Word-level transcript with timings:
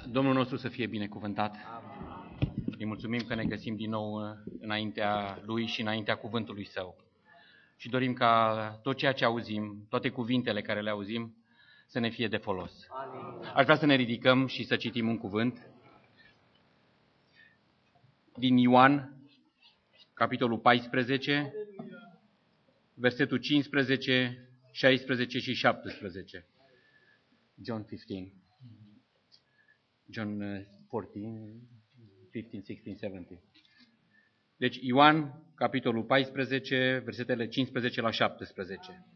Domnul 0.00 0.34
nostru 0.34 0.56
să 0.56 0.68
fie 0.68 0.86
binecuvântat. 0.86 1.56
Îi 2.78 2.84
mulțumim 2.84 3.20
că 3.20 3.34
ne 3.34 3.44
găsim 3.44 3.76
din 3.76 3.90
nou 3.90 4.14
uh, 4.14 4.36
înaintea 4.60 5.40
Lui 5.44 5.66
și 5.66 5.80
înaintea 5.80 6.14
cuvântului 6.14 6.64
Său. 6.64 6.96
Și 7.76 7.88
dorim 7.88 8.12
ca 8.12 8.78
tot 8.82 8.96
ceea 8.96 9.12
ce 9.12 9.24
auzim, 9.24 9.86
toate 9.88 10.08
cuvintele 10.08 10.62
care 10.62 10.80
le 10.80 10.90
auzim, 10.90 11.36
să 11.86 11.98
ne 11.98 12.08
fie 12.08 12.28
de 12.28 12.36
folos. 12.36 12.86
Aș 13.54 13.64
vrea 13.64 13.76
să 13.76 13.86
ne 13.86 13.94
ridicăm 13.94 14.46
și 14.46 14.64
să 14.64 14.76
citim 14.76 15.08
un 15.08 15.18
cuvânt 15.18 15.66
din 18.36 18.56
Ioan, 18.56 19.16
capitolul 20.14 20.58
14, 20.58 21.54
versetul 22.94 23.38
15, 23.38 24.48
16 24.70 25.38
și 25.38 25.52
17. 25.54 26.46
John 27.64 27.84
15. 27.88 28.41
John 30.12 30.66
14, 30.90 31.54
15, 32.30 32.72
16, 32.72 33.06
17. 33.06 33.40
Deci 34.56 34.78
Ioan, 34.80 35.42
capitolul 35.54 36.02
14, 36.02 37.00
versetele 37.04 37.46
15 37.46 38.00
la 38.00 38.10
17. 38.10 39.06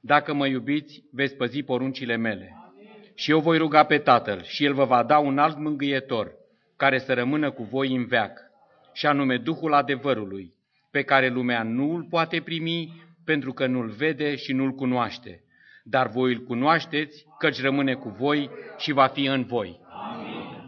Dacă 0.00 0.34
mă 0.34 0.46
iubiți, 0.46 1.04
veți 1.10 1.36
păzi 1.36 1.62
poruncile 1.62 2.16
mele. 2.16 2.56
Și 3.14 3.30
eu 3.30 3.40
voi 3.40 3.58
ruga 3.58 3.84
pe 3.84 3.98
Tatăl 3.98 4.42
și 4.42 4.64
El 4.64 4.74
vă 4.74 4.84
va 4.84 5.02
da 5.02 5.18
un 5.18 5.38
alt 5.38 5.58
mângâietor, 5.58 6.34
care 6.76 6.98
să 6.98 7.14
rămână 7.14 7.50
cu 7.50 7.62
voi 7.62 7.94
în 7.94 8.06
veac, 8.06 8.40
și 8.92 9.06
anume 9.06 9.36
Duhul 9.36 9.72
adevărului, 9.72 10.54
pe 10.90 11.02
care 11.02 11.28
lumea 11.28 11.62
nu 11.62 11.94
îl 11.94 12.02
poate 12.02 12.40
primi, 12.40 13.02
pentru 13.24 13.52
că 13.52 13.66
nu-l 13.66 13.88
vede 13.88 14.36
și 14.36 14.52
nu-l 14.52 14.72
cunoaște. 14.72 15.44
Dar 15.84 16.08
voi 16.08 16.32
îl 16.32 16.40
cunoașteți, 16.40 17.26
căci 17.38 17.60
rămâne 17.60 17.94
cu 17.94 18.08
voi 18.08 18.50
și 18.78 18.92
va 18.92 19.06
fi 19.06 19.24
în 19.24 19.44
voi. 19.44 19.81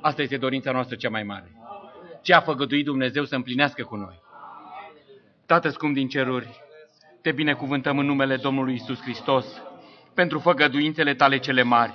Asta 0.05 0.23
este 0.23 0.37
dorința 0.37 0.73
noastră 0.73 0.97
cea 0.97 1.09
mai 1.09 1.23
mare. 1.23 1.51
Ce 2.23 2.35
a 2.35 2.41
făgăduit 2.41 2.85
Dumnezeu 2.85 3.25
să 3.25 3.35
împlinească 3.35 3.83
cu 3.83 3.97
noi. 3.97 4.21
Tată 5.47 5.69
scump 5.69 5.95
din 5.95 6.09
ceruri, 6.09 6.61
te 7.23 7.33
binecuvântăm 7.33 7.99
în 7.99 8.07
numele 8.07 8.37
Domnului 8.37 8.75
Isus 8.75 9.01
Hristos 9.01 9.47
pentru 10.15 10.39
făgăduințele 10.39 11.15
tale 11.15 11.39
cele 11.39 11.63
mari. 11.63 11.95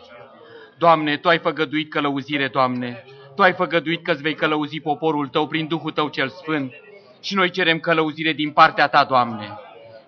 Doamne, 0.77 1.17
Tu 1.17 1.27
ai 1.27 1.37
făgăduit 1.37 1.91
călăuzire, 1.91 2.47
Doamne, 2.47 3.03
Tu 3.35 3.41
ai 3.41 3.53
făgăduit 3.53 4.03
că 4.03 4.11
îți 4.11 4.21
vei 4.21 4.35
călăuzi 4.35 4.79
poporul 4.79 5.27
Tău 5.27 5.47
prin 5.47 5.67
Duhul 5.67 5.91
Tău 5.91 6.07
cel 6.07 6.29
Sfânt 6.29 6.73
și 7.21 7.35
noi 7.35 7.49
cerem 7.49 7.79
călăuzire 7.79 8.33
din 8.33 8.51
partea 8.51 8.87
Ta, 8.87 9.03
Doamne. 9.03 9.59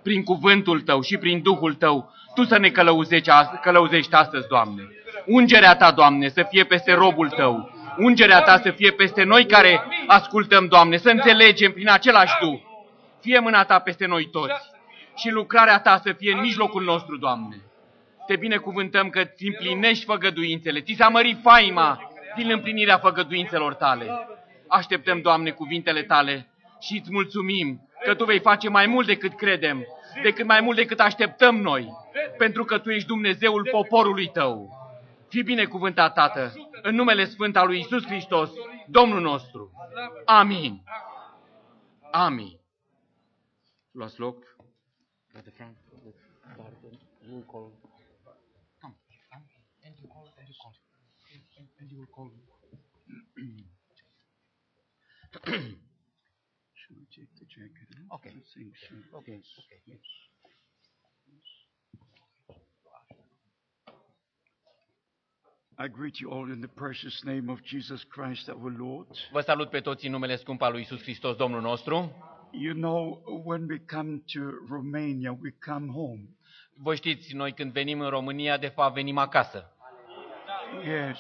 Prin 0.04 0.24
cuvântul 0.24 0.82
Tău 0.82 1.02
și 1.02 1.18
prin 1.18 1.42
Duhul 1.42 1.74
Tău, 1.74 2.14
Tu 2.36 2.44
să 2.44 2.58
ne 2.58 2.70
călăuzești, 2.70 3.32
călăuzești 3.62 4.14
astăzi, 4.14 4.48
Doamne. 4.48 4.84
Ungerea 5.26 5.76
Ta, 5.76 5.92
Doamne, 5.92 6.28
să 6.28 6.46
fie 6.50 6.64
peste 6.64 6.94
robul 6.94 7.30
Tău, 7.30 7.71
Ungerea 7.98 8.42
Ta 8.42 8.58
să 8.58 8.72
fie 8.72 8.92
peste 8.92 9.24
noi 9.24 9.46
care 9.46 9.84
ascultăm, 10.08 10.68
Doamne, 10.68 10.98
să 10.98 11.10
înțelegem 11.10 11.72
prin 11.72 11.90
același 11.90 12.34
Duh. 12.42 12.60
Fie 13.22 13.40
mâna 13.40 13.64
Ta 13.64 13.80
peste 13.80 14.06
noi 14.06 14.30
toți 14.30 14.70
și 15.16 15.30
lucrarea 15.30 15.80
Ta 15.80 16.00
să 16.04 16.12
fie 16.12 16.34
în 16.34 16.40
mijlocul 16.40 16.84
nostru, 16.84 17.18
Doamne. 17.18 17.56
Te 18.28 18.36
binecuvântăm 18.36 19.10
că 19.10 19.24
ți 19.24 19.46
împlinești 19.46 20.06
făgăduințele, 20.06 20.80
ți 20.82 20.96
s-a 20.98 21.08
mărit 21.08 21.38
faima 21.42 22.12
din 22.36 22.52
împlinirea 22.52 22.98
făgăduințelor 22.98 23.74
Tale. 23.74 24.28
Așteptăm, 24.68 25.22
Doamne, 25.22 25.50
cuvintele 25.50 26.04
Tale 26.04 26.48
și 26.82 26.98
îți 27.00 27.12
mulțumim 27.12 27.90
că 28.04 28.14
Tu 28.14 28.26
vei 28.26 28.40
face 28.40 28.70
mai 28.70 28.86
mult 28.86 29.08
decât 29.08 29.36
credem, 29.36 29.86
decât 30.24 30.46
mai 30.46 30.62
mult 30.62 30.78
decât 30.78 31.00
așteptăm 31.00 31.56
noi, 31.56 31.90
pentru 32.38 32.64
că 32.64 32.78
Tu 32.78 32.90
ești 32.90 33.08
Dumnezeul 33.08 33.68
poporului 33.72 34.28
Tău. 34.28 34.80
Fii 35.30 35.44
binecuvântat, 35.44 36.14
Tată, 36.14 36.54
în 36.84 36.96
numele 36.96 37.26
Sfânt 37.26 37.56
al 37.56 37.68
lui 37.68 37.80
Isus 37.80 38.06
Hristos, 38.06 38.52
Domnul 38.88 39.22
nostru. 39.22 39.72
Amin. 40.26 40.84
Amin. 42.12 42.60
Luați 43.92 44.20
loc. 44.20 44.56
Frate 45.28 45.50
Frank, 45.50 45.78
you 47.30 47.42
call. 47.42 47.72
Come, 48.82 48.96
come, 49.30 49.46
and 49.84 49.96
you 50.00 50.08
call, 50.14 50.34
and 50.38 50.48
you 50.48 50.56
call. 50.62 50.74
And 51.80 51.92
you 51.92 51.98
will 51.98 52.08
call. 52.16 52.32
Should 56.74 56.98
we 56.98 57.06
take 57.16 57.32
the 57.40 57.46
jacket? 57.46 57.88
Okay. 58.16 58.34
Sing, 58.54 58.74
sing. 58.88 59.04
Okay, 59.14 59.34
Yes, 59.36 59.46
okay. 59.60 59.82
yes. 59.86 60.06
I 65.84 65.88
greet 65.88 66.20
you 66.20 66.32
all 66.32 66.52
in 66.52 66.60
the 66.62 66.68
precious 66.68 67.24
name 67.24 67.50
of 67.50 67.60
Jesus 67.64 68.04
Christ 68.04 68.50
our 68.50 68.72
Lord. 68.78 69.08
Vă 69.32 69.40
salut 69.42 69.70
pe 69.70 69.80
toți 69.80 70.06
în 70.06 70.12
numele 70.12 70.36
scump 70.36 70.62
al 70.62 70.72
lui 70.72 70.82
Isus 70.82 71.02
Hristos, 71.02 71.36
Domnul 71.36 71.62
nostru. 71.62 72.16
You 72.52 72.74
know, 72.74 73.22
when 73.46 73.66
we 73.70 73.78
come 73.78 74.22
to 74.34 74.40
Romania, 74.70 75.38
we 75.42 75.56
come 75.66 75.92
home. 75.92 76.22
Voi 76.74 76.96
știți, 76.96 77.34
noi 77.34 77.52
când 77.54 77.72
venim 77.72 78.00
în 78.00 78.10
România, 78.10 78.58
de 78.58 78.68
fapt 78.68 78.94
venim 78.94 79.18
acasă. 79.18 79.76
Yes. 80.86 81.18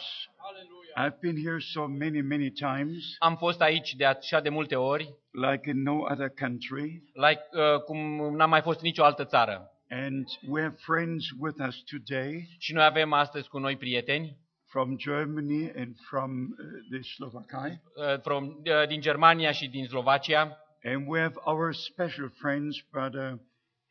I've 0.97 1.19
been 1.19 1.37
here 1.43 1.59
so 1.59 1.87
many, 1.87 2.21
many 2.21 2.49
times, 2.49 3.15
Am 3.19 3.35
fost 3.35 3.61
aici 3.61 3.93
de 3.95 4.05
așa 4.05 4.39
de 4.39 4.49
multe 4.49 4.75
ori, 4.75 5.13
like 5.31 5.69
in 5.69 5.81
no 5.81 5.93
other 5.93 6.29
country. 6.39 7.03
like, 7.13 7.41
uh, 7.51 7.81
cum 7.85 7.97
n-am 8.35 8.49
mai 8.49 8.61
fost 8.61 8.79
în 8.79 8.85
nicio 8.85 9.03
altă 9.03 9.25
țară. 9.25 9.71
And 9.89 10.25
we 10.47 10.61
have 10.61 10.75
friends 10.77 11.25
with 11.39 11.57
us 11.67 11.83
today 11.83 12.55
Și 12.59 12.73
noi 12.73 12.83
avem 12.83 13.13
astăzi 13.13 13.47
cu 13.49 13.57
noi 13.57 13.77
prieteni 13.77 14.37
from 14.71 14.97
Germany 14.97 15.71
and 15.75 15.95
from 16.09 16.31
uh, 16.59 16.65
the 16.91 17.01
Slovakia. 17.15 17.81
uh, 17.95 18.19
from, 18.21 18.43
uh, 18.65 18.87
din 18.87 19.01
Germania 19.01 19.51
și 19.51 19.67
din 19.69 19.85
Slovacia 19.85 20.57
And 20.83 21.03
we 21.07 21.19
have 21.19 21.35
our 21.43 21.73
special 21.73 22.29
friends, 22.39 22.79
Brother 22.91 23.39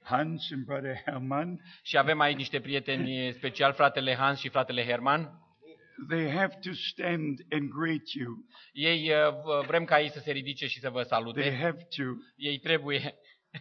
Hans 0.02 0.50
and 0.52 0.64
Brother 0.64 1.02
Hermann. 1.04 1.60
și 1.82 1.98
avem 1.98 2.20
aici 2.20 2.36
niște 2.36 2.60
prieteni 2.60 3.32
special, 3.32 3.72
fratele 3.72 4.14
Hans 4.14 4.38
și 4.38 4.48
fratele 4.48 4.84
Herman. 4.86 5.30
They 6.08 6.30
have 6.30 6.58
to 6.62 6.70
stand 6.72 7.38
and 7.50 7.68
greet 7.70 8.08
you. 8.12 8.36
Ei 8.72 9.10
uh, 9.10 9.34
v- 9.34 9.66
vrem 9.66 9.84
ca 9.84 10.00
ei 10.00 10.10
să 10.10 10.18
se 10.18 10.30
ridice 10.32 10.66
și 10.66 10.78
să 10.80 10.90
vă 10.90 11.02
They 11.02 11.08
salute. 11.08 11.56
have 11.56 11.86
to. 11.96 12.02
Ei 12.36 12.58
trebuie. 12.58 13.14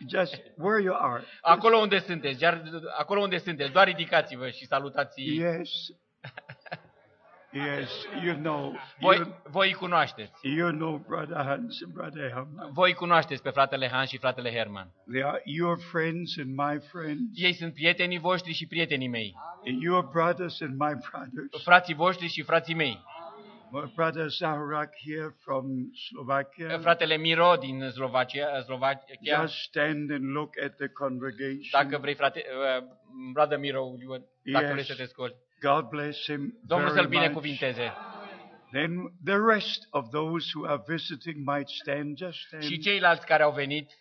Just 0.07 0.41
where 0.57 0.84
you 0.84 0.96
are. 0.96 1.24
Acolo 1.41 1.78
unde 1.78 2.00
sunteți, 2.00 2.41
iar 2.44 2.63
acolo 2.97 3.22
unde 3.22 3.38
sunteți, 3.38 3.72
doar 3.72 3.88
ridicați-vă 3.88 4.50
și 4.50 4.66
salutați. 4.66 5.22
Yes. 5.22 5.69
Yes, 7.51 7.89
you 8.23 8.35
know. 8.35 8.75
Voi, 8.99 9.15
You, 9.17 9.41
voi 9.49 9.67
îi 9.67 9.73
cunoașteți. 9.73 10.31
you 10.41 10.71
know 10.71 10.97
Brother 11.07 11.35
Hans 11.37 11.81
and 11.83 11.93
Brother 11.93 12.29
Hermann. 12.29 12.71
Voi 12.73 12.89
îi 12.89 12.95
cunoașteți 12.95 13.41
pe 13.41 13.49
fratele 13.49 13.87
Hans 13.87 14.09
și 14.09 14.17
fratele 14.17 14.51
Herman. 14.51 14.91
They 15.11 15.23
are 15.23 15.41
your 15.45 15.79
friends 15.91 16.38
and 16.38 16.55
my 16.55 16.79
friends. 16.91 17.21
Ei 17.33 17.53
sunt 17.53 17.73
prietenii 17.73 18.19
voștri 18.19 18.53
și 18.53 18.67
prietenii 18.67 19.07
mei. 19.07 19.35
And 19.67 19.81
your 19.81 20.03
brothers 20.11 20.61
and 20.61 20.71
my 20.77 20.93
brothers. 21.09 21.63
Frații 21.63 21.93
voștri 21.93 22.27
și 22.27 22.41
frații 22.41 22.73
mei. 22.75 23.03
My 23.71 23.91
brother 23.95 24.27
Zaharak 24.29 24.93
here 25.05 25.35
from 25.43 25.65
Slovakia. 26.07 26.79
Fratele 26.79 27.17
Miro 27.17 27.55
din 27.59 27.89
Slovacia, 27.91 28.61
Slovacia. 28.61 29.13
Just 29.41 29.53
stand 29.53 30.11
and 30.11 30.31
look 30.33 30.53
at 30.63 30.75
the 30.75 30.88
congregation. 30.88 31.69
Dacă 31.71 31.97
vrei, 31.97 32.13
frate, 32.13 32.43
uh, 32.79 32.83
brother 33.33 33.57
Miro, 33.57 33.79
you- 34.01 34.29
dacă 34.53 34.65
Yes. 34.65 34.71
vrei 34.71 34.83
să 34.83 34.95
te 34.95 35.05
scoli. 35.05 35.35
God 35.61 35.89
bless 35.89 36.23
him 36.23 36.59
Domnul 36.65 36.87
very 36.91 36.99
să-l 37.01 37.07
much. 37.09 37.19
binecuvinteze. 37.19 37.93
Then 38.71 39.13
the 39.25 39.37
rest 39.53 39.87
of 39.89 40.09
those 40.09 40.51
who 40.55 40.67
are 40.67 40.81
visiting 40.87 41.35
might 41.47 41.67
stand. 41.69 42.17
Just 42.17 42.39
stand. 42.39 42.63
Și 42.63 42.77
ceilalți 42.79 43.25
care 43.25 43.43
au 43.43 43.51
venit 43.51 43.91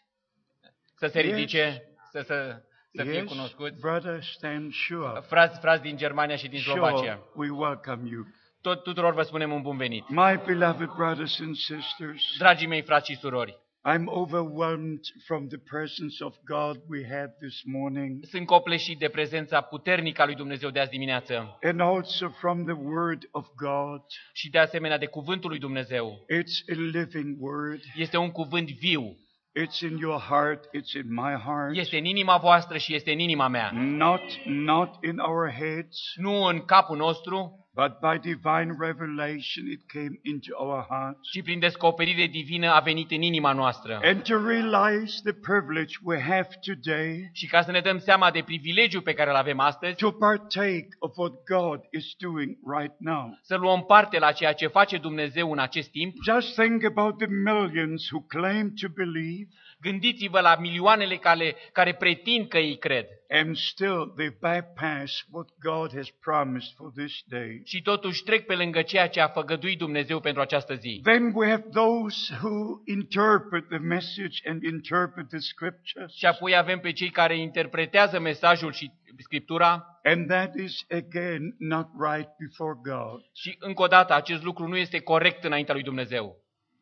să 0.95 1.07
se 1.07 1.21
Yes. 1.23 1.35
ridice, 1.35 1.83
să, 2.11 2.21
să, 2.21 2.63
să 2.93 3.03
fie 3.03 3.13
yes, 3.13 3.29
cunoscuți. 3.29 3.81
brother, 3.81 4.23
stand 4.23 4.73
sure. 4.73 5.21
Frați, 5.27 5.59
frați 5.61 5.83
din 5.83 5.97
Germania 5.97 6.37
și 6.37 6.49
din 6.49 6.61
Slovacia. 6.61 6.97
Sure, 6.97 7.23
we 7.35 7.51
welcome 7.51 8.09
you. 8.09 8.27
Tot 8.61 8.83
tuturor 8.83 9.15
vă 9.15 9.23
spunem 9.23 9.53
un 9.53 9.63
bun 9.63 9.77
venit. 9.77 10.09
My 10.09 10.41
beloved 10.47 10.89
brothers 10.97 11.41
and 11.41 11.57
sisters, 11.57 12.35
Dragii 12.39 12.67
mei 12.67 12.83
frați 12.83 13.11
și 13.13 13.19
surori, 13.19 13.59
I'm 13.85 14.09
overwhelmed 14.09 15.01
from 15.27 15.49
the 15.49 15.59
presence 15.59 16.25
of 16.25 16.35
God 16.45 16.77
we 16.89 17.07
had 17.11 17.31
this 17.41 17.63
morning 17.65 18.25
sunt 18.25 18.47
copleșit 18.47 18.99
de 18.99 19.09
prezența 19.09 19.61
puternică 19.61 20.23
a 20.23 20.25
lui 20.25 20.35
Dumnezeu 20.35 20.71
de 20.71 20.81
azi 20.81 20.91
dimineață 20.91 21.59
and 21.63 21.81
also 21.81 22.29
from 22.29 22.65
the 22.65 22.75
Word 22.75 23.29
of 23.31 23.47
God. 23.57 24.01
și 24.33 24.51
de 24.51 24.59
asemenea 24.59 24.99
de 24.99 25.07
cuvântul 25.07 25.51
lui 25.51 25.59
Dumnezeu. 25.59 26.25
It's 26.33 26.73
a 26.73 26.99
living 26.99 27.37
Word. 27.41 27.81
Este 27.97 28.17
un 28.17 28.31
cuvânt 28.31 28.71
viu, 28.71 29.17
It's 29.61 29.81
in 29.91 29.97
your 29.97 30.21
heart. 30.21 30.65
It's 30.65 30.93
in 30.95 31.07
my 31.15 31.35
heart. 31.45 31.77
este 31.77 31.99
în 31.99 32.05
inima 32.05 32.37
voastră 32.37 32.79
și 32.79 32.95
este 32.95 33.13
în 33.13 33.19
inima 33.19 33.49
mea. 33.49 33.71
Not, 33.75 34.23
not 34.45 35.05
in 35.05 35.19
our 35.19 35.51
heads, 35.51 35.99
Nu 36.17 36.43
în 36.43 36.59
capul 36.65 36.97
nostru, 36.97 37.68
but 37.83 38.01
by 38.01 38.19
divine 38.33 38.71
revelation 38.79 39.63
it 39.71 39.83
came 39.97 40.15
into 40.23 40.51
our 40.57 40.87
hearts. 40.89 41.31
ci 41.31 41.43
prin 41.43 41.59
descoperire 41.59 42.27
divină 42.27 42.71
a 42.71 42.81
venit 42.81 43.11
în 43.11 43.23
inima 43.23 43.53
noastră. 43.53 44.01
And 44.03 44.23
to 44.23 44.47
realize 44.47 45.21
the 45.25 45.33
privilege 45.33 45.95
we 46.03 46.21
have 46.21 46.49
today 46.67 47.31
Și 47.33 47.47
ca 47.47 47.63
să 47.63 47.71
ne 47.71 47.81
dăm 47.81 47.99
seama 47.99 48.31
de 48.31 48.43
privilegiul 48.43 49.03
pe 49.03 49.13
care 49.13 49.31
îl 49.31 49.37
avem 49.37 49.59
astăzi, 49.61 49.95
to 49.97 50.11
partake 50.11 50.89
of 50.99 51.17
what 51.17 51.33
God 51.47 51.81
is 51.91 52.15
doing 52.19 52.57
right 52.79 52.95
now. 52.99 53.39
să 53.43 53.57
luăm 53.57 53.85
parte 53.85 54.19
la 54.19 54.33
ceea 54.33 54.53
ce 54.53 54.67
face 54.67 54.99
Dumnezeu 54.99 55.53
în 55.53 55.59
acest 55.59 55.91
timp, 55.91 56.15
Just 56.25 56.55
think 56.55 56.85
about 56.85 57.19
the 57.19 57.27
millions 57.27 58.11
who 58.11 58.21
claim 58.21 58.73
to 58.81 58.89
believe 58.95 59.49
gândiți-vă 59.81 60.41
la 60.41 60.57
milioanele 60.61 61.17
care, 61.17 61.57
care 61.73 61.95
pretind 61.95 62.49
că 62.49 62.59
ei 62.59 62.79
cred 62.79 63.07
and 63.31 63.57
still 63.57 64.13
they 64.17 64.31
bypass 64.31 65.25
what 65.31 65.49
God 65.61 65.93
has 65.93 66.11
promised 66.21 66.73
for 66.77 66.91
this 66.97 67.23
day. 67.29 67.63
și 67.65 67.83
totuși 67.83 68.23
trec 68.23 68.47
pe 68.47 68.55
lângă 68.55 68.83
ceea 68.83 69.09
ce 69.09 69.21
a 69.21 69.29
făgăduit 69.29 69.79
Dumnezeu 69.79 70.21
pentru 70.21 70.43
această 70.43 70.75
zi. 70.75 71.01
Then 71.03 71.33
we 71.35 71.49
have 71.49 71.65
those 71.73 72.35
who 72.43 72.83
interpret 72.85 73.69
the 73.69 73.79
message 73.79 74.49
and 74.49 74.63
interpret 74.63 75.29
the 75.29 75.39
scriptures. 75.39 76.15
Și 76.15 76.27
apoi 76.27 76.57
avem 76.57 76.79
pe 76.79 76.93
cei 76.93 77.11
care 77.11 77.39
interpretează 77.39 78.21
mesajul 78.21 78.73
și 78.73 78.91
Scriptura 79.21 80.01
And 80.03 80.29
that 80.29 80.55
is 80.55 80.85
again 80.91 81.55
not 81.59 81.89
right 81.99 82.29
before 82.39 82.79
God. 82.83 83.21
și 83.35 83.57
încă 83.59 83.83
o 83.83 83.87
dată 83.87 84.15
acest 84.15 84.43
lucru 84.43 84.67
nu 84.67 84.77
este 84.77 85.01
corect 85.01 85.45
înaintea 85.45 85.75
lui 85.75 85.83
Dumnezeu. 85.83 86.37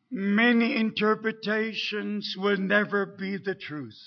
Many 0.09 0.75
interpretations 0.75 2.35
will 2.37 2.57
never 2.57 3.05
be 3.05 3.37
the 3.37 3.55
truth. 3.55 4.01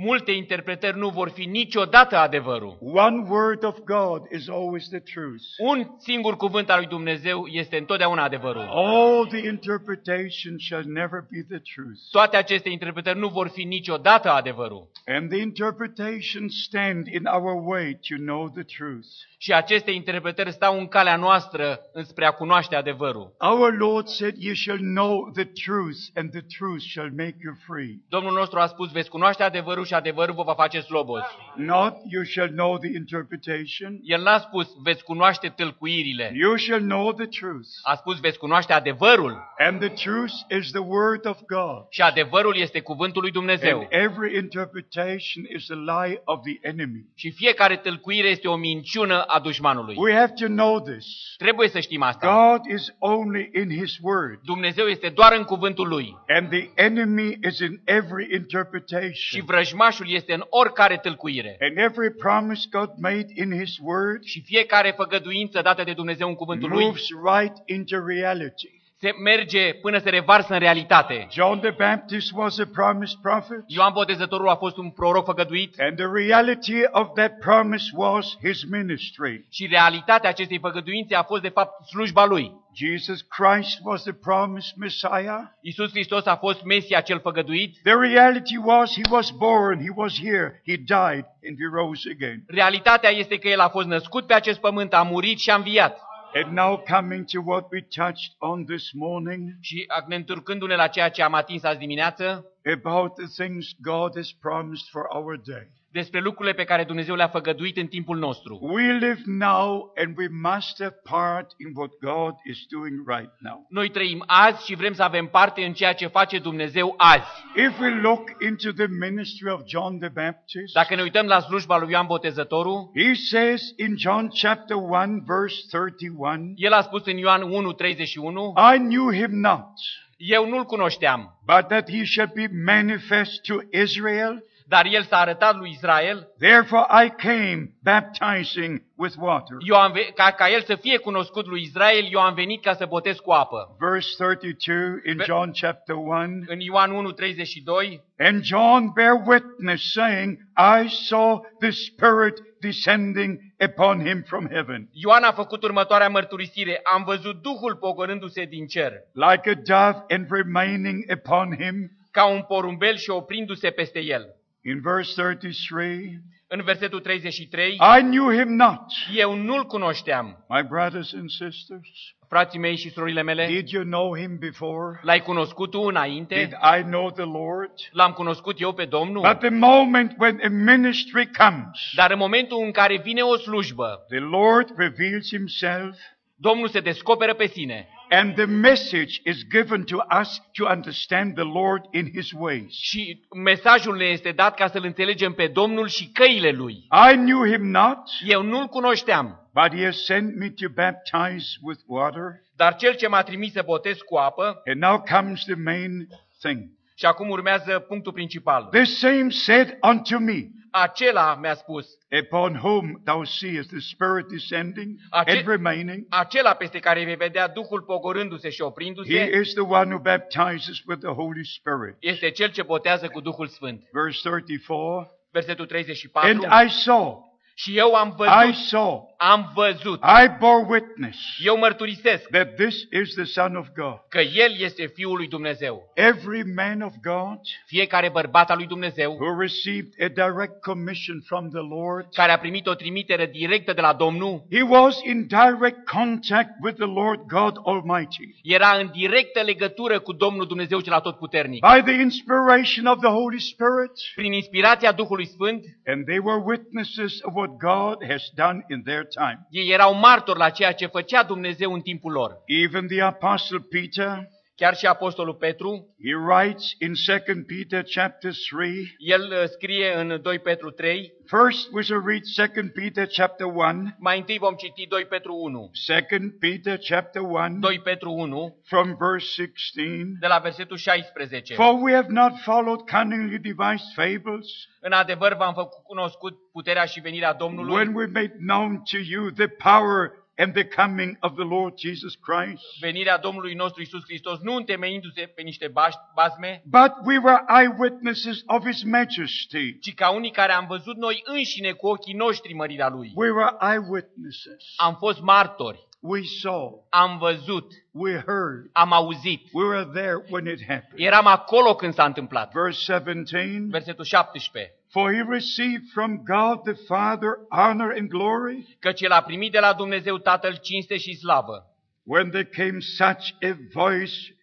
Multe 0.00 0.32
interpretări 0.32 0.98
nu 0.98 1.08
vor 1.08 1.28
fi 1.28 1.44
niciodată 1.44 2.16
adevărul. 2.16 2.78
One 2.80 3.26
word 3.28 3.64
of 3.64 3.78
God 3.78 4.22
is 4.32 4.48
always 4.48 4.88
the 4.88 4.98
truth. 4.98 5.42
Un 5.58 5.86
singur 5.98 6.36
cuvânt 6.36 6.70
al 6.70 6.78
lui 6.78 6.86
Dumnezeu 6.86 7.46
este 7.46 7.76
întotdeauna 7.76 8.22
adevărul. 8.22 8.68
All 8.68 9.26
the 9.26 9.46
interpretations 9.46 10.62
shall 10.62 10.84
never 10.86 11.20
be 11.30 11.40
the 11.48 11.62
truth. 11.74 12.00
Toate 12.10 12.36
aceste 12.36 12.68
interpretări 12.68 13.18
nu 13.18 13.28
vor 13.28 13.48
fi 13.48 13.64
niciodată 13.64 14.30
adevărul. 14.30 14.90
And 15.06 15.28
the 15.30 15.40
interpretations 15.40 16.62
stand 16.62 17.06
in 17.06 17.24
our 17.24 17.62
way 17.66 17.98
to 18.08 18.16
know 18.16 18.48
the 18.48 18.62
truth. 18.62 19.08
Și 19.40 19.52
aceste 19.52 19.90
interpretări 19.90 20.52
stau 20.52 20.78
în 20.78 20.88
calea 20.88 21.16
noastră 21.16 21.80
înspre 21.92 22.24
a 22.24 22.30
cunoaște 22.30 22.76
adevărul. 22.76 23.34
Our 23.38 23.76
Lord 23.76 24.06
said, 24.06 24.34
You 24.38 24.54
shall 24.54 24.78
know 24.78 25.30
the 25.34 25.44
truth, 25.44 26.00
and 26.14 26.30
the 26.30 26.44
truth 26.58 26.82
shall 26.82 27.10
make 27.10 27.36
you 27.42 27.54
free. 27.66 28.00
Domnul 28.08 28.32
nostru 28.32 28.58
a 28.58 28.66
spus, 28.66 28.90
veți 28.90 29.10
cunoaște 29.10 29.42
adevărul 29.42 29.86
și 29.88 29.94
adevărul 29.94 30.34
vă 30.34 30.42
va 30.42 30.54
face 30.54 30.80
slobozi. 30.80 31.26
Not 31.54 31.94
you 32.10 32.22
shall 32.24 32.48
know 32.48 32.78
the 32.78 32.90
interpretation. 32.94 33.98
El 34.02 34.22
n-a 34.22 34.38
spus, 34.38 34.68
veți 34.82 35.04
cunoaște 35.04 35.48
tâlcuirile. 35.48 36.32
You 36.34 36.56
shall 36.56 36.80
know 36.82 37.12
the 37.12 37.26
truth. 37.26 37.68
A 37.82 37.94
spus, 37.94 38.20
veți 38.20 38.38
cunoaște 38.38 38.72
adevărul. 38.72 39.36
And 39.58 39.78
the 39.80 39.88
truth 39.88 40.32
is 40.58 40.70
the 40.70 40.80
word 40.80 41.26
of 41.26 41.38
God. 41.46 41.86
Și 41.90 42.00
adevărul 42.02 42.56
este 42.56 42.80
cuvântul 42.80 43.20
lui 43.22 43.30
And 43.34 43.38
Dumnezeu. 43.46 43.86
every 43.90 44.36
interpretation 44.36 45.44
is 45.56 45.70
a 45.70 45.74
lie 46.04 46.20
of 46.24 46.40
the 46.42 46.58
enemy. 46.68 47.04
Și 47.14 47.30
fiecare 47.30 47.76
tâlcuire 47.76 48.28
este 48.28 48.48
o 48.48 48.56
minciună 48.56 49.22
a 49.22 49.38
dușmanului. 49.40 49.94
We 49.98 50.12
have 50.14 50.32
to 50.40 50.46
know 50.46 50.80
this. 50.80 51.06
Trebuie 51.36 51.68
să 51.68 51.80
știm 51.80 52.02
asta. 52.02 52.50
God 52.52 52.64
is 52.78 52.94
only 52.98 53.50
in 53.54 53.70
His 53.78 53.96
Word, 54.02 54.40
Dumnezeu 54.44 54.86
este 54.86 55.08
doar 55.08 55.32
în 55.32 55.44
cuvântul 55.44 55.88
lui. 55.88 56.16
and 56.28 56.48
the 56.48 56.70
enemy 56.74 57.38
is 57.48 57.58
in 57.58 57.80
every 57.84 58.24
Și 58.24 58.34
interpretation. 58.34 59.40
Vrăjmașul 59.68 60.10
este 60.10 60.32
în 60.32 60.44
oricare 60.48 60.98
tâlcuire. 60.98 61.56
And 61.60 61.76
every 61.76 62.10
promise 62.10 62.66
God 62.70 62.90
made 62.96 63.26
in 63.34 63.58
His 63.58 63.78
Word 63.82 64.22
Și 64.24 64.42
fiecare 64.42 64.90
făgăduință 64.96 65.60
dată 65.62 65.84
de 65.84 65.92
Dumnezeu 65.92 66.28
în 66.28 66.34
cuvântul 66.34 66.68
lui 66.68 66.84
moves 66.84 67.06
right 67.32 67.56
into 67.66 67.96
reality. 68.06 68.77
Se 69.00 69.12
merge 69.22 69.72
până 69.74 69.98
se 69.98 70.10
revarsă 70.10 70.52
în 70.52 70.58
realitate. 70.58 71.26
John 71.30 71.58
the 71.60 71.70
Baptist 71.70 72.32
was 72.34 72.58
a 72.58 72.64
promised 72.72 73.18
prophet, 73.22 73.64
Ioan 73.66 73.92
Botezătorul 73.92 74.48
a 74.48 74.54
fost 74.54 74.76
un 74.76 74.90
proroc 74.90 75.24
făgăduit 75.24 75.80
and 75.80 75.96
the 75.96 76.06
reality 76.14 76.80
of 76.90 77.12
that 77.14 77.38
promise 77.38 77.84
was 77.94 78.36
His 78.42 78.64
ministry. 78.70 79.46
și 79.50 79.66
realitatea 79.70 80.30
acestei 80.30 80.58
făgăduințe 80.58 81.14
a 81.14 81.22
fost 81.22 81.42
de 81.42 81.48
fapt 81.48 81.86
slujba 81.86 82.24
lui. 82.24 82.52
Jesus 82.74 83.20
Christ 83.20 83.78
was 83.82 84.02
the 84.02 84.12
promised 84.12 84.76
Messiah. 84.76 85.40
Iisus 85.60 85.90
Hristos 85.90 86.26
a 86.26 86.36
fost 86.36 86.62
Mesia 86.62 87.00
cel 87.00 87.20
făgăduit. 87.20 87.76
The 87.82 87.94
reality 87.94 88.56
was 88.64 88.92
He 88.94 89.02
was 89.10 89.30
born, 89.30 89.78
He 89.80 89.92
was 89.94 90.20
here, 90.22 90.62
He 90.66 90.76
died, 90.76 91.24
and 91.46 91.56
He 91.60 91.66
rose 91.72 92.10
again. 92.14 92.44
Realitatea 92.46 93.10
este 93.10 93.38
că 93.38 93.48
El 93.48 93.60
a 93.60 93.68
fost 93.68 93.86
născut 93.86 94.26
pe 94.26 94.34
acest 94.34 94.60
pământ, 94.60 94.94
a 94.94 95.02
murit 95.02 95.38
și 95.38 95.50
a 95.50 95.54
înviat. 95.54 96.07
And 96.34 96.52
now 96.52 96.76
coming 96.76 97.24
to 97.26 97.40
what 97.40 97.70
we 97.70 97.80
touched 97.80 98.34
on 98.38 98.64
this 98.64 98.92
morning 98.92 99.56
Și 99.60 99.86
ne 100.06 100.14
întorcându-ne 100.14 100.74
la 100.74 100.86
ceea 100.86 101.08
ce 101.08 101.22
am 101.22 101.34
atins 101.34 101.62
azi 101.62 101.78
dimineață, 101.78 102.44
about 102.72 103.14
the 103.14 103.44
things 103.44 103.66
God 103.80 104.16
has 104.16 104.32
promised 104.32 104.88
for 104.90 105.06
our 105.08 105.36
day. 105.36 105.68
Despre 105.92 106.20
lucrurile 106.20 106.54
pe 106.54 106.64
care 106.64 106.84
Dumnezeu 106.84 107.14
le-a 107.14 107.28
făgăduit 107.28 107.76
în 107.76 107.86
timpul 107.86 108.18
nostru. 108.18 108.58
We 108.60 108.92
live 108.92 109.22
now 109.26 109.92
and 109.96 110.16
we 110.18 110.26
must 110.30 110.82
have 110.82 110.96
part 111.10 111.50
in 111.58 111.72
what 111.74 111.90
God 112.00 112.34
is 112.44 112.58
doing 112.70 113.08
right 113.08 113.32
now. 113.38 113.66
Noi 113.68 113.88
trăim 113.90 114.24
azi 114.26 114.64
și 114.64 114.74
vrem 114.74 114.92
să 114.92 115.02
avem 115.02 115.26
parte 115.26 115.64
în 115.64 115.72
ceea 115.72 115.92
ce 115.92 116.06
face 116.06 116.38
Dumnezeu 116.38 116.94
azi. 116.96 117.26
If 117.56 117.78
we 117.80 118.00
look 118.00 118.28
into 118.40 118.72
the 118.72 118.86
ministry 119.08 119.50
of 119.50 119.60
John 119.66 119.98
the 119.98 120.08
Baptist, 120.08 120.72
Dacă 120.72 120.94
ne 120.94 121.02
uităm 121.02 121.26
la 121.26 121.40
slujba 121.40 121.78
lui 121.78 121.90
Ioan 121.90 122.06
Botezătorul, 122.06 122.90
he 122.94 123.14
says 123.14 123.62
in 123.76 123.96
John 123.96 124.28
chapter 124.42 124.76
1 124.76 125.22
verse 125.26 125.56
31, 125.70 126.52
el 126.56 126.72
a 126.72 126.80
spus 126.80 127.06
în 127.06 127.16
Ioan 127.16 127.42
1:31, 127.42 128.74
I 128.74 128.78
knew 128.78 129.12
him 129.12 129.30
not, 129.40 129.70
eu 130.16 130.48
nu-l 130.48 130.64
cunoșteam, 130.64 131.38
but 131.46 131.68
that 131.68 131.90
he 131.90 132.04
shall 132.04 132.30
be 132.34 132.50
manifest 132.64 133.42
to 133.42 133.54
Israel. 133.70 134.44
Dar 134.68 134.86
el 134.90 135.02
s-a 135.02 135.16
arătat 135.18 135.56
lui 135.56 135.70
Israel, 135.70 136.28
Therefore 136.38 136.86
I 137.04 137.08
came 137.16 137.70
baptizing 137.82 138.82
with 138.96 139.14
water. 139.18 139.56
eu 139.60 139.76
am 139.76 139.92
ve- 139.92 140.12
ca, 140.14 140.30
ca 140.30 140.48
el 140.50 140.62
să 140.62 140.74
fie 140.74 140.96
cunoscut 140.98 141.46
lui 141.46 141.62
Israel, 141.62 142.06
eu 142.10 142.20
am 142.20 142.34
venit 142.34 142.62
ca 142.62 142.72
să 142.74 142.86
botez 142.86 143.16
cu 143.18 143.30
apă. 143.30 143.76
Verse 143.78 144.08
32 144.16 144.76
in 145.06 145.16
Ve- 145.16 145.24
John 145.24 145.50
chapter 145.60 145.94
1. 145.96 146.44
În 146.46 146.60
Ioan 146.60 146.90
1:32, 146.90 148.00
And 148.18 148.42
John 148.42 148.92
bear 148.94 149.12
witness, 149.26 149.92
saying, 149.92 150.38
I 150.84 150.88
saw 150.88 151.40
the 151.60 151.70
Spirit 151.70 152.34
descending 152.60 153.38
upon 153.68 154.06
him 154.06 154.22
from 154.26 154.48
heaven, 154.48 154.88
Ioan 154.92 155.22
a 155.22 155.32
făcut 155.32 155.62
următoarea 155.62 156.08
mărturisire, 156.08 156.80
am 156.92 157.04
văzut 157.04 157.42
Duhul 157.42 157.76
pogorându-se 157.76 158.44
din 158.44 158.66
cer, 158.66 158.92
like 159.12 159.50
a 159.50 159.54
dove 159.54 160.04
and 160.08 160.26
remaining 160.30 161.04
upon 161.16 161.56
him. 161.60 161.90
ca 162.10 162.26
un 162.26 162.42
porumbel 162.42 162.96
și 162.96 163.10
oprindu-se 163.10 163.70
peste 163.70 164.00
el. 164.04 164.22
In 164.68 164.80
verse 164.80 165.12
33, 165.14 166.20
În 166.46 166.62
versetul 166.64 167.00
33, 167.00 167.70
Și 167.70 168.02
knew 168.02 168.32
him 168.32 168.54
not. 168.54 168.80
eu 169.14 169.34
nu-l 169.34 169.64
cunoșteam. 169.64 170.44
My 170.48 170.62
brothers 170.62 171.12
and 171.12 171.30
sisters, 171.30 171.88
Frații 172.28 172.58
mei 172.58 172.76
și 172.76 172.90
surorile 172.90 173.22
mele, 173.22 173.46
did 173.46 173.68
you 173.68 173.84
know 173.84 174.16
him 174.16 174.36
before? 174.38 175.00
l-ai 175.02 175.20
cunoscut 175.20 175.70
tu 175.70 175.78
Did 175.78 175.88
înainte? 175.88 176.58
I 176.78 176.82
know 176.82 177.10
the 177.10 177.24
Lord? 177.24 177.72
L-am 177.90 178.12
cunoscut 178.12 178.60
eu 178.60 178.72
pe 178.72 178.84
Domnul? 178.84 179.22
But 179.22 179.38
the 179.38 179.48
moment 179.48 180.14
when 180.18 180.40
a 180.44 180.48
ministry 180.48 181.30
comes, 181.38 181.90
Dar 181.94 182.10
în 182.10 182.18
momentul 182.18 182.62
în 182.64 182.70
care 182.70 183.00
vine 183.04 183.22
o 183.22 183.36
slujbă, 183.36 184.04
the 184.08 184.18
Lord 184.18 184.68
reveals 184.76 185.28
himself 185.28 185.96
Domnul 186.36 186.68
se 186.68 186.80
descoperă 186.80 187.34
pe 187.34 187.46
sine 187.46 187.88
and 188.10 188.34
the 188.34 188.44
message 188.44 189.20
is 189.24 189.44
given 189.50 189.84
to 189.84 189.96
us 190.20 190.40
to 190.52 190.66
understand 190.66 191.34
the 191.34 191.44
Lord 191.44 191.84
in 191.92 192.10
his 192.14 192.30
ways. 192.32 192.70
și 192.72 193.20
mesajul 193.44 193.96
ne 193.96 194.04
este 194.04 194.32
dat 194.32 194.54
ca 194.54 194.68
să-L 194.68 194.84
înțelegem 194.84 195.32
pe 195.32 195.46
Domnul 195.46 195.88
și 195.88 196.10
căile 196.12 196.50
Lui. 196.50 196.72
I 197.12 197.14
knew 197.16 197.46
him 197.46 197.70
not, 197.70 197.98
Eu 198.24 198.42
nu-L 198.42 198.66
cunoșteam, 198.66 199.50
but 199.54 199.78
he 199.78 199.84
has 199.84 200.04
sent 200.04 200.36
me 200.36 200.48
to 200.48 200.68
baptize 200.74 201.46
with 201.62 201.80
water. 201.86 202.22
dar 202.56 202.76
Cel 202.76 202.94
ce 202.94 203.08
m-a 203.08 203.22
trimis 203.22 203.52
să 203.52 203.62
botez 203.66 203.98
cu 203.98 204.16
apă, 204.16 204.62
And 204.66 204.82
now 204.82 205.04
comes 205.10 205.44
the 205.44 205.54
main 205.54 206.08
thing. 206.40 206.60
și 206.94 207.06
acum 207.06 207.28
urmează 207.28 207.78
punctul 207.78 208.12
principal. 208.12 208.68
The 208.70 208.84
same 208.84 209.26
said 209.30 209.78
unto 209.82 210.18
me, 210.18 210.38
Acela 210.70 211.34
mi-a 211.40 211.54
spus, 211.54 211.86
upon 212.24 212.54
whom 212.62 213.00
thou 213.04 213.24
seest 213.24 213.68
the 213.68 213.78
Spirit 213.78 214.28
descending 214.28 214.98
Ace- 215.10 215.36
and 215.38 215.46
remaining. 215.46 216.06
acela 216.08 216.54
peste 216.54 216.78
care 216.78 217.04
vei 217.04 217.16
vedea 217.16 217.48
Duhul 217.48 217.82
pogorându-se 217.82 218.50
și 218.50 218.58
He 218.58 218.64
oprindu-se, 218.64 219.38
is 219.40 219.52
the 219.52 219.62
one 219.62 219.92
who 219.94 219.98
baptizes 220.02 220.82
with 220.86 221.00
the 221.00 221.12
Holy 221.12 221.44
Spirit. 221.44 221.96
este 222.00 222.30
Cel 222.30 222.50
ce 222.50 222.62
botează 222.62 223.08
cu 223.08 223.20
Duhul 223.20 223.46
Sfânt. 223.46 223.82
Verse 223.92 224.20
34. 224.28 225.12
Versetul 225.30 225.66
And 225.70 225.70
34. 225.70 226.64
I 226.64 226.70
saw 226.70 227.26
Și 227.54 227.76
eu 227.78 227.94
am 227.94 228.08
I 228.08 228.14
văzut, 228.16 228.54
saw, 228.54 229.07
am 229.20 229.50
văzut, 229.54 230.00
I 230.02 230.28
bore 230.38 230.66
witness 230.68 231.18
eu 231.44 231.56
mărturisesc 231.58 232.28
that 232.30 232.54
this 232.54 232.74
is 233.02 233.14
the 233.14 233.24
Son 233.24 233.56
of 233.56 233.66
God. 233.76 233.98
că 234.08 234.20
El 234.20 234.54
este 234.58 234.86
Fiul 234.86 235.16
lui 235.16 235.28
Dumnezeu. 235.28 235.92
Every 235.94 236.42
man 236.54 236.80
of 236.80 236.92
God 237.02 237.40
Fiecare 237.66 238.08
bărbat 238.10 238.50
al 238.50 238.56
lui 238.56 238.66
Dumnezeu 238.66 239.12
who 239.12 239.40
received 239.40 239.92
a 240.02 240.08
direct 240.08 240.60
commission 240.60 241.20
from 241.26 241.48
the 241.50 241.60
Lord, 241.60 242.06
care 242.14 242.32
a 242.32 242.38
primit 242.38 242.66
o 242.66 242.74
trimitere 242.74 243.26
directă 243.26 243.72
de 243.72 243.80
la 243.80 243.92
Domnul, 243.92 244.46
he 244.50 244.62
was 244.62 245.00
in 245.04 245.26
direct 245.26 245.88
contact 245.90 246.50
with 246.62 246.76
the 246.76 246.86
Lord 246.86 247.20
God 247.28 247.54
Almighty. 247.64 248.34
era 248.42 248.76
în 248.80 248.90
directă 248.92 249.40
legătură 249.42 249.98
cu 250.00 250.12
Domnul 250.12 250.46
Dumnezeu 250.46 250.80
cel 250.80 250.92
Atotputernic. 250.92 251.66
By 251.74 251.82
the 251.82 252.00
inspiration 252.00 252.86
of 252.86 252.98
the 253.00 253.10
Holy 253.10 253.40
Spirit, 253.40 253.92
Prin 254.14 254.32
inspirația 254.32 254.92
Duhului 254.92 255.26
Sfânt, 255.26 255.64
and 255.86 256.04
they 256.04 256.18
were 256.18 256.42
witnesses 256.44 257.18
of 257.22 257.34
what 257.34 257.50
God 257.58 258.10
has 258.10 258.22
done 258.34 258.64
in 258.70 258.82
their 258.82 259.06
time. 259.08 259.46
ei 259.50 259.70
erau 259.70 259.94
martori 259.94 260.38
la 260.38 260.50
ceea 260.50 260.72
ce 260.72 260.86
făcea 260.86 261.22
Dumnezeu 261.22 261.72
în 261.72 261.80
timpul 261.80 262.12
lor. 262.12 262.42
Even 262.44 262.86
the 262.86 263.00
Apostle 263.02 263.58
Peter, 263.70 264.28
Chiar 264.60 264.76
și 264.76 264.86
Apostolul 264.86 265.34
Petru, 265.34 265.94
he 266.04 266.14
writes 266.14 266.74
in 266.78 266.92
2 267.06 267.44
Peter 267.44 267.82
chapter 267.94 268.32
3, 268.50 268.94
el 268.98 269.20
uh, 269.20 269.44
scrie 269.44 269.94
în 269.94 270.22
2 270.22 270.38
Petru 270.38 270.70
3, 270.70 271.12
First 271.26 271.68
we 271.72 271.82
shall 271.82 272.02
read 272.06 272.22
2 272.54 272.70
Peter 272.70 273.06
chapter 273.06 273.46
1, 273.46 273.96
mai 273.98 274.18
întâi 274.18 274.38
vom 274.38 274.54
citi 274.54 274.86
2 274.86 275.04
Petru 275.04 275.34
1. 275.34 275.70
2 275.86 276.30
Peter 276.40 276.78
chapter 276.88 277.22
1, 277.22 277.58
2 277.58 277.80
Petru 277.80 278.12
1, 278.12 278.56
from 278.64 278.96
verse 278.96 279.26
16. 279.26 280.16
de 280.20 280.26
la 280.26 280.38
versetul 280.38 280.76
16. 280.76 281.54
For 281.54 281.82
we 281.82 281.92
have 281.94 282.08
not 282.10 282.32
followed 282.38 282.80
cunningly 282.90 283.38
devised 283.38 283.92
fables, 283.94 284.46
În 284.80 284.92
adevăr 284.92 285.34
v-am 285.34 285.54
făcut 285.54 285.82
cunoscut 285.82 286.34
puterea 286.52 286.84
și 286.84 287.00
venirea 287.00 287.32
Domnului. 287.32 287.74
When 287.74 287.94
we 287.94 288.06
made 288.06 288.34
known 288.38 288.82
to 288.90 288.98
you 289.10 289.30
the 289.30 289.48
power 289.48 290.12
and 290.38 290.52
the 290.54 290.64
coming 290.64 291.16
of 291.20 291.34
the 291.34 291.44
Lord 291.44 291.78
Jesus 291.78 292.14
Christ. 292.14 292.62
venirea 292.80 293.18
Domnului 293.18 293.54
nostru 293.54 293.82
Isus 293.82 294.02
Hristos, 294.04 294.38
nu 294.40 294.54
întemeindu-se 294.54 295.22
pe 295.34 295.42
niște 295.42 295.68
baș- 295.68 296.12
bazme, 296.14 296.62
But 296.64 296.92
we 297.04 297.18
were 297.18 297.44
eyewitnesses 297.58 298.42
of 298.46 298.64
his 298.66 298.82
majesty. 298.82 299.78
ci 299.78 299.94
ca 299.94 300.10
unii 300.10 300.30
care 300.30 300.52
am 300.52 300.66
văzut 300.66 300.96
noi 300.96 301.22
înșine 301.24 301.72
cu 301.72 301.86
ochii 301.86 302.14
noștri 302.14 302.52
mărirea 302.54 302.88
Lui. 302.88 303.12
We 303.14 303.30
were 303.30 303.56
eyewitnesses. 303.60 304.64
Am 304.76 304.94
fost 304.98 305.20
martori, 305.20 305.86
We 306.00 306.20
saw, 306.40 306.86
am 306.90 307.18
văzut, 307.18 307.72
we 307.90 308.12
heard, 308.12 308.68
am 308.72 308.92
auzit. 308.92 309.42
we 309.52 309.64
were 309.64 309.84
there 309.92 310.24
when 310.30 310.46
it 310.46 310.60
happened. 310.68 310.94
Eram 311.06 311.26
acolo 311.26 311.74
când 311.74 311.94
s-a 311.94 312.04
întâmplat. 312.04 312.52
Verse 312.52 312.80
17 312.92 313.66
Versetul 313.70 314.04
17. 314.04 314.72
For 314.90 315.12
he 315.12 315.20
received 315.20 315.84
from 315.92 316.24
God 316.24 316.62
the 316.64 316.82
Father 316.86 317.30
honor 317.50 317.90
and 317.98 318.08
glory 318.08 318.76
Căci 318.80 319.00
el 319.00 319.10
a 319.12 319.22
primit 319.22 319.52
de 319.52 319.58
la 319.58 319.72
Dumnezeu 319.72 320.18
Tatăl 320.18 320.56
cinste 320.56 320.96
și 320.96 321.14
slavă. 321.16 321.62
when 322.04 322.30
there 322.30 322.44
came 322.44 322.80
such 322.80 323.30
a 323.42 323.56
voice 323.72 324.36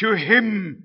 to 0.00 0.14
him 0.14 0.76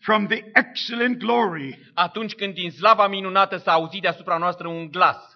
from 0.00 0.26
the 0.26 0.44
excellent 0.54 1.18
glory. 1.18 1.78
Atunci 1.94 2.34
când 2.34 2.54
din 2.54 2.70
slava 2.70 3.08
minunată 3.08 3.56
s-a 3.56 3.72
auzit 3.72 4.02
deasupra 4.02 4.36
noastră 4.36 4.68
un 4.68 4.90
glas, 4.90 5.35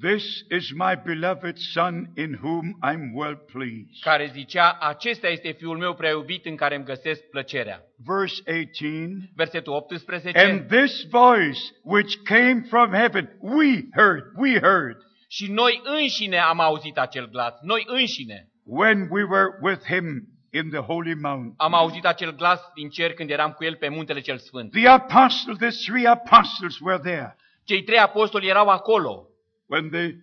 This 0.00 0.44
is 0.50 0.72
my 0.74 0.94
beloved 0.96 1.58
Son 1.58 2.12
in 2.16 2.34
whom 2.42 2.74
I'm 2.82 3.12
well 3.14 3.36
pleased. 3.36 4.02
care 4.02 4.26
zicea, 4.32 4.78
acesta 4.80 5.28
este 5.28 5.52
Fiul 5.52 5.78
meu 5.78 5.94
prea 5.94 6.10
iubit 6.10 6.46
în 6.46 6.56
care 6.56 6.74
îmi 6.74 6.84
găsesc 6.84 7.22
plăcerea. 7.22 7.80
Verse 8.04 8.42
18 8.46 9.30
Versetul 9.34 9.72
18. 9.72 10.38
And 10.38 10.66
this 10.68 11.06
voice 11.10 11.58
which 11.82 12.16
came 12.24 12.62
from 12.68 12.92
heaven, 12.92 13.36
we 13.40 13.88
heard, 13.96 14.24
we 14.36 14.60
heard, 14.60 14.96
Și 15.28 15.50
noi 15.50 15.80
înșine 15.84 16.38
am 16.38 16.60
auzit 16.60 16.98
acel 16.98 17.28
glas. 17.30 17.54
Noi 17.62 17.84
înșine 17.86 18.48
when 18.64 19.08
we 19.10 19.22
were 19.22 19.48
with 19.60 19.82
him 19.84 20.28
in 20.52 20.70
the 20.70 20.80
holy 20.80 21.14
mount. 21.14 21.54
am 21.56 21.74
auzit 21.74 22.04
acel 22.06 22.34
glas 22.34 22.60
din 22.74 22.88
cer 22.88 23.12
când 23.12 23.30
eram 23.30 23.50
cu 23.52 23.64
el 23.64 23.76
pe 23.76 23.88
muntele 23.88 24.20
cel 24.20 24.38
sfânt. 24.38 24.70
The 24.70 24.88
apostles, 24.88 25.58
the 25.58 25.90
three 25.90 26.06
apostles 26.06 26.78
were 26.80 26.98
there. 26.98 27.36
Cei 27.64 27.82
trei 27.82 27.98
apostoli 27.98 28.48
erau 28.48 28.68
acolo 28.68 29.22
When 29.68 29.90
the 29.90 30.14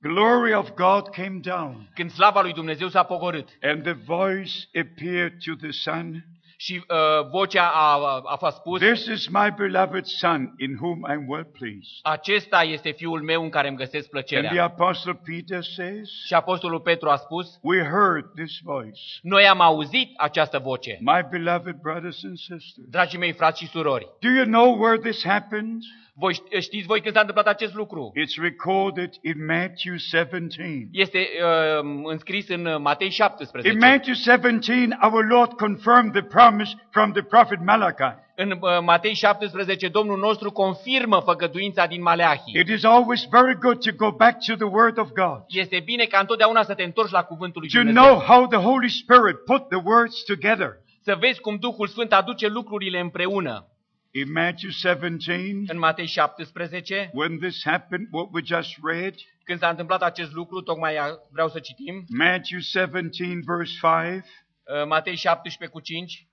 glory 0.00 0.54
of 0.54 0.70
God 0.74 1.10
came 1.10 1.40
down 1.40 1.88
când 1.94 2.10
slava 2.10 2.42
lui 2.42 2.52
Dumnezeu 2.52 2.88
s-a 2.88 3.02
pogorât 3.02 3.48
and 3.62 3.82
the 3.82 3.92
voice 3.92 4.52
appeared 4.74 5.32
to 5.44 5.54
the 5.60 5.70
Son, 5.70 6.24
și 6.56 6.84
uh, 6.88 7.28
vocea 7.30 7.68
a, 7.68 8.20
a 8.24 8.36
fost 8.36 8.56
spus, 8.56 8.80
This 8.80 9.06
is 9.06 9.28
my 9.28 9.50
beloved 9.56 10.04
Son 10.04 10.54
in 10.58 10.76
whom 10.80 11.00
I'm 11.10 11.26
well 11.26 11.44
pleased. 11.58 11.90
acesta 12.02 12.62
este 12.62 12.90
Fiul 12.90 13.22
meu 13.22 13.42
în 13.42 13.48
care 13.48 13.68
îmi 13.68 13.76
găsesc 13.76 14.14
And 14.14 14.24
the 14.24 14.34
plăcerea. 14.36 14.64
apostle 14.64 15.20
Peter 15.24 15.62
says, 15.62 16.08
Și 16.26 16.34
apostolul 16.34 16.80
Petru 16.80 17.08
a 17.08 17.16
spus, 17.16 17.58
We 17.62 17.78
heard 17.82 18.24
this 18.34 18.58
voice. 18.62 19.00
noi 19.22 19.46
am 19.46 19.60
auzit 19.60 20.10
această 20.16 20.58
voce. 20.58 20.98
My 21.00 21.26
beloved 21.30 21.74
brothers 21.80 22.24
and 22.24 22.36
sisters. 22.36 22.74
Dragii 22.88 23.18
mei 23.18 23.32
frați 23.32 23.62
și 23.62 23.68
surori, 23.68 24.06
Do 24.20 24.28
you 24.28 24.44
know 24.44 24.78
where 24.80 24.98
this 24.98 25.24
happened? 25.24 25.82
Voi 26.14 26.34
ști- 26.34 26.58
știți 26.60 26.86
voi 26.86 27.00
când 27.00 27.14
s-a 27.14 27.20
întâmplat 27.20 27.46
acest 27.46 27.74
lucru? 27.74 28.12
It's 28.16 28.42
recorded 28.42 29.10
in 29.22 29.44
Matthew 29.46 29.94
17. 29.96 30.88
Este 30.92 31.18
uh, 31.18 31.84
înscris 32.04 32.48
în 32.48 32.68
Matei 32.80 33.10
17. 33.10 33.70
In 33.72 33.78
Matthew 33.78 34.14
17, 34.14 34.98
our 35.02 35.24
Lord 35.26 35.52
confirmed 35.52 36.12
the 36.12 36.22
promise 36.22 36.72
from 36.90 37.12
the 37.12 37.22
prophet 37.22 37.58
Malachi. 37.64 38.20
În 38.36 38.50
uh, 38.50 38.58
Matei 38.84 39.14
17, 39.14 39.88
Domnul 39.88 40.18
nostru 40.18 40.50
confirmă 40.50 41.20
făgăduința 41.24 41.86
din 41.86 42.02
Maleahi. 42.02 42.58
It 42.60 42.68
is 42.68 42.84
always 42.84 43.26
very 43.30 43.58
good 43.58 43.78
to 43.84 43.90
go 43.96 44.10
back 44.10 44.44
to 44.46 44.54
the 44.54 44.64
Word 44.64 44.98
of 44.98 45.08
God. 45.12 45.42
Este 45.48 45.80
bine 45.84 46.04
ca 46.04 46.18
întotdeauna 46.18 46.62
să 46.62 46.74
te 46.74 46.82
întorci 46.82 47.10
la 47.10 47.22
cuvântul 47.22 47.60
lui 47.60 47.70
To 47.70 47.78
Dumnezeu. 47.78 48.02
know 48.02 48.18
how 48.20 48.46
the 48.46 48.58
Holy 48.58 48.88
Spirit 48.88 49.36
put 49.44 49.68
the 49.68 49.80
words 49.84 50.22
together. 50.22 50.68
Să 51.04 51.16
vezi 51.20 51.40
cum 51.40 51.56
Duhul 51.56 51.86
Sfânt 51.86 52.12
aduce 52.12 52.46
lucrurile 52.48 53.00
împreună. 53.00 53.66
In 54.14 54.32
Matthew 54.32 54.70
17, 54.70 55.72
În 55.72 55.78
Matei 55.78 56.06
17, 56.06 57.10
when 57.14 57.38
this 57.38 57.62
happened, 57.64 58.06
what 58.10 58.28
we 58.32 58.40
just 58.44 58.78
read, 58.82 59.14
când 59.44 59.58
s-a 59.58 59.68
întâmplat 59.68 60.02
acest 60.02 60.32
lucru, 60.32 60.60
tocmai 60.60 60.96
a- 60.96 61.18
vreau 61.30 61.48
să 61.48 61.58
citim, 61.58 62.04
Matthew 62.08 62.58
17, 62.58 63.40
verse 63.46 63.72
5, 63.80 64.24
uh, 64.64 64.86
Matei 64.86 65.14
17 65.16 65.76
cu 65.76 65.80
5, 65.80 66.26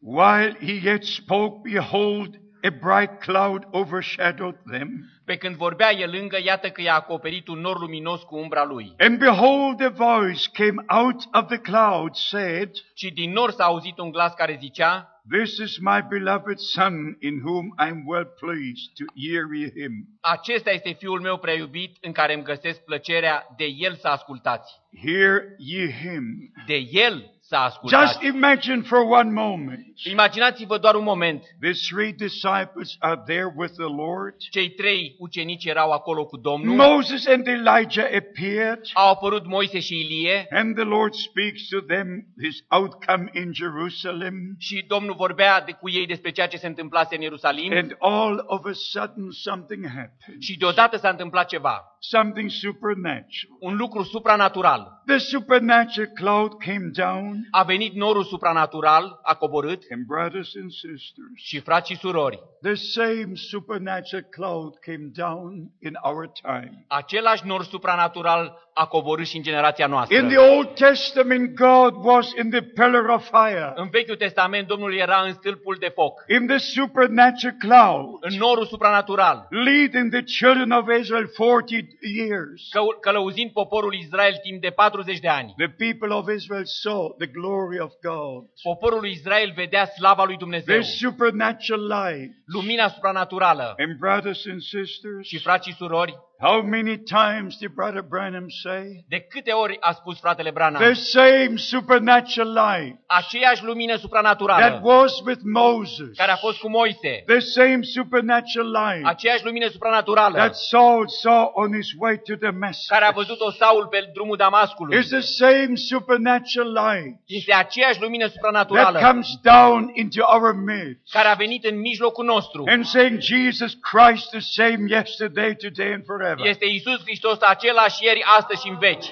while 0.00 0.56
he 0.60 0.72
yet 0.88 1.04
spoke, 1.04 1.68
behold, 1.70 2.34
a 2.62 2.70
bright 2.70 3.18
cloud 3.18 3.62
overshadowed 3.70 4.56
them. 4.70 4.88
pe 5.24 5.36
când 5.36 5.56
vorbea 5.56 5.92
el 5.94 6.10
lângă, 6.10 6.38
iată 6.44 6.70
că 6.70 6.82
i-a 6.82 6.94
acoperit 6.94 7.48
un 7.48 7.58
nor 7.58 7.78
luminos 7.80 8.22
cu 8.22 8.36
umbra 8.36 8.64
lui. 8.64 8.94
And 8.98 9.18
behold, 9.18 9.82
a 9.82 9.88
voice 9.88 10.48
came 10.52 10.84
out 10.86 11.22
of 11.32 11.46
the 11.46 11.58
cloud, 11.58 12.14
said, 12.14 12.70
Și 12.94 13.10
din 13.10 13.32
nor 13.32 13.50
s-a 13.50 13.64
auzit 13.64 13.98
un 13.98 14.10
glas 14.10 14.34
care 14.34 14.56
zicea, 14.60 15.08
This 15.30 15.58
is 15.58 15.78
my 15.80 16.02
beloved 16.02 16.58
Son, 16.60 17.16
in 17.20 17.40
whom 17.40 17.72
I 17.78 17.88
am 17.88 18.04
well 18.06 18.24
pleased 18.24 18.90
to 18.98 19.04
hear 19.14 19.54
ye 19.54 19.70
him. 19.74 20.18
acesta 20.20 20.70
este 20.70 20.92
fiul 20.92 21.20
meu 21.20 21.38
prea 21.38 21.54
iubit 21.54 21.96
în 22.00 22.12
care 22.12 22.34
îmi 22.34 22.42
găsesc 22.42 22.80
plăcerea, 22.80 23.46
de 23.56 23.64
el 23.64 23.94
să 23.94 24.08
ascultați. 24.08 24.72
Hear 25.02 25.42
ye 25.58 25.92
him. 25.92 26.52
De 26.66 26.88
el 26.90 27.33
să 27.58 27.78
Just 27.82 28.02
ascultați. 28.04 28.26
imagine 28.26 28.82
for 28.82 28.98
one 28.98 29.30
moment. 29.30 29.86
Imaginați-vă 30.10 30.78
doar 30.78 30.94
un 30.94 31.02
moment. 31.04 31.42
The 31.60 31.72
three 31.90 32.12
disciples 32.12 32.96
are 32.98 33.22
there 33.26 33.52
with 33.56 33.72
the 33.72 33.88
Lord. 34.02 34.34
Cei 34.50 34.68
trei 34.70 35.14
ucenici 35.18 35.64
erau 35.64 35.90
acolo 35.90 36.24
cu 36.26 36.36
Domnul. 36.36 36.74
Moses 36.76 37.26
and 37.26 37.46
Elijah 37.46 38.04
appeared, 38.04 38.80
Au 38.94 39.10
apărut 39.10 39.46
Moise 39.46 39.80
și 39.80 39.94
Ilie 40.00 40.46
and 40.50 40.74
the 40.74 40.84
Lord 40.84 41.12
speaks 41.14 41.68
to 41.68 41.80
them 41.80 42.06
his 42.42 42.56
outcome 42.68 43.30
in 43.34 43.52
Jerusalem. 43.52 44.34
și 44.58 44.84
Domnul 44.88 45.14
vorbea 45.14 45.60
de, 45.60 45.72
cu 45.72 45.90
ei 45.90 46.06
despre 46.06 46.30
ceea 46.30 46.46
ce 46.48 46.56
se 46.56 46.66
întâmplase 46.66 47.14
în 47.14 47.20
Ierusalim 47.20 47.72
And 47.76 47.96
all 47.98 48.42
of 48.46 48.64
a 48.64 48.72
sudden, 48.72 49.30
something 49.30 49.86
happened. 49.86 50.40
și 50.40 50.56
deodată 50.58 50.96
s-a 50.96 51.08
întâmplat 51.08 51.48
ceva. 51.48 51.93
Something 52.08 52.50
supernatural. 52.50 53.56
Un 53.60 53.76
lucru 53.76 54.02
supranatural. 54.02 55.02
The 55.06 55.18
supernatural 55.18 56.10
cloud 56.14 56.52
came 56.58 56.90
down, 56.92 57.48
A 57.50 57.62
venit 57.62 57.92
norul 57.94 58.24
supranatural, 58.24 59.20
a 59.22 59.34
coborât 59.34 59.82
and 59.90 60.06
brothers 60.06 60.54
and 60.54 60.70
sisters, 60.70 61.32
și 61.34 61.60
frați 61.60 61.92
și 61.92 61.98
surori. 61.98 62.38
the 62.62 62.74
same 62.74 63.30
supernatural 63.34 64.22
cloud 64.30 64.74
came 64.78 65.10
down 65.12 65.70
in 65.80 65.92
our 66.02 66.32
time. 66.42 66.84
Același 66.88 67.46
nor 67.46 67.64
supranatural 67.64 68.63
a 68.76 68.86
coborât 68.86 69.26
și 69.26 69.36
în 69.36 69.42
generația 69.42 69.86
noastră. 69.86 70.16
In 70.16 70.28
the 70.28 70.36
Old 70.38 70.74
Testament, 70.74 71.54
God 71.54 71.94
was 72.04 72.28
in 72.42 72.50
the 72.50 72.60
pillar 72.62 73.04
of 73.08 73.30
fire. 73.30 73.72
În 73.74 73.88
Vechiul 73.90 74.16
Testament, 74.16 74.66
Domnul 74.66 74.94
era 74.94 75.22
în 75.26 75.32
stâlpul 75.32 75.76
de 75.80 75.88
foc, 75.94 76.24
In 76.28 76.46
the 76.46 76.56
supernatural 76.58 77.56
cloud, 77.58 78.06
în 78.20 78.36
norul 78.38 78.64
supranatural, 78.66 79.46
leading 79.50 80.10
the 80.12 80.22
children 80.22 80.70
of 80.70 80.86
Israel 81.00 81.26
40 81.36 81.84
years. 82.00 82.68
că- 82.70 82.80
călăuzind 83.00 83.50
poporul 83.50 83.94
Israel 83.94 84.34
timp 84.42 84.60
de 84.60 84.70
40 84.70 85.18
de 85.18 85.28
ani. 85.28 85.54
The 85.56 85.68
people 85.88 86.14
of 86.14 86.28
Israel 86.34 86.64
saw 86.64 87.14
the 87.18 87.26
glory 87.26 87.80
of 87.80 87.92
God. 88.02 88.42
Poporul 88.62 89.00
lui 89.00 89.10
Israel 89.10 89.52
vedea 89.54 89.84
slava 89.84 90.24
lui 90.24 90.36
Dumnezeu, 90.36 90.74
Their 90.74 90.82
supernatural 90.84 91.86
light. 91.86 92.30
lumina 92.46 92.88
supranaturală. 92.88 93.74
And 93.76 93.98
brothers 93.98 94.46
and 94.46 94.60
Și 94.62 94.68
sisters, 94.86 95.42
frați 95.42 95.68
și 95.68 95.74
surori, 95.74 96.14
How 96.44 96.60
many 96.60 96.98
times 96.98 97.56
did 97.56 97.74
Brother 97.74 98.02
Branham 98.02 98.50
say? 98.50 99.04
De 99.08 99.20
câte 99.20 99.50
ori 99.50 99.76
a 99.80 99.92
spus 99.92 100.18
fratele 100.18 100.50
Branham? 100.50 100.82
The 100.82 100.92
same 100.92 101.56
supernatural 101.56 102.52
light 102.52 102.98
Aceeași 103.06 103.64
lumină 103.64 103.92
that 103.92 104.00
supranaturală 104.00 104.80
was 104.82 105.20
with 105.26 105.40
Moses, 105.44 106.16
care 106.16 106.30
a 106.30 106.36
fost 106.36 106.58
cu 106.58 106.68
Moise, 106.68 107.22
the 107.26 107.38
same 107.38 107.78
supernatural 107.82 108.70
light 108.70 109.06
aceeași 109.06 109.44
lumină 109.44 109.68
supranaturală 109.68 110.36
that 110.36 110.54
Saul 110.56 111.08
saw 111.08 111.50
on 111.54 111.72
his 111.72 111.88
way 111.98 112.18
to 112.18 112.34
Damascus 112.34 112.86
care 112.88 113.04
a 113.04 113.10
văzut-o 113.10 113.50
Saul 113.50 113.86
pe 113.86 114.10
drumul 114.12 114.36
Damascului. 114.36 114.98
is 114.98 115.08
the 115.08 115.20
same 115.20 115.74
supernatural 115.74 116.72
light 116.72 117.16
Este 117.26 117.54
aceeași 117.54 118.00
lumină 118.00 118.24
that 118.24 118.34
supranaturală 118.34 118.98
comes 118.98 119.28
down 119.42 119.90
into 119.94 120.24
our 120.34 120.52
midst 120.52 121.12
care 121.12 121.28
a 121.28 121.34
venit 121.34 121.64
în 121.64 121.78
mijlocul 121.80 122.24
nostru. 122.24 122.64
and 122.68 122.84
saying, 122.84 123.20
Jesus 123.20 123.72
Christ 123.90 124.30
the 124.30 124.40
same 124.40 124.84
yesterday, 124.88 125.56
today, 125.56 125.92
and 125.92 126.04
forever. 126.04 126.33
Este 126.42 126.66
Isus 126.66 127.00
Hristos 127.00 127.38
același 127.40 128.04
ieri, 128.04 128.22
astăzi 128.22 128.62
și 128.62 128.68
în 128.68 128.78
veci. 128.78 129.06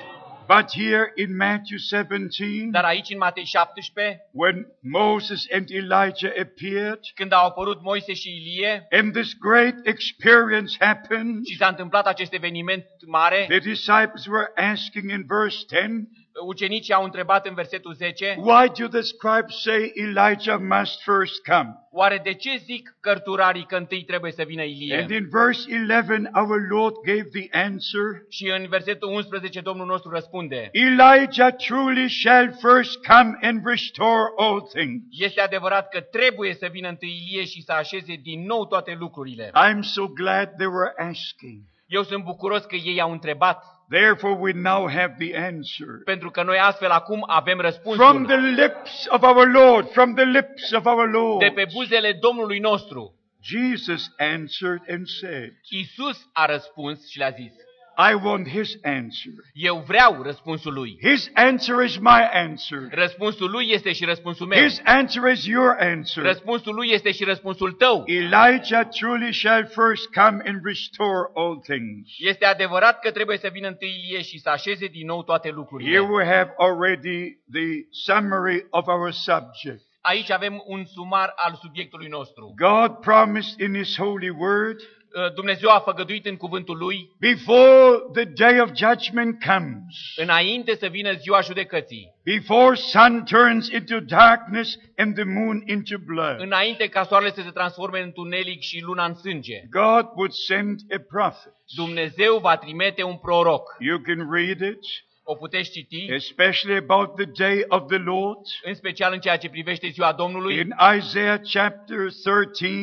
But 0.47 0.73
here 0.73 1.13
in 1.17 1.37
Matthew 1.37 1.79
17, 1.79 2.69
Dar 2.71 2.85
aici, 2.85 3.11
în 3.11 3.19
Matei 3.19 3.45
17, 3.45 4.21
when 4.33 4.67
Moses 4.81 5.47
and 5.53 5.71
Elijah 5.71 6.33
appeared, 6.41 7.01
când 7.15 7.33
au 7.33 7.47
apărut 7.47 7.83
Moise 7.83 8.15
și 8.15 8.29
Ilie 8.29 8.87
and 8.91 9.13
this 9.13 9.33
great 9.39 9.75
experience 9.83 10.77
happened, 10.79 11.45
și 11.45 11.57
s-a 11.57 11.67
întâmplat 11.67 12.07
acest 12.07 12.33
eveniment 12.33 12.85
mare, 13.07 13.47
the 13.49 13.59
disciples 13.59 14.27
were 14.27 14.53
asking 14.73 15.11
in 15.11 15.25
verse 15.27 15.57
10, 15.69 16.09
ucenicii 16.47 16.95
au 16.95 17.05
întrebat 17.05 17.47
în 17.47 17.55
versetul 17.55 17.93
10, 17.95 18.37
Why 18.39 18.69
do 18.81 18.87
the 18.89 19.01
scribes 19.01 19.63
say 19.63 19.93
Elijah 19.95 20.59
must 20.61 21.03
first 21.03 21.43
come? 21.45 21.69
oare 21.91 22.21
de 22.25 22.35
ce 22.35 22.57
zic 22.57 22.97
cărturarii 23.01 23.65
că 23.67 23.77
întâi 23.77 24.05
trebuie 24.05 24.33
să 24.33 24.43
vină 24.47 24.63
And 24.63 24.71
Ilie? 24.71 25.07
in 25.11 25.29
verse 25.31 25.61
11, 25.71 26.31
our 26.35 26.61
Lord 26.71 26.95
gave 27.07 27.29
the 27.33 27.47
answer 27.67 28.05
Și 28.29 28.53
în 28.59 28.67
versetul 28.69 29.13
11 29.13 29.61
Domnul 29.61 29.87
nostru 29.87 30.11
răspunde, 30.11 30.69
Elijah 30.73 31.55
truly 31.67 32.09
shall 32.09 32.53
first 32.61 33.07
come 33.07 33.39
and 33.43 33.67
restore 33.67 34.27
all 34.37 34.61
things. 34.75 35.03
este 35.11 35.41
adevărat 35.41 35.89
că 35.89 36.01
trebuie 36.01 36.55
să 36.55 36.69
vină 36.71 36.89
întâi 36.89 37.25
Ilie 37.29 37.45
și 37.45 37.63
să 37.63 37.73
așeze 37.73 38.15
din 38.23 38.45
nou 38.47 38.67
toate 38.67 38.97
lucrurile. 38.99 39.47
I'm 39.49 39.81
so 39.81 40.07
glad 40.07 40.49
they 40.57 40.67
were 40.67 40.93
asking. 41.11 41.61
Eu 41.87 42.03
sunt 42.03 42.25
bucuros 42.25 42.65
că 42.65 42.77
ei 42.77 43.01
au 43.01 43.13
întrebat, 43.13 43.65
Therefore, 43.93 44.35
we 44.41 44.53
now 44.53 44.89
have 44.89 45.15
the 45.19 45.37
answer. 45.37 46.03
pentru 46.05 46.31
că 46.31 46.43
noi 46.43 46.59
astfel 46.59 46.91
acum 46.91 47.25
avem 47.27 47.57
From 47.59 47.71
răspunsul 47.71 48.27
the 48.27 48.63
lips 48.63 49.07
of 49.09 49.23
our 49.23 49.51
Lord, 49.51 49.91
from 49.91 50.15
the 50.15 50.25
lips 50.25 50.73
of 50.73 50.85
our 50.85 51.11
Lord. 51.11 51.39
de 51.39 51.53
pe 51.55 51.65
buzele 51.73 52.13
Domnului 52.13 52.59
nostru. 52.59 53.15
Jesus 53.43 54.15
answered 54.19 54.83
and 54.89 55.07
said, 55.07 55.53
Isus 55.71 56.29
a 56.33 56.47
răspuns 56.47 57.11
și 57.11 57.19
le-a 57.19 57.31
zis, 57.31 57.53
I 57.99 58.15
want 58.15 58.49
his 58.49 58.79
answer. 58.83 59.33
eu 59.53 59.85
vreau 59.87 60.23
răspunsul 60.23 60.73
lui. 60.73 60.99
His 61.03 61.31
answer 61.35 61.85
is 61.85 61.97
my 61.99 62.29
answer. 62.33 62.79
Răspunsul 62.91 63.51
lui 63.51 63.71
este 63.71 63.93
și 63.93 64.05
răspunsul 64.05 64.47
meu. 64.47 64.63
His 64.63 64.81
answer 64.85 65.33
is 65.33 65.47
your 65.47 65.77
answer. 65.79 66.25
Răspunsul 66.25 66.75
lui 66.75 66.91
este 66.91 67.13
și 67.13 67.25
răspunsul 67.25 67.73
tău. 67.73 68.03
Elijah 68.07 68.89
truly 69.01 69.33
shall 69.33 69.65
first 69.67 70.13
come 70.15 70.43
and 70.47 70.61
restore 70.65 71.31
all 71.35 71.61
things. 71.61 72.09
Este 72.19 72.45
adevărat 72.45 73.01
că 73.01 73.11
trebuie 73.11 73.39
să 73.39 73.49
vină 73.53 73.69
întâi 73.69 74.05
Ilie 74.05 74.23
și 74.23 74.39
să 74.39 74.49
așeze 74.49 74.87
din 74.87 75.07
nou 75.07 75.23
toate 75.23 75.49
Here 75.49 75.59
lucrurile. 75.59 75.99
we 75.99 76.25
have 76.25 76.55
already 76.57 77.39
the 77.53 77.69
summary 77.91 78.67
of 78.71 78.87
our 78.87 79.13
subject. 79.13 79.83
Aici 80.01 80.31
avem 80.31 80.63
un 80.67 80.85
sumar 80.85 81.33
al 81.37 81.59
subiectului 81.63 82.09
nostru. 82.09 82.55
God 82.57 82.91
promised 83.01 83.61
in 83.61 83.75
his 83.75 83.97
holy 83.97 84.29
word, 84.29 84.81
Uh, 84.81 85.02
Dumnezeu 85.35 85.71
a 85.71 85.79
făgăduit 85.79 86.27
în 86.27 86.37
cuvântul 86.37 86.77
lui, 86.77 87.11
before 87.19 87.99
the 88.13 88.25
day 88.25 88.61
of 88.61 88.71
judgment 88.77 89.45
comes, 89.45 89.95
înainte 90.17 90.77
să 90.77 90.87
vină 90.87 91.13
ziua 91.13 91.41
judecății, 91.41 92.15
before 92.25 92.75
sun 92.75 93.25
turns 93.25 93.69
into 93.69 94.01
darkness 94.01 94.77
and 94.97 95.15
the 95.15 95.25
moon 95.25 95.63
into 95.67 95.97
blood, 96.07 96.41
înainte 96.41 96.89
ca 96.89 97.03
soarele 97.03 97.31
să 97.31 97.41
se 97.41 97.51
transforme 97.51 98.01
în 98.01 98.13
tunelic 98.13 98.61
și 98.61 98.81
luna 98.81 99.05
în 99.05 99.15
sânge, 99.15 99.63
God 99.71 100.07
would 100.15 100.33
send 100.33 100.81
a 100.91 101.01
prophet. 101.09 101.53
Dumnezeu 101.77 102.39
va 102.39 102.57
trimite 102.57 103.03
un 103.03 103.17
proroc. 103.17 103.77
You 103.79 103.99
can 103.99 104.29
read 104.33 104.61
it, 104.61 104.85
O 105.25 105.35
puteți 105.35 105.71
citi, 105.71 106.07
especially 106.09 106.77
about 106.77 107.17
the 107.17 107.25
day 107.45 107.65
of 107.69 107.87
the 107.89 107.99
Lord, 107.99 108.39
în 108.63 108.75
special 108.75 109.13
în 109.13 109.21
ceea 109.21 109.37
ce 109.37 109.49
privește 109.49 109.89
ziua 109.89 110.13
Domnului, 110.13 110.57
in 110.57 110.75
Isaiah 110.99 111.41
chapter 111.53 111.97
13, 112.23 112.77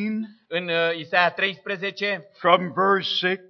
în 0.52 0.68
uh, 0.68 0.98
Isaia 0.98 1.30
13, 1.30 2.28
from 2.38 2.72
verse 2.72 3.08
6 3.26 3.40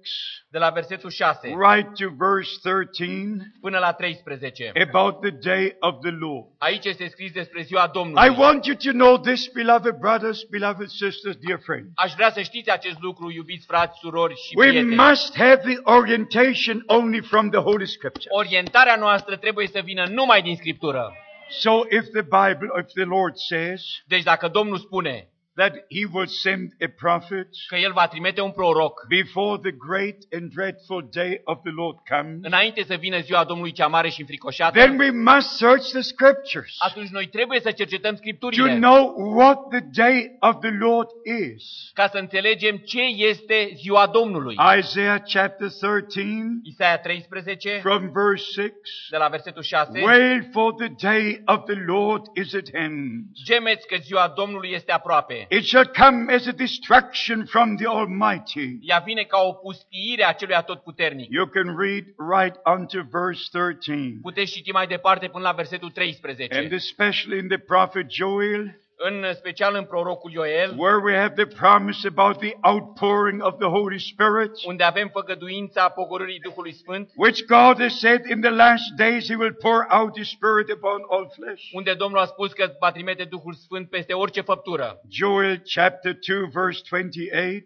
de 0.49 0.57
la 0.57 0.69
versetul 0.69 1.09
6 1.09 1.47
right 1.47 1.93
to 1.99 2.07
verse 2.17 2.51
13, 2.61 3.51
până 3.61 3.77
la 3.79 3.93
13. 3.93 4.71
about 4.89 5.21
the 5.21 5.29
day 5.53 5.75
of 5.79 5.95
the 6.01 6.11
Lord. 6.19 6.45
Aici 6.57 6.85
este 6.85 7.07
scris 7.07 7.31
despre 7.31 7.61
ziua 7.61 7.83
I 7.83 7.91
Domnului. 7.93 8.35
want 8.37 8.65
you 8.65 8.75
to 8.75 8.91
know 8.91 9.17
this, 9.17 9.47
beloved 9.47 9.95
brothers, 9.99 10.43
beloved 10.49 10.87
sisters, 10.87 11.35
dear 11.35 11.59
friends. 11.63 11.91
Aș 11.95 12.13
vrea 12.13 12.31
să 12.31 12.41
știți 12.41 12.71
acest 12.71 12.99
lucru, 12.99 13.31
iubiți 13.31 13.65
frați, 13.65 13.99
surori 13.99 14.35
și 14.35 14.53
We 14.55 14.67
prieteni. 14.67 14.95
must 14.95 15.37
have 15.37 15.55
the 15.55 15.77
orientation 15.83 16.83
only 16.85 17.21
from 17.21 17.49
the 17.49 17.59
Holy 17.59 17.87
Scripture. 17.87 18.27
Orientarea 18.29 18.95
noastră 18.95 19.35
trebuie 19.37 19.67
să 19.67 19.81
vină 19.83 20.05
numai 20.09 20.41
din 20.41 20.55
Scriptură. 20.55 21.13
So 21.49 21.71
if 21.89 22.05
the 22.11 22.21
Bible, 22.21 22.67
if 22.81 22.87
the 22.93 23.03
Lord 23.03 23.35
says 23.35 23.81
Deci 24.05 24.23
dacă 24.23 24.47
Domnul 24.47 24.77
spune 24.77 25.30
that 25.61 25.73
He 25.95 26.03
will 26.13 26.27
send 26.27 26.65
a 26.87 26.89
prophet 27.03 27.47
că 27.67 27.75
El 27.75 27.91
va 27.91 28.07
trimite 28.07 28.41
un 28.41 28.51
proroc 28.51 29.05
before 29.07 29.55
the 29.67 29.75
great 29.87 30.17
and 30.35 30.51
dreadful 30.53 31.09
day 31.11 31.41
of 31.43 31.57
the 31.61 31.73
Lord 31.81 31.97
comes, 32.09 32.39
înainte 32.41 32.83
să 32.83 32.95
vină 32.95 33.19
ziua 33.19 33.43
Domnului 33.43 33.71
cea 33.71 33.87
mare 33.87 34.09
și 34.09 34.19
înfricoșată, 34.19 34.79
then 34.79 34.99
we 34.99 35.11
must 35.11 35.49
search 35.57 35.85
the 35.89 36.01
Scriptures 36.01 36.75
atunci 36.79 37.09
noi 37.09 37.27
trebuie 37.27 37.59
să 37.59 37.71
cercetăm 37.71 38.13
to 38.13 38.17
Scripturile 38.17 38.75
know 38.75 39.01
what 39.37 39.57
the 39.69 39.83
day 40.03 40.37
of 40.39 40.59
the 40.59 40.73
Lord 40.79 41.09
is. 41.53 41.91
ca 41.93 42.07
să 42.07 42.17
înțelegem 42.17 42.77
ce 42.77 43.01
este 43.01 43.71
ziua 43.75 44.07
Domnului. 44.07 44.55
Isaiah 44.77 45.21
chapter 45.33 45.69
13, 45.69 46.59
Isaia 46.63 46.97
13, 46.97 47.79
from 47.81 48.11
verse 48.11 48.43
6. 48.61 48.73
de 49.09 49.17
la 49.17 49.27
versetul 49.27 49.63
6. 49.63 50.01
Wail 50.01 50.49
for 50.51 50.73
the 50.73 50.87
day 51.11 51.41
of 51.45 51.63
the 51.65 51.79
Lord 51.85 52.25
is 52.35 52.53
at 52.53 52.69
hand. 52.73 53.25
Gemeți 53.43 53.87
că 53.87 53.95
ziua 54.01 54.33
Domnului 54.35 54.71
este 54.71 54.91
aproape. 54.91 55.45
It 55.51 55.65
shall 55.65 55.85
come 55.85 56.29
as 56.29 56.47
a 56.47 56.53
destruction 56.53 57.45
from 57.45 57.75
the 57.75 57.85
Almighty. 57.85 58.79
Ea 58.83 59.01
vine 59.03 59.25
ca 59.25 59.37
o 59.37 59.55
pustiire 59.55 60.23
a 60.23 60.33
celui 60.33 60.55
atotputernic. 60.55 61.27
You 61.29 61.45
can 61.47 61.75
read 61.75 62.05
right 62.17 62.55
unto 62.65 63.03
verse 63.03 63.49
13. 63.51 64.19
Puteți 64.21 64.51
citi 64.51 64.71
mai 64.71 64.87
departe 64.87 65.27
până 65.27 65.43
la 65.43 65.51
versetul 65.51 65.89
13. 65.89 66.57
And 66.57 66.71
especially 66.71 67.37
in 67.37 67.47
the 67.47 67.57
prophet 67.57 68.09
Joel, 68.09 68.80
În 69.03 69.33
special 69.33 69.75
în 69.75 69.85
prorocul 69.85 70.31
Ioel, 70.31 70.73
where 70.77 70.99
we 71.03 71.15
have 71.17 71.33
the 71.45 71.55
promise 71.55 72.07
about 72.07 72.37
the 72.37 72.53
outpouring 72.61 73.43
of 73.43 73.57
the 73.57 73.67
Holy 73.67 73.99
Spirit, 73.99 74.51
unde 74.65 74.83
avem 74.83 75.09
făgăduința 75.13 75.89
pogorârii 75.89 76.39
Duhului 76.39 76.73
Sfânt, 76.73 77.09
which 77.15 77.45
God 77.45 77.79
has 77.81 77.99
said 77.99 78.25
in 78.25 78.41
the 78.41 78.49
last 78.49 78.83
days 78.97 79.27
He 79.27 79.35
will 79.35 79.53
pour 79.53 79.87
out 79.89 80.17
His 80.17 80.29
Spirit 80.29 80.71
upon 80.71 80.99
all 81.09 81.31
flesh. 81.35 81.63
unde 81.71 81.93
Domnul 81.93 82.19
a 82.19 82.25
spus 82.25 82.53
că 82.53 82.71
va 82.79 82.91
trimite 82.91 83.23
Duhul 83.23 83.53
Sfânt 83.53 83.89
peste 83.89 84.13
orice 84.13 84.41
făptură. 84.41 85.01
Joel 85.09 85.61
chapter 85.73 86.17
2, 86.27 86.49
verse 86.53 86.81
28. 86.89 87.65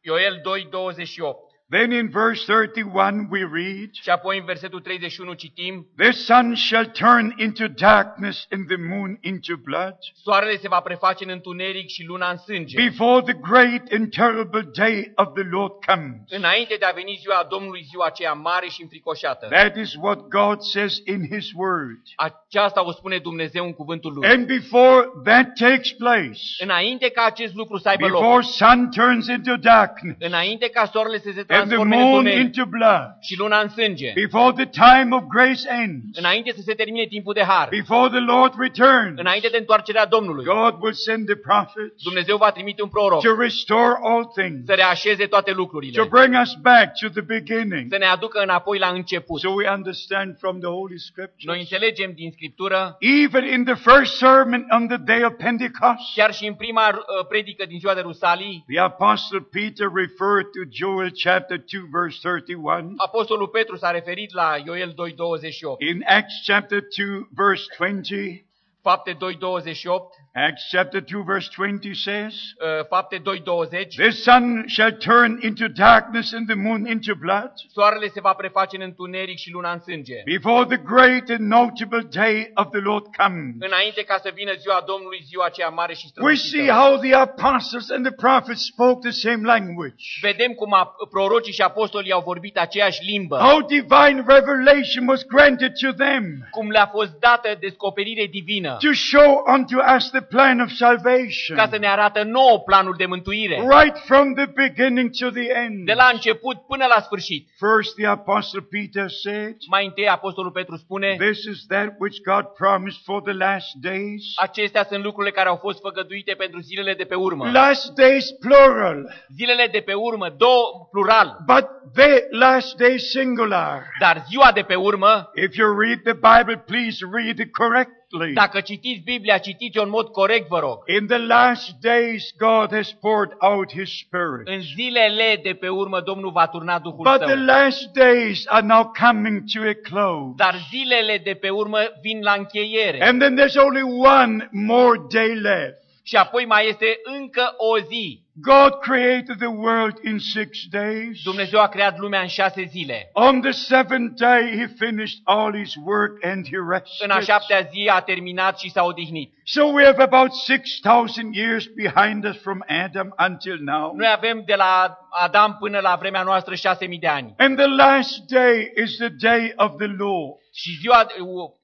Ioel 0.00 0.40
2, 0.42 0.66
28. 0.70 1.51
Then 1.72 1.90
in 1.92 2.10
verse 2.10 2.44
31 2.44 3.28
we 3.30 3.48
read, 3.52 3.92
Și 3.92 4.10
apoi 4.10 4.38
în 4.38 4.44
versetul 4.44 4.80
31 4.80 5.32
citim, 5.32 5.86
The 5.96 6.10
sun 6.10 6.54
shall 6.54 6.86
turn 6.86 7.34
into 7.36 7.66
darkness 7.68 8.46
and 8.50 8.66
the 8.66 8.76
moon 8.76 9.18
into 9.20 9.54
blood 9.64 9.96
Soarele 10.22 10.56
se 10.56 10.68
va 10.68 10.80
preface 10.80 11.24
în 11.24 11.30
întuneric 11.30 11.88
și 11.88 12.04
luna 12.04 12.30
în 12.30 12.36
sânge. 12.36 12.76
before 12.88 13.22
the 13.22 13.38
great 13.50 13.82
and 13.92 14.10
terrible 14.10 14.70
day 14.74 15.12
of 15.14 15.32
the 15.34 15.42
Lord 15.50 15.72
comes. 15.86 16.20
Înainte 16.28 16.76
de 16.78 16.84
a 16.84 16.90
veni 16.90 17.18
ziua 17.20 17.46
Domnului, 17.50 17.82
ziua 17.90 18.06
aceea 18.06 18.32
mare 18.32 18.66
și 18.68 18.82
înfricoșată. 18.82 19.46
That 19.50 19.76
is 19.76 19.94
what 20.00 20.18
God 20.18 20.60
says 20.60 21.00
in 21.04 21.20
His 21.34 21.50
Word. 21.54 22.02
Aceasta 22.16 22.86
o 22.86 22.92
spune 22.92 23.18
Dumnezeu 23.18 23.64
în 23.64 23.72
cuvântul 23.72 24.12
Lui. 24.12 24.28
And 24.28 24.46
before 24.46 25.08
that 25.24 25.46
takes 25.58 25.92
place, 25.92 26.40
Înainte 26.58 27.10
ca 27.10 27.24
acest 27.24 27.54
lucru 27.54 27.78
să 27.78 27.88
aibă 27.88 28.06
loc, 28.06 28.20
before 28.20 28.42
sun 28.42 28.90
turns 28.90 29.26
into 29.26 29.56
darkness 29.56 30.16
înainte 30.18 30.68
ca 30.68 30.84
soarele 30.84 31.18
să 31.18 31.30
se 31.34 31.44
and 31.48 31.48
the 31.48 31.61
transforme 31.66 31.94
în 31.96 32.00
moon 32.00 32.16
întuneric 32.16 32.40
into 32.44 32.64
blood, 32.76 33.08
și 33.20 33.38
luna 33.38 33.58
în 33.60 33.68
sânge, 33.68 34.10
before 34.14 34.52
the 34.62 34.68
time 34.88 35.08
of 35.18 35.22
grace 35.36 35.62
ends, 35.82 36.18
înainte 36.18 36.50
să 36.56 36.62
se 36.64 36.74
termine 36.74 37.06
timpul 37.06 37.34
de 37.34 37.44
har, 37.52 37.68
before 37.70 38.08
the 38.16 38.24
Lord 38.34 38.52
returns, 38.66 39.18
înainte 39.18 39.48
de 39.48 39.56
întoarcerea 39.58 40.06
Domnului, 40.06 40.44
God 40.44 40.74
will 40.82 40.92
send 41.08 41.26
the 41.26 41.36
prophets 41.36 42.02
Dumnezeu 42.02 42.36
va 42.36 42.50
trimite 42.50 42.82
un 42.82 42.88
proroc. 42.88 43.22
to 43.22 43.34
restore 43.40 43.94
all 44.08 44.24
things, 44.38 44.64
să 44.66 44.72
reașeze 44.72 45.26
toate 45.26 45.50
to 45.50 45.56
lucrurile, 45.56 46.04
bring 46.10 46.34
us 46.42 46.52
back 46.70 46.88
to 47.00 47.08
the 47.08 47.24
beginning. 47.36 47.86
să 47.90 47.98
ne 47.98 48.06
aducă 48.06 48.38
înapoi 48.42 48.78
la 48.78 48.88
început. 48.88 49.40
So 49.40 49.50
we 49.50 49.68
understand 49.78 50.36
from 50.38 50.58
the 50.58 50.68
Holy 50.68 50.90
Noi 50.92 50.98
Scriptures. 50.98 51.58
înțelegem 51.60 52.12
din 52.14 52.30
Scriptură, 52.30 52.96
Even 53.24 53.44
in 53.44 53.64
the 53.64 53.74
first 53.74 54.16
sermon 54.16 54.66
on 54.70 54.86
the 54.88 54.96
day 54.96 55.24
of 55.24 55.32
Pentecost, 55.38 56.04
chiar 56.14 56.32
și 56.34 56.46
în 56.46 56.54
prima 56.54 56.88
uh, 56.88 57.26
predică 57.28 57.64
din 57.68 57.78
ziua 57.78 57.94
de 57.94 58.00
Rusalii, 58.00 58.64
the 58.68 58.80
Apostle 58.80 59.40
Peter 59.50 59.86
referred 60.02 60.48
to 60.56 60.60
Joel 60.80 61.10
chapter 61.24 61.51
chapter 61.52 61.58
2 61.58 61.88
verse 61.90 62.18
31. 62.20 62.94
Apostolul 62.96 63.50
Petru 63.50 63.76
s-a 63.76 63.90
referit 63.90 64.32
la 64.32 64.56
Ioel 64.56 64.94
2:28. 64.94 65.76
In 65.80 66.02
Acts 66.04 66.42
chapter 66.44 66.80
2 66.80 67.28
verse 67.34 67.66
20, 67.76 68.44
Fapte 68.80 69.14
2:28, 69.14 70.16
Acts 70.34 70.70
chapter 70.70 71.00
2 71.02 71.24
verse 71.26 71.50
20 71.50 71.94
says, 71.94 72.32
uh, 72.58 72.84
Fapte 72.88 73.18
2:20, 73.22 73.96
The 73.96 74.10
sun 74.12 74.64
shall 74.66 74.92
turn 74.92 75.38
into 75.42 75.68
darkness 75.68 76.32
and 76.32 76.46
the 76.48 76.54
moon 76.56 76.86
into 76.86 77.14
blood 77.14 77.52
soarele 77.72 78.08
se 78.08 78.20
va 78.20 78.32
preface 78.32 78.76
în 78.76 78.82
întuneric 78.82 79.38
și 79.38 79.50
luna 79.50 79.72
în 79.72 79.78
sânge. 79.80 80.14
before 80.24 80.64
the 80.76 80.82
great 80.94 81.28
and 81.28 81.40
notable 81.50 82.02
day 82.10 82.50
of 82.54 82.66
the 82.70 82.80
Lord 82.80 83.04
comes. 83.16 83.54
Înainte 83.58 84.02
ca 84.02 84.18
să 84.22 84.30
vină 84.34 84.52
ziua 84.60 84.82
Domnului, 84.86 85.20
ziua 85.28 85.44
aceea 85.44 85.68
mare 85.68 85.94
și 85.94 86.06
We 86.16 86.34
see 86.34 86.36
strălucită. 86.48 86.72
how 86.72 86.96
the 86.96 87.14
apostles 87.14 87.90
and 87.90 88.04
the 88.06 88.14
prophets 88.26 88.64
spoke 88.66 88.98
the 89.08 89.16
same 89.26 89.42
language. 89.52 90.04
Vedem 90.20 90.52
cum 90.52 90.72
a- 90.74 90.94
prorocii 91.10 91.52
și 91.52 91.62
apostolii 91.62 92.12
au 92.12 92.22
vorbit 92.30 92.56
aceeași 92.58 93.00
limbă, 93.10 93.36
How 93.36 93.60
divine 93.76 94.18
revelation 94.26 95.02
was 95.08 95.22
granted 95.26 95.72
to 95.82 95.92
them 95.92 96.24
cum 96.50 96.70
le-a 96.70 96.86
fost 96.86 97.12
dată 97.20 97.48
descoperire 97.60 98.26
divină, 98.26 98.76
to 98.80 98.92
show 98.92 99.30
unto 99.54 99.76
us 99.96 100.10
the 100.10 100.20
plan 100.28 100.60
of 100.60 100.70
salvation. 100.70 101.56
ca 101.56 101.68
să 101.70 101.78
ne 101.78 101.86
arată 101.88 102.22
nouă 102.22 102.58
planul 102.58 102.94
de 102.96 103.06
mântuire, 103.06 103.54
Right 103.80 103.98
from 103.98 104.34
the 104.34 104.46
beginning 104.46 105.10
to 105.20 105.30
the 105.30 105.48
end. 105.64 105.86
de 105.86 105.92
la 105.92 106.10
început 106.12 106.56
până 106.66 106.84
la 106.94 107.00
sfârșit. 107.00 107.48
First, 107.58 107.94
the 107.96 108.06
apostle 108.06 108.66
Peter 108.70 109.10
said, 109.10 109.56
Mai 109.70 109.84
întâi 109.84 110.08
Apostolul 110.08 110.50
Petru 110.50 110.76
spune, 110.76 111.16
This 111.18 111.44
is 111.44 111.66
that 111.66 111.88
which 111.98 112.16
God 112.24 112.44
promised 112.56 113.00
for 113.04 113.22
the 113.22 113.32
last 113.32 113.70
days. 113.80 114.22
acestea 114.36 114.84
sunt 114.84 115.04
lucrurile 115.04 115.32
care 115.32 115.48
au 115.48 115.56
fost 115.56 115.80
făgăduite 115.80 116.32
pentru 116.34 116.60
zilele 116.60 116.94
de 116.94 117.04
pe 117.04 117.14
urmă. 117.14 117.50
Last 117.50 117.94
days, 117.94 118.30
plural, 118.30 119.14
Zilele 119.36 119.68
de 119.72 119.80
pe 119.80 119.92
urmă, 119.94 120.28
două 120.36 120.88
plural, 120.90 121.36
but 121.46 121.66
the 121.94 122.24
last 122.30 122.76
day, 122.76 122.98
singular. 122.98 123.82
dar 124.00 124.24
ziua 124.28 124.50
de 124.54 124.62
pe 124.62 124.74
urmă, 124.74 125.30
If 125.34 125.56
you 125.56 125.78
read 125.80 126.00
the 126.02 126.12
Bible, 126.14 126.56
please 126.66 126.98
read 127.12 127.38
it 127.38 127.52
correctly. 127.52 128.00
Dacă 128.34 128.60
citiți 128.60 129.02
Biblia, 129.04 129.38
citiți-o 129.38 129.82
în 129.82 129.88
mod 129.88 130.08
corect, 130.08 130.48
vă 130.48 130.58
rog. 130.58 130.78
In 131.00 131.06
the 131.06 131.18
last 131.18 131.70
days, 131.80 132.22
God 132.38 132.74
has 132.74 132.92
poured 133.00 133.32
out 133.38 133.72
His 133.72 133.90
Spirit. 133.98 134.44
În 134.44 134.60
zilele 134.60 135.40
de 135.42 135.52
pe 135.52 135.68
urmă, 135.68 136.00
Domnul 136.00 136.30
va 136.30 136.46
turna 136.46 136.78
Duhul 136.78 137.08
But 137.10 137.20
the 137.20 137.34
Său. 137.34 137.44
last 137.44 137.92
days 137.92 138.44
are 138.48 138.66
now 138.66 138.92
coming 139.04 139.42
to 139.54 139.60
a 139.68 139.74
close. 139.88 140.34
Dar 140.36 140.54
zilele 140.70 141.20
de 141.24 141.34
pe 141.34 141.48
urmă 141.48 141.78
vin 142.02 142.20
la 142.22 142.34
încheiere. 142.38 143.06
And 143.06 143.20
then 143.20 143.36
there's 143.36 143.56
only 143.56 143.82
one 144.18 144.48
more 144.50 145.06
day 145.10 145.34
left. 145.34 145.81
Și 146.04 146.16
apoi 146.16 146.44
mai 146.44 146.68
este 146.68 147.00
încă 147.18 147.54
o 147.56 147.78
zi. 147.78 148.20
God 148.34 148.78
created 148.80 149.36
the 149.38 149.46
world 149.46 149.98
in 150.04 150.18
six 150.18 150.58
days. 150.70 151.22
Dumnezeu 151.22 151.60
a 151.60 151.68
creat 151.68 151.98
lumea 151.98 152.20
în 152.20 152.26
șase 152.26 152.62
zile. 152.64 153.10
On 153.12 153.40
the 153.40 153.50
seventh 153.50 154.14
day, 154.20 154.42
He 154.58 154.66
finished 154.86 155.18
all 155.24 155.56
His 155.56 155.74
work 155.84 156.24
and 156.24 156.46
He 156.48 156.56
În 156.56 156.70
a 156.70 157.16
rested. 157.16 157.22
șaptea 157.22 157.60
zi 157.72 157.88
a 157.92 158.00
terminat 158.00 158.58
și 158.58 158.70
s-a 158.70 158.84
odihnit. 158.84 159.32
So 159.44 159.64
we 159.64 159.84
have 159.84 160.02
about 160.02 160.30
6,000 160.34 161.34
years 161.34 161.66
behind 161.66 162.24
us 162.24 162.36
from 162.40 162.64
Adam 162.84 163.14
until 163.28 163.58
now. 163.60 163.92
Noi 163.96 164.08
avem 164.16 164.42
de 164.46 164.54
la 164.54 164.98
Adam 165.10 165.56
până 165.60 165.78
la 165.78 165.96
vremea 165.98 166.22
noastră 166.22 166.54
șase 166.54 166.86
mii 166.86 166.98
de 166.98 167.06
ani. 167.08 167.34
And 167.38 167.56
the 167.56 167.66
last 167.66 168.18
day 168.28 168.72
is 168.82 168.96
the 168.96 169.08
day 169.08 169.52
of 169.56 169.76
the 169.78 169.86
Lord, 169.98 170.34
Și 170.54 170.70
ziua, 170.80 171.06
ul- 171.20 171.60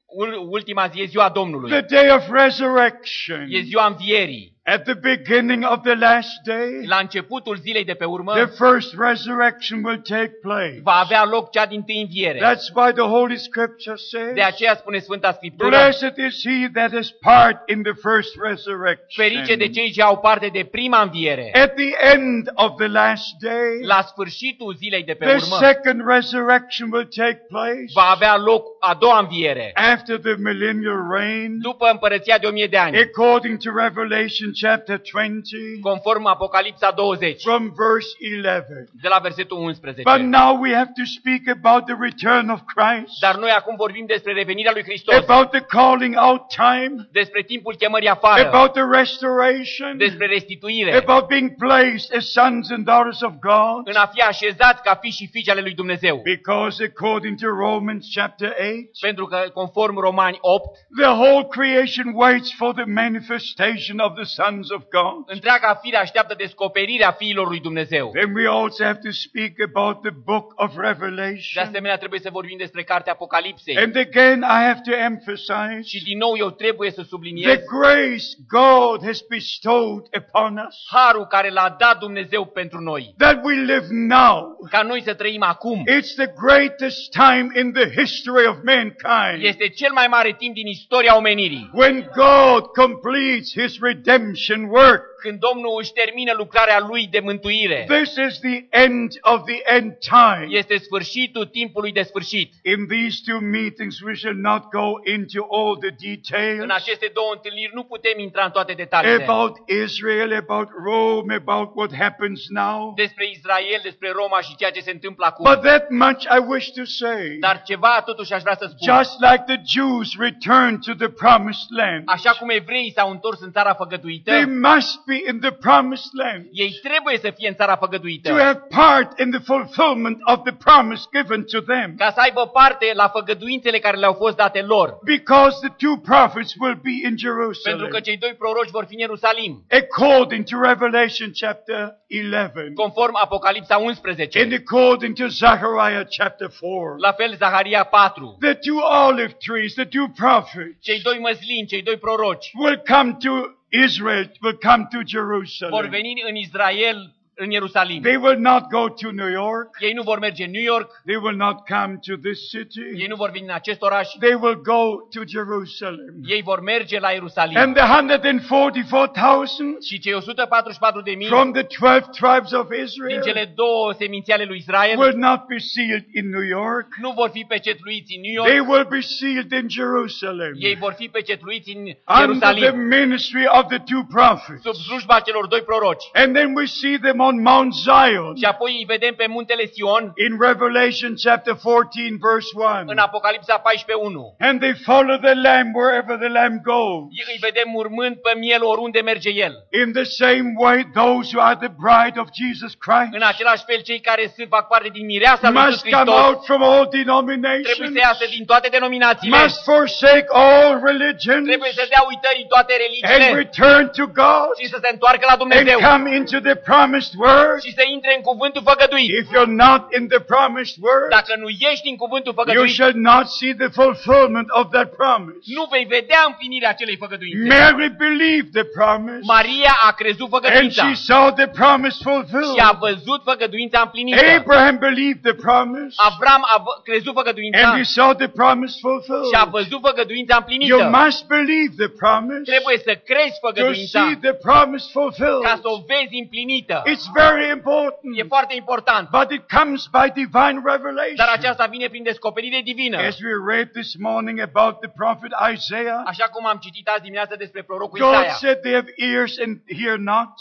ultima 0.49 0.88
zi 0.88 1.01
e 1.01 1.05
ziua 1.05 1.29
Domnului. 1.29 1.71
the 1.71 1.81
day 1.81 2.11
of 2.11 2.31
resurrection. 2.31 3.47
E 3.51 3.61
ziua 3.61 3.87
învierii. 3.87 4.57
At 4.70 4.85
the 4.85 4.94
beginning 4.94 5.64
of 5.64 5.83
the 5.83 5.94
last 5.94 6.42
day, 6.44 6.85
La 6.87 6.96
începutul 6.96 7.57
zilei 7.57 7.85
de 7.85 7.94
pe 7.94 8.04
urmă 8.04 8.33
the 8.33 8.46
first 8.46 8.94
resurrection 8.98 9.85
will 9.85 10.00
take 10.00 10.33
place. 10.42 10.81
va 10.83 10.92
avea 10.92 11.24
loc 11.24 11.50
cea 11.50 11.66
din 11.66 11.83
tâi 11.83 12.00
înviere. 12.00 12.38
That's 12.38 12.68
why 12.74 12.92
the 12.92 13.09
Holy 13.16 13.38
Scripture 13.38 13.96
says, 13.96 14.35
De 14.35 14.42
aceea 14.42 14.74
spune 14.74 14.98
Sfânta 14.98 15.33
Scriptură, 15.33 15.68
Blessed 15.68 16.16
is 16.16 16.46
he 16.46 16.68
that 16.72 16.92
has 16.92 17.11
part 17.11 17.70
in 17.70 17.83
the 17.83 17.92
first 17.92 18.35
ferice 18.37 18.37
de 18.37 18.48
resurrection. 18.48 19.72
cei 19.72 19.90
ce 19.90 20.02
au 20.02 20.18
parte 20.18 20.48
de 20.52 20.64
prima 20.70 21.02
înviere. 21.02 21.50
At 21.54 21.74
the 21.74 22.14
end 22.14 22.50
of 22.54 22.76
the 22.76 22.87
last 22.88 23.28
day, 23.40 23.81
La 23.83 24.02
sfârșitul 24.02 24.74
zilei 24.78 25.02
de 25.02 25.12
pe 25.12 25.24
the 25.24 25.35
urmă 25.35 25.57
second 25.61 26.02
resurrection 26.07 26.88
will 26.92 27.09
take 27.16 27.40
place 27.48 27.85
va 27.94 28.11
avea 28.14 28.37
loc 28.37 28.64
a 28.81 28.94
doua 29.00 29.18
înviere. 29.18 29.70
after 29.74 30.18
the 30.18 30.35
millennial 30.38 31.00
reign, 31.16 31.61
După 31.61 31.88
împărăția 31.90 32.38
de 32.38 32.46
o 32.46 32.50
mie 32.50 32.66
de 32.66 32.76
ani, 32.76 32.98
according 32.98 33.57
to 33.59 33.70
Revelation 33.76 34.52
chapter 34.64 34.99
20, 34.99 35.81
conform 35.81 36.27
Apocalipsa 36.27 36.90
20, 36.92 37.37
from 37.42 37.73
verse 37.87 38.09
11. 38.18 38.88
de 39.03 39.09
la 39.09 39.18
versetul 39.18 39.59
11. 39.59 40.03
But 40.03 40.21
now 40.21 40.51
we 40.61 40.71
have 40.75 40.92
to 41.01 41.05
speak 41.05 41.42
about 41.59 41.83
the 41.90 41.97
return 42.09 42.51
of 42.51 42.61
Christ, 42.75 43.21
Dar 43.21 43.37
noi 43.37 43.51
acum 43.51 43.75
vorbim 43.77 44.07
despre 44.07 44.33
revenirea 44.33 44.73
lui 44.73 44.83
Hristos, 44.83 45.14
about 45.14 45.51
the 45.51 45.61
calling 45.61 46.14
out 46.16 46.42
time, 46.49 47.09
despre 47.12 47.42
timpul 47.42 47.75
chemării 47.75 48.09
afară, 48.09 48.49
about 48.49 48.73
the 48.73 48.87
restoration, 49.01 49.97
despre 49.97 50.27
restituire, 50.27 50.97
about 51.07 51.27
being 51.27 51.51
placed 51.55 52.16
as 52.16 52.25
sons 52.33 52.71
and 52.71 52.85
daughters 52.85 53.21
of 53.21 53.33
God. 53.40 53.81
în 53.85 53.94
a 53.94 54.07
fi 54.07 54.21
așezați 54.21 54.83
ca 54.83 54.94
fi 54.94 55.11
și 55.11 55.29
fiice 55.33 55.51
ale 55.51 55.61
lui 55.61 55.75
Dumnezeu. 55.75 56.21
Because 56.37 56.85
according 56.90 57.35
to 57.42 57.47
Romans 57.47 58.07
chapter 58.14 58.49
8, 58.49 58.99
Pentru 59.01 59.25
că, 59.27 59.38
conform 59.53 59.99
Romani 59.99 60.38
8, 60.40 60.64
the 61.01 61.11
whole 61.21 61.44
creation 61.44 62.07
waits 62.14 62.53
for 62.55 62.75
the 62.75 62.85
manifestation 62.85 63.99
of 63.99 64.14
the 64.14 64.25
sons 64.49 64.71
of 64.71 64.83
God. 64.91 65.23
întreaga 65.27 65.79
fire 65.83 65.97
așteaptă 65.97 66.35
descoperirea 66.39 67.11
fiilor 67.11 67.49
lui 67.49 67.61
Dumnezeu. 67.61 68.11
Then 68.15 68.35
we 68.35 68.47
also 68.49 68.85
have 68.85 68.99
to 69.05 69.11
speak 69.11 69.53
about 69.75 70.03
the 70.03 70.11
book 70.25 70.53
of 70.57 70.75
De 70.75 70.81
Revelation. 70.81 71.63
asemenea, 71.65 71.97
trebuie 71.97 72.21
să 72.21 72.31
vorbim 72.33 72.57
despre 72.59 72.83
cartea 72.83 73.13
Apocalipsei. 73.13 73.77
And 73.77 73.97
again, 73.97 74.39
I 74.41 74.63
have 74.71 74.81
to 74.85 74.93
emphasize 74.95 75.83
Și 75.85 76.03
din 76.05 76.19
nou 76.19 76.37
eu 76.37 76.51
trebuie 76.51 76.91
să 76.91 77.01
the 77.01 77.09
subliniez 77.09 77.59
grace 77.79 78.25
God 78.49 79.05
has 79.05 79.21
bestowed 79.29 80.05
upon 80.19 80.65
us, 80.69 80.77
harul 80.91 81.27
care 81.27 81.51
l-a 81.51 81.77
dat 81.79 81.99
Dumnezeu 81.99 82.45
pentru 82.45 82.81
noi. 82.81 83.15
that 83.19 83.45
we 83.45 83.55
live 83.55 83.87
now. 83.91 84.57
Ca 84.71 84.83
noi 84.83 85.03
să 85.03 85.15
trăim 85.15 85.43
acum. 85.43 85.85
It's 85.99 86.15
the 86.17 86.33
greatest 86.47 87.11
time 87.11 87.49
in 87.61 87.73
the 87.73 87.89
history 88.01 88.47
of 88.47 88.57
mankind 88.65 89.45
Este 89.45 89.69
cel 89.69 89.93
mai 89.93 90.07
mare 90.07 90.35
timp 90.39 90.55
din 90.55 90.67
istoria 90.67 91.17
omenirii. 91.17 91.71
when 91.73 92.11
God 92.15 92.63
completes 92.67 93.53
his 93.53 93.79
redemption 93.81 94.28
work. 94.69 95.17
Când 95.22 95.38
Domnul 95.38 95.74
își 95.81 95.92
termină 95.92 96.33
lucrarea 96.37 96.78
lui 96.90 97.07
de 97.14 97.20
mântuire. 97.20 97.78
This 97.88 98.12
is 98.26 98.38
the 98.48 98.59
end 98.85 99.11
of 99.20 99.38
the 99.50 99.61
end 99.76 99.90
time. 100.16 100.46
Este 100.48 100.76
sfârșitul 100.76 101.46
timpului 101.46 101.92
de 101.92 102.02
sfârșit. 102.02 102.52
In 102.74 102.81
these 102.94 103.16
two 103.26 103.40
meetings, 103.40 104.00
we 104.00 104.14
shall 104.14 104.38
not 104.50 104.62
go 104.78 104.88
into 105.14 105.40
all 105.57 105.76
the 105.85 105.92
În 105.98 105.98
details 106.09 106.70
aceste 106.83 107.11
două 107.18 107.31
întâlniri 107.35 107.72
nu 107.74 107.85
putem 107.85 108.18
intra 108.18 108.44
în 108.44 108.50
toate 108.50 108.72
detaliile. 108.72 109.22
about 109.22 109.54
Israel, 109.85 110.31
about 110.44 110.68
Rome, 110.87 111.35
about 111.35 111.68
what 111.74 111.90
happens 112.04 112.40
now. 112.48 112.92
Despre 112.96 113.24
Israel, 113.37 113.81
despre 113.83 114.09
Roma 114.20 114.40
și 114.40 114.57
ceea 114.57 114.70
ce 114.70 114.81
se 114.81 114.90
întâmplă 114.90 115.24
acum. 115.26 115.44
But 115.52 115.61
that 115.62 115.85
much 115.90 116.22
I 116.37 116.40
wish 116.52 116.68
to 116.78 116.85
say. 116.85 117.37
Dar 117.40 117.62
ceva 117.62 118.02
totuși 118.04 118.33
aș 118.33 118.42
vrea 118.42 118.57
să 118.61 118.66
spun. 118.66 118.94
Just 118.94 119.14
like 119.28 119.44
the 119.52 119.61
Jews 119.74 120.09
returned 120.26 120.78
to 120.88 120.94
the 121.04 121.11
promised 121.22 121.70
land, 121.81 122.02
Așa 122.07 122.33
cum 122.38 122.48
evreii 122.48 122.92
s-au 122.96 123.11
întors 123.11 123.40
în 123.40 123.52
țara 123.52 123.74
făgăduită, 123.74 124.31
they 124.31 124.44
must 124.44 125.04
be 125.12 125.18
in 125.31 125.37
the 125.40 125.53
promised 125.66 126.12
land 126.23 126.42
ei 126.53 126.71
trebuie 126.83 127.18
să 127.18 127.31
fie 127.37 127.49
în 127.49 127.55
țara 127.55 127.75
to 127.75 127.85
făgăduită. 127.85 128.31
have 128.51 128.62
part 128.81 129.18
in 129.23 129.31
the 129.31 129.40
fulfillment 129.51 130.18
of 130.33 130.38
the 130.49 130.55
promise 130.66 131.03
given 131.16 131.42
to 131.44 131.61
them. 131.73 131.88
Ca 131.97 132.11
să 132.11 132.21
aibă 132.21 132.42
parte 132.59 132.87
la 132.94 133.09
făgăduințele 133.09 133.79
care 133.79 133.97
le-au 133.97 134.12
fost 134.12 134.37
date 134.37 134.62
lor. 134.62 134.99
Because 135.05 135.55
the 135.66 135.73
two 135.87 135.97
prophets 135.97 136.53
will 136.62 136.79
be 136.83 136.90
in 136.90 137.01
Pentru 137.03 137.27
Jerusalem. 137.27 137.88
că 137.88 138.01
cei 138.01 138.16
doi 138.16 138.35
proroci 138.38 138.71
vor 138.71 138.85
fi 138.88 138.94
în 138.94 139.01
Ierusalim. 139.01 139.53
According 139.83 140.42
to 140.51 140.57
Revelation 140.71 141.31
chapter 141.42 141.81
11. 142.09 142.73
Conform 142.75 143.14
Apocalipsa 143.23 143.77
11. 143.77 144.40
And 144.40 144.53
according 144.53 145.12
to 145.21 145.27
Zechariah 145.27 146.05
chapter 146.18 146.49
4. 146.51 146.97
La 146.99 147.12
fel 147.12 147.35
Zaharia 147.37 147.83
4. 147.85 148.37
The 148.40 148.55
two 148.55 148.81
olive 149.07 149.33
trees, 149.47 149.75
the 149.75 149.85
two 149.85 150.09
prophets, 150.16 150.77
Cei 150.83 151.01
doi 151.01 151.18
măslini, 151.18 151.66
cei 151.66 151.83
doi 151.83 151.97
proroci 151.97 152.51
will 152.55 152.83
come 152.92 153.16
to 153.25 153.33
Israel, 153.70 154.31
will 154.42 154.59
come 154.59 154.88
to 154.90 154.98
vor 154.98 155.07
Jerusalem. 155.07 155.90
veni 155.90 156.22
în 156.28 156.37
Israel, 156.37 157.14
în 157.40 157.51
Ierusalim. 157.51 158.03
They 158.03 158.16
will 158.16 158.38
not 158.38 158.62
go 158.70 158.88
to 158.88 159.09
New 159.12 159.31
York. 159.42 159.68
Ei 159.81 159.92
nu 159.92 160.03
vor 160.03 160.18
merge 160.18 160.44
în 160.44 160.51
New 160.51 160.62
York, 160.62 160.90
They 161.07 161.16
will 161.24 161.37
not 161.37 161.57
come 161.74 161.92
to 162.07 162.14
this 162.29 162.53
ei 162.53 162.61
city. 162.64 163.07
nu 163.09 163.16
vor 163.16 163.31
veni 163.31 163.44
în 163.44 163.55
acest 163.55 163.83
oraș, 163.83 164.09
They 164.20 164.37
will 164.42 164.61
go 164.62 164.83
to 165.14 165.20
Jerusalem. 165.27 166.14
ei 166.24 166.42
vor 166.42 166.61
merge 166.61 166.98
la 166.98 167.11
Ierusalim. 167.11 167.57
And 167.57 167.74
the 167.77 167.85
144,000 167.85 169.77
Și 169.88 169.98
cei 169.98 170.12
144 170.14 171.01
de 171.01 171.11
mii 171.11 171.27
from 171.27 171.53
the 171.53 171.62
12 171.62 172.11
tribes 172.20 172.53
of 172.53 172.68
din 172.68 172.81
Israel 172.83 173.22
cele 173.22 173.53
două 173.55 173.92
seminții 173.98 174.33
ale 174.33 174.44
lui 174.44 174.57
Israel 174.57 174.98
will 174.98 175.16
not 175.16 175.46
be 175.46 175.59
sealed 175.59 176.05
in 176.14 176.29
New 176.31 176.46
York. 176.59 176.87
nu 177.01 177.11
vor 177.12 177.31
fi 177.33 177.44
pecetluiți 177.48 178.14
în 178.16 178.20
New 178.20 178.44
They 178.44 178.57
York, 178.57 178.68
will 178.70 178.87
be 178.90 179.01
sealed 179.01 179.51
in 179.53 179.68
Jerusalem. 179.68 180.53
ei 180.59 180.74
vor 180.74 180.92
fi 180.98 181.09
pecetluiți 181.09 181.70
în 181.77 181.83
Under 181.83 181.94
the 182.05 182.61
Ierusalim, 182.61 182.81
ministry 182.98 183.44
of 183.59 183.64
the 183.68 183.79
two 183.90 184.03
prophets. 184.16 184.62
sub 184.62 184.74
slujba 184.74 185.20
celor 185.20 185.46
doi 185.46 185.62
proroci. 185.62 186.05
And 186.12 186.35
then 186.37 186.48
we 186.57 186.64
see 186.66 186.96
them 186.98 187.18
on 187.29 187.37
Mount 187.51 187.73
Zion. 187.87 188.35
și 188.41 188.47
apoi 188.53 188.71
îi 188.79 188.87
vedem 188.95 189.14
pe 189.21 189.27
muntele 189.37 189.64
Sion 189.75 190.05
In 190.27 190.33
Revelation 190.49 191.12
chapter 191.27 191.55
14 191.55 192.17
verse 192.27 192.51
1. 192.55 192.93
în 192.95 192.99
Apocalipsa 193.09 193.55
14:1. 193.67 194.37
And 194.49 194.57
they 194.64 194.75
follow 194.88 195.17
the 195.29 195.35
Lamb 195.47 195.71
wherever 195.81 196.14
the 196.25 196.33
Lamb 196.38 196.59
goes. 196.73 197.03
Îi 197.33 197.38
vedem 197.49 197.69
urmând 197.83 198.14
pe 198.27 198.33
miel 198.45 198.62
oriunde 198.73 199.01
merge 199.11 199.31
el. 199.47 199.55
In 199.83 199.88
the 199.99 200.07
same 200.23 200.49
way, 200.64 200.79
those 201.03 201.25
who 201.33 201.41
are 201.49 201.59
the 201.64 201.73
bride 201.85 202.17
of 202.23 202.29
Jesus 202.41 202.73
Christ 202.85 203.12
În 203.19 203.25
același 203.33 203.62
fel, 203.69 203.81
cei 203.88 204.01
care 204.09 204.25
sunt, 204.35 204.49
fac 204.57 204.64
parte 204.73 204.88
din 204.97 205.05
mireasa 205.12 205.51
lui 205.51 205.61
Iisus 205.61 205.67
must 205.71 205.85
come 205.97 206.11
Hristos 206.11 206.25
out 206.25 206.38
from 206.49 206.61
all 206.71 206.85
trebuie 206.87 207.05
denominations, 207.05 207.91
să 207.97 208.01
iasă 208.09 208.25
din 208.37 208.45
toate 208.51 208.69
denominațiile, 208.77 209.37
must 209.43 209.59
forsake 209.71 210.29
all 210.45 210.71
religions, 210.91 211.45
trebuie 211.53 211.73
să 211.81 211.85
dea 211.95 212.03
uitării 212.12 212.47
toate 212.55 212.73
and 212.75 212.83
religiile 212.85 213.27
return 213.43 213.85
to 213.99 214.05
God, 214.23 214.49
și 214.61 214.67
să 214.75 214.79
se 214.85 214.88
întoarcă 214.95 215.25
la 215.31 215.37
and 215.37 215.43
Dumnezeu 215.43 215.79
come 215.93 216.07
into 216.19 216.38
the 216.49 216.57
promised 216.71 217.14
word. 217.24 217.59
și 217.64 217.70
să 217.78 217.83
intre 217.96 218.12
în 218.18 218.22
cuvântul 218.31 218.62
făgăduit. 218.70 219.09
If 219.20 219.28
you're 219.37 219.54
not 219.66 219.83
in 219.98 220.04
the 220.14 220.20
promised 220.33 220.76
word, 220.87 221.09
Dacă 221.18 221.33
nu 221.42 221.48
ești 221.70 221.87
în 221.92 221.96
cuvântul 222.04 222.33
you 222.35 222.38
făgăduit, 222.40 222.74
shall 222.78 222.94
not 223.11 223.24
see 223.38 223.52
the 223.62 223.70
fulfillment 223.81 224.48
of 224.61 224.64
that 224.76 224.88
promise. 225.00 225.38
nu 225.57 225.64
vei 225.72 225.85
vedea 225.96 226.20
împlinirea 226.31 226.70
acelei 226.74 226.96
făgăduințe. 227.04 227.44
Mary 227.54 227.88
believed 228.07 228.50
the 228.59 228.66
promise, 228.78 229.22
Maria 229.37 229.74
a 229.88 229.90
crezut 230.00 230.28
and 230.28 230.35
făgăduința 230.37 230.83
she 230.87 230.94
saw 231.09 231.24
the 231.40 231.48
promise 231.61 231.96
și 231.98 232.02
fulfilled. 232.09 232.61
a 232.70 232.72
văzut 232.87 233.20
făgăduința 233.31 233.78
împlinită. 233.87 234.20
Abraham 234.38 234.76
believed 234.88 235.22
the 235.28 235.37
promise, 235.46 235.94
Avram 236.11 236.42
a 236.54 236.57
vă- 236.64 236.76
crezut 236.88 237.14
făgăduința 237.20 237.57
and 237.68 237.76
he 237.81 237.85
saw 237.96 238.11
the 238.22 238.28
promise 238.40 238.74
și 238.78 238.85
a 238.85 238.88
fulfilled. 238.88 239.50
văzut 239.57 239.81
făgăduința 239.88 240.35
You 240.38 240.40
împlinită. 240.42 240.90
must 241.02 241.20
believe 241.37 241.72
the 241.83 241.90
promise 242.02 242.42
Trebuie 242.52 242.76
să 242.88 242.92
crezi 243.11 243.37
to 243.40 243.42
făgăduința 243.46 244.00
see 244.07 244.16
the 244.26 244.35
promise 244.48 244.87
fulfilled. 244.96 245.42
ca 245.48 245.54
să 245.62 245.68
o 245.74 245.76
vezi 245.90 246.14
împlinită. 246.22 246.76
It's 246.92 247.07
very 247.12 247.51
important, 247.51 248.16
E 248.18 248.23
foarte 248.23 248.55
important. 248.55 249.11
but 249.11 249.31
it 249.31 249.42
comes 249.59 249.87
by 249.87 250.11
divine 250.14 250.61
Dar 250.61 250.73
revelation. 250.77 251.27
aceasta 251.33 251.66
vine 251.66 251.88
prin 251.88 252.03
descoperire 252.03 252.61
divină. 252.64 252.97
As 252.99 253.18
we 253.21 253.31
read 253.55 253.71
this 253.73 253.97
morning 253.99 254.40
about 254.40 254.81
the 254.81 254.88
prophet 254.88 255.31
Isaiah, 255.53 256.03
Așa 256.07 256.29
cum 256.29 256.47
am 256.47 256.57
citit 256.59 256.88
azi 256.88 257.03
dimineață 257.03 257.37
despre 257.37 257.62
prorocul 257.62 257.99
God 257.99 258.12
Isaia. 258.12 258.33
said 258.33 258.61
they 258.61 258.73
have 258.75 258.92
ears 258.97 259.38
and 259.38 259.61
hear 259.83 259.97
not, 259.97 260.33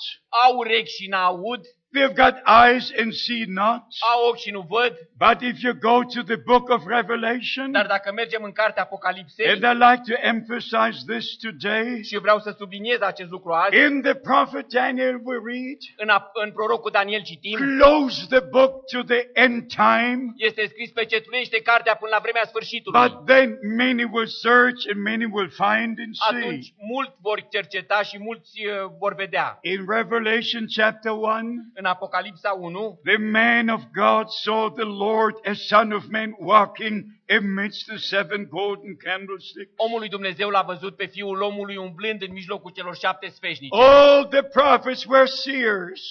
Au 0.45 0.57
urechi 0.57 0.95
și 0.95 1.07
n-aud, 1.09 1.61
they've 1.95 2.13
got 2.15 2.35
eyes 2.65 2.91
and 2.99 3.13
see 3.13 3.43
not. 3.47 3.81
au 4.13 4.27
ochi 4.29 4.39
și 4.39 4.51
nu 4.51 4.65
văd, 4.69 4.93
But 5.19 5.41
if 5.41 5.63
you 5.63 5.73
go 5.73 6.03
to 6.03 6.21
the 6.23 6.35
book 6.35 6.69
of 6.69 6.85
Revelation, 6.87 7.71
dar 7.71 7.85
dacă 7.85 8.11
mergem 8.11 8.43
în 8.43 8.51
cartea 8.51 8.83
Apocalipsei, 8.83 9.47
and 9.49 9.63
I 9.63 9.83
like 9.85 10.01
to 10.13 10.27
emphasize 10.27 10.97
this 11.07 11.37
today, 11.37 12.03
și 12.03 12.17
vreau 12.17 12.39
să 12.39 12.55
subliniez 12.57 13.01
acest 13.01 13.29
lucru 13.29 13.51
azi, 13.51 13.77
in 13.77 14.01
the 14.01 14.13
prophet 14.13 14.65
Daniel 14.73 15.19
we 15.23 15.35
read, 15.45 15.77
în, 15.97 16.09
a- 16.09 16.31
în 16.33 16.51
prorocul 16.51 16.91
Daniel 16.91 17.21
citim, 17.21 17.57
close 17.57 18.25
the 18.29 18.39
book 18.39 18.85
to 18.91 19.01
the 19.03 19.29
end 19.33 19.67
time, 19.67 20.33
este 20.35 20.65
scris 20.67 20.91
pecetuiește 20.91 21.61
cartea 21.61 21.95
până 21.95 22.11
la 22.13 22.19
vremea 22.21 22.43
sfârșitului. 22.45 22.99
but 23.09 23.25
then 23.25 23.57
many 23.77 24.03
will 24.03 24.27
search 24.27 24.79
and 24.93 25.01
many 25.03 25.25
will 25.31 25.49
find 25.49 25.93
and 26.03 26.13
see. 26.15 26.37
Atunci 26.37 26.73
mulți 26.93 27.15
vor 27.21 27.47
cerceta 27.51 28.01
și 28.01 28.17
mulți 28.19 28.65
uh, 28.65 28.89
vor 28.99 29.15
vedea. 29.15 29.57
In 29.61 29.85
Revelation 29.87 30.63
chapter 30.75 31.11
1, 31.11 31.27
În 31.73 31.85
Apocalipsa 31.85 32.51
1, 32.59 32.99
the 33.03 33.17
man 33.17 33.67
of 33.67 33.81
God 33.93 34.27
saw 34.29 34.69
the 34.69 34.83
Lord 34.83 35.05
as 35.43 35.67
Son 35.67 35.91
of 35.91 36.03
Man 36.09 36.35
walking 36.39 37.19
amidst 37.29 37.85
the 37.87 37.97
seven 37.97 38.47
golden 38.49 38.95
candlesticks. 38.95 39.71
omul 39.75 39.99
lui 39.99 40.09
Dumnezeu 40.09 40.49
l-a 40.49 40.61
văzut 40.61 40.95
pe 40.95 41.05
Fiul 41.05 41.41
omului 41.41 41.75
umblând 41.75 42.21
în 42.21 42.31
mijlocul 42.31 42.71
celor 42.71 42.95
șapte 42.95 43.27
sfeșnici. 43.29 43.73
All 43.73 44.25
the 44.25 44.43
prophets 44.43 45.05
were 45.05 45.25
seers. 45.25 46.01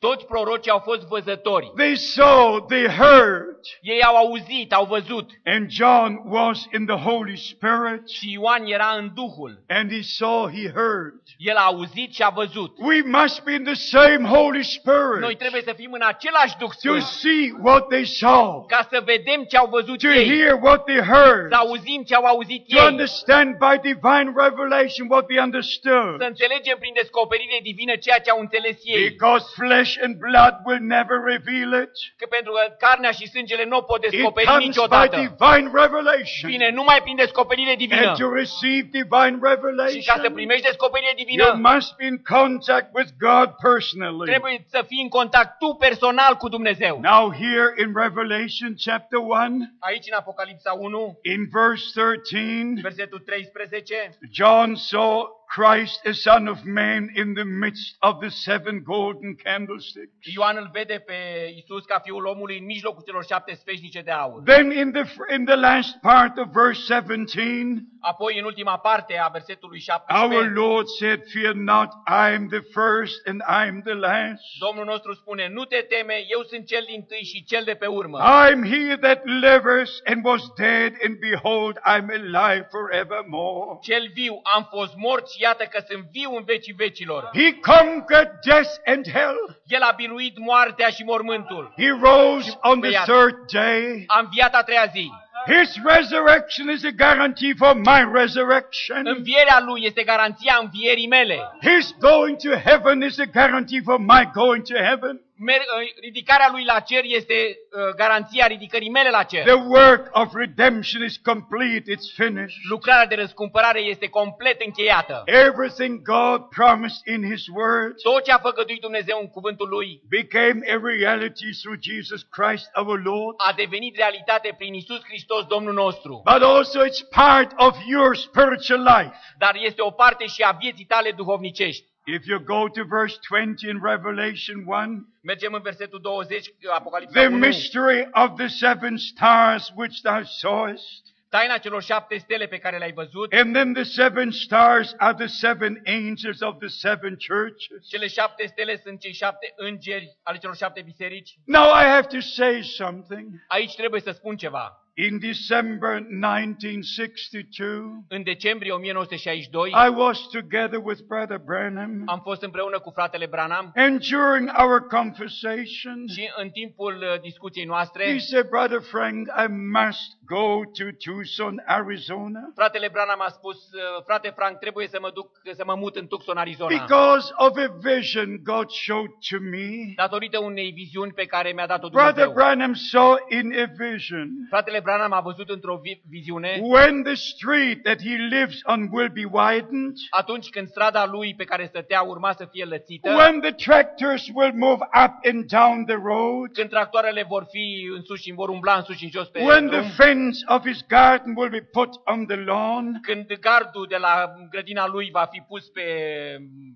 Toți 0.00 0.26
prorocii 0.26 0.70
au 0.70 0.78
fost 0.78 1.00
văzători. 1.06 1.72
They 1.76 1.96
saw, 1.96 2.60
they 2.68 2.86
heard, 2.86 3.44
Ei 3.80 4.02
au 4.02 4.16
auzit, 4.16 4.72
au 4.72 4.84
văzut. 4.84 5.30
and 5.44 5.70
John 5.70 6.12
was 6.24 6.66
in 6.78 6.86
the 6.86 6.96
Holy 6.96 7.36
Spirit, 7.36 8.08
Și 8.08 8.32
Ioan 8.32 8.64
era 8.66 8.94
în 8.98 9.10
Duhul. 9.14 9.62
and 9.68 9.90
he 9.92 10.02
saw, 10.02 10.48
he 10.54 10.70
heard. 10.74 11.14
El 11.38 11.56
a 11.56 11.64
auzit 11.64 12.14
și 12.14 12.22
a 12.22 12.28
văzut. 12.28 12.76
We 12.78 13.02
must 13.04 13.44
be 13.44 13.52
in 13.52 13.64
the 13.64 13.74
same 13.74 14.22
Holy 14.28 14.50
Noi 14.50 14.62
Spirit 14.64 15.38
trebuie 15.38 15.62
să 15.62 15.72
fim 15.76 15.92
în 15.92 16.02
același 16.04 16.56
Duh 16.58 16.68
to 16.68 16.74
Sfânt 16.78 17.02
see 17.02 17.52
what 17.62 17.88
they 17.88 18.04
saw, 18.04 18.64
ca 18.68 18.86
să 18.90 19.02
vedem 19.04 19.42
ce 19.44 19.56
au 19.56 19.68
văzut 19.68 19.98
to 19.98 20.08
ei, 20.08 20.26
hear 20.28 20.58
what 20.62 20.84
they 20.84 21.00
heard, 21.12 21.48
să 21.50 21.56
auzim 21.56 22.02
ce 22.02 22.14
au 22.14 22.24
auzit 22.24 22.66
to 22.68 22.76
ei, 22.82 22.86
understand 22.90 23.56
by 23.64 23.74
divine 23.90 24.28
revelation 24.44 25.04
what 25.08 25.24
they 25.26 25.36
să 25.38 25.42
understood. 25.42 26.20
înțelegem 26.20 26.76
prin 26.78 26.92
descoperire 26.94 27.58
divină 27.62 27.94
ceea 27.96 28.18
ce 28.18 28.30
au 28.30 28.40
înțeles 28.40 28.76
ei. 28.84 29.08
Because 29.08 29.44
flesh 29.54 29.87
and 30.04 30.12
blood 30.26 30.54
will 30.64 30.82
never 30.96 31.16
reveal 31.32 31.82
it. 31.82 31.92
Că 32.20 32.26
pentru 32.36 32.52
că 32.52 32.62
carnea 32.84 33.10
și 33.10 33.28
sângele 33.28 33.64
nu 33.64 33.76
o 33.76 33.82
pot 33.90 34.04
It 34.04 34.10
descoperi 34.10 34.46
comes 34.46 34.60
by 34.62 34.66
niciodată. 34.66 35.16
divine 35.16 35.66
revelation. 35.82 36.50
Vine 36.54 36.70
numai 36.70 36.98
prin 37.02 37.16
descoperire 37.16 37.74
divină. 37.74 38.06
And 38.08 38.18
to 38.18 38.28
receive 38.32 38.86
divine 39.00 39.34
Și 39.34 39.40
ca 39.40 39.44
să 39.44 39.50
revelation, 39.50 40.32
primești 40.32 40.66
descoperire 40.70 41.14
you 41.16 41.24
divină, 41.24 41.46
must 41.72 41.96
be 41.96 42.04
in 42.12 42.18
contact 42.36 42.88
with 42.98 43.10
God 43.28 43.48
personally. 43.68 44.26
trebuie 44.32 44.64
să 44.74 44.80
fii 44.86 45.02
în 45.02 45.08
contact 45.08 45.58
tu 45.58 45.68
personal 45.74 46.34
cu 46.34 46.48
Dumnezeu. 46.48 46.94
Now 47.00 47.24
here 47.32 47.68
in 47.82 47.88
Revelation 48.04 48.70
chapter 48.86 49.18
1, 49.18 49.76
Aici 49.78 50.06
în 50.10 50.16
Apocalipsa 50.16 50.72
1, 50.72 51.18
in 51.22 51.40
verse 51.58 51.86
13, 51.94 52.80
versetul 52.82 53.18
13, 53.18 54.18
John 54.32 54.74
saw 54.74 55.37
Christ, 55.56 56.06
a 56.06 56.12
son 56.12 56.46
of 56.46 56.58
man, 56.64 57.10
in 57.14 57.34
the 57.34 57.44
midst 57.44 57.96
of 58.00 58.20
the 58.20 58.28
seven 58.28 58.82
golden 58.82 59.34
candlesticks. 59.34 60.34
Ioan 60.34 60.56
îl 60.56 60.68
vede 60.72 60.98
pe 61.06 61.14
Isus 61.56 61.84
ca 61.84 61.98
fiul 61.98 62.24
omului 62.24 62.58
în 62.58 62.64
mijlocul 62.64 63.02
celor 63.06 63.24
șapte 63.24 63.54
sfeșnice 63.54 64.00
de 64.00 64.10
aur. 64.10 64.42
Then 64.42 64.70
in 64.70 64.92
the, 64.92 65.04
in 65.34 65.44
the 65.44 65.56
last 65.56 65.98
part 66.00 66.38
of 66.38 66.46
verse 66.52 66.80
17, 66.94 67.86
Apoi, 68.00 68.38
în 68.38 68.44
ultima 68.44 68.78
parte 68.78 69.18
a 69.18 69.28
versetului 69.28 69.84
our 69.88 70.32
17, 70.32 70.60
Lord 70.60 70.86
said, 70.88 71.20
Fear 71.32 71.54
not, 71.54 71.88
I 72.06 72.34
am 72.36 72.48
the 72.48 72.60
first 72.60 73.16
and 73.26 73.42
I 73.48 73.68
am 73.68 73.82
the 73.82 73.94
last. 73.94 74.42
Domnul 74.58 74.84
nostru 74.84 75.14
spune, 75.14 75.48
nu 75.48 75.64
te 75.64 75.76
teme, 75.76 76.24
eu 76.28 76.42
sunt 76.42 76.66
cel 76.66 76.84
din 76.86 77.02
tâi 77.02 77.24
și 77.24 77.44
cel 77.44 77.64
de 77.64 77.74
pe 77.74 77.86
urmă. 77.86 78.18
I 78.18 78.52
am 78.52 78.64
he 78.64 78.96
that 78.96 79.24
liveth 79.24 79.92
and 80.04 80.24
was 80.24 80.42
dead, 80.56 80.92
and 81.04 81.18
behold, 81.18 81.74
I 81.76 81.94
am 82.02 82.08
alive 82.10 82.66
forevermore. 82.70 83.78
Cel 83.82 84.10
viu, 84.14 84.40
am 84.42 84.68
fost 84.70 84.94
mort 84.96 85.30
și 85.30 85.37
iată 85.40 85.64
că 85.64 85.82
sunt 85.88 86.04
viu 86.12 86.30
în 86.36 86.44
vecii 86.44 86.72
vecilor. 86.72 87.30
He 87.34 87.52
conquered 87.72 88.30
death 88.46 88.70
and 88.86 89.04
hell. 89.12 89.36
El 89.66 89.82
a 89.82 89.92
biruit 89.96 90.38
moartea 90.38 90.88
și 90.88 91.02
mormântul. 91.04 91.72
He 91.76 91.88
rose 92.02 92.58
on 92.60 92.80
the 92.80 92.88
Băiat. 92.90 93.04
third 93.04 93.36
day. 93.52 94.04
A 94.06 94.18
înviat 94.18 94.54
a 94.54 94.62
treia 94.62 94.86
zi. 94.92 95.10
His 95.46 95.80
resurrection 95.84 96.70
is 96.70 96.84
a 96.84 96.90
guarantee 96.96 97.52
for 97.56 97.74
my 97.74 98.10
resurrection. 98.12 99.06
Învierea 99.06 99.60
lui 99.60 99.80
este 99.84 100.02
garanția 100.02 100.58
învierii 100.60 101.08
mele. 101.08 101.38
His 101.62 101.94
going 101.98 102.36
to 102.36 102.56
heaven 102.68 103.00
is 103.02 103.18
a 103.18 103.24
guarantee 103.24 103.80
for 103.84 103.98
my 103.98 104.30
going 104.32 104.62
to 104.66 104.74
heaven. 104.82 105.20
Mer- 105.40 105.66
uh, 105.80 105.88
ridicarea 106.00 106.48
lui 106.52 106.64
la 106.64 106.80
cer 106.80 107.02
este 107.04 107.34
uh, 107.34 107.94
garanția 107.96 108.46
ridicării 108.46 108.90
mele 108.90 109.10
la 109.10 109.22
cer. 109.22 109.44
The 109.44 109.62
work 109.66 110.08
of 110.12 110.34
redemption 110.34 111.04
is 111.04 111.16
complete, 111.16 111.84
it's 111.94 112.08
finished. 112.14 112.58
Lucrarea 112.68 113.06
de 113.06 113.14
răscumpărare 113.14 113.80
este 113.80 114.08
complet 114.08 114.60
încheiată. 114.64 115.22
Everything 115.26 116.02
God 116.02 116.40
promised 116.48 117.06
in 117.14 117.30
His 117.30 117.46
Word 117.54 118.00
Tot 118.02 118.22
ce 118.24 118.32
a 118.32 118.38
făgăduit 118.38 118.80
Dumnezeu 118.80 119.18
în 119.20 119.28
cuvântul 119.28 119.68
lui 119.68 120.02
became 120.08 120.60
a 120.72 120.80
reality 120.82 121.50
through 121.62 121.78
Jesus 121.80 122.22
Christ 122.22 122.70
our 122.74 123.00
Lord. 123.04 123.34
a 123.36 123.52
devenit 123.56 123.96
realitate 123.96 124.54
prin 124.58 124.74
Isus 124.74 125.00
Hristos 125.04 125.44
Domnul 125.46 125.72
nostru. 125.72 126.22
But 126.32 126.42
also 126.42 126.78
it's 126.84 127.02
part 127.10 127.52
of 127.56 127.76
your 127.86 128.16
spiritual 128.16 128.80
life. 128.82 129.12
Dar 129.38 129.54
este 129.60 129.82
o 129.82 129.90
parte 129.90 130.26
și 130.26 130.42
a 130.42 130.50
vieții 130.60 130.84
tale 130.84 131.10
duhovnicești. 131.10 131.84
If 132.10 132.26
you 132.26 132.38
go 132.40 132.68
to 132.68 132.84
verse 132.84 133.18
20 133.28 133.62
in 133.64 133.80
Revelation 133.82 134.64
1, 134.66 135.06
Mergem 135.22 135.52
în 135.52 135.60
versetul 135.62 136.00
20, 136.00 136.46
Apocalipsa 136.74 137.20
the 137.20 137.26
1. 137.28 137.38
mystery 137.38 138.08
of 138.12 138.36
the 138.36 138.46
seven 138.46 138.96
stars 138.96 139.72
which 139.76 140.00
thou 140.02 140.22
sawest, 140.22 141.16
Taina 141.30 141.58
celor 141.58 141.82
șapte 141.82 142.16
stele 142.18 142.46
pe 142.46 142.58
care 142.58 142.78
le-ai 142.78 142.92
văzut, 142.92 143.32
and 143.32 143.54
then 143.54 143.72
the 143.72 143.82
seven 143.82 144.30
stars 144.30 144.94
are 144.98 145.14
the 145.14 145.26
seven 145.26 145.82
angels 145.86 146.40
of 146.40 146.58
the 146.58 146.68
seven 146.68 147.16
churches. 147.28 147.88
cele 147.88 148.06
șapte 148.06 148.46
stele 148.46 148.80
sunt 148.84 149.00
cei 149.00 149.12
șapte 149.12 149.52
îngeri 149.56 150.16
ale 150.22 150.38
celor 150.38 150.56
șapte 150.56 150.82
biserici. 150.82 151.34
Now 151.44 151.64
I 151.64 151.84
have 151.84 152.06
to 152.06 152.20
say 152.20 152.62
something. 152.62 153.44
Aici 153.48 153.74
trebuie 153.74 154.00
să 154.00 154.10
spun 154.10 154.36
ceva. 154.36 154.82
In 155.00 155.18
December 155.20 156.02
1962, 156.10 158.04
În 158.08 158.22
decembrie 158.22 158.72
1962 158.72 159.70
Și 159.70 159.92
was 159.96 160.28
together 160.28 160.80
with 160.82 161.00
Brother 161.08 161.38
Branham, 161.38 162.02
am 162.06 162.20
fost 162.20 162.42
împreună 162.42 162.78
cu 162.78 162.90
fratele 162.90 163.26
Branham 163.26 163.72
and 163.74 164.06
during 164.10 164.50
our 164.62 164.86
conversation, 164.86 166.06
și 166.14 166.30
în 166.36 166.50
timpul 166.50 166.94
uh, 166.94 167.20
discuției 167.20 167.64
noastre, 167.64 168.04
he 168.04 168.18
said, 168.18 168.48
Brother 168.48 168.80
Frank, 168.80 169.28
I 169.44 169.46
must 169.48 170.08
go 170.36 170.46
to 170.78 170.84
Tucson, 171.04 171.62
Arizona, 171.66 172.40
fratele 172.54 172.88
Branham 172.92 173.20
a 173.20 173.28
spus, 173.28 173.56
uh, 173.56 174.02
frate 174.04 174.32
Frank, 174.36 174.58
trebuie 174.58 174.86
să 174.88 174.98
mă 175.00 175.10
duc, 175.14 175.28
să 175.52 175.62
mă 175.66 175.74
mut 175.74 175.96
în 175.96 176.06
Tucson, 176.06 176.36
Arizona. 176.36 176.78
because 176.78 177.32
of 177.36 177.56
a 177.56 177.68
vision 177.90 178.40
God 178.42 178.70
showed 178.70 179.10
to 179.30 179.36
me. 179.40 179.68
Datorită 179.96 180.38
unei 180.38 180.70
viziuni 180.70 181.12
pe 181.12 181.26
care 181.26 181.52
mi-a 181.52 181.66
dat-o 181.66 181.88
Brother 181.88 182.24
Dumnezeu. 182.24 182.32
Branham 182.32 182.74
saw 182.74 183.16
in 183.28 183.46
a 183.64 183.66
vision 183.86 184.28
Fratele 184.48 184.80
Branham 184.88 185.12
a 185.12 185.20
văzut 185.20 185.48
într-o 185.50 185.76
vi- 185.82 186.02
viziune 186.10 186.58
when 186.62 187.02
the 187.02 187.14
street 187.14 187.82
that 187.82 187.98
he 188.02 188.14
lives 188.36 188.58
on 188.64 188.80
will 188.90 189.08
be 189.20 189.24
widened, 189.30 189.94
atunci 190.10 190.48
când 190.48 190.68
strada 190.68 191.06
lui 191.06 191.34
pe 191.34 191.44
care 191.44 191.64
stătea 191.66 192.00
urma 192.02 192.32
să 192.32 192.44
fie 192.50 192.64
lățită, 192.64 193.14
when 193.14 193.40
the 193.40 193.50
tractors 193.52 194.24
will 194.34 194.52
move 194.54 194.82
up 195.04 195.12
and 195.30 195.44
down 195.58 195.84
the 195.84 195.98
road, 196.10 196.52
când 196.52 196.68
tractoarele 196.68 197.22
vor 197.28 197.46
fi 197.50 197.90
în 197.96 198.02
sus 198.02 198.20
și 198.20 198.32
vor 198.32 198.48
umbla 198.48 198.74
în 198.74 198.82
sus 198.82 198.96
și 198.96 199.04
în 199.04 199.10
jos 199.10 199.28
pe 199.28 199.42
when 199.42 199.66
the 199.68 199.78
drum, 199.78 199.90
fence 199.90 200.38
of 200.46 200.66
his 200.66 200.80
garden 200.88 201.32
will 201.36 201.50
be 201.50 201.62
put 201.72 201.90
on 202.04 202.26
the 202.26 202.36
lawn, 202.36 202.98
când 203.02 203.26
gardul 203.40 203.86
de 203.88 203.96
la 203.96 204.32
grădina 204.50 204.86
lui 204.86 205.08
va 205.12 205.24
fi 205.32 205.40
pus 205.48 205.64
pe 205.68 205.82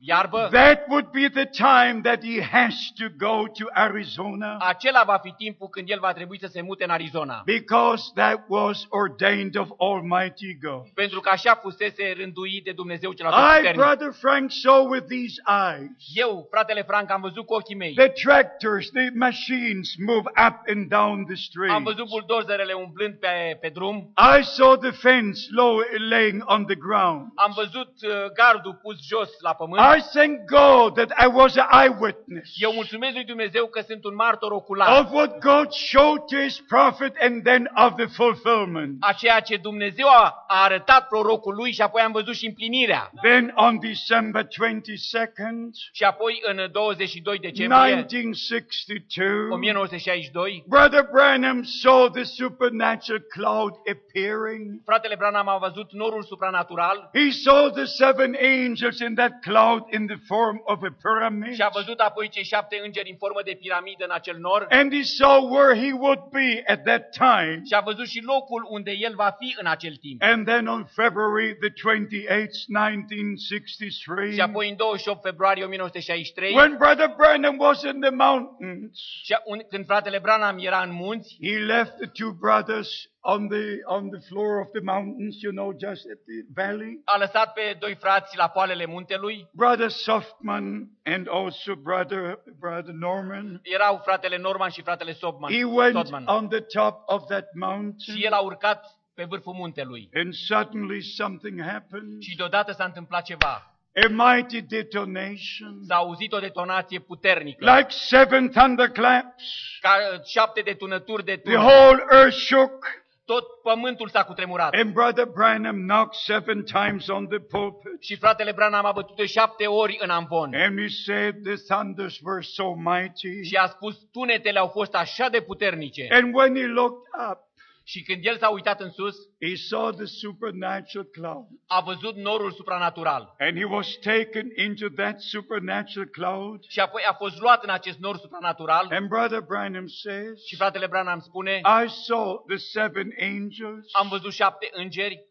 iarbă, 0.01 0.49
that 0.51 0.85
would 0.89 1.07
be 1.11 1.29
the 1.29 1.47
time 1.47 2.01
that 2.03 2.25
he 2.25 2.43
has 2.43 2.75
to 3.01 3.05
go 3.27 3.37
to 3.59 3.65
Arizona 3.73 4.57
acela 4.59 5.03
va 5.07 5.19
fi 5.23 5.31
timpul 5.31 5.69
când 5.69 5.91
el 5.91 5.99
va 6.01 6.13
trebui 6.13 6.39
să 6.39 6.47
se 6.47 6.63
mute 6.63 6.85
în 6.85 6.91
Arizona. 6.91 7.43
because 7.45 8.02
that 8.15 8.45
was 8.49 8.87
ordained 8.89 9.57
of 9.57 9.69
Almighty 9.77 10.59
God. 10.63 10.89
Pentru 10.95 11.21
că 11.21 11.29
așa 11.29 11.55
fusese 11.55 12.15
rânduit 12.17 12.65
de 12.65 12.73
Dumnezeu 12.73 13.13
cel 13.13 13.27
I, 13.27 13.29
atotputernic. 13.29 13.81
Brother 13.81 14.13
Frank, 14.21 14.51
saw 14.51 14.89
with 14.89 15.07
these 15.07 15.43
eyes 15.47 15.91
Eu, 16.15 16.47
fratele 16.51 16.83
Frank, 16.83 17.11
am 17.11 17.21
văzut 17.21 17.47
cu 17.47 17.55
ochii 17.55 17.77
mei. 17.77 17.95
the 17.95 18.09
tractors, 18.09 18.91
the 18.91 19.09
machines 19.15 19.95
move 19.99 20.31
up 20.47 20.57
and 20.67 20.89
down 20.89 21.25
the 21.25 21.35
street. 21.35 21.71
Am 21.73 21.83
văzut 21.83 22.09
buldozerele 22.09 22.73
umblând 22.73 23.15
pe, 23.15 23.59
pe 23.61 23.69
drum. 23.69 24.13
I 24.39 24.43
saw 24.43 24.77
the 24.77 24.91
fence 24.91 25.41
low, 25.51 25.81
laying 26.09 26.43
on 26.47 26.65
the 26.65 26.75
ground. 26.75 27.27
Am 27.35 27.53
văzut 27.57 27.93
uh, 28.03 28.11
gardul 28.35 28.79
pus 28.83 29.07
jos 29.07 29.31
la 29.41 29.53
pământ. 29.53 29.81
I 29.97 30.01
thank 30.19 30.39
God 30.47 30.95
that 30.95 31.11
I 31.25 31.27
was 31.33 31.57
an 31.57 31.69
eyewitness 31.83 32.51
Eu 32.55 32.73
mulțumesc 32.73 33.15
lui 33.15 33.25
Dumnezeu 33.25 33.67
că 33.67 33.81
sunt 33.81 34.05
un 34.05 34.15
martor 34.15 34.53
ocular 34.53 35.01
of 35.01 35.13
what 35.13 35.39
God 35.39 35.73
showed 35.73 36.21
to 36.27 36.37
his 36.37 36.61
prophet 36.69 37.17
and 37.21 37.43
then 37.45 37.71
of 37.75 37.92
the 37.97 38.07
fulfillment. 38.07 38.97
a 39.01 39.13
ceea 39.13 39.41
ce 39.41 39.57
Dumnezeu 39.57 40.07
a, 40.09 40.45
a 40.49 40.63
arătat 40.63 41.09
prorocul 41.09 41.55
lui 41.55 41.73
și 41.73 41.81
apoi 41.83 42.03
am 42.03 42.13
văzut 42.13 42.35
și 42.35 42.47
împlinirea. 42.47 43.11
Then 43.23 43.53
on 43.55 43.79
December 43.81 44.45
22nd, 44.45 45.71
Și 45.93 46.03
apoi 46.05 46.41
în 46.45 46.69
22 46.73 47.39
decembrie 47.39 47.79
1962, 47.79 49.49
1962, 49.51 50.65
Brother 50.69 51.03
Branham 51.13 51.63
saw 51.63 52.09
the 52.09 52.23
supernatural 52.23 53.21
cloud 53.29 53.73
appearing. 53.95 54.81
fratele 54.85 55.15
Branham 55.19 55.49
a 55.49 55.57
văzut 55.57 55.93
norul 55.93 56.23
supranatural 56.23 57.11
He 57.15 57.31
saw 57.31 57.69
the 57.71 57.85
seven 57.85 58.37
angels 58.43 58.99
in 59.01 59.15
that 59.15 59.33
cloud 59.41 59.83
in 59.93 60.07
the 60.07 60.17
form 60.27 60.61
of 60.65 60.79
a 60.83 60.95
pyramid. 61.03 61.55
și 61.55 61.63
a 61.63 61.71
văzut 61.75 61.99
apoi 61.99 62.29
cei 62.29 62.45
șapte 62.45 62.81
îngeri 62.85 63.11
în 63.11 63.17
formă 63.17 63.41
de 63.45 63.57
piramidă 63.61 64.05
în 64.05 64.11
acel 64.13 64.37
nor 64.39 64.67
And 64.71 64.93
he 64.93 65.03
saw 65.03 65.49
where 65.55 65.75
he 65.87 65.93
would 65.93 66.21
be 66.31 66.63
at 66.67 66.83
that 66.85 67.03
time. 67.11 67.61
Și 67.73 67.79
a 67.79 67.81
văzut 67.81 68.07
și 68.09 68.23
locul 68.23 68.67
unde 68.71 68.91
el 68.91 69.15
va 69.15 69.37
fi 69.39 69.55
în 69.59 69.67
acel 69.67 69.95
timp. 69.97 70.23
And 70.23 70.47
then 70.47 70.67
on 70.67 70.85
February 70.85 71.57
the 71.61 71.69
28th, 71.69 72.59
1963, 72.69 74.33
Și 74.35 74.41
apoi 74.41 74.69
în 74.69 74.77
28 74.77 75.21
februarie 75.23 75.65
1963, 75.65 76.55
when 76.55 76.77
Brother 76.77 77.15
Branham 77.17 77.59
was 77.59 77.83
in 77.83 78.01
the 78.01 78.11
mountains, 78.11 78.99
și 79.23 79.37
un- 79.45 79.63
când 79.69 79.85
fratele 79.87 80.19
Branham 80.19 80.59
era 80.59 80.83
în 80.83 80.93
munți, 80.93 81.37
he 81.43 81.59
left 81.59 81.97
the 81.97 82.07
two 82.07 82.31
brothers 82.41 83.11
on 83.25 83.49
the, 83.49 83.65
on 83.85 84.11
the 84.11 84.21
floor 84.29 84.61
of 84.61 84.69
the 84.73 84.81
mountains, 84.83 85.37
you 85.43 85.53
know, 85.53 85.73
just 85.73 86.03
at 86.11 86.19
the 86.27 86.39
valley. 86.55 87.01
a 87.05 87.17
lăsat 87.19 87.53
pe 87.53 87.77
doi 87.79 87.95
frați 87.95 88.37
la 88.37 88.49
poalele 88.49 88.87
muntelui. 88.87 89.49
Brother 89.53 89.89
Softman 89.89 90.89
and 91.05 91.29
also 91.31 91.75
Brother, 91.75 92.39
Brother 92.59 92.95
Norman. 92.95 93.61
Erau 93.63 94.01
fratele 94.05 94.37
Norman 94.39 94.71
și 94.71 94.83
fratele 94.83 95.13
Sobman, 95.13 95.53
He 95.53 95.65
went 95.65 95.95
Sodman. 95.95 96.25
on 96.27 96.49
the 96.49 96.61
top 96.61 97.03
of 97.07 97.27
that 97.27 97.45
mountain. 97.55 98.17
Și 98.17 98.25
el 98.25 98.33
a 98.33 98.41
urcat 98.41 98.85
pe 99.15 99.25
vârful 99.29 99.53
muntelui. 99.55 100.09
And 100.15 100.35
suddenly 100.35 101.03
something 101.03 101.63
happened. 101.63 102.23
Și 102.23 102.37
deodată 102.37 102.73
s-a 102.73 102.85
întâmplat 102.85 103.23
ceva. 103.25 103.67
A 103.95 104.09
mighty 104.09 104.61
detonation. 104.63 105.81
S-a 105.87 105.95
auzit 105.95 106.33
o 106.33 106.39
detonație 106.39 106.99
puternică. 106.99 107.75
Like 107.77 107.91
seven 107.91 108.49
thunderclaps. 108.51 109.45
Ca 109.81 109.91
uh, 110.15 110.21
șapte 110.25 110.61
detunături 110.61 111.25
de 111.25 111.37
The 111.37 111.53
tună. 111.53 111.65
whole 111.65 112.05
earth 112.11 112.37
shook. 112.37 112.87
Tot 113.33 113.63
pământul 113.63 114.09
s-a 114.09 114.25
cutremurat. 114.25 114.75
And 114.75 114.93
Brother 114.93 115.25
Branham 115.25 115.77
knocked 115.77 116.15
seven 116.15 116.63
times 116.63 117.09
on 117.09 117.27
the 117.27 117.39
pulpit. 117.39 118.03
Și 118.03 118.17
fratele 118.17 118.53
Branham 118.53 118.85
a 118.85 118.93
bătut 118.93 119.17
de 119.17 119.27
șapte 119.27 119.67
ori 119.67 119.99
în 120.01 120.11
amvon. 120.11 120.55
And 120.55 120.79
he 120.79 120.89
said 120.89 121.35
the 121.45 121.55
thunders 121.69 122.21
were 122.23 122.43
so 122.43 122.75
mighty. 122.75 123.43
Și 123.43 123.55
a 123.55 123.67
spus, 123.67 123.97
tunetele 124.13 124.59
au 124.59 124.69
fost 124.69 124.95
așa 124.95 125.29
de 125.29 125.41
puternice. 125.41 126.07
And 126.11 126.35
when 126.35 126.55
he 126.55 126.67
looked 126.67 127.03
up, 127.31 127.39
Și 127.85 128.03
când 128.03 128.25
el 128.25 128.39
s-a 128.39 128.49
uitat 128.49 128.81
în 128.81 128.91
sus, 128.91 129.17
he 129.41 129.55
saw 129.55 129.91
the 129.91 130.05
supernatural 130.05 131.07
cloud. 131.13 131.47
a 131.67 131.81
văzut 131.81 132.17
norul 132.17 132.53
supranatural. 132.53 133.35
And 133.39 133.57
he 133.57 133.65
was 133.65 133.97
taken 134.01 134.51
into 134.57 134.89
that 134.89 135.21
supernatural 135.21 136.09
cloud. 136.09 136.65
Și 136.69 136.81
apoi 136.81 137.03
a 137.09 137.13
fost 137.13 137.41
luat 137.41 137.63
în 137.63 137.71
acest 137.71 137.99
nor 137.99 138.17
supranatural. 138.17 138.89
And 138.91 139.09
Brother 139.09 139.41
Branham 139.41 139.87
says, 139.87 140.47
Și 140.47 140.57
fratele 140.57 140.87
Branham 140.87 141.21
spune, 141.21 141.61
I 141.85 141.89
saw 141.89 142.45
the 142.49 142.57
seven 142.57 143.09
angels, 143.21 143.89
am 143.93 144.09
văzut 144.09 144.33
șapte 144.33 144.69
îngeri 144.73 145.31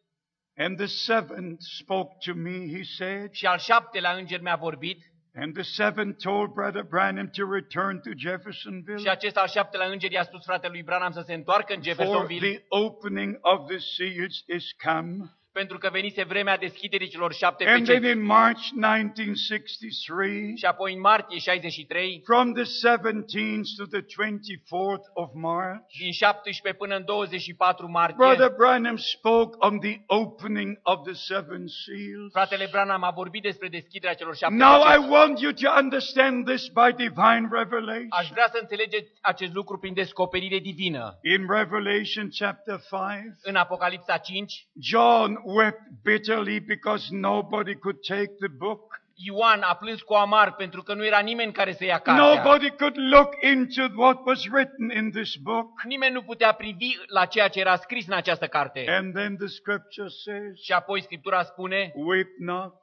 and 0.57 0.77
the 0.77 0.87
seventh 0.87 1.61
spoke 1.61 2.17
to 2.25 2.33
me, 2.33 2.67
he 2.77 2.83
said. 2.83 3.31
și 3.31 3.45
al 3.45 3.57
șaptelea 3.57 4.11
înger 4.11 4.41
mi-a 4.41 4.55
vorbit 4.55 5.10
And 5.33 5.55
the 5.55 5.63
seven 5.63 6.13
told 6.13 6.53
Brother 6.53 6.83
Branham 6.83 7.29
to 7.35 7.45
return 7.45 8.01
to 8.01 8.09
și 8.09 8.17
Jeffersonville 8.17 9.09
acest 9.09 9.37
al 9.37 9.47
șaptelea 9.47 9.87
înger 9.87 10.11
i-a 10.11 10.23
spus 10.23 10.43
fratelui 10.45 10.83
Branham 10.83 11.11
să 11.11 11.23
se 11.25 11.33
întoarcă 11.33 11.73
în 11.73 11.81
for 11.81 11.87
Jeffersonville 11.87 12.47
the 12.47 12.65
opening 12.67 13.37
of 13.41 13.67
the 13.67 13.77
seals 13.77 14.43
is 14.47 14.71
come. 14.83 15.17
Pentru 15.53 15.77
că 15.77 15.89
venise 15.91 16.23
vremea 16.23 16.57
deschiderii 16.57 17.07
celor 17.07 17.33
șapte 17.33 17.65
And 17.67 17.85
then 17.85 17.99
peceti. 18.01 18.17
in 18.19 18.25
March 18.25 18.61
1963, 18.75 20.57
Și 20.57 20.65
apoi 20.65 20.93
în 20.93 20.99
martie 20.99 21.39
63, 21.39 22.21
from 22.25 22.53
the 22.53 22.63
17th 22.63 23.69
to 23.77 23.85
the 23.85 24.01
24th 24.01 25.05
of 25.13 25.29
March, 25.33 25.85
din 25.99 26.11
17 26.11 26.73
până 26.83 26.95
în 26.95 27.05
24 27.05 27.89
martie, 27.89 28.15
Brother 28.17 28.49
Branham 28.57 28.95
spoke 28.97 29.55
on 29.59 29.79
the 29.79 29.95
opening 30.05 30.79
of 30.83 31.03
the 31.03 31.13
seven 31.13 31.63
seals. 31.67 32.31
fratele 32.31 32.67
Branham 32.71 33.03
a 33.03 33.11
vorbit 33.11 33.41
despre 33.41 33.67
deschiderea 33.67 34.15
celor 34.15 34.35
șapte 34.35 34.55
Now 34.55 34.79
I 34.81 34.83
peceti. 34.85 35.09
want 35.09 35.39
you 35.39 35.51
to 35.51 35.67
understand 35.81 36.45
this 36.45 36.67
by 36.67 36.89
divine 37.05 37.45
Aș 37.51 37.57
revelation. 37.61 38.29
vrea 38.31 38.47
să 38.51 38.57
înțelegeți 38.61 39.11
acest 39.21 39.53
lucru 39.53 39.77
prin 39.77 39.93
descoperire 39.93 40.59
divină. 40.59 41.19
In 41.23 41.45
Revelation 41.49 42.29
chapter 42.39 42.79
5, 42.89 43.35
În 43.41 43.55
Apocalipsa 43.55 44.17
5, 44.17 44.65
John 44.81 45.39
wept 45.45 45.81
bitterly 46.03 46.59
because 46.59 47.07
nobody 47.11 47.75
could 47.75 47.97
take 48.07 48.31
the 48.39 48.47
book. 48.47 48.99
Ioan 49.25 49.61
a 49.61 49.75
plâns 49.75 50.01
cu 50.01 50.13
amar 50.13 50.55
pentru 50.55 50.81
că 50.81 50.93
nu 50.93 51.05
era 51.05 51.19
nimeni 51.19 51.51
care 51.51 51.73
să 51.73 51.85
ia 51.85 51.99
cartea. 51.99 52.25
Nobody 52.25 52.69
could 52.69 52.95
look 52.97 53.33
into 53.41 54.01
what 54.01 54.25
was 54.25 54.47
written 54.47 54.89
in 54.89 55.11
this 55.11 55.35
book. 55.35 55.67
Nimeni 55.83 56.13
nu 56.13 56.21
putea 56.21 56.51
privi 56.51 56.97
la 57.07 57.25
ceea 57.25 57.47
ce 57.47 57.59
era 57.59 57.75
scris 57.75 58.07
în 58.07 58.13
această 58.13 58.47
carte. 58.47 58.85
And 58.87 59.13
then 59.13 59.37
the 59.37 59.47
scripture 59.47 60.07
says, 60.07 60.61
Și 60.63 60.71
apoi 60.71 61.01
Scriptura 61.01 61.43
spune, 61.43 61.91
Weep 61.95 62.29
not. 62.39 62.75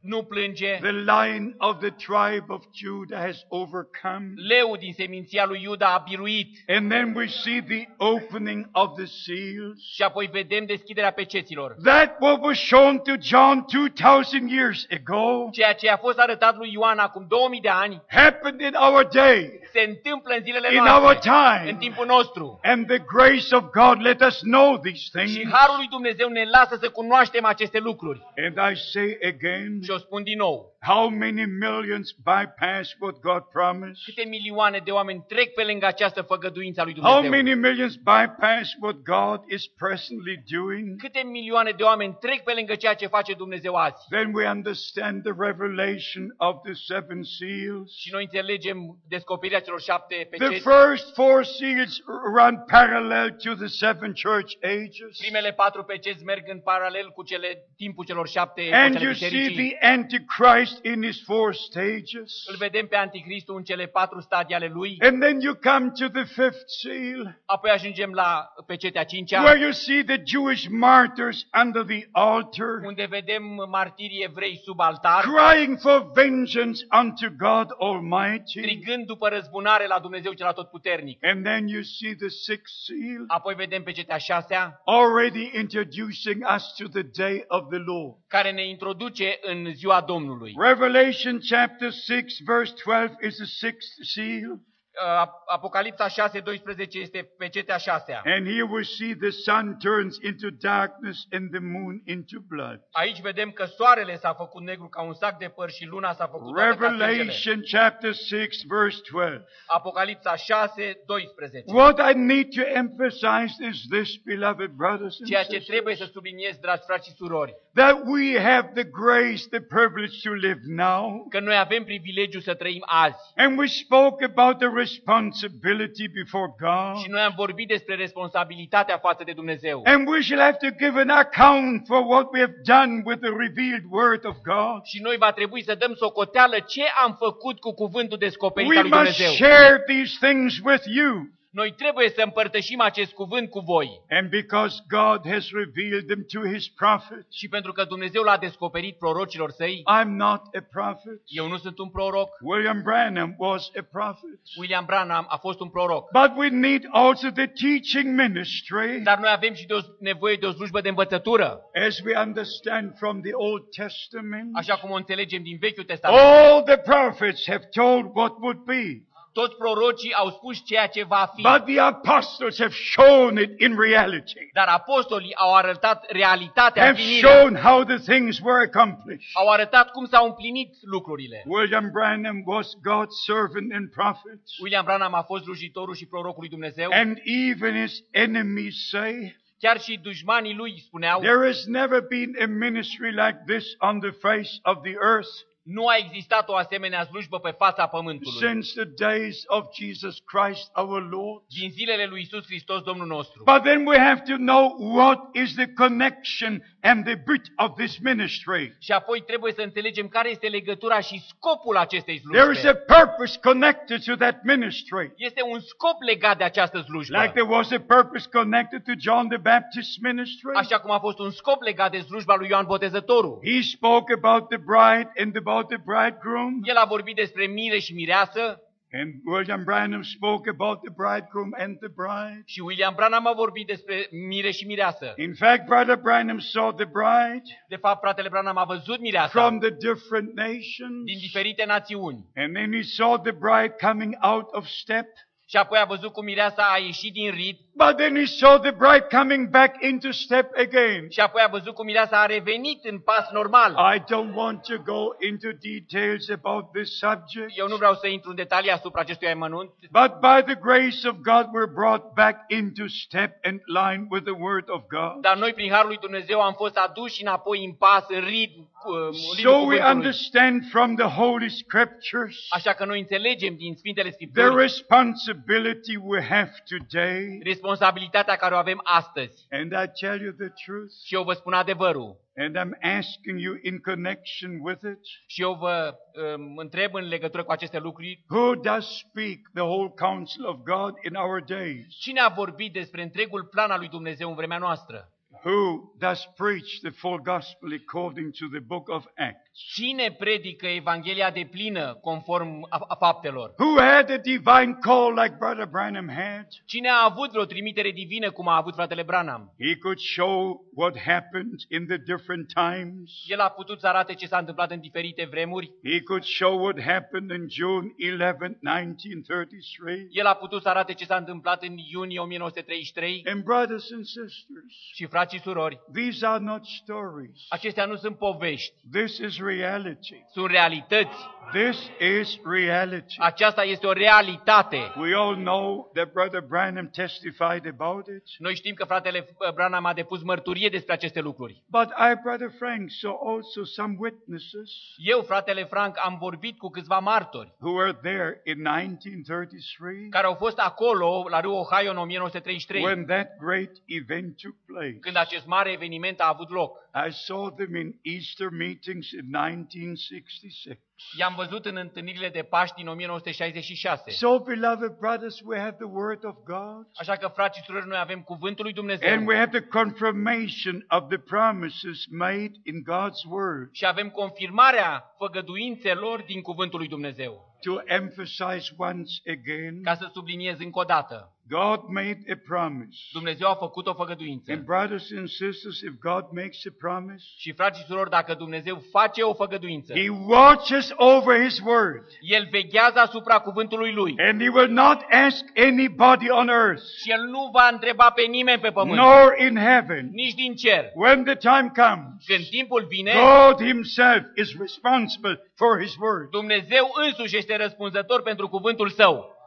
Nu 0.00 0.22
plânge, 0.22 0.78
The 0.80 0.90
lion 0.90 1.54
of 1.58 1.78
the 1.78 1.90
tribe 1.90 2.44
of 2.48 2.62
Judah 2.74 3.18
has 3.20 3.44
overcome. 3.48 4.32
leul 4.36 4.76
din 4.80 4.92
seminția 4.92 5.44
lui 5.44 5.60
Iuda 5.62 5.86
a 5.94 6.04
biruit. 6.08 6.48
And 6.68 6.90
then 6.90 7.12
we 7.16 7.26
see 7.26 7.60
the 7.68 7.84
opening 7.96 8.68
of 8.72 8.96
the 8.96 9.06
seals. 9.06 9.78
Și 9.94 10.02
apoi 10.02 10.28
vedem 10.32 10.66
deschiderea 10.66 11.10
peceților. 11.10 11.76
That 11.84 12.16
what 12.20 12.38
was 12.42 12.58
shown 12.58 12.98
to 12.98 13.12
John 13.20 13.64
2,000 13.68 14.50
years 14.50 14.86
ago. 14.90 15.48
Ceea 15.52 15.72
ceea 15.72 15.72
ce 15.74 15.88
a 15.88 15.96
fost 16.06 16.18
arătat 16.18 16.56
lui 16.56 16.72
Ioan 16.72 16.98
acum 16.98 17.26
2000 17.28 17.60
de 17.60 17.68
ani 17.68 18.02
happened 18.08 18.60
in 18.60 18.74
our 18.74 19.08
day, 19.12 19.60
se 19.72 19.80
întâmplă 19.88 20.34
în 20.34 20.42
zilele 20.42 20.68
in 20.74 20.78
our 20.78 21.00
noastre, 21.00 21.30
în 21.60 21.66
time. 21.66 21.76
timpul 21.78 22.06
nostru. 22.06 22.60
And 22.62 22.86
the 22.86 22.98
grace 22.98 23.54
of 23.54 23.64
God 23.70 24.00
let 24.00 24.20
us 24.20 24.38
know 24.40 24.78
these 24.78 24.96
Și 24.96 25.10
things. 25.10 25.52
Harul 25.52 25.76
lui 25.76 25.86
Dumnezeu 25.90 26.28
ne 26.28 26.44
lasă 26.50 26.76
să 26.80 26.88
cunoaștem 26.90 27.44
aceste 27.44 27.78
lucruri. 27.78 28.20
And 28.46 28.72
I 28.72 28.76
say 28.92 29.18
again, 29.34 29.69
Și 29.82 29.90
o 29.90 29.98
spun 29.98 30.22
din 30.22 30.38
nou, 30.38 30.78
how 30.86 31.08
many 31.08 31.44
millions 31.44 32.08
bypass 32.12 32.96
what 33.00 33.16
God 33.20 33.42
promised? 33.52 34.02
câte 34.04 34.28
milioane 34.28 34.80
de 34.84 34.90
oameni 34.90 35.24
trec 35.28 35.54
pe 35.54 35.62
lângă 35.64 35.86
această 35.86 36.22
făgăduință 36.22 36.80
a 36.80 36.84
lui 36.84 36.94
How 37.00 37.20
Dumnezeu? 37.20 37.30
many 37.30 37.54
millions 37.68 37.94
bypass 37.96 38.66
what 38.80 38.96
God 39.14 39.40
is 39.56 39.66
presently 39.66 40.36
doing? 40.58 41.00
Câte 41.00 41.22
milioane 41.24 41.70
de 41.70 41.82
oameni 41.82 42.16
trec 42.20 42.40
pe 42.44 42.52
lângă 42.56 42.74
ceea 42.74 42.94
ce 42.94 43.06
face 43.06 43.32
Dumnezeu 43.34 43.74
azi? 43.74 44.06
Then 44.10 44.30
we 44.34 44.48
understand 44.48 45.22
the 45.22 45.34
revelation 45.38 46.24
of 46.36 46.54
the 46.62 46.72
seven 46.72 47.20
seals. 47.22 47.90
Și 48.02 48.08
noi 48.12 48.22
înțelegem 48.22 48.78
descoperirea 49.08 49.60
celor 49.60 49.80
șapte 49.80 50.14
The 50.14 50.24
peceti. 50.46 50.60
first 50.60 51.14
four 51.14 51.44
seals 51.44 51.92
run 52.36 52.64
parallel 52.66 53.30
to 53.44 53.54
the 53.54 53.66
seven 53.66 54.12
church 54.24 54.50
ages. 54.62 55.18
Primele 55.18 55.52
patru 55.52 55.82
peceți 55.84 56.24
merg 56.24 56.44
în 56.48 56.60
paralel 56.60 57.10
cu 57.10 57.22
cele 57.22 57.48
timpul 57.76 58.04
celor 58.04 58.28
șapte 58.28 58.60
epoci 58.60 58.78
And 58.80 58.96
ale 58.96 59.04
you 59.04 59.12
see 59.14 59.28
bisericii. 59.28 59.59
The 59.68 59.76
Antichrist 59.86 60.84
in 60.84 61.02
his 61.02 61.22
four 61.24 61.54
stages. 61.54 62.44
Îl 62.46 62.56
vedem 62.58 62.86
pe 62.86 62.96
Anticristul 62.96 63.56
în 63.56 63.62
cele 63.62 63.86
patru 63.86 64.20
stadii 64.20 64.54
ale 64.54 64.70
lui. 64.74 64.96
And 65.00 65.20
then 65.20 65.40
you 65.40 65.54
come 65.54 65.90
to 65.98 66.08
the 66.08 66.24
fifth 66.24 66.62
seal, 66.66 67.40
Apoi 67.46 67.70
ajungem 67.70 68.12
la 68.12 68.52
pecetea 68.66 69.04
cincea, 69.04 69.42
where 69.42 69.60
you 69.60 69.70
see 69.72 70.02
the 70.04 70.22
Jewish 70.26 70.66
martyrs 70.70 71.46
under 71.62 71.84
the 71.84 72.06
altar, 72.12 72.80
unde 72.84 73.06
vedem 73.10 73.42
martirii 73.68 74.22
evrei 74.24 74.60
sub 74.64 74.80
altar, 74.80 75.22
crying 75.22 75.78
for 75.78 76.10
vengeance 76.14 76.86
unto 77.00 77.26
God 77.38 77.66
Almighty. 77.78 78.58
strigând 78.60 79.06
după 79.06 79.28
răzbunare 79.28 79.86
la 79.86 79.98
Dumnezeu 79.98 80.32
cel 80.32 80.46
atotputernic. 80.46 81.24
And 81.24 81.44
then 81.44 81.68
you 81.68 81.82
see 81.82 82.14
the 82.14 82.28
sixth 82.28 82.76
seal, 82.84 83.24
Apoi 83.26 83.54
vedem 83.54 83.82
pecetea 83.82 84.16
șasea, 84.18 84.80
already 84.84 85.50
introducing 85.54 86.44
us 86.56 86.74
to 86.74 86.88
the 86.88 87.02
day 87.02 87.44
of 87.48 87.68
the 87.68 87.78
Lord. 87.78 88.14
care 88.28 88.50
ne 88.50 88.68
introduce 88.68 89.38
în 89.50 89.74
ziua 89.74 90.00
Domnului. 90.00 90.54
Revelation 90.58 91.40
chapter 91.48 91.92
6, 91.92 92.24
verse 92.44 92.74
12 92.84 93.26
is 93.26 93.36
the 93.36 93.44
sixth 93.44 93.92
seal. 94.02 94.60
Uh, 94.90 95.28
Apocalipsa 95.46 96.08
6, 96.08 96.40
12 96.40 96.98
este 96.98 97.28
pecetea 97.38 97.76
șasea. 97.76 98.22
And 98.24 98.46
here 98.46 98.66
we 98.70 98.82
see 98.82 99.14
the 99.14 99.30
sun 99.30 99.76
turns 99.78 100.18
into 100.22 100.46
darkness 100.60 101.26
and 101.32 101.50
the 101.50 101.60
moon 101.60 102.02
into 102.04 102.38
blood. 102.48 102.80
Aici 102.90 103.20
vedem 103.20 103.50
că 103.50 103.64
soarele 103.64 104.16
s-a 104.16 104.32
făcut 104.32 104.62
negru 104.62 104.88
ca 104.88 105.02
un 105.02 105.14
sac 105.14 105.38
de 105.38 105.48
păr 105.48 105.70
și 105.70 105.84
luna 105.86 106.12
s-a 106.12 106.26
făcut 106.26 106.54
toată 106.54 106.74
ca 106.74 106.86
sângele. 106.88 107.06
Revelation 107.06 107.62
chapter 107.70 108.14
6, 108.14 108.46
verse 108.68 109.00
12. 109.10 109.44
Apocalipsa 109.66 110.36
6, 110.36 111.00
12. 111.06 111.64
What 111.66 111.98
I 112.10 112.18
need 112.18 112.46
to 112.54 112.62
emphasize 112.74 113.54
is 113.70 113.78
this, 113.90 114.16
beloved 114.16 114.70
brothers 114.70 115.18
and 115.20 115.28
Ceea 115.28 115.44
ce 115.44 115.58
trebuie 115.58 115.94
să 115.94 116.04
sisters, 116.04 116.12
subliniez, 116.12 116.56
dragi 116.56 116.82
frați 116.86 117.08
și 117.08 117.14
surori, 117.14 117.54
that 117.74 117.96
we 118.04 118.40
have 118.40 118.70
the 118.74 118.84
grace, 118.84 119.42
the 119.50 119.60
privilege 119.60 120.14
to 120.28 120.32
live 120.32 120.60
now. 120.66 121.26
că 121.28 121.40
noi 121.40 121.56
avem 121.58 121.84
privilegiul 121.84 122.40
să 122.40 122.54
trăim 122.54 122.82
azi. 122.86 123.18
And 123.36 123.58
we 123.58 123.66
spoke 123.66 124.24
about 124.24 124.58
the 124.58 124.68
responsibility 124.84 126.06
before 126.20 126.50
God. 126.66 126.96
Și 127.02 127.10
noi 127.10 127.20
am 127.20 127.34
vorbit 127.36 127.68
despre 127.68 127.94
responsabilitatea 127.94 128.98
față 128.98 129.22
de 129.24 129.32
Dumnezeu. 129.32 129.82
And 129.84 130.08
we 130.08 130.20
shall 130.20 130.40
have 130.40 130.58
to 130.66 130.70
give 130.82 130.94
an 131.00 131.08
account 131.08 131.86
for 131.86 132.00
what 132.12 132.26
we 132.32 132.40
have 132.40 132.56
done 132.74 132.92
with 133.04 133.20
the 133.26 133.32
revealed 133.44 133.84
word 133.90 134.24
of 134.24 134.36
God. 134.52 134.78
Și 134.84 134.98
noi 135.02 135.16
va 135.16 135.32
trebui 135.32 135.62
să 135.62 135.74
dăm 135.74 135.94
socoteală 135.94 136.56
ce 136.58 136.84
am 137.04 137.12
făcut 137.18 137.56
cu 137.60 137.72
cuvântul 137.74 138.18
descoperit 138.18 138.68
We 138.68 138.76
al 138.76 138.82
lui 138.88 138.98
must 138.98 139.16
Dumnezeu. 139.16 139.46
share 139.46 139.74
these 139.86 140.12
things 140.26 140.52
with 140.64 140.84
you. 140.98 141.12
Noi 141.52 141.72
trebuie 141.72 142.08
să 142.08 142.22
împărtășim 142.24 142.80
acest 142.80 143.12
cuvânt 143.12 143.50
cu 143.50 143.60
voi. 143.60 143.88
And 144.10 144.28
because 144.28 144.82
God 144.88 145.32
has 145.32 145.48
revealed 145.52 146.06
them 146.06 146.24
to 146.32 146.48
his 146.52 146.68
prophets, 146.68 147.36
Și 147.36 147.48
pentru 147.48 147.72
că 147.72 147.84
Dumnezeu 147.84 148.22
l-a 148.22 148.36
descoperit 148.36 148.98
prorocilor 148.98 149.50
săi, 149.50 149.82
I'm 150.02 150.06
not 150.08 150.40
a 150.54 150.60
prophet. 150.70 151.20
eu 151.26 151.48
nu 151.48 151.56
sunt 151.56 151.78
un 151.78 151.90
proroc, 151.90 152.28
William 152.40 152.80
Branham 152.82 153.34
was 153.38 153.70
a 153.78 153.82
prophet. 153.92 154.38
William 154.58 154.84
Branham 154.84 155.26
a 155.28 155.36
fost 155.36 155.60
un 155.60 155.68
proroc. 155.68 156.10
But 156.10 156.32
we 156.36 156.48
need 156.48 156.82
also 156.90 157.28
the 157.30 157.46
teaching 157.46 158.20
ministry, 158.20 159.00
Dar 159.02 159.18
noi 159.18 159.30
avem 159.34 159.54
și 159.54 159.66
de 159.66 159.74
o, 159.74 159.78
nevoie 159.98 160.36
de 160.36 160.46
o 160.46 160.50
slujbă 160.52 160.80
de 160.80 160.88
învățătură, 160.88 161.60
as 161.86 161.98
we 162.00 162.18
understand 162.18 162.92
from 162.98 163.20
the 163.20 163.32
Old 163.34 163.62
Testament. 163.76 164.50
așa 164.56 164.74
cum 164.76 164.90
o 164.90 164.94
înțelegem 164.94 165.42
din 165.42 165.56
Vechiul 165.60 165.84
Testament. 165.84 166.20
All 166.22 166.62
the 166.62 166.76
prophets 166.78 167.46
have 167.48 167.68
told 167.72 168.10
what 168.14 168.32
would 168.38 168.58
be, 168.58 169.02
Toți 169.32 169.56
prorocii 169.56 170.12
au 170.14 170.30
spus 170.30 170.64
ceea 170.64 170.86
ce 170.86 171.04
va 171.04 171.32
fi, 171.34 171.42
but 171.42 171.64
the 171.64 171.80
apostles 171.80 172.58
have 172.58 172.72
shown 172.72 173.38
it 173.38 173.60
in 173.60 173.78
reality, 173.80 174.48
dar 174.52 174.66
apostolii 174.68 175.34
au 175.34 175.54
arătat 175.54 176.10
realitatea 176.10 176.84
have 176.84 176.98
împlinirea. 176.98 177.30
shown 177.30 177.56
how 177.56 177.84
the 177.84 177.96
things 177.98 178.38
were 178.40 178.70
accomplished. 178.72 179.30
Au 179.32 179.48
arătat 179.48 179.90
cum 179.90 180.06
s-au 180.06 180.26
împlinit 180.26 180.74
lucrurile. 180.82 181.42
William 181.46 181.90
Branham 181.92 182.42
was 182.44 182.66
God's 182.74 183.16
servant 183.24 183.72
and 183.72 183.90
prophet, 183.90 184.40
William 184.62 184.84
Branham 184.84 185.14
a 185.14 185.22
fost 185.22 185.42
slujitorul 185.42 185.94
și 185.94 186.06
prorocul 186.06 186.40
lui 186.40 186.48
Dumnezeu. 186.48 186.88
and 186.92 187.18
even 187.24 187.80
his 187.86 188.02
enemies 188.10 188.88
say, 188.88 189.38
Chiar 189.58 189.80
și 189.80 189.98
dușmanii 190.02 190.54
lui 190.54 190.80
spuneau, 190.86 191.20
There 191.20 191.46
has 191.46 191.64
never 191.66 192.00
been 192.00 192.36
a 192.42 192.46
ministry 192.46 193.10
like 193.10 193.38
this 193.46 193.64
on 193.78 193.98
the 194.00 194.10
face 194.10 194.50
of 194.62 194.76
the 194.82 194.94
earth 195.12 195.28
nu 195.62 195.86
a 195.86 195.96
existat 195.96 196.48
o 196.48 196.54
asemenea 196.56 197.04
slujbă 197.04 197.38
pe 197.38 197.50
fața 197.58 197.86
pământului. 197.86 198.38
since 198.48 198.84
the 198.84 198.90
days 199.08 199.42
of 199.46 199.64
Jesus 199.74 200.16
Christ 200.32 200.70
our 200.74 201.02
Lord. 201.10 201.42
Din 201.58 201.70
zilele 201.70 202.06
lui 202.06 202.20
Isus 202.20 202.44
Hristos, 202.44 202.82
Domnul 202.82 203.06
nostru. 203.06 203.42
But 203.44 203.62
then 203.62 203.86
we 203.86 203.98
have 203.98 204.20
to 204.20 204.36
know 204.36 204.76
what 204.78 205.18
is 205.32 205.54
the 205.54 205.66
connection 205.72 206.62
and 206.82 207.04
the 207.04 207.14
bit 207.14 207.42
of 207.56 207.76
this 207.76 207.98
ministry. 207.98 208.76
Și 208.78 208.92
apoi 208.92 209.22
trebuie 209.26 209.52
să 209.52 209.62
înțelegem 209.62 210.08
care 210.08 210.30
este 210.30 210.46
legătura 210.48 211.00
și 211.00 211.22
scopul 211.28 211.76
acestei 211.76 212.20
There 212.32 212.50
is 212.52 212.58
a 212.58 212.60
slujbe. 212.60 212.84
purpose 212.96 213.38
connected 213.42 214.02
to 214.04 214.14
that 214.14 214.36
ministry. 214.42 215.12
Este 215.16 215.42
un 215.42 215.60
scop 215.60 216.00
legat 216.06 216.36
de 216.38 216.44
această 216.44 216.76
Like 216.76 216.88
slujbă. 216.90 217.18
there 217.34 217.48
was 217.48 217.70
a 217.70 217.78
purpose 217.78 218.28
connected 218.32 218.82
to 218.84 218.92
John 218.98 219.28
the 219.28 219.38
Baptist's 219.38 219.98
ministry. 220.02 220.54
Așa 220.54 220.78
cum 220.80 220.90
a 220.90 220.98
fost 220.98 221.18
un 221.18 221.30
scop 221.30 221.62
legat 221.62 221.90
de 221.90 221.98
slujba 222.00 222.34
lui 222.34 222.48
Ioan 222.48 222.64
Botezătorul. 222.66 223.38
He 223.44 223.60
spoke 223.62 224.12
about 224.22 224.48
the 224.48 224.58
bride 224.58 225.10
and 225.16 225.32
about 225.50 225.68
the 225.68 225.78
bridegroom. 225.84 226.60
El 226.64 226.76
a 226.76 226.84
vorbit 226.84 227.14
despre 227.16 227.46
mire 227.46 227.78
și 227.78 227.94
mireasă 227.94 228.62
And 228.92 229.14
William 229.24 229.62
Branham 229.64 230.02
spoke 230.02 230.48
about 230.50 230.80
the 230.82 230.90
bridegroom 230.96 231.50
and 231.58 231.78
the 231.78 231.88
bride. 231.88 232.42
și 232.44 232.60
William 232.60 232.94
Branham 232.96 233.26
a 233.26 233.32
vorbit 233.32 233.66
despre 233.66 234.08
mire 234.10 234.50
și 234.50 234.66
mireasă. 234.66 235.14
In 235.16 235.34
fact, 235.34 235.64
Brother 235.66 235.96
Branham 235.96 236.38
saw 236.38 236.72
the 236.72 236.84
bride 236.84 237.42
De 237.68 237.76
fapt, 237.76 238.00
fratele 238.00 238.28
Branham 238.28 238.56
a 238.56 238.64
văzut 238.64 239.00
mireasa 239.00 239.28
from 239.40 239.58
the 239.58 239.70
different 239.70 240.34
nations. 240.34 241.04
din 241.04 241.18
diferite 241.18 241.64
națiuni. 241.64 242.26
And 242.34 242.54
then 242.54 242.72
he 242.72 242.82
saw 242.82 243.16
the 243.18 243.32
bride 243.32 243.74
coming 243.86 244.16
out 244.22 244.48
of 244.52 244.66
step. 244.66 245.06
Și 245.50 245.56
apoi 245.56 245.78
a 245.78 245.84
văzut 245.84 246.12
cum 246.12 246.24
mireasa 246.24 246.62
a 246.72 246.76
ieșit 246.78 247.12
din 247.12 247.30
rit 247.30 247.58
But 247.74 247.96
then 247.96 248.14
he 248.16 248.24
saw 248.24 248.58
the 248.58 248.70
bride 248.70 249.06
coming 249.18 249.48
back 249.48 249.84
into 249.84 250.10
step 250.10 250.46
again. 250.56 251.08
și 251.10 251.20
apoi 251.20 251.42
a 251.42 251.48
văzut 251.50 251.74
cum 251.74 251.84
mireasa 251.84 252.20
a 252.20 252.26
revenit 252.26 252.84
în 252.84 252.98
pas 252.98 253.30
normal. 253.32 253.70
I 253.94 253.98
don't 253.98 254.34
want 254.34 254.62
to 254.62 254.74
go 254.84 255.00
into 255.28 255.48
details 255.70 256.28
about 256.30 256.72
this 256.72 256.98
subject. 256.98 257.58
Eu 257.58 257.68
nu 257.68 257.76
vreau 257.76 257.94
să 257.94 258.06
intru 258.06 258.30
în 258.30 258.36
detalii 258.36 258.70
asupra 258.70 259.00
acestui 259.00 259.28
amănunt, 259.30 259.70
But 259.90 260.12
by 260.20 260.52
the 260.52 260.58
grace 260.60 261.08
of 261.08 261.14
God, 261.30 261.44
we're 261.54 261.72
brought 261.74 262.04
back 262.14 262.36
into 262.52 262.84
step 262.86 263.30
and 263.42 263.60
line 263.66 264.06
with 264.10 264.24
the 264.24 264.36
Word 264.38 264.68
of 264.68 264.80
God. 264.88 265.20
dar 265.20 265.36
noi 265.36 265.52
prin 265.52 265.70
Harul 265.72 265.88
lui 265.88 265.98
Dumnezeu 265.98 266.40
am 266.40 266.52
fost 266.52 266.76
aduși 266.76 267.22
înapoi 267.22 267.64
în 267.64 267.72
pas, 267.72 268.04
în 268.08 268.20
ritm, 268.24 268.68
cu- 268.79 268.79
în 268.79 268.79
ritmul 268.79 268.79
So 268.82 268.90
we 268.90 269.60
cuvântului. 269.60 269.80
understand 269.94 270.62
from 270.70 270.94
the 270.96 271.06
Holy 271.06 271.50
Scriptures 271.50 272.46
Așa 272.48 272.72
că 272.72 272.84
noi 272.84 272.98
înțelegem 273.00 273.56
din 273.56 273.74
Sfintele 273.74 274.08
the 274.08 274.14
Scripturi 274.16 274.56
responsibility 274.62 275.96
we 276.02 276.22
have 276.22 276.52
today. 276.68 277.40
responsabilitatea 277.42 278.36
care 278.36 278.54
o 278.54 278.58
avem 278.58 278.80
astăzi. 278.82 279.46
And 279.50 279.72
I 279.72 279.90
tell 280.06 280.20
you 280.20 280.32
the 280.32 280.48
truth, 280.64 280.92
Și 281.06 281.14
eu 281.14 281.22
vă 281.22 281.32
spun 281.32 281.52
adevărul. 281.52 282.16
and 282.36 282.56
I'm 282.56 282.98
asking 282.98 283.40
you 283.40 283.54
in 283.62 283.78
connection 283.80 284.50
with 284.62 284.80
it. 284.92 285.00
Și 285.26 285.42
eu 285.42 285.52
vă 285.54 285.94
um, 286.36 286.56
întreb 286.56 286.94
în 286.94 287.08
legătură 287.08 287.42
cu 287.44 287.52
aceste 287.52 287.78
lucruri, 287.78 288.24
Who 288.28 288.54
does 288.54 288.86
speak 288.98 289.38
the 289.54 289.62
whole 289.62 289.88
counsel 289.96 290.46
of 290.46 290.56
God 290.64 290.92
in 291.08 291.14
our 291.14 291.42
days? 291.44 291.86
cine 292.00 292.20
a 292.20 292.28
vorbit 292.28 292.72
despre 292.72 293.02
întregul 293.02 293.44
plan 293.44 293.70
al 293.70 293.78
lui 293.78 293.88
Dumnezeu 293.88 294.28
în 294.28 294.34
vremea 294.34 294.58
noastră? 294.58 295.08
Who 295.42 295.92
does 295.98 296.28
preach 296.36 296.80
the 296.82 296.90
full 296.90 297.18
gospel 297.18 297.72
according 297.72 298.32
to 298.32 298.48
the 298.48 298.60
book 298.60 298.88
of 298.88 299.04
Acts? 299.16 299.48
Cine 299.74 300.16
predică 300.18 300.66
Evanghelia 300.66 301.30
de 301.30 301.48
plină 301.50 301.94
conform 301.94 302.66
a, 302.68 302.84
a 302.88 302.96
faptelor? 302.96 303.54
Who 303.58 303.80
had 303.80 304.10
a 304.10 304.16
divine 304.16 304.78
call 304.80 305.12
like 305.22 305.34
Brother 305.38 305.66
Branham 305.66 306.08
had? 306.08 306.46
Cine 306.64 306.88
a 306.88 307.04
avut 307.04 307.30
vreo 307.30 307.44
trimitere 307.44 307.90
divină 307.90 308.30
cum 308.30 308.48
a 308.48 308.56
avut 308.56 308.74
fratele 308.74 309.02
Branham? 309.02 309.54
He 309.58 309.76
could 309.76 309.98
show 309.98 310.64
what 310.74 310.98
happened 310.98 311.60
in 311.68 311.86
the 311.86 311.96
different 311.96 312.52
times. 312.54 313.24
El 313.26 313.40
a 313.40 313.48
putut 313.48 313.80
să 313.80 313.86
arate 313.86 314.14
ce 314.14 314.26
s-a 314.26 314.38
întâmplat 314.38 314.70
în 314.70 314.80
diferite 314.80 315.24
vremuri. 315.30 315.72
He 315.84 316.00
could 316.00 316.24
show 316.24 316.62
what 316.62 316.80
happened 316.80 317.30
in 317.30 317.48
June 317.48 317.94
11, 317.98 318.58
1933. 318.62 320.08
El 320.10 320.26
a 320.26 320.34
putut 320.34 320.62
să 320.62 320.68
arate 320.68 320.92
ce 320.94 321.04
s-a 321.04 321.16
întâmplat 321.16 321.62
în 321.62 321.76
iunie 321.76 322.18
1933. 322.18 323.22
And 323.26 323.42
brothers 323.42 323.90
and 323.90 324.04
sisters, 324.04 324.46
Și 324.92 325.06
frați 325.06 325.29
și 325.30 325.40
surori, 325.40 325.80
these 325.92 326.26
are 326.26 326.42
not 326.44 326.64
stories. 326.64 327.46
acestea 327.48 327.84
nu 327.84 327.96
sunt 327.96 328.18
povești, 328.18 328.74
This 328.92 329.18
is 329.18 329.38
reality. 329.38 330.24
sunt 330.32 330.50
realități. 330.50 331.16
This 331.52 331.90
is 332.20 332.38
reality. 332.44 333.14
Aceasta 333.18 333.64
este 333.64 333.86
o 333.86 333.92
realitate. 333.92 334.92
We 334.96 335.14
all 335.14 335.34
know 335.36 335.90
that 335.94 336.12
Brother 336.12 336.40
Branham 336.40 336.88
testified 336.90 337.66
about 337.78 338.06
it. 338.06 338.22
Noi 338.38 338.54
știm 338.54 338.74
că 338.74 338.84
fratele 338.84 339.26
uh, 339.38 339.52
Branham 339.54 339.84
a 339.84 339.92
depus 339.92 340.22
mărturie 340.22 340.68
despre 340.68 340.92
aceste 340.92 341.20
lucruri. 341.20 341.62
But 341.66 341.88
I, 341.88 342.14
Brother 342.22 342.50
Frank, 342.58 342.90
saw 342.90 343.34
also 343.34 343.64
some 343.64 343.94
witnesses 343.98 344.70
Eu, 344.96 345.22
fratele 345.22 345.64
Frank, 345.64 345.96
am 346.04 346.16
vorbit 346.18 346.58
cu 346.58 346.68
câțiva 346.68 346.98
martori 346.98 347.54
who 347.58 347.70
were 347.72 347.92
there 348.02 348.40
in 348.44 348.66
1933 348.66 350.08
care 350.10 350.26
au 350.26 350.34
fost 350.34 350.58
acolo, 350.58 351.26
la 351.28 351.40
râul 351.40 351.54
Ohio, 351.54 351.90
în 351.90 351.96
1933, 351.98 352.82
when 352.82 353.04
that 353.06 353.28
great 353.38 353.70
event 353.84 354.36
took 354.42 354.54
place. 354.66 354.98
când 355.00 355.16
acest 355.20 355.46
mare 355.46 355.70
eveniment 355.70 356.20
a 356.20 356.28
avut 356.28 356.50
loc. 356.50 356.78
I 357.08 357.12
saw 357.12 357.50
them 357.50 357.74
in 357.74 357.98
Easter 358.02 358.48
meetings 358.50 359.10
in 359.10 359.34
1966. 359.34 360.80
I-am 361.18 361.34
văzut 361.36 361.64
în 361.64 361.76
întâlnirile 361.76 362.28
de 362.28 362.42
Paști 362.42 362.74
din 362.74 362.88
1966. 362.88 364.10
So, 364.10 364.38
beloved 364.38 364.96
brothers, 364.98 365.40
we 365.44 365.58
have 365.58 365.76
the 365.78 365.88
Word 365.92 366.24
of 366.24 366.34
God. 366.44 366.86
Așa 366.94 367.16
că, 367.16 367.28
frați 367.28 367.58
și 367.58 367.64
surori, 367.64 367.86
noi 367.86 367.98
avem 367.98 368.22
Cuvântul 368.22 368.64
lui 368.64 368.72
Dumnezeu 368.72 369.12
And 369.12 369.28
we 369.28 369.36
have 369.36 369.60
the 369.60 369.68
confirmation 369.68 370.84
of 370.88 371.08
the 371.08 371.18
promises 371.18 372.06
made 372.10 372.52
in 372.64 372.82
God's 372.82 373.22
Word. 373.28 373.68
și 373.72 373.86
avem 373.86 374.10
confirmarea 374.10 375.14
făgăduințelor 375.18 376.22
din 376.22 376.40
Cuvântul 376.40 376.78
lui 376.78 376.88
Dumnezeu. 376.88 377.49
To 377.60 377.80
emphasize 377.84 378.70
once 378.76 379.12
again, 379.26 379.82
Ca 379.82 379.94
să 379.94 380.08
subliniez 380.12 380.58
încă 380.58 380.78
o 380.78 380.82
dată, 380.84 381.34
God 381.48 381.80
made 381.88 382.20
a 382.32 382.36
promise. 382.48 382.98
Dumnezeu 383.12 383.48
a 383.48 383.54
făcut 383.54 383.86
o 383.86 383.94
făgăduință. 383.94 384.52
And 384.52 384.64
brothers 384.64 385.10
and 385.16 385.28
sisters, 385.28 385.80
if 385.80 385.92
God 386.00 386.24
makes 386.32 386.66
a 386.66 386.72
promise, 386.78 387.24
Și, 387.38 387.52
frați 387.52 387.78
și 387.80 387.86
surori, 387.86 388.10
dacă 388.10 388.34
Dumnezeu 388.34 388.82
face 388.90 389.22
o 389.22 389.34
făgăduință, 389.34 389.92
He 389.94 390.08
watches 390.08 390.92
over 390.96 391.42
His 391.44 391.60
Word. 391.64 392.04
El 392.20 392.48
veghează 392.50 392.98
asupra 392.98 393.38
cuvântului 393.38 393.92
Lui. 393.92 394.14
And 394.18 394.40
He 394.42 394.48
will 394.48 394.70
not 394.70 394.98
ask 395.26 395.44
anybody 395.56 396.30
on 396.30 396.48
earth, 396.48 396.82
Și 397.02 397.10
El 397.10 397.22
nu 397.24 397.50
va 397.52 397.68
întreba 397.72 398.10
pe 398.10 398.22
nimeni 398.22 398.60
pe 398.60 398.70
pământ, 398.70 398.98
nor 398.98 399.34
in 399.48 399.56
heaven, 399.56 400.08
nici 400.12 400.34
din 400.34 400.54
cer. 400.54 400.84
when 400.94 401.24
the 401.24 401.34
time 401.36 401.72
comes. 401.74 402.24
Când 402.26 402.44
timpul 402.48 402.86
vine, 402.88 403.12
God 403.12 403.56
Himself 403.66 404.24
is 404.36 404.58
responsible 404.58 405.34
for 405.54 405.80
His 405.82 405.94
Word. 406.00 406.30
Dumnezeu 406.30 406.90
însuși 407.06 407.36
este 407.36 407.49
răspunzător 407.56 408.22
pentru 408.22 408.48
cuvântul 408.48 408.88
Său. 408.90 409.38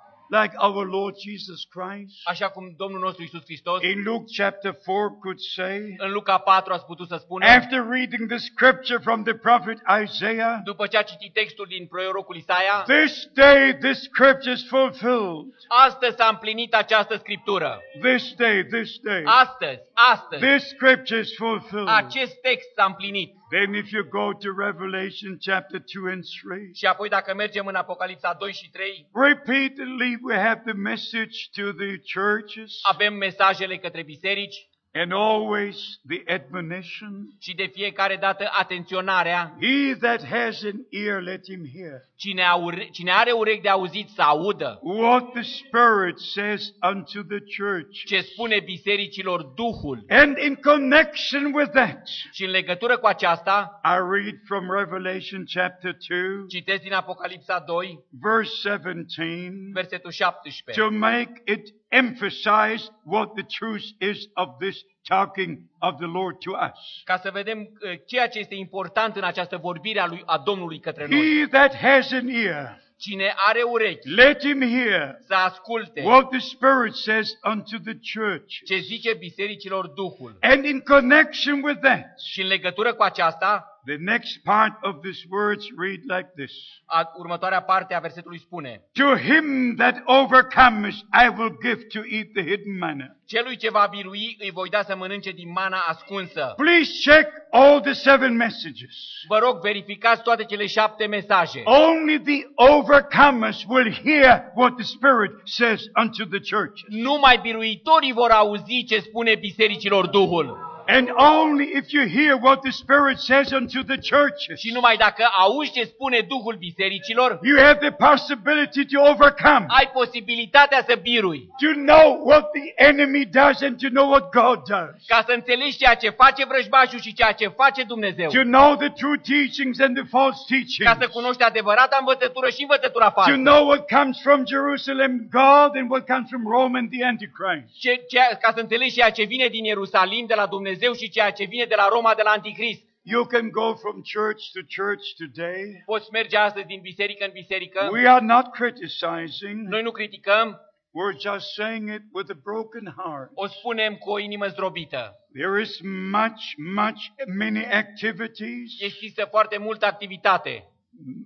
Like 0.41 0.55
our 0.57 0.87
Lord 0.87 1.15
Jesus 1.17 1.63
Christ 1.75 2.15
Așa 2.23 2.49
cum 2.49 2.73
Domnul 2.77 2.99
nostru 2.99 3.23
Isus 3.23 3.43
Hristos 3.43 3.83
in 3.83 4.03
Luke 4.03 4.25
chapter 4.37 4.71
4 4.71 5.17
could 5.21 5.39
say, 5.39 5.95
în 5.97 6.11
Luca 6.11 6.37
4 6.37 6.73
a 6.73 6.77
putut 6.77 7.07
să 7.07 7.17
spună, 7.19 7.45
after 7.45 7.85
reading 7.89 8.29
the 8.29 8.37
scripture 8.37 8.99
from 8.99 9.23
the 9.23 9.33
prophet 9.33 9.77
Isaiah, 10.03 10.55
după 10.63 10.87
ce 10.87 10.97
a 10.97 11.01
citit 11.01 11.33
textul 11.33 11.65
din 11.69 11.85
prorocul 11.85 12.35
Isaia, 12.35 12.83
this 12.87 13.27
day 13.33 13.77
this 13.77 14.01
scripture 14.03 14.51
is 14.51 14.67
fulfilled. 14.67 15.45
astăzi 15.67 16.15
s-a 16.15 16.27
împlinit 16.31 16.73
această 16.73 17.15
scriptură. 17.17 17.79
This 18.01 18.33
day, 18.33 18.63
this 18.63 18.99
day, 18.99 19.21
Astăzi, 19.25 19.81
astăzi, 19.93 20.41
this 20.45 20.67
scripture 20.67 21.19
is 21.19 21.35
fulfilled. 21.35 21.87
acest 21.87 22.33
text 22.41 22.73
s-a 22.75 22.85
împlinit. 22.85 23.31
Then 23.49 23.73
if 23.73 23.91
you 23.91 24.03
go 24.03 24.33
to 24.33 24.51
Revelation 24.57 25.37
chapter 25.45 25.79
2 25.79 26.11
and 26.11 26.23
3, 26.43 26.73
Și 26.75 26.85
apoi 26.85 27.09
dacă 27.09 27.33
mergem 27.33 27.65
în 27.65 27.75
Apocalipsa 27.75 28.33
2 28.39 28.53
și 28.53 28.69
3, 28.69 29.09
repeatedly 29.13 30.17
we 30.21 30.35
have 30.35 30.61
the 30.65 30.73
message 30.73 31.37
to 31.55 31.71
the 31.71 31.97
churches. 32.13 32.79
avem 32.81 33.13
mesajele 33.13 33.77
către 33.77 34.03
biserici 34.03 34.67
and 34.95 35.11
always 35.11 35.99
the 36.07 36.33
admonition. 36.33 37.27
și 37.39 37.55
de 37.55 37.69
fiecare 37.73 38.15
dată 38.15 38.49
atenționarea. 38.59 39.55
He 39.61 39.95
that 39.99 40.25
has 40.27 40.63
an 40.63 40.79
ear, 40.89 41.21
let 41.21 41.43
him 41.45 41.65
hear. 41.75 42.01
Cine, 42.15 42.43
aure, 42.43 42.87
cine 42.91 43.11
are 43.11 43.31
urechi 43.31 43.61
de 43.61 43.69
auzit 43.69 44.09
să 44.09 44.21
audă 44.21 44.79
What 44.81 45.31
the 45.31 45.41
Spirit 45.41 46.17
says 46.17 46.73
unto 46.91 47.21
the 47.21 47.39
church. 47.57 48.03
ce 48.05 48.19
spune 48.21 48.59
bisericilor 48.65 49.41
Duhul. 49.43 50.05
And 50.09 50.37
in 50.37 50.55
connection 50.55 51.51
with 51.53 51.71
that, 51.71 52.07
Și 52.31 52.43
în 52.43 52.49
legătură 52.49 52.97
cu 52.97 53.05
aceasta, 53.05 53.79
I 53.83 53.97
read 54.11 54.35
from 54.45 54.71
Revelation 54.71 55.43
chapter 55.53 55.97
2, 56.09 56.19
citesc 56.47 56.81
din 56.81 56.93
Apocalipsa 56.93 57.63
2, 57.67 57.99
verse 58.21 58.69
17, 58.69 59.51
versetul 59.73 60.11
17. 60.11 60.83
to 60.83 60.89
make 60.91 61.41
it 61.45 61.67
emphasize 61.93 62.89
what 63.03 63.33
the 63.33 63.43
truth 63.43 63.85
is 63.97 64.17
of 64.33 64.49
this 64.59 64.77
talking 65.07 65.59
of 65.79 65.97
the 65.97 66.05
Lord 66.05 66.39
to 66.39 66.51
us. 66.51 67.01
Ca 67.03 67.17
să 67.17 67.29
vedem 67.33 67.59
uh, 67.59 67.91
ceea 68.05 68.27
ce 68.27 68.39
este 68.39 68.55
important 68.55 69.15
în 69.15 69.23
această 69.23 69.57
vorbire 69.57 69.99
a, 69.99 70.05
lui, 70.07 70.23
a 70.25 70.37
Domnului 70.37 70.79
către 70.79 71.07
noi. 71.07 71.19
He 71.19 71.47
that 71.47 71.75
has 71.75 72.11
an 72.11 72.27
ear, 72.27 72.81
Cine 72.97 73.33
are 73.35 73.61
urechi 73.61 74.09
let 74.09 74.41
him 74.41 74.61
hear 74.61 75.17
să 75.27 75.33
asculte 75.33 76.01
what 76.01 76.29
the 76.29 76.39
Spirit 76.39 76.93
says 76.93 77.39
unto 77.43 77.77
the 77.83 77.97
church. 78.13 78.47
ce 78.65 78.77
zice 78.77 79.13
bisericilor 79.13 79.87
Duhul. 79.87 80.37
And 80.41 80.65
in 80.65 80.79
connection 80.79 81.61
with 81.63 81.79
that, 81.81 82.19
Și 82.19 82.41
în 82.41 82.47
legătură 82.47 82.93
cu 82.93 83.03
aceasta, 83.03 83.67
the 83.85 83.97
next 83.99 84.37
part 84.43 84.73
of 84.81 84.95
these 85.03 85.25
words 85.29 85.65
read 85.77 85.99
like 86.07 86.29
this. 86.35 86.51
a, 86.85 87.11
următoarea 87.17 87.61
parte 87.61 87.93
a 87.93 87.99
versetului 87.99 88.39
spune 88.39 88.81
To 88.93 89.15
him 89.17 89.75
that 89.75 89.95
overcomes, 90.05 90.95
I 91.23 91.27
will 91.37 91.57
give 91.61 91.83
to 91.87 91.99
eat 91.99 92.27
the 92.33 92.41
hidden 92.41 92.77
manna. 92.77 93.05
Celui 93.25 93.55
ce 93.57 93.69
va 93.69 93.87
birui 93.89 94.37
îi 94.39 94.51
voi 94.51 94.69
da 94.69 94.83
să 94.83 94.95
mănânce 94.95 95.31
din 95.31 95.51
mana 95.51 95.77
ascunsă. 95.87 96.53
Please 96.55 96.91
check 97.11 97.31
all 97.51 97.81
the 97.81 97.91
seven 97.93 98.35
messages. 98.35 98.95
Vă 99.27 99.37
rog, 99.37 99.61
verificați 99.61 100.21
toate 100.23 100.43
cele 100.43 100.65
șapte 100.65 101.05
mesaje. 101.05 101.61
Only 101.65 102.19
the 102.19 102.47
overcomers 102.55 103.65
will 103.67 103.93
hear 104.03 104.51
what 104.55 104.75
the 104.75 104.83
Spirit 104.83 105.31
says 105.43 105.81
unto 106.01 106.25
the 106.25 106.39
churches. 106.55 106.85
Numai 106.87 107.39
biruitorii 107.41 108.13
vor 108.13 108.29
auzi 108.29 108.83
ce 108.83 108.99
spune 108.99 109.35
bisericilor 109.35 110.07
Duhul. 110.07 110.71
And 110.87 111.09
only 111.15 111.65
if 111.75 111.91
you 111.93 112.07
hear 112.07 112.35
what 112.41 112.61
the 112.61 112.71
Spirit 112.71 113.17
says 113.19 113.51
unto 113.51 113.79
the 113.83 113.97
churches, 114.11 114.59
Și 114.59 114.71
numai 114.73 114.95
dacă 114.97 115.23
auzi 115.37 115.71
ce 115.71 115.83
spune 115.83 116.19
Duhul 116.27 116.55
bisericilor, 116.55 117.39
you 117.41 117.57
have 117.65 117.79
the 117.89 117.91
possibility 117.91 118.85
to 118.85 119.01
overcome, 119.11 119.65
ai 119.67 119.89
posibilitatea 119.93 120.83
să 120.87 120.95
birui. 121.01 121.47
to 121.65 121.71
know 121.91 122.19
what 122.29 122.43
the 122.51 122.85
enemy 122.89 123.25
does 123.25 123.61
and 123.61 123.81
to 123.81 123.87
know 123.89 124.09
what 124.09 124.29
God 124.41 124.57
does, 124.75 124.95
Ca 125.07 125.23
să 125.27 125.31
înțelegi 125.33 125.77
ceea 125.77 125.95
ce 125.95 126.09
face 126.09 126.45
vrăjmașul 126.45 126.99
și 126.99 127.13
ceea 127.13 127.31
ce 127.31 127.47
face 127.47 127.83
Dumnezeu. 127.83 128.29
to 128.29 128.43
know 128.43 128.75
the 128.75 128.89
true 128.89 129.17
teachings 129.31 129.79
and 129.79 129.95
the 129.99 130.05
false 130.15 130.39
Ca 130.39 130.45
să 130.45 130.53
teachings, 130.53 131.13
cunoști 131.17 131.43
adevărata 131.43 131.97
învățătură 131.99 132.49
și 132.49 132.61
învățătura 132.61 133.09
to 133.09 133.21
falsă. 133.21 133.35
know 133.49 133.61
what 133.67 133.83
comes 133.97 134.21
from 134.21 134.39
Jerusalem, 134.45 135.11
God, 135.31 135.71
and 135.79 135.89
what 135.91 136.03
comes 136.11 136.27
from 136.29 136.43
Rome 136.55 136.77
and 136.79 136.87
the 136.95 137.03
Antichrist. 137.05 137.65
Ce, 137.79 137.91
ce, 138.11 138.19
ca 138.41 138.51
să 138.55 138.59
înțelegi 138.59 138.93
ceea 138.93 139.09
ce 139.11 139.23
vine 139.23 139.47
din 139.47 139.63
Ierusalim, 139.63 140.25
de 140.25 140.33
la 140.33 140.45
Dumnezeu 140.45 140.71
și 140.99 141.09
ceea 141.09 141.31
ce 141.31 141.45
vine 141.45 141.65
de 141.65 141.75
la 141.75 141.87
Roma, 141.87 142.13
de 142.15 142.21
la 142.21 142.29
Antichrist. 142.31 142.83
You 143.01 143.25
can 143.25 143.49
go 143.49 143.73
from 143.75 144.01
church 144.13 144.41
to 144.53 144.59
church 144.83 145.03
today. 145.17 145.81
Poți 145.85 146.11
merge 146.11 146.37
astăzi 146.37 146.65
din 146.65 146.81
biserică 146.81 147.25
în 147.25 147.31
biserică. 147.33 147.89
We 147.91 148.07
are 148.07 148.25
not 148.25 148.45
criticizing. 148.51 149.67
Noi 149.67 149.81
nu 149.81 149.91
criticăm, 149.91 150.57
We're 150.95 151.19
just 151.19 151.53
saying 151.53 151.89
it 151.89 152.01
with 152.11 152.29
a 152.31 152.39
broken 152.43 152.93
heart. 152.97 153.29
o 153.33 153.47
spunem 153.47 153.95
cu 153.95 154.09
o 154.11 154.19
inimă 154.19 154.47
zdrobită. 154.47 155.15
There 155.33 155.61
is 155.61 155.79
much, 156.11 156.41
much, 156.75 157.01
many 157.37 157.65
activities, 157.65 158.81
Există 158.81 159.25
foarte 159.29 159.57
multă 159.57 159.85
activitate, 159.85 160.67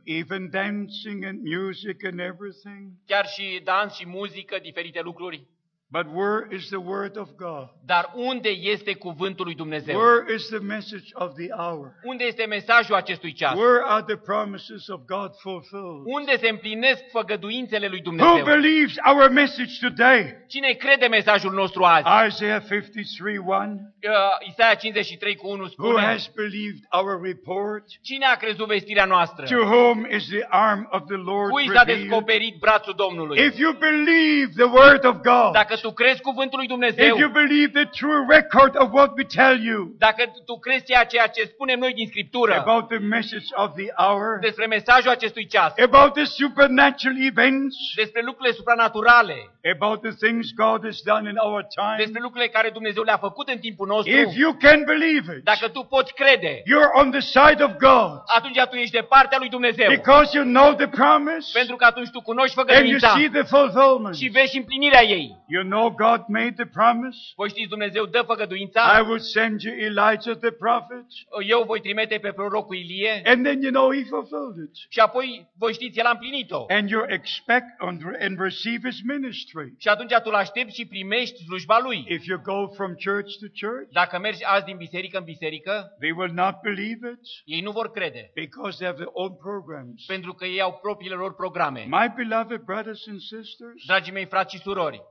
even 0.04 0.50
dancing 0.50 1.24
and 1.24 1.39
music 1.43 2.06
and 2.06 2.20
everything. 2.20 2.91
chiar 3.06 3.28
și 3.28 3.62
dans 3.64 3.95
și 3.95 4.08
muzică, 4.08 4.58
diferite 4.62 5.02
lucruri. 5.02 5.48
But 5.90 6.06
where 6.14 6.48
is 6.52 6.68
the 6.70 6.80
word 6.80 7.18
of 7.18 7.30
God? 7.38 7.70
Dar 7.86 8.12
unde 8.16 8.50
este 8.50 8.94
cuvântul 8.94 9.46
lui 9.46 9.56
Dumnezeu? 9.56 10.00
Where 10.00 10.34
is 10.34 10.48
the 10.48 10.60
message 10.60 11.10
of 11.14 11.34
the 11.36 11.48
hour? 11.58 11.96
Unde 12.04 12.24
este 12.24 12.46
mesajul 12.46 12.96
acestui 12.96 13.34
ceas? 13.34 13.54
Where 13.56 13.82
are 13.86 14.04
the 14.08 14.16
promises 14.16 14.88
of 14.88 15.00
God 15.06 15.32
fulfilled? 15.40 16.02
Unde 16.06 16.38
se 16.38 16.50
împlinesc 16.50 17.04
făgăduințele 17.12 17.88
lui 17.88 18.02
Who 18.06 18.16
Dumnezeu? 18.16 18.44
believes 18.44 18.96
our 19.06 19.30
message 19.30 19.72
today? 19.82 20.36
Cine 20.48 20.72
crede 20.72 21.08
mesajul 21.08 21.54
nostru 21.54 21.84
azi? 21.84 22.28
Isaiah 22.28 22.62
53 22.68 23.38
1. 23.38 23.94
Uh, 24.04 24.12
Isaia 24.50 24.74
53 24.74 25.36
cu 25.36 25.48
1 25.48 25.62
Who 25.62 25.68
spune, 25.68 26.02
has 26.02 26.32
believed 26.36 26.84
our 26.92 27.22
report? 27.22 27.84
Cine 28.02 28.26
a 28.26 28.36
crezut 28.36 28.68
vestirea 28.68 29.06
noastră? 29.06 29.46
To 29.46 29.64
whom 29.64 30.08
is 30.10 30.28
the 30.28 30.46
arm 30.50 30.88
of 30.92 31.02
the 31.06 31.16
Lord 31.16 31.50
Cui 31.50 31.68
s-a 31.68 31.84
revealed? 31.84 32.02
descoperit 32.02 32.56
brațul 32.60 32.94
Domnului? 32.98 33.40
If 33.40 33.58
you 33.58 33.74
believe 33.74 34.52
the 34.56 34.70
word 34.80 35.06
of 35.06 35.16
God, 35.16 35.52
Dacă 35.78 35.90
tu 35.90 36.04
crezi 36.04 36.22
cuvântul 36.22 36.58
lui 36.60 36.68
Dumnezeu, 36.68 37.06
if 37.06 37.20
you 37.20 37.30
believe 37.30 37.72
the 37.82 37.86
true 38.00 38.26
record 38.30 38.74
of 38.84 38.88
what 38.94 39.12
we 39.18 39.24
tell 39.24 39.58
you 39.70 39.80
dacă 39.98 40.24
tu 40.46 40.56
crezi 40.60 40.86
ceea 40.86 41.04
ceea 41.04 41.28
ce 41.28 41.42
spunem 41.44 41.80
noi 41.80 41.94
din 41.94 42.08
Scriptură 42.08 42.54
about 42.54 42.88
the 42.88 42.98
message 42.98 43.48
of 43.64 43.70
the 43.76 43.90
hour, 44.04 44.40
despre 44.42 44.66
mesajul 44.66 45.12
acestui 45.12 45.46
ceas, 45.48 45.74
about 45.90 46.14
the 46.14 46.24
supernatural 46.24 47.16
events, 47.32 47.76
despre 47.96 48.22
lucrurile 48.26 48.54
supranaturale, 48.54 49.38
about 49.76 50.02
the 50.02 50.14
things 50.26 50.46
God 50.66 50.80
has 50.90 51.00
done 51.12 51.30
in 51.30 51.38
our 51.48 51.62
time, 51.80 51.98
despre 51.98 52.22
lucrurile 52.22 52.50
care 52.50 52.70
Dumnezeu 52.70 53.04
le-a 53.04 53.18
făcut 53.18 53.48
în 53.50 53.58
timpul 53.58 53.88
nostru, 53.88 54.14
if 54.14 54.36
you 54.36 54.52
can 54.66 54.84
believe 54.94 55.26
it, 55.38 55.44
dacă 55.44 55.68
tu 55.68 55.82
poți 55.84 56.14
crede, 56.14 56.54
you're 56.72 56.92
on 57.02 57.12
the 57.12 57.24
side 57.36 57.62
of 57.68 57.72
God 57.88 58.12
atunci 58.38 58.60
tu 58.70 58.76
ești 58.76 58.98
de 59.00 59.06
partea 59.16 59.38
lui 59.38 59.50
Dumnezeu. 59.50 59.90
because 59.90 60.38
you 60.38 60.46
know 60.46 60.74
the 60.74 60.88
promise 60.88 61.48
Pentru 61.54 61.76
că 61.76 61.86
atunci 61.86 62.10
tu 62.10 62.22
cunoști 62.22 62.60
and 62.60 62.68
you 62.68 62.76
făgăduința 62.76 63.10
see 63.18 63.30
the 63.30 63.46
fulfillment. 63.56 64.16
și 64.16 64.28
vezi 64.28 64.58
împlinirea 64.58 65.04
ei. 65.04 65.28
You 65.48 65.64
know 65.68 65.89
God 65.89 66.22
made 66.28 66.53
the 66.57 66.65
promise. 66.65 67.18
Voi 67.36 67.49
știți, 67.49 67.68
Dumnezeu 67.70 68.05
dă 68.05 68.20
I 68.24 68.26
făgăduința, 68.26 69.03
will 69.07 69.20
send 69.20 69.61
you 69.61 69.74
Elijah 69.76 70.36
the 70.45 70.51
prophet. 70.51 71.05
eu 71.47 71.63
voi 71.63 71.80
trimite 71.82 72.18
pe 72.18 72.32
prorocul 72.32 72.76
Ilie 72.76 73.22
And 73.26 73.45
then 73.45 73.61
you 73.61 73.72
know 73.72 73.91
he 73.93 74.03
fulfilled 74.03 74.57
it. 74.68 74.76
și 74.89 74.99
apoi, 74.99 75.47
voi 75.57 75.74
știți, 75.74 75.99
el 75.99 76.05
a 76.05 76.09
împlinit-o. 76.09 76.65
And 76.70 76.89
you 76.89 77.03
expect 77.07 77.65
and 77.80 78.01
and 78.20 78.39
receive 78.39 78.89
his 78.89 78.99
ministry. 79.03 79.74
Și 79.78 79.88
atunci 79.88 80.13
tu 80.13 80.22
îl 80.30 80.36
aștepți 80.36 80.76
și 80.76 80.86
primești 80.88 81.43
slujba 81.43 81.80
lui. 81.84 82.05
If 82.09 82.26
you 82.26 82.39
go 82.43 82.68
from 82.68 82.91
church 83.05 83.32
to 83.41 83.47
church, 83.61 83.89
Dacă 83.91 84.20
mergi 84.20 84.43
azi 84.45 84.65
din 84.65 84.78
biserică 84.78 85.18
în 85.18 85.24
biserică, 85.24 85.95
they 85.99 86.11
will 86.11 86.34
not 86.34 86.55
believe 86.61 87.07
it 87.13 87.20
ei 87.45 87.61
nu 87.61 87.72
vor 87.72 87.91
crede, 87.91 88.32
because 88.34 88.76
they 88.78 88.88
have 88.88 88.97
their 89.01 89.11
own 89.13 89.34
programs. 89.47 90.05
pentru 90.05 90.34
că 90.34 90.45
ei 90.45 90.61
au 90.61 90.80
propriile 90.82 91.15
lor 91.15 91.36
programe. 91.36 91.86
My 91.89 92.07
beloved 92.15 92.61
brothers 92.61 93.07
and 93.07 93.20
sisters, 93.20 93.86
Dragii 93.86 94.13
mei 94.13 94.26
frați 94.26 94.55
și 94.55 94.61
surori, 94.61 95.01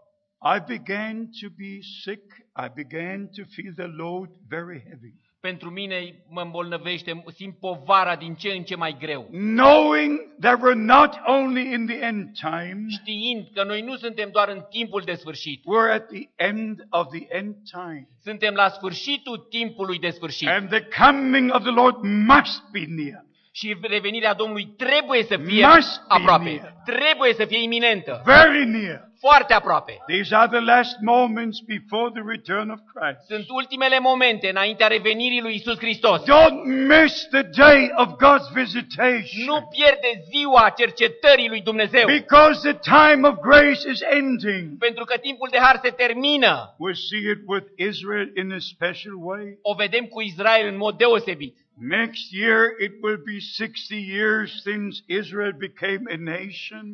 I 0.42 0.58
began 0.60 1.30
to 1.40 1.48
be 1.56 1.80
sick. 2.04 2.22
I 2.56 2.68
began 2.68 3.28
to 3.36 3.44
feel 3.44 3.74
the 3.74 3.86
load 3.86 4.28
very 4.48 4.80
heavy. 4.88 5.14
pentru 5.40 5.70
mine 5.70 6.24
mă 6.30 6.40
îmbolnăvește, 6.40 7.24
simt 7.34 7.58
povara 7.58 8.16
din 8.16 8.34
ce 8.34 8.48
în 8.48 8.62
ce 8.62 8.76
mai 8.76 8.96
greu. 8.98 9.28
Knowing 9.30 10.20
that 10.40 10.58
we're 10.58 10.84
not 10.98 11.14
only 11.26 11.72
in 11.72 11.86
the 11.86 11.98
end 12.00 12.30
time, 12.32 12.84
Știind 12.88 13.48
că 13.54 13.64
noi 13.64 13.82
nu 13.82 13.96
suntem 13.96 14.28
doar 14.32 14.48
în 14.48 14.62
timpul 14.70 15.02
de 15.04 15.14
sfârșit, 15.14 15.60
we're 15.60 15.92
at 15.94 16.06
the 16.06 16.28
end 16.36 16.86
of 16.90 17.06
the 17.08 17.26
end 17.28 17.54
time. 17.70 18.08
suntem 18.22 18.54
la 18.54 18.68
sfârșitul 18.68 19.46
timpului 19.50 19.98
de 19.98 20.10
sfârșit. 20.10 20.48
And 20.48 20.68
the 20.68 21.04
coming 21.04 21.54
of 21.54 21.62
the 21.62 21.72
Lord 21.72 21.96
must 22.02 22.70
be 22.72 22.84
near. 22.88 23.25
Și 23.58 23.76
revenirea 23.80 24.34
Domnului 24.34 24.66
trebuie 24.76 25.22
să 25.22 25.36
fie 25.36 25.66
Must 25.66 25.98
be 25.98 26.04
aproape. 26.08 26.44
near. 26.44 26.74
Trebuie 26.84 27.34
să 27.34 27.44
fie 27.44 27.62
iminentă. 27.62 28.22
Very 28.24 28.64
near. 28.64 29.00
Foarte 29.20 29.52
aproape. 29.54 29.92
These 30.06 30.34
are 30.34 30.48
the 30.56 30.60
last 30.60 30.96
moments 31.00 31.58
before 31.60 32.10
the 32.18 32.22
return 32.34 32.68
of 32.70 32.80
Christ. 32.94 33.20
Sunt 33.26 33.46
ultimele 33.48 33.98
momente 33.98 34.48
înaintea 34.48 34.86
revenirii 34.86 35.40
lui 35.40 35.54
Isus 35.54 35.78
Hristos. 35.78 36.20
Don't 36.20 36.60
miss 36.94 37.28
the 37.28 37.42
day 37.42 37.92
of 37.96 38.08
God's 38.24 38.48
visitation. 38.54 39.44
Nu 39.46 39.68
pierde 39.76 40.10
ziua 40.30 40.74
cercetării 40.76 41.48
lui 41.48 41.60
Dumnezeu. 41.60 42.06
Because 42.06 42.72
the 42.72 42.78
time 42.96 43.28
of 43.28 43.34
grace 43.40 43.90
is 43.90 44.00
ending. 44.02 44.78
Pentru 44.78 45.04
că 45.04 45.16
timpul 45.16 45.48
de 45.50 45.58
har 45.58 45.80
se 45.82 45.90
termină. 45.90 46.74
We 46.78 46.92
see 46.92 47.30
it 47.32 47.40
with 47.46 47.66
Israel 47.76 48.30
in 48.36 48.52
a 48.52 48.58
special 48.58 49.14
way. 49.28 49.58
O 49.62 49.74
vedem 49.74 50.04
cu 50.04 50.20
Israel 50.20 50.66
în 50.68 50.76
mod 50.76 50.96
deosebit. 50.96 51.56
Next 51.78 52.32
year 52.32 52.74
it 52.80 52.92
will 53.02 53.20
be 53.24 53.38
60 53.38 53.94
years 53.94 54.62
since 54.62 55.02
Israel 55.06 55.52
became 55.52 56.02
a 56.10 56.16
nation. 56.16 56.84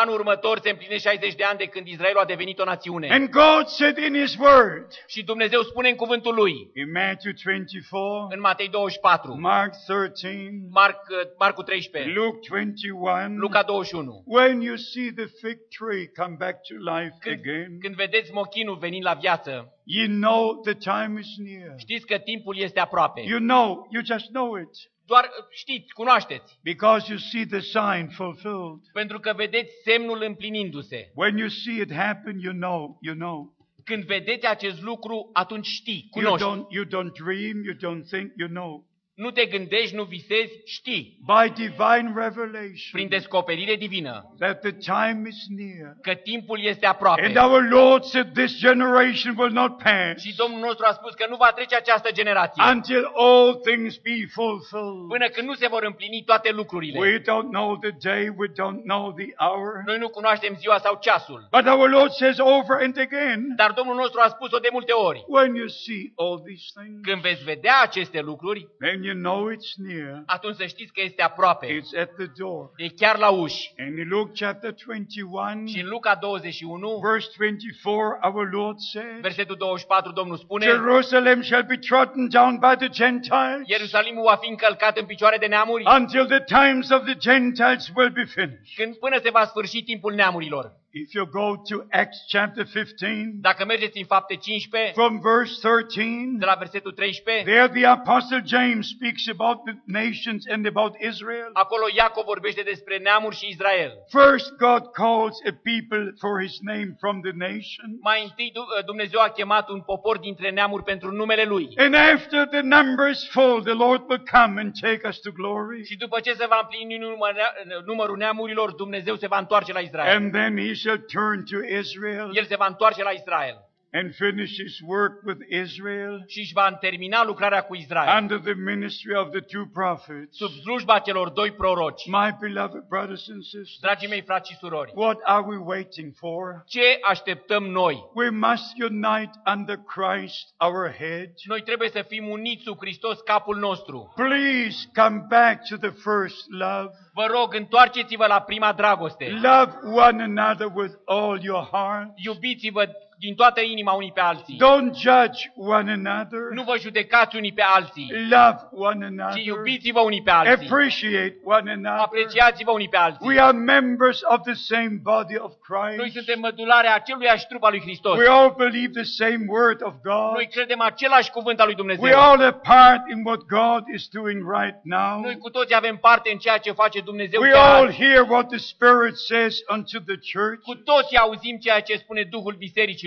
Anul 0.00 0.14
următor 0.14 0.58
se 0.62 0.70
împlinește 0.70 1.08
60 1.08 1.34
de 1.34 1.44
ani 1.44 1.58
de 1.58 1.66
când 1.66 1.86
Israelul 1.86 2.20
a 2.20 2.24
devenit 2.24 2.58
o 2.58 2.64
națiune. 2.64 3.08
And 3.10 3.28
God 3.28 3.66
said 3.66 3.96
in 3.98 4.14
His 4.20 4.36
Word, 4.36 4.86
Și 5.06 5.22
Dumnezeu 5.24 5.62
spune 5.62 5.88
în 5.88 5.94
cuvântul 5.94 6.34
lui, 6.34 6.70
in 6.74 6.90
Matthew 6.90 7.32
24, 7.44 8.28
în 8.34 8.40
Matei 8.40 8.68
24, 8.68 9.40
Mark 9.40 9.74
13, 9.86 10.50
Marc, 10.70 11.00
Marcu 11.38 11.62
13, 11.62 12.12
Luke 12.12 12.38
21, 12.48 13.36
Luca 13.36 13.62
21. 13.62 14.22
when 14.26 14.60
you 14.60 14.76
see 14.76 15.10
the 15.16 15.26
fig 15.40 15.58
tree 15.78 16.06
come 16.16 16.36
back 16.38 16.56
to 16.68 16.74
life 16.92 17.14
Când, 17.20 17.38
again, 17.38 17.78
când 17.80 17.94
vedeți 17.94 18.32
mochinul 18.32 18.76
venind 18.76 19.04
la 19.04 19.14
viață, 19.14 19.74
you 19.96 20.06
know 20.06 20.60
the 20.60 20.74
time 20.74 21.18
is 21.20 21.36
near. 21.36 21.74
știți 21.76 22.06
că 22.06 22.18
timpul 22.18 22.56
este 22.58 22.80
aproape. 22.80 23.20
You 23.20 23.38
know, 23.38 23.88
you 23.90 24.02
just 24.04 24.26
know 24.30 24.56
it. 24.56 24.70
Doar 25.06 25.30
știți, 25.50 25.92
cunoașteți, 25.92 26.58
Because 26.62 27.06
you 27.08 27.18
see 27.18 27.44
the 27.46 27.60
sign 27.60 28.08
fulfilled. 28.08 28.80
pentru 28.92 29.18
că 29.20 29.32
vedeți 29.36 29.72
semnul 29.84 30.22
împlinindu-se. 30.22 31.10
When 31.14 31.36
you 31.36 31.48
see 31.48 31.80
it 31.80 31.92
happen, 31.94 32.38
you 32.38 32.52
know, 32.52 32.98
you 33.00 33.14
know. 33.14 33.58
Când 33.84 34.04
vedeți 34.04 34.46
acest 34.46 34.82
lucru, 34.82 35.30
atunci 35.32 35.66
știi, 35.66 36.08
You 36.14 36.24
cunoști. 36.36 36.46
don't, 36.46 36.66
you 36.70 36.84
don't 36.84 37.12
dream, 37.24 37.62
you 37.64 37.74
don't 37.74 38.04
think, 38.10 38.32
you 38.36 38.48
know. 38.48 38.84
Nu 39.24 39.30
te 39.30 39.44
gândești, 39.44 39.94
nu 39.96 40.02
visezi, 40.04 40.52
știi, 40.66 41.18
By 41.30 41.52
divine 41.62 42.12
revelation 42.14 42.90
prin 42.92 43.08
descoperire 43.08 43.74
divină, 43.76 44.34
that 44.38 44.60
the 44.60 44.72
time 44.72 45.20
is 45.28 45.38
near. 45.48 45.96
că 46.02 46.14
timpul 46.14 46.58
este 46.62 46.86
aproape. 46.86 47.24
And 47.24 47.36
our 47.36 47.62
Lord 47.70 48.02
said 48.04 48.32
this 48.34 48.58
generation 48.58 49.34
will 49.38 49.52
not 49.52 49.72
pass 49.82 50.22
Și 50.24 50.36
Domnul 50.36 50.60
nostru 50.60 50.84
a 50.88 50.92
spus 50.92 51.14
că 51.14 51.26
nu 51.28 51.36
va 51.36 51.52
trece 51.54 51.76
această 51.76 52.10
generație 52.12 52.62
until 52.72 53.04
all 53.14 53.54
things 53.54 53.96
be 53.96 54.16
fulfilled. 54.32 55.08
până 55.08 55.26
când 55.28 55.46
nu 55.48 55.54
se 55.54 55.68
vor 55.68 55.82
împlini 55.82 56.22
toate 56.26 56.50
lucrurile. 56.52 56.98
We 56.98 57.18
don't 57.18 57.50
know 57.50 57.76
the 57.76 57.92
day, 58.10 58.24
we 58.36 58.46
don't 58.60 58.82
know 58.84 59.12
the 59.12 59.28
hour. 59.36 59.82
Noi 59.86 59.98
nu 59.98 60.08
cunoaștem 60.08 60.54
ziua 60.58 60.78
sau 60.78 60.98
ceasul, 61.00 61.48
But 61.50 61.66
our 61.66 61.88
Lord 61.90 62.10
says 62.10 62.38
over 62.38 62.76
and 62.82 62.98
again, 62.98 63.40
dar 63.56 63.72
Domnul 63.72 63.94
nostru 63.96 64.20
a 64.24 64.28
spus-o 64.28 64.58
de 64.58 64.68
multe 64.72 64.92
ori. 64.92 65.24
when 65.28 65.54
you 65.54 65.68
see 65.68 66.12
all 66.16 66.36
these 66.46 66.64
things, 66.80 67.00
Când 67.02 67.20
veți 67.20 67.44
vedea 67.44 67.80
aceste 67.82 68.20
lucruri, 68.20 68.68
then 68.78 69.02
you 69.10 69.18
know 69.26 69.52
it's 69.54 69.70
near. 69.76 70.22
atunci 70.26 70.56
să 70.56 70.66
știți 70.66 70.92
că 70.92 71.00
este 71.04 71.22
aproape. 71.22 71.66
It's 71.66 72.00
at 72.00 72.10
the 72.14 72.28
door. 72.36 72.70
E 72.76 72.88
chiar 72.88 73.18
la 73.18 73.30
uși. 73.30 73.72
And 73.78 73.98
in 73.98 74.08
Luke 74.08 74.32
chapter 74.44 74.74
21, 74.86 75.66
Și 75.66 75.80
în 75.80 75.88
Luca 75.88 76.14
21, 76.20 77.00
verse 77.10 77.28
24, 77.38 78.18
our 78.22 78.48
Lord 78.52 78.78
said, 78.78 79.20
versetul 79.20 79.56
24, 79.56 80.12
Domnul 80.12 80.36
spune, 80.36 80.64
Jerusalem 80.64 81.42
shall 81.42 81.64
be 81.64 81.76
trodden 81.76 82.28
down 82.28 82.58
by 82.58 82.74
the 82.78 82.88
Gentiles 82.88 83.62
Ierusalimul 83.64 84.22
va 84.22 84.36
fi 84.42 84.48
încălcat 84.48 84.98
în 84.98 85.06
picioare 85.06 85.36
de 85.36 85.46
neamuri 85.46 85.84
until 85.98 86.26
the 86.26 86.42
times 86.44 86.90
of 86.90 87.04
the 87.04 87.14
Gentiles 87.14 87.90
will 87.94 88.10
be 88.10 88.24
finished. 88.24 88.74
când 88.76 88.96
până 88.96 89.18
se 89.22 89.30
va 89.30 89.44
sfârși 89.44 89.82
timpul 89.82 90.14
neamurilor. 90.14 90.72
If 90.92 91.14
you 91.14 91.24
go 91.26 91.56
to 91.68 91.84
Acts 91.90 92.24
chapter 92.28 92.64
15, 92.66 93.30
Dacă 93.40 93.64
mergeți 93.64 93.98
în 93.98 94.04
fapte 94.04 94.34
15, 94.36 94.92
from 94.92 95.20
verse 95.20 95.54
13, 95.60 96.38
de 96.38 96.44
la 96.44 96.54
versetul 96.58 96.92
13, 96.92 97.44
there 97.44 97.68
the 97.68 97.86
apostle 97.86 98.42
James 98.46 98.88
speaks 98.88 99.28
about 99.28 99.58
the 99.64 99.74
nations 99.84 100.42
and 100.54 100.66
about 100.66 100.92
Israel. 101.10 101.50
acolo 101.52 101.84
Iacov 101.96 102.24
vorbește 102.24 102.62
despre 102.62 102.96
neamuri 102.98 103.36
și 103.36 103.48
Israel. 103.48 103.92
First, 104.08 104.56
God 104.56 104.82
calls 105.02 105.36
a 105.50 105.52
people 105.70 106.04
for 106.18 106.42
his 106.42 106.58
name 106.60 106.88
from 106.98 107.20
the 107.20 107.32
nation. 107.34 107.86
Mai 108.00 108.22
întâi 108.22 108.50
Du- 108.54 108.82
Dumnezeu 108.84 109.20
a 109.20 109.28
chemat 109.28 109.68
un 109.68 109.80
popor 109.80 110.18
dintre 110.18 110.50
neamuri 110.50 110.82
pentru 110.82 111.10
numele 111.12 111.44
Lui. 111.44 111.68
And 111.76 111.94
after 111.94 112.46
the 112.46 112.60
number 112.60 113.08
is 113.10 113.28
full, 113.28 113.62
the 113.62 113.76
Lord 113.84 114.02
will 114.08 114.22
come 114.36 114.60
and 114.60 114.72
take 114.80 115.00
us 115.08 115.20
to 115.20 115.30
glory. 115.30 115.84
Și 115.84 115.96
după 115.96 116.20
ce 116.20 116.32
se 116.32 116.46
va 116.46 116.58
împlini 116.62 116.98
număr- 116.98 117.84
numărul 117.86 118.16
neamurilor, 118.16 118.72
Dumnezeu 118.72 119.14
se 119.16 119.26
va 119.26 119.38
întoarce 119.38 119.72
la 119.72 119.80
Israel. 119.80 120.16
And 120.16 120.32
then 120.32 120.56
he 120.58 120.78
shall 120.80 120.98
turn 120.98 121.44
to 121.44 121.58
Israel. 121.80 122.30
El 122.34 122.46
se 122.46 122.56
va 122.56 122.66
întoarce 122.66 123.02
la 123.02 123.10
Israel 123.10 123.69
and 123.92 124.14
finish 124.14 124.56
his 124.56 124.80
work 124.86 125.12
with 125.24 125.38
Israel 125.48 126.24
și 126.26 126.38
își 126.38 126.52
va 126.52 126.72
termina 126.72 127.24
lucrarea 127.24 127.60
cu 127.62 127.74
Israel 127.74 128.18
under 128.20 128.38
the 128.38 128.54
ministry 128.54 129.16
of 129.16 129.30
the 129.30 129.40
two 129.40 129.64
prophets. 129.72 130.36
sub 130.36 130.50
slujba 130.50 130.98
celor 130.98 131.28
doi 131.28 131.50
proroci. 131.50 132.06
My 132.06 132.36
beloved 132.40 132.82
brothers 132.88 133.28
and 133.28 133.42
sisters, 133.42 133.78
Dragii 133.80 134.08
mei 134.08 134.22
frați 134.22 134.50
și 134.50 134.56
surori, 134.58 134.92
what 134.94 135.18
are 135.22 135.44
we 135.46 135.56
waiting 135.56 136.12
for? 136.16 136.62
ce 136.66 136.98
așteptăm 137.02 137.64
noi? 137.64 138.10
We 138.14 138.28
must 138.30 138.82
unite 138.90 139.30
under 139.54 139.76
Christ 139.76 140.54
our 140.58 140.94
head. 140.98 141.28
Noi 141.44 141.62
trebuie 141.62 141.88
să 141.88 142.02
fim 142.08 142.28
uniți 142.28 142.62
sub 142.62 142.76
Hristos, 142.80 143.20
capul 143.20 143.56
nostru. 143.56 144.12
Please 144.16 144.90
come 144.94 145.24
back 145.28 145.68
to 145.68 145.76
the 145.76 145.90
first 145.90 146.44
love. 146.48 146.90
Vă 147.14 147.26
rog, 147.30 147.54
întoarceți-vă 147.54 148.26
la 148.26 148.40
prima 148.40 148.72
dragoste. 148.72 149.30
Love 149.30 149.72
one 149.82 150.22
another 150.22 150.68
with 150.74 150.94
all 151.04 151.38
your 151.42 151.68
heart. 151.72 152.08
Iubiți-vă 152.16 152.88
din 153.20 153.34
toată 153.34 153.60
inima 153.60 153.92
unii 153.92 154.12
pe 154.12 154.20
alții. 154.20 154.56
Don't 154.66 154.94
judge 155.06 155.40
one 155.56 155.90
another. 155.92 156.40
Nu 156.52 156.62
vă 156.62 156.74
judecați 156.78 157.36
unii 157.36 157.52
pe 157.52 157.62
alții, 157.76 158.08
Love 158.30 158.58
one 158.70 159.06
ci 159.06 159.10
another. 159.20 159.42
iubiți-vă 159.44 160.00
unii 160.00 160.22
pe 160.22 160.30
alții. 160.30 160.66
Appreciate 160.66 161.36
one 161.44 161.70
another. 161.70 162.00
Apreciați-vă 162.04 162.70
unii 162.70 162.88
pe 162.88 162.96
alții. 162.96 163.26
We 163.28 163.40
are 163.40 163.56
members 163.56 164.20
of 164.24 164.40
the 164.42 164.52
same 164.54 164.98
body 165.02 165.36
of 165.38 165.52
Noi 165.68 165.96
Christ. 165.96 166.14
suntem 166.14 166.38
mădularea 166.40 166.94
aceluiași 166.94 167.46
trup 167.46 167.62
al 167.62 167.70
lui 167.70 167.80
Hristos. 167.80 168.18
We 168.18 168.28
all 168.28 168.54
believe 168.56 168.90
the 168.92 169.02
same 169.22 169.44
word 169.48 169.80
of 169.82 169.94
God. 170.02 170.32
Noi 170.32 170.48
credem 170.50 170.80
același 170.80 171.30
cuvânt 171.30 171.60
al 171.60 171.66
lui 171.66 171.74
We 171.78 171.82
Dumnezeu. 171.82 172.20
all 172.20 172.38
have 172.40 172.60
part 172.62 173.02
in 173.14 173.18
what 173.24 173.40
God 173.46 173.82
is 173.94 174.08
doing 174.08 174.38
right 174.58 174.76
now. 174.82 175.20
Noi 175.20 175.36
cu 175.38 175.50
toți 175.50 175.74
avem 175.74 175.96
parte 175.96 176.30
în 176.32 176.38
ceea 176.38 176.58
ce 176.58 176.72
face 176.72 177.00
Dumnezeu 177.00 177.40
We 177.40 177.50
chiar 177.50 177.74
all 177.74 177.86
azi. 177.86 177.96
hear 178.02 178.20
what 178.28 178.46
the 178.48 178.58
Spirit 178.58 179.16
says 179.16 179.54
unto 179.74 179.98
the 180.10 180.18
church. 180.32 180.60
Cu 180.62 180.74
toți 180.74 181.16
auzim 181.16 181.56
ceea 181.58 181.80
ce 181.80 181.96
spune 181.96 182.22
Duhul 182.30 182.54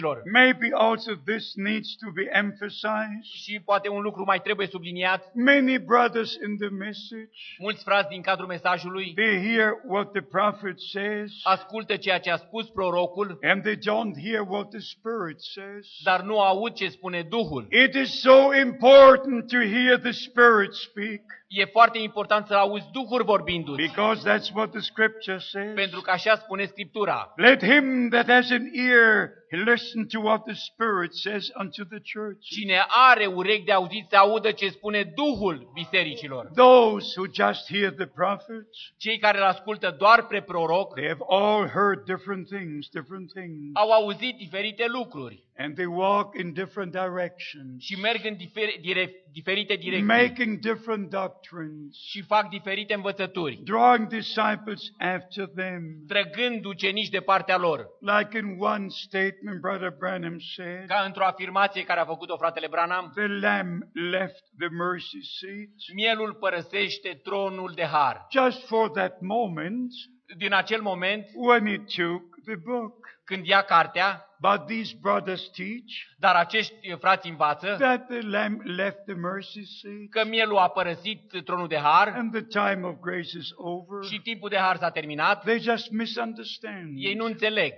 bisericilor. 0.04 0.24
Maybe 0.26 0.72
also 0.74 1.16
this 1.26 1.54
needs 1.56 1.95
to 1.95 2.12
be 2.12 2.28
emphasized. 2.32 3.24
Și 3.24 3.60
poate 3.66 3.89
un 3.89 4.01
lucru 4.01 4.24
mai 4.24 4.41
trebuie 4.41 4.68
subliniat. 4.68 5.32
Many 5.34 5.78
brothers 5.78 6.34
in 6.45 6.58
the 6.58 6.70
message, 6.70 7.30
Mulți 7.58 7.84
frați 7.84 8.10
din 8.10 8.22
cadrul 8.22 8.47
mesajului 8.47 9.14
they 9.16 9.54
hear 9.54 9.74
what 9.86 10.12
the 10.12 10.22
prophet 10.22 10.80
says, 10.80 11.32
ascultă 11.43 11.95
ceea 11.95 12.20
ce 12.20 12.32
a 12.32 12.36
spus 12.36 12.70
prorocul, 12.70 13.38
and 13.41 13.62
they 13.62 13.76
don't 13.76 14.18
hear 14.24 14.41
what 14.47 14.70
the 14.70 14.80
Spirit 14.80 15.39
says. 15.41 15.88
dar 16.04 16.22
nu 16.22 16.39
aud 16.39 16.74
ce 16.74 16.88
spune 16.88 17.22
Duhul. 17.22 17.68
It 17.70 17.93
is 17.93 18.22
so 18.22 18.56
important 18.56 19.47
to 19.49 19.58
hear 19.58 19.97
the 19.97 20.12
Spirit 20.12 20.74
speak, 20.74 21.22
E 21.56 21.66
foarte 21.66 21.97
important 21.97 22.47
să 22.47 22.54
auzi 22.54 22.89
Duhul 22.91 23.24
vorbindu-ți, 23.24 23.82
because 23.82 24.30
that's 24.30 24.54
what 24.54 24.70
the 24.70 24.80
Scripture 24.80 25.38
says. 25.38 25.74
pentru 25.74 26.01
că 26.01 26.12
așa 26.12 26.36
spune 26.36 26.66
Scriptura. 26.66 27.34
Let 27.36 27.64
him 27.64 28.10
that 28.10 28.28
has 28.28 28.51
an 28.51 28.66
ear 28.74 29.30
listen 29.49 30.08
to 30.08 30.20
what 30.20 30.43
the 30.45 30.54
Spirit 30.54 31.14
says 31.14 31.51
unto 31.60 31.84
the 31.84 32.01
church. 32.14 32.41
Cine 32.41 32.86
are 32.88 33.26
urechi 33.26 33.64
de 33.64 33.72
auzit 33.72 34.06
să 34.10 34.16
audă 34.16 34.51
ce 34.51 34.70
spune 34.70 35.04
Duhul 35.16 35.70
bisericilor. 35.74 36.51
Those 36.56 37.20
who 37.20 37.26
just 37.34 37.68
hear 37.68 37.91
the 37.91 38.06
prophets, 38.06 38.93
Cei 38.97 39.18
care 39.18 39.38
îl 39.38 39.43
ascultă 39.43 39.95
doar 39.99 40.26
pe 40.26 40.41
proroc 40.41 40.93
they 40.93 41.08
have 41.08 41.24
all 41.30 41.68
heard 41.68 42.06
different 42.06 42.47
things, 42.47 42.89
different 42.89 43.32
things, 43.32 43.70
au 43.74 43.91
auzit 43.91 44.38
diferite 44.38 44.86
lucruri 44.88 45.43
and 45.58 45.76
they 45.76 45.86
walk 45.86 46.38
in 46.39 46.54
different 46.54 46.91
directions, 46.91 47.84
și 47.84 47.99
merg 47.99 48.26
în 48.26 48.36
difer- 48.36 48.80
dire- 48.82 49.12
diferite 49.32 49.76
direcții 49.76 50.06
making 50.06 50.60
different 50.60 51.10
doctrines, 51.10 51.95
și 52.10 52.22
fac 52.22 52.49
diferite 52.49 52.93
învățături, 52.93 53.60
drawing 53.64 54.08
disciples 54.08 54.82
after 54.97 55.45
them. 55.56 55.82
trăgând 56.08 56.66
ucenici 56.66 57.10
de 57.10 57.20
partea 57.20 57.58
lor. 57.58 57.88
Like 57.99 58.38
in 58.38 58.56
one 58.60 58.86
statement, 58.88 59.60
Brother 59.62 59.93
Branham 59.99 60.39
said, 60.56 60.88
Ca 60.88 61.04
într-o 61.06 61.26
afirmație 61.26 61.84
care 61.84 61.99
a 61.99 62.06
făcut-o 62.06 62.38
fratele 62.38 62.68
Branham, 62.70 63.12
the 63.16 63.28
lamb 63.28 63.82
left 63.93 64.43
the 64.60 64.68
mercy 64.68 65.20
seat 65.39 65.95
mielul 65.95 66.34
părăsește 66.34 67.20
tronul 67.24 67.72
de 67.76 67.84
har. 67.86 68.28
just 68.32 68.66
for 68.68 68.89
that 68.89 69.22
moment 69.22 69.91
Din 70.38 70.54
acel 70.54 70.82
moment, 70.82 71.26
when 71.36 71.66
he 71.66 71.78
took 71.78 72.24
the 72.45 72.56
book. 72.56 73.03
Când 73.24 73.46
ia 73.46 73.62
cartea, 73.62 74.28
But 74.40 74.66
these 74.68 74.96
brothers 75.02 75.50
teach 75.50 75.92
dar 76.18 76.36
acești 76.36 76.96
frați 77.00 77.30
învață 77.30 77.76
that 77.80 78.08
the 78.08 78.22
lamb 78.22 78.62
left 78.64 79.06
the 79.06 79.14
mercy 79.14 79.64
seat 79.80 80.10
că 80.10 80.26
mielul 80.26 80.58
a 80.58 80.68
părăsit 80.70 81.44
tronul 81.46 81.68
de 81.68 81.78
har 81.78 82.08
and 82.08 82.32
the 82.32 82.42
time 82.44 82.88
of 82.88 82.96
grace 83.02 83.38
is 83.38 83.50
over. 83.56 84.04
și 84.04 84.20
timpul 84.20 84.50
de 84.50 84.58
har 84.58 84.78
s-a 84.78 84.90
terminat, 84.90 85.44
They 85.44 85.60
just 85.60 85.92
misunderstand. 85.92 86.94
ei 86.96 87.14
nu 87.14 87.26
înțeleg. 87.26 87.74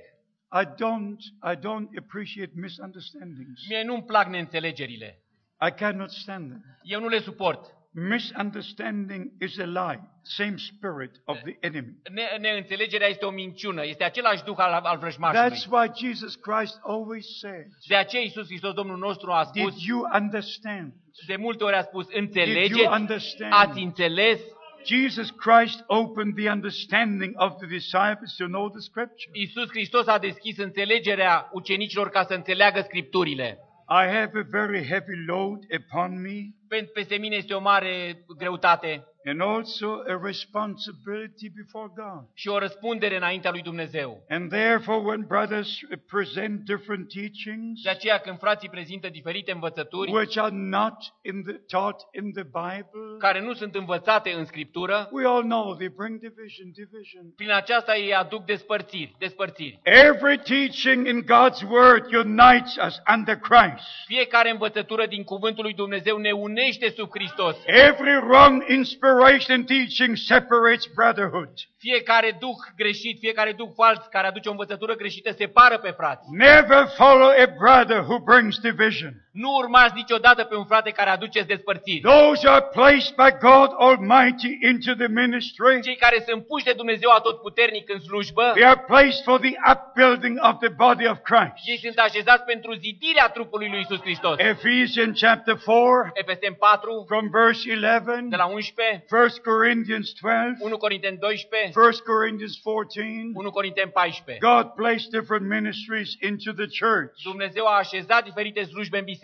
I 0.62 0.66
don't, 0.66 1.52
I 1.54 1.56
don't 1.58 1.89
appreciate 2.00 2.52
misunderstandings. 2.56 3.68
Mie 3.70 3.84
nu-mi 3.84 4.04
plac 4.04 4.28
neînțelegerile. 4.28 5.20
I 5.68 5.72
cannot 5.72 6.10
stand 6.10 6.50
them. 6.50 6.64
Eu 6.84 7.00
nu 7.00 7.08
le 7.08 7.20
suport. 7.20 7.74
Misunderstanding 7.96 9.32
is 9.41 9.58
a 9.60 9.66
lie, 9.66 10.00
same 10.24 10.58
spirit 10.58 11.12
of 11.26 11.38
the 11.43 11.58
enemy. 11.62 11.93
Ne- 12.12 12.38
neînțelegerea 12.39 13.08
este 13.08 13.26
o 13.26 13.30
minciună, 13.32 13.86
este 13.86 14.04
același 14.04 14.43
duh 14.43 14.56
al, 14.58 14.82
al 14.84 14.98
vrăjmașului. 14.98 15.50
That's 15.50 15.66
why 15.70 16.08
Jesus 16.08 16.36
Christ 16.36 16.80
always 16.84 17.26
says, 17.39 17.68
De 17.88 17.96
aceea 17.96 18.22
Iisus 18.22 18.46
Hristos, 18.48 18.74
Domnul 18.74 18.98
nostru, 18.98 19.32
a 19.32 19.50
Did 19.54 19.62
spus, 19.64 19.86
you 19.86 20.02
understand? 20.14 20.93
de 21.28 21.36
multe 21.36 21.64
ori 21.64 21.76
a 21.76 21.82
spus, 21.82 22.08
Did 22.08 22.18
înțelegeți, 22.18 22.80
you 22.80 22.93
understand? 22.93 23.52
ați 23.56 23.80
înțeles? 23.80 24.39
Jesus 24.86 25.30
Christ 25.30 25.84
opened 25.88 26.36
the 26.36 26.50
understanding 26.52 27.34
of 27.36 27.56
the 27.58 27.68
disciples 27.68 28.36
to 28.38 28.46
know 28.46 28.70
the 28.70 28.80
scripture. 28.80 29.30
Iisus 29.32 29.70
Hristos 29.70 30.08
a 30.08 30.18
deschis 30.18 30.58
înțelegerea 30.58 31.50
ucenicilor 31.52 32.10
ca 32.10 32.24
să 32.24 32.34
înțeleagă 32.34 32.82
Scripturile. 32.82 33.60
I 33.89 34.06
have 34.18 34.32
a 34.39 34.46
very 34.50 34.88
heavy 34.88 35.16
load 35.28 35.60
upon 35.80 36.22
me 36.22 36.38
Pe- 36.64 36.64
Peste 36.93 37.16
mine 37.16 37.36
este 37.36 37.53
o 37.53 37.59
mare 37.59 38.26
greutate 38.38 39.05
and 39.26 39.41
also 39.41 40.03
a 40.07 40.16
responsibility 40.16 41.49
before 41.49 41.89
God. 41.95 42.28
și 42.34 42.47
o 42.47 42.57
răspundere 42.57 43.16
înaintea 43.16 43.51
lui 43.51 43.61
Dumnezeu. 43.61 44.26
And 44.30 44.49
therefore, 44.49 44.97
when 44.97 45.26
brothers 45.28 45.80
present 46.05 46.59
different 46.66 47.07
teachings 47.13 47.82
De 47.82 47.89
aceea 47.89 48.18
când 48.18 48.39
frații 48.39 48.70
prezintă 48.70 49.09
diferite 49.09 49.51
învățături 49.51 50.11
which 50.11 50.38
are 50.38 50.55
not 50.55 50.97
in 51.22 51.43
the, 51.43 51.53
taught 51.53 51.99
in 52.11 52.34
the 52.34 52.43
Bible, 52.43 53.18
care 53.20 53.41
nu 53.41 53.53
sunt 53.53 53.76
învățate 53.76 54.32
în 54.32 54.45
Scriptură, 54.45 55.09
we 55.11 55.28
all 55.28 55.43
know 55.43 55.76
they 55.76 55.89
bring 55.89 56.20
division, 56.20 56.72
division. 56.72 57.34
prin 57.36 57.51
aceasta 57.51 57.95
ei 57.95 58.13
aduc 58.13 58.45
despărțiri, 58.45 59.16
despărțiri. 59.20 59.80
Every 59.84 60.38
teaching 60.38 61.07
in 61.07 61.22
God's 61.24 61.61
Word 61.70 62.13
unites 62.13 62.76
us 62.88 63.01
under 63.16 63.36
Christ. 63.36 63.86
Fiecare 64.05 64.49
învățătură 64.49 65.05
din 65.05 65.24
cuvântul 65.24 65.63
lui 65.63 65.74
Dumnezeu 65.74 66.18
ne 66.18 66.32
unește 66.32 66.55
sub 66.95 67.10
Hristos. 67.14 67.56
Every 67.66 68.16
wrong 68.16 68.64
inspiration 68.68 69.66
teaching 69.66 70.16
separates 70.16 70.88
brotherhood. 70.95 71.49
Fiecare 71.78 72.38
duh 72.39 72.60
greșit, 72.76 73.20
fiecare 73.20 73.51
duh 73.51 73.70
fals 73.76 74.08
care 74.10 74.28
aduce 74.28 74.47
o 74.47 74.51
învățătură 74.51 74.95
greșită 74.95 75.32
separă 75.32 75.78
pe 75.78 75.91
frați. 75.91 76.28
Never 76.32 76.88
follow 76.95 77.30
a 77.30 77.45
brother 77.58 77.99
who 77.99 78.20
brings 78.20 78.60
division. 78.60 79.24
Nu 79.43 79.49
urmați 79.61 79.93
niciodată 79.95 80.43
pe 80.43 80.55
un 80.55 80.65
frate 80.65 80.89
care 80.91 81.09
aduce 81.09 81.41
despărțiri. 81.41 81.99
Those 81.99 82.47
are 82.47 82.65
placed 82.79 83.13
by 83.23 83.31
God 83.49 83.69
Almighty 83.88 84.51
into 84.71 84.93
the 85.01 85.07
ministry. 85.07 85.81
Cei 85.81 85.95
care 85.95 86.23
sunt 86.27 86.47
puși 86.47 86.65
de 86.65 86.73
Dumnezeu 86.81 87.09
atotputernic 87.09 87.89
în 87.93 87.99
slujbă, 87.99 88.51
They 88.53 88.67
are 88.73 88.83
placed 88.88 89.23
for 89.23 89.39
the 89.39 89.55
upbuilding 89.71 90.36
of 90.49 90.55
the 90.65 90.71
body 90.83 91.07
of 91.13 91.17
Christ. 91.29 91.67
ei 91.71 91.77
sunt 91.77 91.97
așezați 91.97 92.43
pentru 92.43 92.71
zidirea 92.73 93.27
trupului 93.27 93.69
lui 93.69 93.79
Isus 93.79 93.99
Hristos. 93.99 94.36
Ephesians 94.38 95.19
chapter 95.19 95.55
4 95.65 96.11
Efeseni 96.13 96.55
4, 96.55 97.05
from 97.07 97.25
verse 97.29 97.61
11, 97.71 98.27
de 98.29 98.36
la 98.36 98.45
11, 98.45 99.05
1 99.11 99.27
Corinthians 99.43 100.07
12, 100.13 100.57
1 100.59 100.77
Corinteni 100.77 101.17
12, 101.17 101.71
1 101.75 101.91
Corinthians 102.11 102.55
14. 102.57 103.31
1 103.33 103.49
Corinteni 103.57 103.91
14. 103.91 104.38
God 104.51 104.65
placed 104.81 105.07
different 105.17 105.45
ministries 105.57 106.09
into 106.29 106.51
the 106.61 106.69
church. 106.81 107.11
Dumnezeu 107.31 107.65
a 107.65 107.77
așezat 107.83 108.23
diferite 108.29 108.63
slujbe 108.63 108.97
în 108.97 109.03
biserică. 109.03 109.23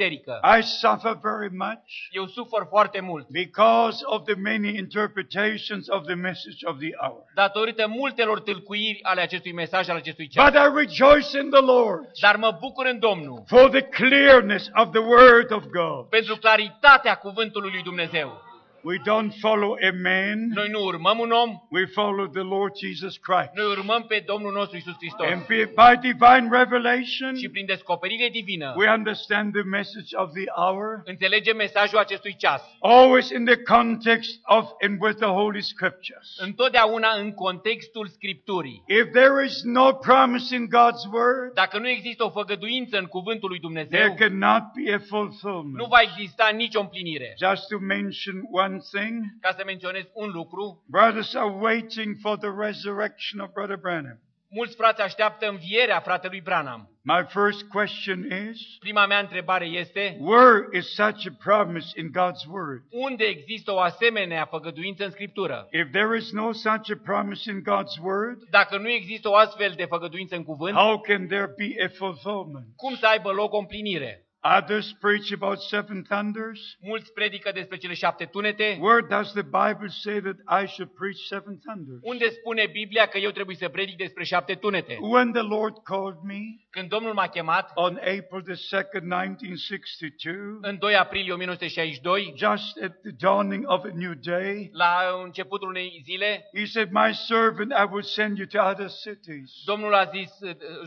I 0.58 0.62
suffer 0.62 1.20
very 1.22 1.50
much 1.52 2.08
Eu 2.12 2.26
sufăr 2.28 2.66
foarte 2.70 3.00
mult 3.02 3.28
because 3.30 4.02
of 4.06 4.24
the 4.26 4.34
many 4.36 4.78
interpretations 4.78 5.88
of 5.90 6.06
the 6.06 6.14
message 6.14 6.66
of 6.66 6.78
the 6.80 6.90
hour. 7.02 7.24
datorită 7.36 7.88
multelor 7.88 8.40
tâlcuiri 8.42 9.00
ale 9.04 9.22
acestui 9.22 9.54
mesaj, 9.54 9.90
al 9.90 9.96
acestui 9.96 10.28
ceas. 10.28 10.50
But 10.52 10.62
I 10.62 10.86
rejoice 10.86 11.40
in 11.40 11.50
the 11.50 11.62
Lord 11.62 12.06
Dar 12.22 12.36
mă 12.36 12.58
bucur 12.60 12.86
în 12.86 13.00
Domnul 13.00 13.44
for 13.48 13.70
the 13.70 13.82
clearness 13.82 14.70
of 14.74 14.92
the 14.92 15.00
Word 15.02 15.52
of 15.52 15.64
God. 15.66 16.06
pentru 16.10 16.36
claritatea 16.36 17.16
cuvântului 17.16 17.72
lui 17.72 17.82
Dumnezeu. 17.84 18.50
We 18.84 18.98
don't 18.98 19.32
follow 19.40 19.72
a 19.90 19.92
man, 20.04 20.48
Noi 20.54 20.70
nu 20.70 20.84
urmăm 20.84 21.20
un 21.20 21.32
om, 21.32 21.62
we 21.70 21.86
follow 21.86 22.28
the 22.28 22.42
Lord 22.42 22.76
Jesus 22.78 23.18
Christ. 23.18 23.50
noi 23.56 23.66
urmăm 23.66 24.06
pe 24.08 24.24
Domnul 24.26 24.52
nostru 24.52 24.78
Isus 24.78 24.94
Hristos. 24.98 25.28
And 25.32 25.46
be- 25.48 25.72
by 25.76 26.08
divine 26.12 26.48
revelation, 26.52 27.36
Și 27.36 27.50
prin 27.50 27.66
descoperire 27.66 28.30
divină 28.32 28.74
we 28.78 28.90
understand 28.90 29.54
the 29.54 29.62
message 29.64 30.16
of 30.16 30.32
the 30.34 30.46
hour, 30.56 31.02
înțelegem 31.06 31.56
mesajul 31.56 31.98
acestui 32.00 32.36
ceas. 32.38 32.62
always 32.80 33.30
in 33.30 33.46
the 33.46 33.58
context 33.64 34.40
of 34.44 34.70
and 34.82 34.98
with 35.02 35.16
the 35.18 35.26
Holy 35.40 35.62
Scriptures. 35.62 36.36
Întotdeauna 36.38 37.10
în 37.20 37.34
contextul 37.34 38.08
Scripturii. 38.08 38.84
If 38.88 39.12
there 39.12 39.46
is 39.46 39.62
no 39.64 39.94
promise 39.94 40.56
in 40.56 40.68
God's 40.68 41.04
Word, 41.12 41.54
Dacă 41.54 41.78
nu 41.80 41.88
există 41.90 42.24
o 42.24 42.30
făgăduință 42.30 42.98
în 42.98 43.06
cuvântul 43.06 43.50
lui 43.50 43.60
there 43.60 43.74
Dumnezeu, 43.84 44.16
cannot 44.16 44.64
be 44.76 44.94
a 44.94 44.98
nu 44.98 45.04
fulfillment. 45.08 45.88
va 45.90 46.00
exista 46.02 46.50
nicio 46.56 46.80
împlinire. 46.80 47.36
Just 47.50 47.68
to 47.68 47.78
mention 47.80 48.36
one 48.52 48.71
thing, 48.80 49.24
Ca 49.42 49.52
să 49.58 49.64
menționez 49.66 50.04
un 50.14 50.30
lucru, 50.30 50.84
brothers 50.90 51.36
are 51.36 51.54
waiting 51.60 52.16
for 52.22 52.38
the 52.38 52.50
resurrection 52.58 53.40
of 53.40 53.50
Brother 53.54 53.78
Branham. 53.78 54.20
Mulți 54.54 54.76
frați 54.76 55.02
așteaptă 55.02 55.48
învierea 55.50 56.00
fratelui 56.00 56.42
Branham. 56.42 56.90
My 57.04 57.26
first 57.28 57.64
question 57.64 58.26
is, 58.50 58.60
Prima 58.80 59.06
mea 59.06 59.20
întrebare 59.20 59.66
este, 59.66 60.18
where 60.20 60.68
is 60.78 60.94
such 60.94 61.26
a 61.28 61.34
promise 61.44 62.00
in 62.00 62.08
God's 62.12 62.46
Word? 62.50 62.82
unde 62.90 63.24
există 63.24 63.72
o 63.74 63.80
asemenea 63.80 64.46
făgăduință 64.46 65.04
în 65.06 65.12
Scriptură? 65.12 65.68
If 65.72 65.92
there 65.92 66.18
is 66.18 66.32
no 66.32 66.52
such 66.52 66.92
a 66.92 67.00
promise 67.04 67.52
in 67.52 67.62
God's 67.62 67.96
Word, 68.04 68.38
Dacă 68.50 68.78
nu 68.78 68.90
există 68.90 69.30
o 69.30 69.36
astfel 69.36 69.74
de 69.76 69.86
făgăduință 69.86 70.36
în 70.36 70.44
cuvânt, 70.44 70.76
how 70.76 71.00
can 71.00 71.28
there 71.28 71.54
be 71.58 71.84
a 71.84 71.88
fulfillment? 71.88 72.66
cum 72.76 72.96
să 72.96 73.08
aibă 73.08 73.32
loc 73.32 73.54
o 73.54 73.58
împlinire? 73.58 74.26
Others 74.44 74.96
preach 75.00 75.32
about 75.32 75.62
seven 75.62 76.04
thunders. 76.04 76.78
Mulți 76.80 77.14
predică 77.14 77.52
despre 77.52 77.78
cele 77.78 77.94
șapte 77.94 78.26
tunete. 78.26 78.78
Where 78.80 79.06
does 79.10 79.32
the 79.32 79.44
Bible 79.44 79.88
say 79.88 80.20
that 80.20 80.64
I 80.64 80.68
should 80.68 80.92
preach 80.92 81.18
seven 81.28 81.60
thunders? 81.66 82.00
Unde 82.02 82.30
spune 82.30 82.68
Biblia 82.72 83.06
că 83.06 83.18
eu 83.18 83.30
trebuie 83.30 83.56
să 83.56 83.70
predic 83.70 83.98
despre 83.98 84.24
șapte 84.24 84.54
tunete? 84.54 84.98
When 85.02 85.32
the 85.32 85.42
Lord 85.42 85.76
called 85.84 86.18
me 86.24 86.40
Când 86.70 86.90
Domnul 86.90 87.14
m-a 87.14 87.28
chemat, 87.28 87.72
on 87.74 87.96
April 87.96 88.42
the 88.42 88.54
2nd, 88.54 89.02
1962, 89.02 90.34
în 90.62 90.78
2 90.78 90.96
aprilie 90.96 91.32
1962, 91.32 92.34
just 92.38 92.82
at 92.84 93.02
the 93.02 93.12
dawning 93.20 93.64
of 93.68 93.84
a 93.84 93.92
new 93.94 94.14
day, 94.14 94.70
la 94.74 94.98
începutul 95.24 95.68
unei 95.68 96.02
zile, 96.04 96.50
He 96.56 96.66
said, 96.66 96.90
My 96.92 97.14
servant, 97.14 97.72
I 97.72 97.86
will 97.92 98.04
send 98.04 98.38
you 98.38 98.48
to 98.48 98.70
other 98.70 98.90
cities 99.04 99.52
Domnul 99.66 99.94
a 99.94 100.04
zis, 100.04 100.32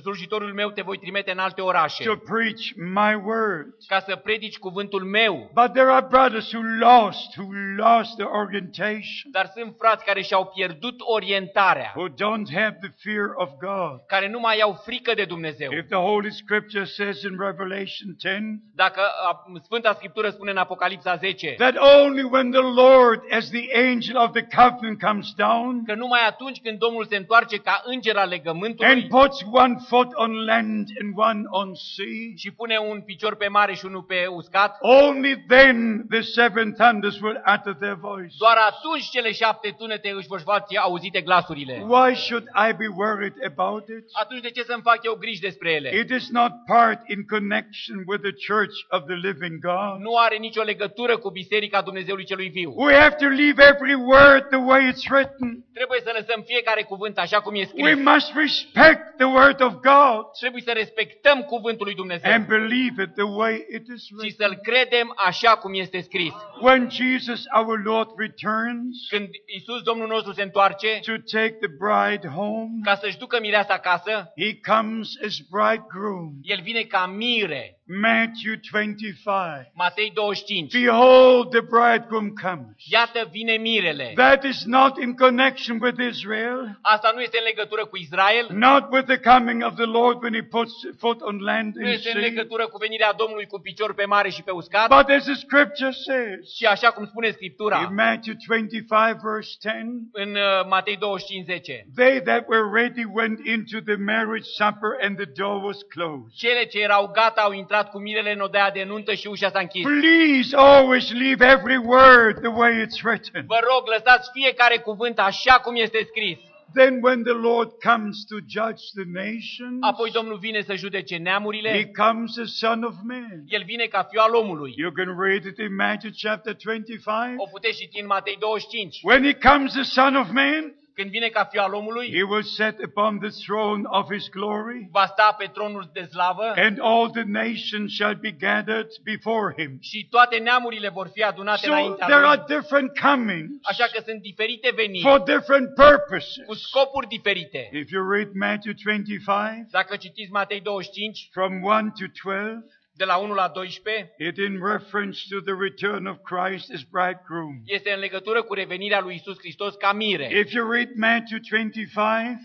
slujitorul 0.00 0.52
meu 0.52 0.70
te 0.70 0.82
voi 0.82 0.98
trimite 0.98 1.30
în 1.30 1.38
alte 1.38 1.60
orașe, 1.60 2.04
to 2.04 2.16
preach 2.16 2.62
my 2.76 3.14
word. 3.14 3.43
Ca 3.86 4.00
să 4.00 4.16
predici 4.16 4.58
cuvântul 4.58 5.04
meu. 5.04 5.50
But 5.54 5.72
there 5.72 5.90
are 5.90 6.06
brothers 6.08 6.52
who 6.54 6.62
lost, 6.78 7.36
who 7.36 7.48
lost 7.76 8.16
their 8.16 8.30
orientation, 8.30 9.30
Dar 9.30 9.50
sunt 9.56 9.74
frați 9.78 10.04
care 10.04 10.22
și-au 10.22 10.46
pierdut 10.54 10.94
orientarea, 10.98 11.92
who 11.96 12.08
don't 12.08 12.48
have 12.54 12.78
the 12.80 12.90
fear 13.04 13.26
of 13.34 13.50
God. 13.60 14.06
care 14.06 14.28
nu 14.28 14.40
mai 14.40 14.58
au 14.60 14.72
frică 14.84 15.14
de 15.14 15.24
Dumnezeu. 15.24 15.72
If 15.72 15.86
the 15.88 15.96
Holy 16.10 16.32
Scripture 16.32 16.84
says 16.84 17.22
in 17.22 17.36
Revelation 17.38 18.08
10 18.18 18.62
Dacă 18.74 19.00
a, 19.00 19.44
Sfânta 19.62 19.92
Scriptură 19.92 20.30
spune 20.30 20.50
în 20.50 20.56
Apocalipsa 20.56 21.16
10 21.16 21.54
that 21.58 21.76
only 22.04 22.22
when 22.22 22.50
the 22.50 22.60
Lord, 22.60 23.20
as 23.30 23.50
the 23.50 23.66
angel 23.92 24.16
of 24.16 24.30
the 24.32 24.46
covenant, 24.56 25.00
comes 25.00 25.32
down 25.36 25.84
că 25.84 25.94
numai 25.94 26.20
atunci 26.26 26.60
când 26.62 26.78
Domnul 26.78 27.06
se 27.06 27.16
întoarce 27.16 27.56
ca 27.56 27.82
înger 27.84 28.16
al 28.16 28.22
and 28.22 28.30
legământului 28.30 29.06
puts 29.06 29.42
one 29.52 29.76
foot 29.88 30.08
on 30.14 30.44
land 30.44 30.88
and 31.00 31.12
one 31.16 31.42
on 31.50 31.74
sea, 31.74 32.32
și 32.36 32.50
pune 32.50 32.78
un 32.78 33.00
picior 33.00 33.33
pe 33.36 33.48
mare 33.48 33.74
și 33.74 33.84
unul 33.84 34.02
pe 34.02 34.26
uscat, 34.26 34.76
only 34.80 35.44
then 35.48 36.06
the 36.10 36.20
seven 36.20 36.72
thunders 36.72 37.20
will 37.20 37.42
utter 37.54 37.74
their 37.74 37.96
voice. 38.00 38.34
doar 38.38 38.56
atunci 38.70 39.08
cele 39.08 39.32
șapte 39.32 39.74
tunete 39.78 40.10
își 40.10 40.26
vor 40.26 40.40
face 40.40 40.78
auzite 40.78 41.20
glasurile. 41.20 41.84
Why 41.86 42.14
should 42.14 42.46
I 42.68 42.72
be 42.72 42.88
worried 42.96 43.34
about 43.44 43.88
it? 43.88 44.04
Atunci 44.12 44.40
de 44.42 44.50
ce 44.50 44.62
să-mi 44.62 44.82
fac 44.82 44.98
eu 45.02 45.14
griji 45.14 45.40
despre 45.40 45.70
ele? 45.70 45.90
It 45.98 46.10
is 46.10 46.30
not 46.30 46.52
part 46.66 47.00
in 47.08 47.20
connection 47.34 47.96
with 48.06 48.22
the 48.22 48.34
church 48.52 48.76
of 48.88 49.00
the 49.10 49.14
living 49.14 49.58
God. 49.70 50.00
Nu 50.00 50.16
are 50.16 50.36
nicio 50.36 50.62
legătură 50.62 51.16
cu 51.16 51.30
Biserica 51.30 51.82
Dumnezeului 51.82 52.24
Celui 52.24 52.48
Viu. 52.48 52.72
We 52.76 52.94
have 52.94 53.14
to 53.14 53.26
leave 53.26 53.62
every 53.72 53.94
word 53.94 54.42
the 54.48 54.62
way 54.70 54.80
it's 54.92 55.04
written. 55.10 55.64
Trebuie 55.74 56.00
să 56.04 56.10
lăsăm 56.18 56.42
fiecare 56.46 56.82
cuvânt 56.82 57.18
așa 57.18 57.40
cum 57.40 57.54
e 57.54 57.58
We 57.58 57.64
scris. 57.64 58.04
must 58.04 58.32
respect 58.34 59.16
the 59.16 59.26
word 59.26 59.60
of 59.60 59.72
God 59.72 60.22
Trebuie 60.40 60.62
să 60.62 60.72
respectăm 60.74 61.42
cuvântul 61.42 61.86
lui 61.86 61.94
Dumnezeu 61.94 62.32
and 62.32 62.46
believe 62.46 63.02
it 63.02 63.12
the 63.14 63.23
way 63.24 63.54
it 63.76 63.86
is 63.94 64.04
și 64.04 64.14
written. 64.14 64.48
să-l 64.48 64.58
credem 64.62 65.12
așa 65.16 65.56
cum 65.56 65.74
este 65.74 66.00
scris. 66.00 66.32
When 66.60 66.90
Jesus 66.90 67.42
our 67.56 67.82
Lord 67.84 68.08
returns 68.16 69.06
Când 69.08 69.28
Isus 69.56 69.82
Domnul 69.82 70.08
nostru 70.08 70.32
se 70.32 70.42
întoarce 70.42 71.00
to 71.02 71.12
take 71.38 71.56
the 71.60 71.70
bride 71.84 72.28
home, 72.28 72.70
ca 72.82 72.94
să-și 72.94 73.18
ducă 73.18 73.38
mireasa 73.40 73.74
acasă, 73.74 74.32
he 74.36 74.72
comes 74.72 75.08
as 75.24 75.36
bridegroom. 75.50 76.30
el 76.42 76.60
vine 76.62 76.80
ca 76.82 77.06
mire. 77.06 77.78
Matthew 77.86 78.56
25. 78.72 79.72
Matei 79.74 80.10
25. 80.10 80.72
Behold, 80.72 81.50
the 81.50 81.60
bridegroom 81.60 82.32
comes. 82.34 82.74
Iată 82.88 83.28
vine 83.30 83.56
mirele. 83.56 84.12
That 84.14 84.44
is 84.44 84.64
not 84.64 84.98
in 85.02 85.14
connection 85.14 85.78
with 85.80 85.98
Israel, 86.08 86.78
Asta 86.82 87.12
nu 87.14 87.20
este 87.20 87.38
în 87.38 87.44
legătură 87.44 87.84
cu 87.86 87.96
Israel, 87.96 88.46
not 88.50 88.84
with 88.90 89.06
the 89.06 89.18
coming 89.18 89.64
of 89.64 89.74
the 89.74 89.84
Lord 89.84 90.22
when 90.22 90.34
he 90.34 90.42
puts 90.42 90.72
foot 90.98 91.20
on 91.20 91.38
land 91.38 91.74
nu 91.74 91.84
and 91.84 91.94
este 91.94 92.08
în 92.08 92.20
sea, 92.20 92.28
legătură 92.28 92.66
cu 92.66 92.78
venirea 92.78 93.12
Domnului 93.12 93.46
cu 93.46 93.58
picior 93.60 93.94
pe 93.94 94.04
mare 94.04 94.28
și 94.28 94.42
pe 94.42 94.50
uscat, 94.50 94.88
but 94.88 95.08
as 95.16 95.24
the 95.24 95.34
scripture 95.34 95.90
says 95.90 96.54
și 96.56 96.64
așa 96.64 96.90
cum 96.90 97.06
spune 97.06 97.30
Scriptura 97.30 97.78
in 97.88 97.94
Matthew 97.94 98.34
25 98.46 98.84
verse 99.22 99.56
10, 99.60 99.86
în 100.12 100.30
uh, 100.30 100.66
Matei 100.68 100.96
25, 100.96 101.44
10. 101.44 101.86
they 101.96 102.20
that 102.20 102.44
were 102.48 102.82
ready 102.82 103.04
went 103.12 103.38
into 103.46 103.78
the 103.90 103.96
marriage 103.96 104.48
supper 104.60 104.90
and 105.00 105.16
the 105.16 105.30
door 105.40 105.62
was 105.62 105.78
closed. 105.94 106.32
Cele 106.34 106.64
ce 106.64 106.80
erau 106.80 107.10
gata 107.12 107.40
au 107.40 107.52
intrat 107.52 107.72
cu 107.82 107.98
mirele 107.98 108.32
în 108.32 108.40
odaia 108.40 108.70
de 108.70 108.84
nuntă 108.84 109.14
și 109.14 109.26
ușa 109.26 109.50
s-a 109.50 109.58
închis. 109.60 109.82
Please 109.82 110.56
always 110.56 111.12
leave 111.12 111.46
every 111.46 111.76
word 111.76 112.34
the 112.40 112.52
way 112.60 112.72
it's 112.72 113.02
written. 113.04 113.44
Vă 113.46 113.58
rog, 113.70 113.82
lăsați 113.88 114.30
fiecare 114.32 114.76
cuvânt 114.78 115.18
așa 115.18 115.54
cum 115.54 115.74
este 115.76 115.98
scris. 116.10 116.38
Then 116.74 116.98
when 117.02 117.22
the 117.22 117.32
Lord 117.50 117.70
comes 117.90 118.24
to 118.30 118.36
judge 118.56 118.82
the 119.00 119.06
nations, 119.24 119.78
Apoi 119.80 120.10
Domnul 120.10 120.38
vine 120.38 120.60
să 120.62 120.74
judece 120.74 121.14
he 121.14 121.20
neamurile. 121.22 121.90
comes 122.04 122.38
as 122.38 122.50
Son 122.58 122.82
of 122.82 122.94
Man. 123.02 123.44
El 123.46 123.62
vine 123.66 123.84
ca 123.84 124.02
fiul 124.10 124.22
al 124.22 124.34
omului. 124.34 124.74
You 124.76 124.90
can 124.92 125.16
read 125.18 125.44
it 125.44 125.58
in 125.58 125.74
Matthew 125.74 126.10
chapter 126.22 126.54
25. 126.64 127.34
O 127.36 127.46
puteți 127.46 127.78
citi 127.78 128.00
în 128.00 128.06
Matei 128.06 128.36
25. 128.40 128.98
When 129.02 129.22
he 129.24 129.34
comes 129.48 129.76
as 129.76 129.88
Son 129.92 130.14
of 130.16 130.28
Man, 130.32 130.74
Când 130.94 131.10
vine 131.10 131.28
ca 131.28 131.44
fiul 131.44 131.62
al 131.62 131.72
omului, 131.74 132.12
he 132.16 132.22
will 132.22 132.42
sit 132.42 132.76
upon 132.84 133.18
the 133.18 133.28
throne 133.46 133.82
of 133.84 134.12
his 134.12 134.28
glory, 134.28 134.88
va 134.90 135.06
sta 135.06 135.34
pe 135.38 135.46
tronul 135.46 135.90
de 135.92 136.02
slavă 136.10 136.52
and 136.56 136.78
all 136.80 137.10
the 137.10 137.22
nations 137.26 137.94
shall 137.94 138.14
be 138.14 138.30
gathered 138.30 138.88
before 139.02 139.54
him. 139.58 139.78
și 139.80 140.06
toate 140.10 140.36
neamurile 140.38 140.88
vor 140.88 141.08
fi 141.12 141.22
adunate 141.22 141.66
So 141.66 141.72
înaintea 141.72 142.06
there 142.06 142.24
are 142.26 142.42
lui. 142.46 142.56
different 142.56 142.98
comings 142.98 143.50
Așa 143.62 143.84
că 143.92 144.02
sunt 144.06 144.20
diferite 144.22 144.72
veniri 144.74 145.02
for 145.08 145.20
different 145.22 145.74
purposes. 145.74 146.44
cu 146.46 146.54
scopuri 146.54 147.06
diferite. 147.08 147.68
If 147.72 147.90
you 147.90 148.10
read 148.10 148.28
Matthew 148.32 148.72
25 148.84 149.70
Dacă 149.70 149.96
citiți 149.96 150.30
Matei 150.32 150.60
25, 150.60 151.28
from 151.32 151.52
1 151.62 151.92
to 151.98 152.06
12, 152.22 152.64
de 152.96 153.04
la 153.04 153.16
1 153.16 153.34
la 153.34 153.48
12, 153.48 154.14
it 154.18 154.38
in 154.38 154.60
reference 154.62 155.28
to 155.28 155.40
the 155.40 155.54
return 155.54 156.06
of 156.06 156.16
Christ 156.22 156.72
as 156.72 156.82
bridegroom. 156.82 157.62
este 157.64 157.92
în 157.92 157.98
legătură 157.98 158.42
cu 158.42 158.54
revenirea 158.54 159.00
lui 159.00 159.14
Isus 159.14 159.38
Hristos 159.38 159.74
ca 159.74 159.92
mire. 159.92 160.38
If 160.38 160.52
you 160.52 160.70
read 160.70 160.88
Matthew 160.94 161.38
25 161.50 161.88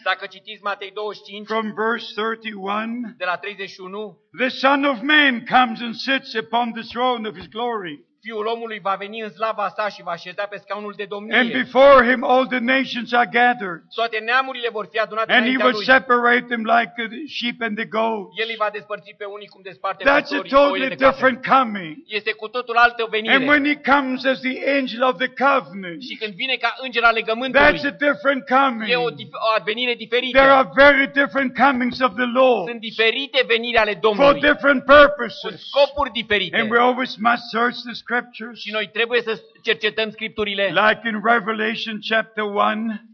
Dacă 0.04 0.26
citiți 0.26 0.64
Matei 0.64 0.92
25, 0.92 1.48
from 1.48 1.74
verse 1.74 2.12
31, 2.16 3.14
de 3.18 3.26
la 3.26 3.38
31, 3.38 4.18
the 4.38 4.48
Son 4.48 4.84
of 4.84 5.02
Man 5.02 5.46
comes 5.46 5.82
and 5.82 5.96
sits 5.96 6.34
upon 6.34 6.72
the 6.72 6.84
throne 6.84 7.28
of 7.28 7.36
his 7.36 7.48
glory. 7.48 8.08
Fiul 8.22 8.46
omului 8.46 8.80
va 8.88 8.96
veni 9.04 9.22
în 9.22 9.30
slava 9.30 9.68
sa 9.76 9.90
și 9.90 10.02
va 10.04 10.16
ședea 10.16 10.48
pe 10.48 10.58
scaunul 10.64 10.94
de 10.98 11.02
And 11.08 11.12
domnie. 11.12 11.52
before 11.64 11.98
him 12.10 12.22
all 12.24 12.46
the 12.48 12.60
nations 12.76 13.10
are 13.14 13.30
gathered. 13.42 13.82
Toate 13.96 14.18
neamurile 14.30 14.70
vor 14.78 14.86
fi 14.92 14.98
adunate 15.00 15.32
And 15.32 15.42
he 15.42 15.46
înaintea 15.46 15.66
will 15.66 15.76
lui. 15.76 15.86
separate 15.96 16.46
them 16.54 16.64
like 16.76 16.92
the 16.96 17.08
sheep 17.38 17.58
and 17.68 17.74
the 17.82 17.86
goats. 17.98 18.32
El 18.42 18.48
îi 18.54 18.60
va 18.64 18.70
despărți 18.78 19.14
pe 19.22 19.26
unii 19.36 19.48
cum 19.54 19.62
desparte 19.70 20.04
That's 20.04 20.30
a 20.32 20.38
păstorii 20.38 20.54
oile 20.54 20.66
totally 20.66 20.90
de 20.90 20.96
capre. 20.96 21.10
different 21.10 21.40
coming. 21.54 21.96
Este 22.20 22.32
cu 22.42 22.48
totul 22.48 22.76
altă 22.86 23.02
And 23.04 23.12
venire. 23.16 23.46
when 23.52 23.64
he 23.72 23.78
comes 23.92 24.20
as 24.32 24.40
the 24.48 24.56
angel 24.78 25.02
of 25.10 25.16
the 25.24 25.32
covenant, 25.46 26.02
Și 26.10 26.16
când 26.22 26.34
vine 26.42 26.56
ca 26.64 26.70
înger 26.86 27.04
al 27.10 27.14
legământului, 27.20 27.66
that's 27.78 27.86
a 27.94 27.96
different 28.08 28.42
coming. 28.56 28.90
e 28.94 28.96
o, 29.08 29.12
dif- 29.20 29.38
o 29.48 29.50
advenire 29.60 29.94
There 29.94 30.04
diferită. 30.06 30.40
are 30.60 30.70
very 30.86 31.06
different 31.22 31.50
comings 31.66 31.98
of 32.08 32.12
the 32.22 32.30
Lord 32.40 32.66
Sunt 32.72 32.82
diferite 32.92 33.40
veniri 33.54 33.78
ale 33.84 33.92
for 33.92 34.02
Domnului, 34.08 34.40
different 34.50 34.80
cu 34.86 34.92
purposes. 34.94 35.56
scopuri 35.72 36.12
diferite. 36.22 36.56
And 36.60 36.66
we 36.72 36.80
always 36.90 37.12
must 37.28 37.44
search 37.56 37.78
the 37.90 37.94
scriptures. 38.10 38.60
Și 38.60 38.72
noi 38.72 38.90
trebuie 38.94 39.22
să 39.22 39.42
cercetăm 39.64 40.10
Scripturile, 40.10 40.66
Like 40.66 41.08
in 41.08 41.22
Revelation 41.24 42.00
chapter 42.10 42.44
1, 42.44 42.54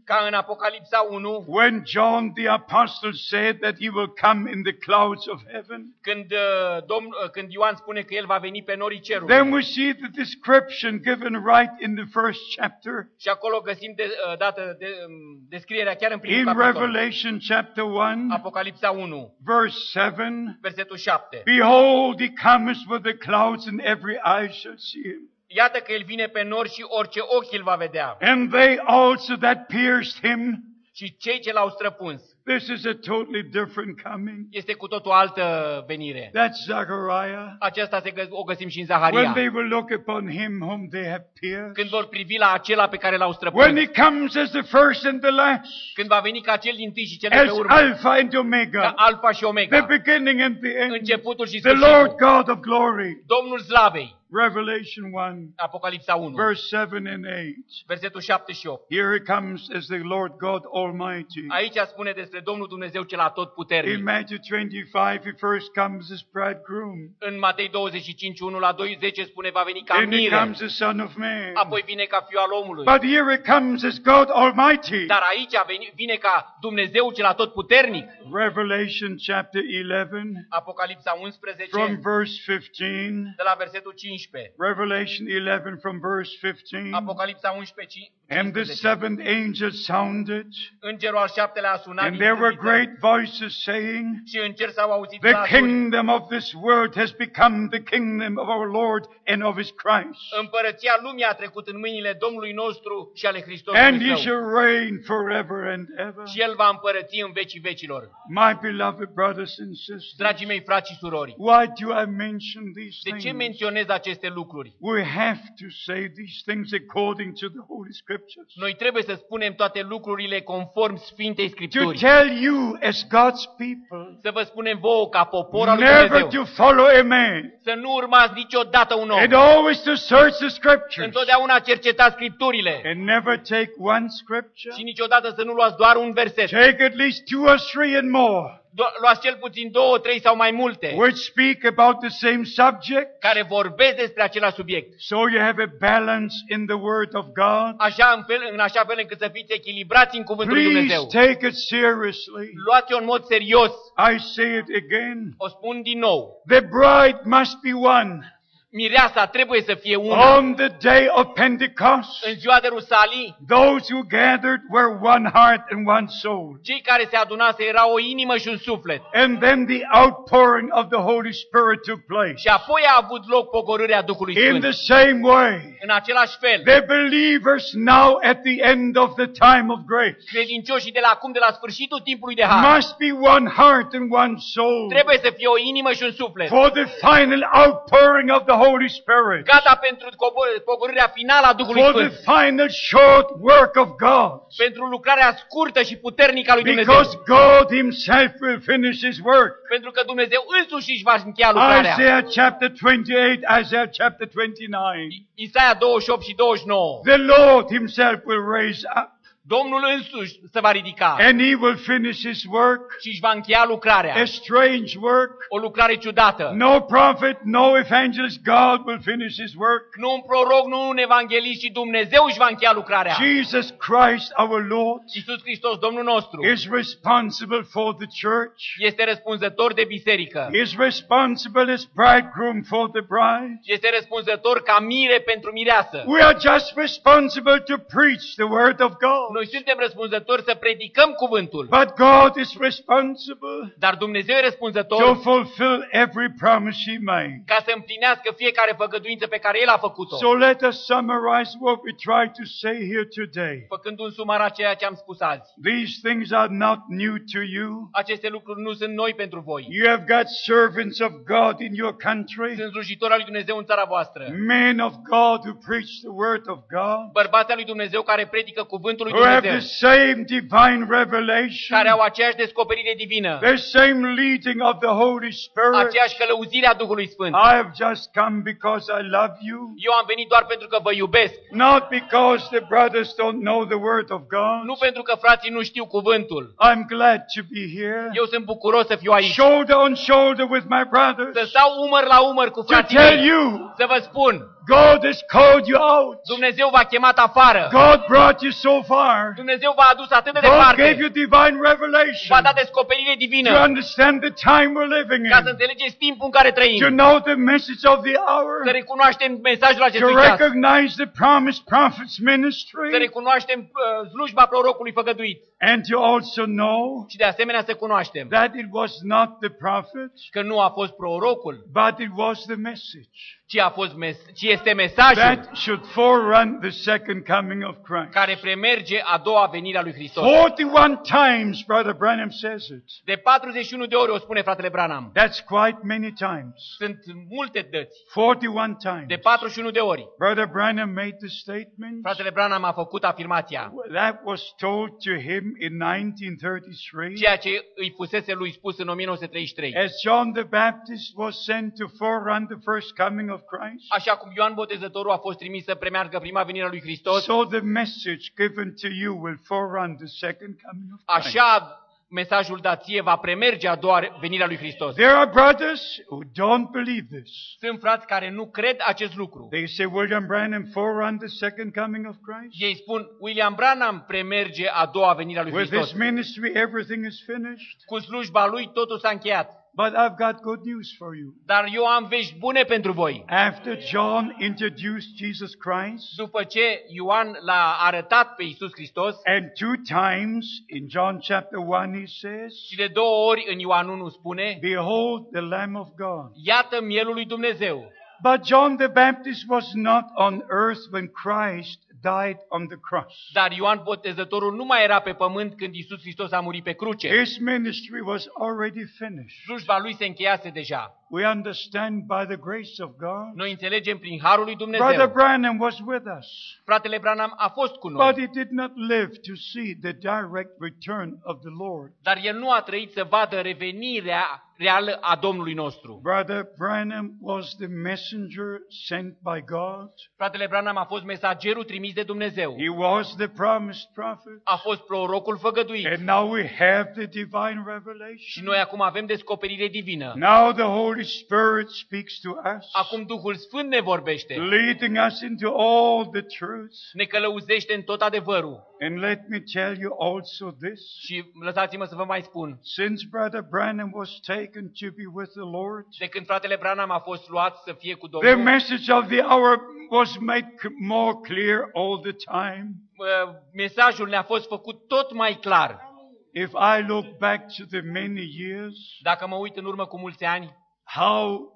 ca 0.04 0.24
în 0.26 0.34
Apocalipsa 0.34 1.06
1, 1.10 1.44
when 1.46 1.82
John 1.86 2.32
the 2.34 2.48
apostle 2.48 3.10
said 3.12 3.58
that 3.60 3.74
he 3.80 3.88
will 3.88 4.12
come 4.20 4.50
in 4.50 4.62
the 4.62 4.72
clouds 4.72 5.26
of 5.28 5.40
heaven. 5.52 5.94
când, 6.00 6.32
uh, 6.32 6.84
domn, 6.86 7.06
uh, 7.06 7.30
când 7.30 7.50
Ioan 7.52 7.74
spune 7.74 8.00
că 8.00 8.14
el 8.14 8.26
va 8.26 8.38
veni 8.38 8.62
pe 8.62 8.74
norii 8.76 9.00
Then 9.00 9.18
cerului. 9.20 9.52
we 9.52 9.60
see 9.62 9.92
the 9.94 10.08
description 10.12 11.00
given 11.02 11.34
right 11.44 11.72
in 11.82 11.94
the 11.94 12.04
first 12.20 12.40
chapter. 12.56 12.94
Și 13.20 13.28
acolo 13.28 13.60
găsim 13.60 13.92
de, 13.96 14.04
uh, 14.30 14.38
dată 14.38 14.76
de, 14.78 14.86
um, 15.06 15.12
descrierea 15.48 15.94
chiar 15.94 16.10
în 16.12 16.18
primul 16.18 16.38
In 16.38 16.44
capitol. 16.44 16.72
Revelation 16.72 17.38
chapter 17.48 17.84
1, 17.84 18.32
Apocalipsa 18.34 18.90
1, 18.90 19.34
verse 19.44 19.78
7, 19.98 20.58
versetul 20.60 20.96
7. 20.96 21.42
Behold, 21.44 22.20
he 22.20 22.32
cometh 22.50 22.78
with 22.88 23.02
the 23.02 23.14
clouds, 23.14 23.66
and 23.66 23.80
every 23.84 24.14
eye 24.24 24.48
shall 24.52 24.76
see 24.76 25.02
him. 25.02 25.30
Iată 25.56 25.78
că 25.78 25.92
el 25.92 26.02
vine 26.06 26.26
pe 26.26 26.42
nori 26.42 26.72
și 26.72 26.84
orice 26.98 27.20
ochi 27.22 27.52
îl 27.52 27.62
va 27.62 27.74
vedea. 27.74 28.16
And 28.20 28.50
they 28.52 28.78
also 28.84 29.34
that 29.34 29.66
pierced 29.66 30.18
him, 30.30 30.60
Și 30.94 31.16
cei 31.16 31.40
ce 31.40 31.52
l-au 31.52 31.68
străpuns 31.70 32.22
This 32.52 32.68
is 32.68 32.84
a 32.86 32.94
totally 33.06 33.42
different 33.42 33.94
coming. 34.02 34.38
Este 34.50 34.72
cu 34.74 34.86
totul 34.86 35.10
altă 35.10 35.44
venire. 35.86 36.30
That's 36.38 36.58
Zechariah. 36.66 37.46
Aceasta 37.58 38.00
se 38.04 38.10
gă- 38.12 38.28
o 38.28 38.42
găsim 38.42 38.68
și 38.68 38.80
în 38.80 38.86
When 38.88 39.00
Zaharia. 39.00 39.32
they 39.32 39.48
will 39.54 39.68
look 39.68 39.88
upon 39.98 40.22
him 40.38 40.52
whom 40.60 40.80
they 40.88 41.06
have 41.14 41.26
pierced. 41.40 41.72
Când 41.72 41.88
vor 41.88 42.06
privi 42.08 42.36
la 42.38 42.52
acela 42.52 42.88
pe 42.88 42.96
care 42.96 43.16
l-au 43.16 43.28
When 43.28 43.38
străpuns. 43.40 43.78
he 43.80 44.02
comes 44.02 44.36
as 44.36 44.50
the 44.50 44.62
first 44.62 45.04
and 45.06 45.20
the 45.20 45.30
last, 45.30 45.70
Când 45.94 46.08
va 46.08 46.20
veni 46.22 46.40
ca 46.40 46.56
cel 46.56 46.74
din 46.76 46.92
tâi 46.92 47.06
și 47.06 47.18
cel 47.18 47.30
de 47.30 47.36
as 47.36 47.44
pe 47.44 47.50
urmă. 47.50 47.72
Alpha 47.74 48.10
and 48.10 48.32
Ca 48.32 48.38
Omega, 48.38 48.92
Alfa 48.96 49.30
și 49.30 49.38
the 49.40 49.46
Omega. 49.48 49.86
beginning 49.96 50.40
and 50.40 50.56
the 50.60 50.70
end, 50.82 50.92
Începutul 50.92 51.46
și 51.46 51.60
the 51.60 51.72
Lord 51.72 51.82
sfârșitul. 52.10 52.26
God 52.32 52.48
of 52.48 52.58
glory. 52.68 53.10
Domnul 53.34 53.58
Slavei. 53.60 54.14
Revelation 54.30 55.12
1, 55.12 55.52
Apocalipsa 55.56 56.14
1. 56.16 56.34
verse 56.34 56.66
7 56.68 57.06
and 57.06 57.24
8. 57.26 57.54
Versetul 57.86 58.20
7 58.20 58.52
și 58.52 58.66
8. 58.66 58.82
Here 58.90 59.18
he 59.18 59.32
comes 59.34 59.68
as 59.74 59.86
the 59.86 60.00
Lord 60.02 60.32
God 60.38 60.62
Almighty. 60.72 61.44
Aici 61.48 61.76
spune 61.86 62.12
despre 62.12 62.40
Domnul 62.40 62.66
Dumnezeu 62.68 63.02
cel 63.02 63.18
In 63.18 63.24
atotputernic. 63.24 64.02
Matthew 64.02 64.38
25, 64.48 65.22
he 65.24 65.32
first 65.46 65.68
comes 65.74 66.10
as 66.10 66.22
bridegroom. 66.32 66.98
În 67.18 67.38
Matei 67.38 67.68
25, 67.68 68.40
1 68.40 68.58
la 68.58 68.72
2, 68.72 68.96
10 69.00 69.24
spune 69.24 69.50
va 69.50 69.62
veni 69.62 69.82
ca 69.84 69.94
Then 69.94 70.10
he 70.10 70.16
mire. 70.16 70.36
comes 70.36 70.60
as 70.60 70.74
Son 70.76 71.00
of 71.00 71.14
Man. 71.16 71.50
Apoi 71.54 71.82
vine 71.86 72.04
ca 72.04 72.20
fiul 72.28 72.40
al 72.40 72.50
omului. 72.62 72.84
But 72.84 73.02
here 73.02 73.36
he 73.36 73.52
comes 73.52 73.84
as 73.84 73.98
God 74.00 74.28
Almighty. 74.30 75.06
Dar 75.06 75.22
aici 75.36 75.54
veni- 75.66 75.92
vine 75.94 76.14
ca 76.14 76.56
Dumnezeu 76.60 77.12
cel 77.12 77.24
atotputernic. 77.24 78.06
Revelation 78.32 79.16
chapter 79.16 79.62
11, 79.64 80.46
Apocalipsa 80.48 81.12
11, 81.20 81.66
from 81.70 82.00
verse 82.00 82.32
15. 82.44 83.34
de 83.36 83.42
la 83.42 83.54
versetul 83.58 83.92
15. 83.92 84.14
Revelation 84.58 85.26
11 85.28 85.76
from 85.80 86.00
verse 86.00 86.30
15. 86.40 86.92
Apocalipsa 86.94 87.52
11, 87.54 87.86
ci- 87.86 88.10
And 88.28 88.52
the 88.52 88.62
15. 88.64 88.74
seventh 88.88 89.22
angel 89.26 89.70
sounded, 89.70 90.46
Îngerul 90.80 91.16
al 91.18 91.28
șaptelea 91.28 91.72
a 91.72 91.76
sunat 91.76 92.04
and 92.04 92.10
din 92.16 92.20
there 92.20 92.32
were 92.40 92.54
trâmbiță 92.56 92.70
great 92.70 92.90
voices 92.98 93.62
saying, 93.62 94.06
și 94.26 94.38
în 94.46 94.52
cer 94.52 94.68
s-au 94.68 94.90
auzit 94.90 95.20
The 95.20 95.30
glasuri. 95.30 95.52
kingdom 95.62 96.08
of 96.08 96.28
this 96.28 96.52
world 96.52 96.94
has 96.96 97.10
become 97.10 97.66
the 97.70 97.82
kingdom 97.82 98.36
of 98.36 98.48
our 98.48 98.66
Lord 98.70 99.04
and 99.26 99.42
of 99.42 99.56
his 99.56 99.70
Christ. 99.70 100.20
Împărăția 100.40 100.98
lumii 101.02 101.24
a 101.24 101.32
trecut 101.32 101.66
în 101.68 101.78
mâinile 101.78 102.12
Domnului 102.18 102.52
nostru 102.52 103.12
și 103.14 103.26
ale 103.26 103.36
And 103.36 103.44
Hristovului 103.46 103.98
he 103.98 104.06
său. 104.06 104.16
shall 104.16 104.42
reign 104.62 105.02
forever 105.02 105.60
and 105.74 105.86
ever. 105.96 106.26
Și 106.26 106.40
El 106.40 106.54
va 106.54 106.68
împărăți 106.68 107.20
în 107.20 107.32
vecii 107.32 107.60
vecilor. 107.60 108.02
My 108.28 108.58
beloved 108.60 109.08
brothers 109.08 109.58
and 109.58 109.74
sisters, 109.74 110.04
Dragii 110.16 110.46
mei 110.46 110.60
frați 110.60 110.90
și 110.92 110.98
surori, 110.98 111.34
why 111.38 111.64
do 111.80 111.86
I 112.00 112.04
mention 112.26 112.64
these 112.78 112.98
de 113.02 113.10
ce 113.10 113.16
things? 113.16 113.36
menționez 113.36 113.88
aceste 113.88 114.05
lucruri? 114.34 114.76
We 114.80 115.02
have 115.04 115.40
to 115.60 115.66
say 115.84 116.00
these 116.18 116.36
things 116.46 116.68
according 116.82 117.30
to 117.40 117.46
the 117.48 117.62
Holy 117.68 117.92
Scriptures. 117.92 118.48
Noi 118.54 118.74
trebuie 118.74 119.02
să 119.02 119.14
spunem 119.14 119.52
toate 119.54 119.80
lucrurile 119.82 120.40
conform 120.40 120.96
Sfintei 120.96 121.48
To 121.48 121.54
Scripturi. 121.54 121.98
tell 121.98 122.28
you 122.42 122.76
as 122.82 123.06
God's 123.06 123.44
people, 123.64 124.18
Să 124.22 124.30
vă 124.32 124.42
spunem 124.42 124.78
vouă 124.80 125.08
ca 125.08 125.24
popor 125.24 125.68
al 125.68 125.76
lui 125.76 125.84
never 125.84 126.06
Dumnezeu. 126.08 126.40
to 126.42 126.44
follow 126.62 126.84
a 126.86 127.02
man, 127.02 127.40
Să 127.64 127.74
nu 127.80 127.92
urmați 127.92 128.32
niciodată 128.34 128.94
un 128.94 129.10
om. 129.10 129.18
and 129.18 129.32
always 129.32 129.78
to 129.82 129.94
search 129.94 130.36
the 130.36 130.48
Scriptures, 130.48 131.06
Întotdeauna 131.06 131.58
cercetați 131.58 132.14
Scripturile. 132.14 132.82
and 132.84 133.00
never 133.02 133.38
take 133.38 133.70
one 133.78 134.06
Scripture. 134.08 134.74
Și 134.76 134.82
niciodată 134.82 135.32
să 135.36 135.42
nu 135.42 135.52
luați 135.52 135.76
doar 135.76 135.96
un 135.96 136.12
verset. 136.12 136.48
Take 136.50 136.84
at 136.84 136.94
least 136.94 137.24
two 137.30 137.42
or 137.52 137.58
three 137.72 137.96
and 137.96 138.10
more, 138.10 138.44
Do- 138.46 138.65
luați 139.00 139.20
cel 139.20 139.36
puțin 139.40 139.70
două, 139.70 139.98
trei 139.98 140.20
sau 140.20 140.36
mai 140.36 140.50
multe 140.50 140.94
which 140.96 141.16
speak 141.16 141.64
about 141.76 141.98
the 142.00 142.08
same 142.08 142.42
subject, 142.44 143.20
care 143.20 143.42
vorbesc 143.42 143.96
despre 143.96 144.22
același 144.22 144.54
subiect. 144.54 145.00
so 145.00 145.16
you 145.16 145.40
have 145.40 145.62
a 145.62 145.70
balance 145.90 146.34
in 146.48 146.66
the 146.66 146.76
Word 146.76 147.14
of 147.14 147.26
God. 147.44 147.74
Așa 147.76 148.14
în, 148.16 148.22
fel, 148.26 148.48
în 148.52 148.58
așa 148.58 148.84
fel 148.86 148.96
încât 149.00 149.18
să 149.18 149.28
fiți 149.32 149.52
echilibrați 149.52 150.16
în 150.16 150.22
cuvântul 150.24 150.54
lui 150.54 150.62
Please 150.64 150.78
Dumnezeu. 150.78 151.22
take 151.22 151.46
it 151.46 151.54
seriously. 151.54 152.48
Luați-o 152.66 152.96
în 152.98 153.04
mod 153.04 153.24
serios. 153.24 153.72
I 154.12 154.18
say 154.34 154.50
it 154.60 154.68
again. 154.84 155.18
O 155.36 155.48
spun 155.48 155.82
din 155.82 155.98
nou. 155.98 156.42
The 156.46 156.60
bride 156.60 157.20
must 157.24 157.56
be 157.60 157.72
one. 157.72 158.35
Mireasa 158.80 159.26
trebuie 159.26 159.60
să 159.60 159.74
fie 159.74 159.96
una. 159.96 160.36
On 160.36 160.54
the 160.54 160.68
day 160.80 161.06
of 161.10 161.26
Pentecost, 161.34 162.24
În 162.26 162.34
ziua 162.34 162.58
de 162.62 162.68
Rusalii, 162.68 163.36
those 163.48 163.84
who 163.92 164.02
gathered 164.08 164.60
were 164.70 164.90
one 165.14 165.30
heart 165.34 165.62
and 165.72 165.88
one 165.88 166.06
soul. 166.08 166.58
cei 166.62 166.80
care 166.80 167.06
se 167.10 167.16
adunase 167.16 167.64
era 167.64 167.84
o 167.94 167.98
inimă 167.98 168.36
și 168.36 168.48
un 168.48 168.56
suflet. 168.56 169.00
And 169.12 169.38
then 169.40 169.66
the 169.66 169.80
outpouring 170.02 170.68
of 170.80 170.84
the 170.88 171.00
Holy 171.10 171.32
Spirit 171.32 171.80
took 171.88 172.00
place. 172.12 172.34
Și 172.36 172.48
apoi 172.58 172.82
a 172.86 173.00
avut 173.02 173.22
loc 173.28 173.50
pogorârea 173.50 174.02
Duhului 174.02 174.34
In 174.34 174.60
the 174.60 174.70
Sfânt. 174.70 174.98
same 175.00 175.18
way, 175.22 175.54
În 175.80 175.90
același 176.00 176.36
fel, 176.40 176.58
the 176.72 176.80
believers 176.80 177.72
now 177.74 178.18
at 178.30 178.38
the 178.42 178.56
end 178.72 178.96
of 178.96 179.10
the 179.16 179.26
time 179.26 179.66
of 179.74 179.78
grace 179.86 180.16
credincioșii 180.32 180.92
de 180.92 181.00
la 181.02 181.08
acum, 181.12 181.32
de 181.32 181.38
la 181.46 181.50
sfârșitul 181.58 182.00
timpului 182.00 182.34
de 182.34 182.44
har, 182.44 182.74
must 182.74 182.96
be 182.96 183.10
one 183.34 183.46
heart 183.58 183.94
and 183.94 184.12
one 184.12 184.34
soul 184.54 184.86
trebuie 184.88 185.18
să 185.22 185.30
fie 185.36 185.46
o 185.46 185.58
inimă 185.58 185.90
și 185.92 186.02
un 186.02 186.12
suflet. 186.12 186.48
for 186.48 186.70
the 186.70 186.84
final 187.12 187.42
outpouring 187.64 188.30
of 188.36 188.42
the 188.44 188.54
Holy 188.54 188.64
Spirit, 189.00 189.44
Gata 189.52 189.74
pentru 189.86 190.08
cobo- 190.22 190.62
pogorârea 190.64 191.08
finală 191.18 191.46
a 191.48 191.52
Duhului 191.60 191.82
for 191.82 191.92
the 191.92 192.08
Sfânt. 192.08 192.36
final 192.38 192.68
short 192.68 193.28
work 193.50 193.74
of 193.84 193.88
God. 194.06 194.30
Pentru 194.64 194.84
lucrarea 194.94 195.30
scurtă 195.42 195.80
și 195.82 195.96
puternică 195.96 196.50
a 196.50 196.54
lui 196.54 196.62
Dumnezeu. 196.64 196.94
Because 196.94 197.18
God 197.34 197.66
Himself 197.78 198.32
will 198.40 198.60
finish 198.70 198.98
His 199.06 199.18
work. 199.32 199.52
Pentru 199.74 199.90
că 199.90 200.00
Dumnezeu 200.06 200.42
însuși 200.60 200.90
își 200.90 201.02
va 201.08 201.14
încheia 201.24 201.50
lucrarea. 201.52 201.94
Isaiah 201.98 202.24
chapter 202.34 202.70
28, 202.80 203.44
Isaiah 203.60 203.88
chapter 203.98 204.26
29. 204.34 204.90
Isaia 205.34 205.74
28 205.78 206.22
și 206.28 206.34
29. 206.34 207.00
The 207.04 207.16
Lord 207.16 207.66
Himself 207.76 208.18
will 208.28 208.44
raise 208.56 208.80
up 209.00 209.08
Domnul 209.48 209.82
însuși 209.96 210.40
se 210.52 210.60
va 210.60 210.70
ridica 210.70 211.16
and 211.20 211.40
He 211.40 211.54
will 211.54 211.76
finish 211.76 212.18
His 212.26 212.44
work, 212.50 212.96
și 213.00 213.08
își 213.08 213.20
va 213.20 213.30
încheia 213.34 213.64
lucrarea. 213.68 214.14
a 214.14 214.24
strange 214.24 214.98
work. 215.00 215.32
O 215.48 215.58
lucrare 215.58 215.96
ciudată. 215.96 216.52
No 216.54 216.80
prophet, 216.80 217.38
no 217.42 217.78
evangelist, 217.78 218.42
God 218.42 218.86
will 218.86 219.00
finish 219.00 219.34
His 219.42 219.54
work. 219.54 219.84
Nu 219.96 220.12
un 220.12 220.20
proroc, 220.20 220.66
nu 220.66 220.88
un 220.88 220.98
evanghelist, 220.98 221.60
ci 221.60 221.70
Dumnezeu 221.72 222.24
își 222.24 222.38
va 222.38 222.46
încheia 222.50 222.72
lucrarea. 222.72 223.12
Jesus 223.12 223.74
Christ, 223.86 224.32
our 224.36 224.66
Lord, 224.66 225.02
Iisus 225.14 225.40
Hristos, 225.42 225.78
Domnul 225.78 226.04
nostru, 226.04 226.44
is 226.52 226.68
responsible 226.70 227.62
for 227.62 227.94
the 227.94 228.06
church, 228.22 228.60
este 228.78 229.04
răspunzător 229.04 229.72
de 229.72 229.84
biserică. 229.84 230.50
is 230.62 230.76
responsible 230.76 231.72
as 231.72 231.84
bridegroom 231.94 232.62
for 232.62 232.90
the 232.90 233.04
bride. 233.14 233.58
Este 233.62 233.90
răspunzător 233.94 234.62
ca 234.62 234.78
mire 234.80 235.18
pentru 235.20 235.52
mireasă. 235.52 236.04
We 236.06 236.22
are 236.22 236.36
just 236.40 236.72
responsible 236.76 237.58
to 237.58 237.76
preach 237.94 238.24
the 238.36 238.48
Word 238.56 238.80
of 238.80 238.92
God. 239.08 239.35
Noi 239.36 239.46
suntem 239.46 239.76
răspunzători 239.78 240.42
să 240.42 240.54
predicăm 240.54 241.10
cuvântul. 241.22 241.64
But 241.78 241.88
God 242.08 242.32
is 242.44 242.50
responsible 242.68 243.56
Dar 243.84 243.94
Dumnezeu 244.04 244.34
e 244.36 244.38
to 244.38 244.44
răspunzător 244.44 245.16
fulfill 245.28 245.88
every 245.90 246.30
promise 246.42 246.78
He 246.86 246.96
made. 247.12 247.42
ca 247.52 247.58
să 247.66 247.70
împlinească 247.74 248.28
fiecare 248.36 248.72
făgăduință 248.82 249.26
pe 249.26 249.38
care 249.38 249.56
El 249.64 249.68
a 249.68 249.78
făcut-o. 249.78 250.16
So 250.16 250.34
let 250.46 250.60
us 250.68 250.76
summarize 250.90 251.50
what 251.60 251.78
we 251.86 251.92
try 252.08 252.24
to 252.38 252.44
say 252.62 252.76
here 252.92 253.06
today. 253.20 253.56
Făcând 253.68 253.96
un 254.00 254.10
sumar 254.10 254.40
a 254.40 254.48
ceea 254.48 254.74
ce 254.74 254.84
am 254.86 254.94
spus 254.94 255.20
azi. 255.20 255.48
These 255.70 255.92
things 256.06 256.32
are 256.32 256.52
not 256.64 256.80
new 256.88 257.14
to 257.34 257.40
you. 257.56 257.70
Aceste 257.92 258.28
lucruri 258.28 258.60
nu 258.60 258.72
sunt 258.72 258.92
noi 259.02 259.12
pentru 259.22 259.40
voi. 259.40 259.62
You 259.78 259.86
have 259.92 260.04
got 260.14 260.26
servants 260.50 260.98
of 261.08 261.12
God 261.34 261.54
in 261.66 261.72
your 261.82 261.94
country, 262.08 262.50
Sunt 262.56 262.70
slujitori 262.70 263.12
al 263.12 263.18
lui 263.20 263.28
Dumnezeu 263.30 263.56
în 263.56 263.64
țara 263.64 263.84
voastră. 263.94 264.22
men 264.52 264.78
of 264.88 264.94
God 265.16 265.38
who 265.46 265.54
preach 265.66 265.92
the 266.06 266.14
Word 266.22 266.44
of 266.54 266.58
God, 266.78 267.04
Bărbați 267.20 267.50
al 267.50 267.56
lui 267.60 267.70
Dumnezeu 267.72 268.02
care 268.02 268.26
predică 268.26 268.62
cuvântul 268.62 269.04
lui 269.06 269.14
who 269.14 269.25
have 269.28 269.46
Dumnezeu. 269.48 269.58
the 269.58 269.66
same 269.86 270.22
divine 270.36 270.80
revelation, 270.98 271.70
Care 271.78 271.90
au 271.90 272.00
aceeași 272.00 272.36
descoperire 272.36 272.94
divină. 272.96 273.38
the 273.40 273.56
same 273.56 274.00
leading 274.20 274.58
of 274.70 274.76
the 274.78 274.92
Holy 275.02 275.32
Spirit. 275.32 275.74
Aceeași 275.86 276.16
călăuzire 276.16 276.66
a 276.66 276.74
Duhului 276.74 277.08
Sfânt. 277.08 277.34
I 277.34 277.52
have 277.60 277.70
just 277.84 278.04
come 278.20 278.36
because 278.52 278.84
I 279.00 279.02
love 279.18 279.34
you, 279.48 279.60
Eu 279.88 279.92
am 279.92 280.04
venit 280.06 280.28
doar 280.28 280.44
pentru 280.52 280.66
că 280.68 280.78
vă 280.82 280.92
iubesc. 280.94 281.34
not 281.50 281.82
because 281.88 282.42
the 282.56 282.62
brothers 282.68 283.10
don't 283.22 283.40
know 283.48 283.60
the 283.64 283.80
Word 283.88 284.08
of 284.10 284.20
God. 284.36 284.58
Nu 284.70 284.74
pentru 284.86 285.02
că 285.02 285.14
frații 285.24 285.50
nu 285.50 285.62
știu 285.62 285.84
cuvântul. 285.86 286.54
I'm 286.68 286.82
glad 286.94 287.20
to 287.36 287.40
be 287.54 287.62
here, 287.78 288.10
Eu 288.12 288.24
sunt 288.24 288.44
bucuros 288.44 288.86
să 288.86 288.96
fiu 288.96 289.12
aici. 289.12 289.32
shoulder 289.32 289.76
on 289.76 289.94
shoulder 289.94 290.46
with 290.50 290.66
my 290.68 290.82
Să 290.82 290.88
brothers, 290.90 291.48
stau 291.48 291.70
umăr 291.86 292.04
la 292.06 292.18
umăr 292.30 292.50
cu 292.50 292.60
to 292.62 292.72
frații 292.72 292.96
tell 292.96 293.16
mei. 293.16 293.26
you 293.26 293.72
Să 293.76 293.84
vă 293.88 293.98
spun, 294.02 294.34
God 294.74 294.98
has 295.04 295.20
called 295.34 295.64
you 295.66 295.78
out. 295.96 296.16
Dumnezeu 296.34 296.68
v-a 296.74 296.84
chemat 296.84 297.18
afară. 297.18 297.68
God 297.72 297.98
brought 298.12 298.40
you 298.42 298.52
so 298.66 298.82
far. 298.82 299.32
Dumnezeu 299.42 299.72
v-a 299.76 299.88
adus 299.94 300.10
atât 300.10 300.32
de 300.32 300.40
God 300.42 300.50
gave 300.50 300.74
departe. 300.76 301.00
you 301.02 301.08
divine 301.24 301.56
revelation 301.70 302.26
V-a 302.28 302.42
dat 302.48 302.54
descoperire 302.54 303.12
to 303.12 303.18
divină 303.26 303.50
understand 303.68 304.16
the 304.26 304.32
time 304.50 304.70
we're 304.76 304.92
living 305.00 305.22
ca 305.30 305.36
să 305.36 305.48
in, 305.48 305.54
înțelegeți 305.54 305.96
timpul 305.96 306.24
în 306.26 306.30
care 306.38 306.48
to 306.50 306.54
trăim. 306.60 306.78
know 307.02 307.14
the 307.30 307.34
message 307.52 307.82
of 307.92 307.98
the 308.08 308.16
hour, 308.28 308.54
Să 308.64 308.70
recunoaștem 308.70 309.30
mesajul 309.42 309.78
to 309.84 309.84
acestui 309.90 310.14
ceas. 310.14 310.38
recognize 310.38 310.92
the 311.04 311.10
promised 311.22 311.62
prophet's 311.74 312.14
Să 312.18 312.22
ministry, 312.34 312.98
recunoaștem 313.06 313.58
uh, 313.60 314.08
slujba 314.12 314.44
prorocului 314.46 314.92
făgăduit. 314.92 315.38
and 315.70 315.80
to 315.90 315.96
also 316.12 316.42
know 316.44 317.04
Și 317.12 317.16
de 317.16 317.24
asemenea 317.24 317.62
să 317.68 317.74
cunoaștem 317.74 318.28
that 318.28 318.54
it 318.54 318.66
was 318.70 318.92
not 319.02 319.28
the 319.40 319.50
prophet, 319.64 320.10
că 320.30 320.42
nu 320.42 320.60
a 320.60 320.68
fost 320.78 320.92
prorocul, 320.96 321.56
but 321.78 321.94
it 321.98 322.10
was 322.16 322.38
the 322.46 322.54
message. 322.70 323.18
Ci, 323.46 323.58
a 323.58 323.70
fost 323.70 323.94
mes- 323.96 324.24
ci 324.34 324.42
este 324.42 324.72
mesajul 324.72 325.22
that 325.22 325.56
should 325.56 325.84
forerun 325.84 326.58
the 326.60 326.70
second 326.70 327.24
coming 327.26 327.64
of 327.64 327.76
Christ. 327.82 328.10
care 328.10 328.38
premerge 328.40 329.00
a 329.04 329.18
doua 329.18 329.46
venire 329.52 329.78
a 329.78 329.82
lui 329.82 329.92
Hristos. 329.92 330.22
41 330.24 331.00
times, 331.02 331.62
Brother 331.62 331.92
Branham 331.92 332.30
says 332.30 332.66
it. 332.68 332.84
De 333.04 333.16
41 333.16 333.86
de 333.86 333.94
ori 333.94 334.10
o 334.10 334.18
spune 334.18 334.42
fratele 334.42 334.68
Branham. 334.68 335.12
That's 335.14 335.40
quite 335.46 335.78
many 335.82 336.12
times. 336.12 336.74
Sunt 336.78 336.98
multe 337.28 337.68
dăți. 337.70 337.98
41 338.14 338.74
times. 338.74 339.06
De 339.06 339.16
41 339.16 339.70
de 339.70 339.80
ori. 339.80 340.06
Brother 340.18 340.46
Branham 340.46 340.90
made 340.90 341.16
the 341.18 341.28
statement. 341.28 341.98
Fratele 342.02 342.30
Branham 342.30 342.64
a 342.64 342.72
făcut 342.72 343.04
afirmația. 343.04 343.72
That 343.92 344.20
was 344.24 344.54
told 344.56 344.88
to 344.88 345.12
him 345.28 345.44
in 345.58 345.72
1933. 345.82 347.14
Ceea 347.14 347.36
ce 347.36 347.64
îi 347.74 347.92
fusese 347.96 348.32
lui 348.34 348.52
spus 348.52 348.78
în 348.78 348.88
1933. 348.88 349.74
As 349.84 349.92
John 350.04 350.32
the 350.32 350.42
Baptist 350.42 351.12
was 351.16 351.44
sent 351.44 351.74
to 351.78 351.86
forerun 351.98 352.46
the 352.46 352.58
first 352.72 352.94
coming 352.96 353.30
of 353.30 353.35
Christ. 353.44 353.84
Așa 353.88 354.16
cum 354.16 354.32
Ioan 354.36 354.54
Botezătorul 354.54 355.10
a 355.12 355.16
fost 355.18 355.38
trimis 355.38 355.64
să 355.64 355.74
premeargă 355.74 356.18
prima 356.18 356.42
venire 356.42 356.64
a 356.64 356.68
lui 356.68 356.80
Hristos, 356.80 357.22
So 357.24 357.44
the 357.44 357.60
message 357.60 358.24
given 358.36 358.74
to 358.80 358.88
you 359.02 359.16
will 359.22 359.38
forerun 359.42 359.96
the 359.96 360.06
second 360.06 360.54
coming 360.66 360.88
of 360.94 361.00
Christ. 361.04 361.26
așa 361.36 361.80
mesajul 362.08 362.58
dat 362.62 362.82
ție 362.82 363.00
va 363.02 363.16
premerge 363.16 363.68
a 363.68 363.76
doua 363.76 364.02
venire 364.20 364.42
a 364.42 364.46
lui 364.46 364.56
Hristos. 364.56 364.94
There 364.94 365.10
are 365.10 365.30
brothers 365.30 366.00
who 366.08 366.20
don't 366.24 366.70
believe 366.72 367.06
this. 367.20 367.30
Sunt 367.58 367.80
frați 367.80 368.06
care 368.06 368.30
nu 368.30 368.46
cred 368.46 368.76
acest 368.86 369.16
lucru. 369.16 369.46
They 369.50 369.66
say 369.66 369.86
William 369.92 370.26
Branham 370.26 370.64
forerun 370.72 371.18
the 371.18 371.26
second 371.26 371.74
coming 371.74 372.06
of 372.08 372.16
Christ. 372.22 372.54
Ei 372.62 372.76
spun, 372.76 373.06
William 373.20 373.54
Branham 373.54 374.04
premerge 374.06 374.68
a 374.72 374.86
doua 374.86 375.12
venire 375.12 375.38
a 375.38 375.42
lui 375.42 375.52
With 375.52 375.68
Hristos. 375.68 375.90
his 375.90 375.98
ministry, 375.98 376.52
everything 376.54 377.06
is 377.06 377.22
finished. 377.24 377.84
Cu 377.86 377.98
slujba 377.98 378.46
lui 378.46 378.70
totul 378.72 378.98
s-a 378.98 379.08
încheiat. 379.10 379.64
But 379.76 379.92
I've 379.94 380.16
got 380.16 380.40
good 380.40 380.60
news 380.64 380.94
for 380.98 381.14
you. 381.14 381.34
Dar 381.46 381.64
eu 381.72 381.84
am 381.84 382.06
vești 382.08 382.38
bune 382.38 382.62
pentru 382.62 382.92
voi. 382.92 383.24
After 383.26 383.78
John 383.82 384.34
introduced 384.38 385.10
Jesus 385.16 385.54
Christ, 385.54 386.16
După 386.16 386.42
ce 386.42 386.82
Ioan 386.88 387.36
l-a 387.44 387.76
arătat 387.80 388.34
pe 388.34 388.42
Isus 388.42 388.70
Hristos 388.72 389.16
and 389.24 389.52
two 389.58 389.74
times 390.00 390.46
in 390.66 390.88
John 390.88 391.18
chapter 391.28 391.58
1 391.58 391.98
he 391.98 392.06
says, 392.06 392.66
și 392.70 392.76
de 392.76 392.86
două 392.92 393.28
ori 393.30 393.46
în 393.52 393.58
Ioan 393.58 393.88
1 393.88 394.08
spune, 394.08 394.58
Behold 394.60 395.30
the 395.32 395.40
Lamb 395.40 395.76
of 395.76 395.88
God. 395.96 396.30
iată 396.44 396.82
mielul 396.82 397.14
lui 397.14 397.26
Dumnezeu. 397.26 397.92
But 398.22 398.46
John 398.46 398.76
the 398.76 398.88
Baptist 398.88 399.44
was 399.48 399.70
not 399.74 400.04
on 400.14 400.44
earth 400.50 400.80
when 400.92 401.10
Christ 401.24 401.78
died 402.06 402.38
on 402.48 402.66
the 402.66 402.76
cross. 402.88 403.14
Dar 403.32 403.50
Ioan 403.52 403.80
Botezătorul 403.84 404.54
nu 404.54 404.64
mai 404.64 404.82
era 404.82 405.00
pe 405.00 405.12
pământ 405.12 405.56
când 405.56 405.74
Isus 405.74 406.00
Hristos 406.00 406.32
a 406.32 406.40
murit 406.40 406.64
pe 406.64 406.72
cruce. 406.72 407.18
His 407.18 407.38
ministry 407.38 408.00
was 408.00 408.26
already 408.38 408.84
finished. 408.84 409.42
Slujba 409.44 409.78
lui 409.78 409.94
se 409.94 410.04
încheiase 410.04 410.50
deja. 410.50 411.00
We 411.08 411.26
understand 411.26 412.02
by 412.02 412.24
the 412.26 412.36
grace 412.36 412.82
of 412.82 412.90
God. 412.98 413.34
Noi 413.34 413.50
înțelegem 413.50 413.98
prin 413.98 414.20
harul 414.22 414.44
lui 414.44 414.54
Brother 414.56 414.78
Dumnezeu. 414.78 415.12
Branham 415.12 415.60
was 415.60 415.78
with 415.86 416.04
us, 416.18 416.26
Fratele 416.64 416.98
Branham 416.98 417.34
a 417.36 417.48
fost 417.48 417.74
cu 417.74 417.88
but 417.88 417.98
noi, 417.98 418.14
he 418.18 418.26
did 418.26 418.50
not 418.50 418.70
live 418.76 419.10
to 419.28 419.34
see 419.34 419.74
the 419.82 419.92
direct 419.92 420.50
return 420.60 421.18
of 421.22 421.40
the 421.40 421.54
Lord. 421.58 421.92
dar 422.02 422.18
el 422.22 422.38
nu 422.38 422.50
a 422.50 422.60
trăit 422.60 422.90
să 422.92 423.04
vadă 423.04 423.40
revenirea 423.40 424.45
reală 424.58 424.98
a 425.00 425.16
Domnului 425.16 425.54
nostru. 425.54 426.00
Brother 426.02 426.46
Branham 426.58 427.12
was 427.20 427.54
the 427.56 427.66
messenger 427.66 428.46
sent 428.86 429.12
by 429.22 429.40
God. 429.44 429.90
Fratele 430.16 430.46
Branham 430.46 430.76
a 430.76 430.84
fost 430.84 431.04
mesagerul 431.04 431.64
trimis 431.64 431.92
de 431.92 432.02
Dumnezeu. 432.02 432.56
He 432.58 432.68
was 432.68 433.14
the 433.16 433.28
promised 433.28 433.88
prophet. 433.94 434.40
A 434.44 434.56
fost 434.56 434.80
prorocul 434.80 435.38
făgăduit. 435.38 435.86
And 435.86 436.08
now 436.08 436.30
we 436.30 436.54
have 436.58 436.90
the 436.94 437.06
divine 437.06 437.62
Și 437.64 437.70
revelation. 437.72 438.44
noi 438.44 438.58
acum 438.58 438.80
avem 438.82 439.06
descoperire 439.06 439.68
divină. 439.68 440.12
Now 440.16 440.52
the 440.52 440.62
Holy 440.62 441.04
Spirit 441.04 441.68
speaks 441.68 442.20
to 442.20 442.30
us, 442.56 442.68
Acum 442.72 443.02
Duhul 443.06 443.34
Sfânt 443.34 443.68
ne 443.68 443.80
vorbește, 443.80 444.34
leading 444.34 444.96
us 445.06 445.20
into 445.20 445.48
all 445.58 446.06
the 446.06 446.22
truths. 446.22 446.90
ne 446.92 447.04
călăuzește 447.04 447.74
în 447.74 447.82
tot 447.82 448.00
adevărul. 448.00 448.74
And 448.80 448.98
let 448.98 449.20
me 449.28 449.38
tell 449.52 449.76
you 449.78 449.96
also 450.14 450.50
this. 450.60 450.80
Și 451.04 451.24
lăsați-mă 451.40 451.84
să 451.84 451.94
vă 451.94 452.04
mai 452.04 452.22
spun, 452.22 452.58
Since 452.62 453.06
Brother 453.10 453.40
Branham 453.50 453.90
was 453.94 454.10
taken 454.26 454.44
to 454.54 454.86
be 454.96 455.06
with 455.14 455.30
the 455.30 455.40
Lord, 455.58 455.84
de 455.98 456.06
când 456.06 456.26
fratele 456.26 456.56
Branham 456.56 456.90
a 456.90 456.98
fost 456.98 457.28
luat 457.28 457.56
să 457.64 457.72
fie 457.72 457.94
cu 457.94 458.08
the 458.08 458.18
Domnul, 458.20 458.44
message 458.44 458.92
of 458.92 459.06
the 459.06 459.20
hour 459.22 459.60
was 459.90 460.16
made 460.16 460.54
c- 460.58 460.70
more 460.80 461.14
clear 461.22 461.70
all 461.74 461.98
the 462.00 462.12
time. 462.12 462.68
uh, 462.96 463.32
mesajul 463.54 464.08
ne-a 464.08 464.22
fost 464.22 464.46
făcut 464.48 464.86
tot 464.88 465.12
mai 465.12 465.34
clar. 465.40 465.84
If 466.32 466.52
I 466.52 466.82
look 466.86 467.06
back 467.18 467.56
to 467.56 467.64
the 467.70 467.80
many 467.80 468.34
years, 468.38 468.76
Dacă 469.02 469.26
mă 469.26 469.36
uit 469.36 469.56
în 469.56 469.64
urmă 469.64 469.86
cu 469.86 469.98
mulți 469.98 470.24
ani, 470.24 470.56
how 470.84 471.50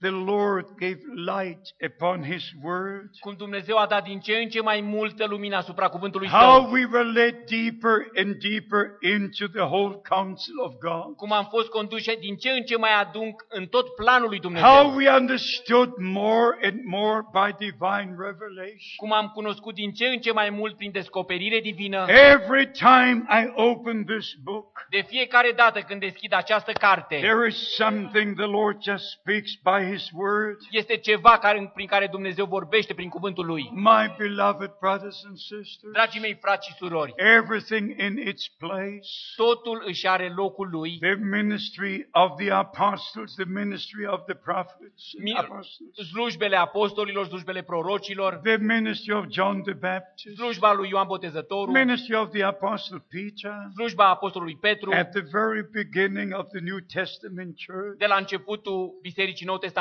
the 0.00 0.10
Lord 0.10 0.66
gave 0.78 0.98
light 1.14 1.60
upon 1.86 2.22
His 2.22 2.42
Word, 2.62 3.10
cum 3.20 3.34
Dumnezeu 3.36 3.76
a 3.76 3.86
dat 3.86 4.04
din 4.04 4.20
ce 4.20 4.36
în 4.36 4.48
ce 4.48 4.60
mai 4.60 4.80
multă 4.80 5.26
lumină 5.26 5.56
asupra 5.56 5.88
cuvântului 5.88 6.28
how 6.28 6.60
Său, 6.60 6.70
we 6.70 6.84
were 6.92 7.10
led 7.10 7.34
deeper 7.46 8.10
and 8.16 8.34
deeper 8.36 8.82
into 9.00 9.46
the 9.52 9.62
whole 9.62 10.00
counsel 10.08 10.54
of 10.64 10.72
God, 10.80 11.16
cum 11.16 11.32
am 11.32 11.46
fost 11.50 11.68
conduși 11.68 12.18
din 12.20 12.36
ce 12.36 12.50
în 12.50 12.62
ce 12.62 12.76
mai 12.76 12.90
adânc 13.00 13.46
în 13.48 13.66
tot 13.66 13.94
planul 13.94 14.28
lui 14.28 14.40
how 14.40 14.50
Dumnezeu, 14.50 14.94
we 14.94 15.10
understood 15.10 15.90
more 15.98 16.58
and 16.62 16.78
more 16.84 17.20
by 17.32 17.52
divine 17.58 18.14
revelation. 18.18 18.96
cum 18.96 19.12
am 19.12 19.28
cunoscut 19.34 19.74
din 19.74 19.92
ce 19.92 20.06
în 20.06 20.18
ce 20.20 20.32
mai 20.32 20.50
mult 20.50 20.76
prin 20.76 20.90
descoperire 20.90 21.60
divină, 21.60 22.06
Every 22.08 22.70
time 22.70 23.26
I 23.40 23.52
open 23.54 24.04
this 24.04 24.34
book, 24.42 24.86
de 24.90 25.04
fiecare 25.08 25.52
dată 25.56 25.80
când 25.80 26.00
deschid 26.00 26.32
această 26.34 26.72
carte, 26.72 27.16
there 27.16 27.46
is 27.48 27.74
something 27.74 28.36
the 28.36 28.46
Lord 28.46 28.82
just 28.82 29.04
speaks 29.10 29.50
by 29.64 29.89
His 29.92 30.10
Word. 30.12 30.56
este 30.70 30.96
ceva 30.96 31.38
care, 31.38 31.70
prin 31.74 31.86
care 31.86 32.06
Dumnezeu 32.06 32.44
vorbește 32.46 32.94
prin 32.94 33.08
cuvântul 33.08 33.46
Lui. 33.46 33.70
My 33.74 34.14
beloved 34.18 34.70
brothers 34.80 35.24
and 35.26 35.36
sisters, 35.36 35.92
Dragii 35.92 36.20
mei 36.20 36.38
frați 36.40 36.68
și 36.68 36.74
surori, 36.74 37.14
everything 37.16 38.00
in 38.00 38.16
its 38.26 38.48
place. 38.48 39.08
totul 39.36 39.82
își 39.86 40.06
are 40.06 40.32
locul 40.36 40.68
lui. 40.70 40.98
The 41.00 41.14
ministry 41.14 42.08
of 42.12 42.30
the 42.36 42.50
apostles, 42.50 43.34
the 43.34 43.44
ministry 43.44 44.06
of 44.06 44.20
the 44.24 44.34
prophets, 44.34 45.02
and 45.18 45.22
Mi- 45.22 45.34
apostles, 45.36 46.08
Slujbele 46.12 46.56
apostolilor, 46.56 47.26
slujbele 47.26 47.62
prorocilor, 47.62 48.34
the 48.42 48.56
ministry 48.56 49.14
of 49.14 49.24
John 49.28 49.62
the 49.62 49.72
Baptist, 49.72 50.36
slujba 50.36 50.72
lui 50.72 50.88
Ioan 50.88 51.06
Botezătorul, 51.06 51.74
ministry 51.74 52.14
of 52.16 52.30
the 52.30 52.42
apostle 52.44 53.04
Peter, 53.08 53.54
slujba 53.74 54.08
apostolului 54.08 54.56
Petru, 54.56 54.92
at 54.92 55.10
the 55.10 55.24
very 55.32 55.68
beginning 55.72 56.34
of 56.34 56.46
the 56.48 56.60
New 56.60 56.78
Testament 56.92 57.56
church, 57.66 57.98
de 57.98 58.06
la 58.06 58.16
începutul 58.16 58.98
Bisericii 59.02 59.46
Nou 59.46 59.56
Testamentale, 59.56 59.78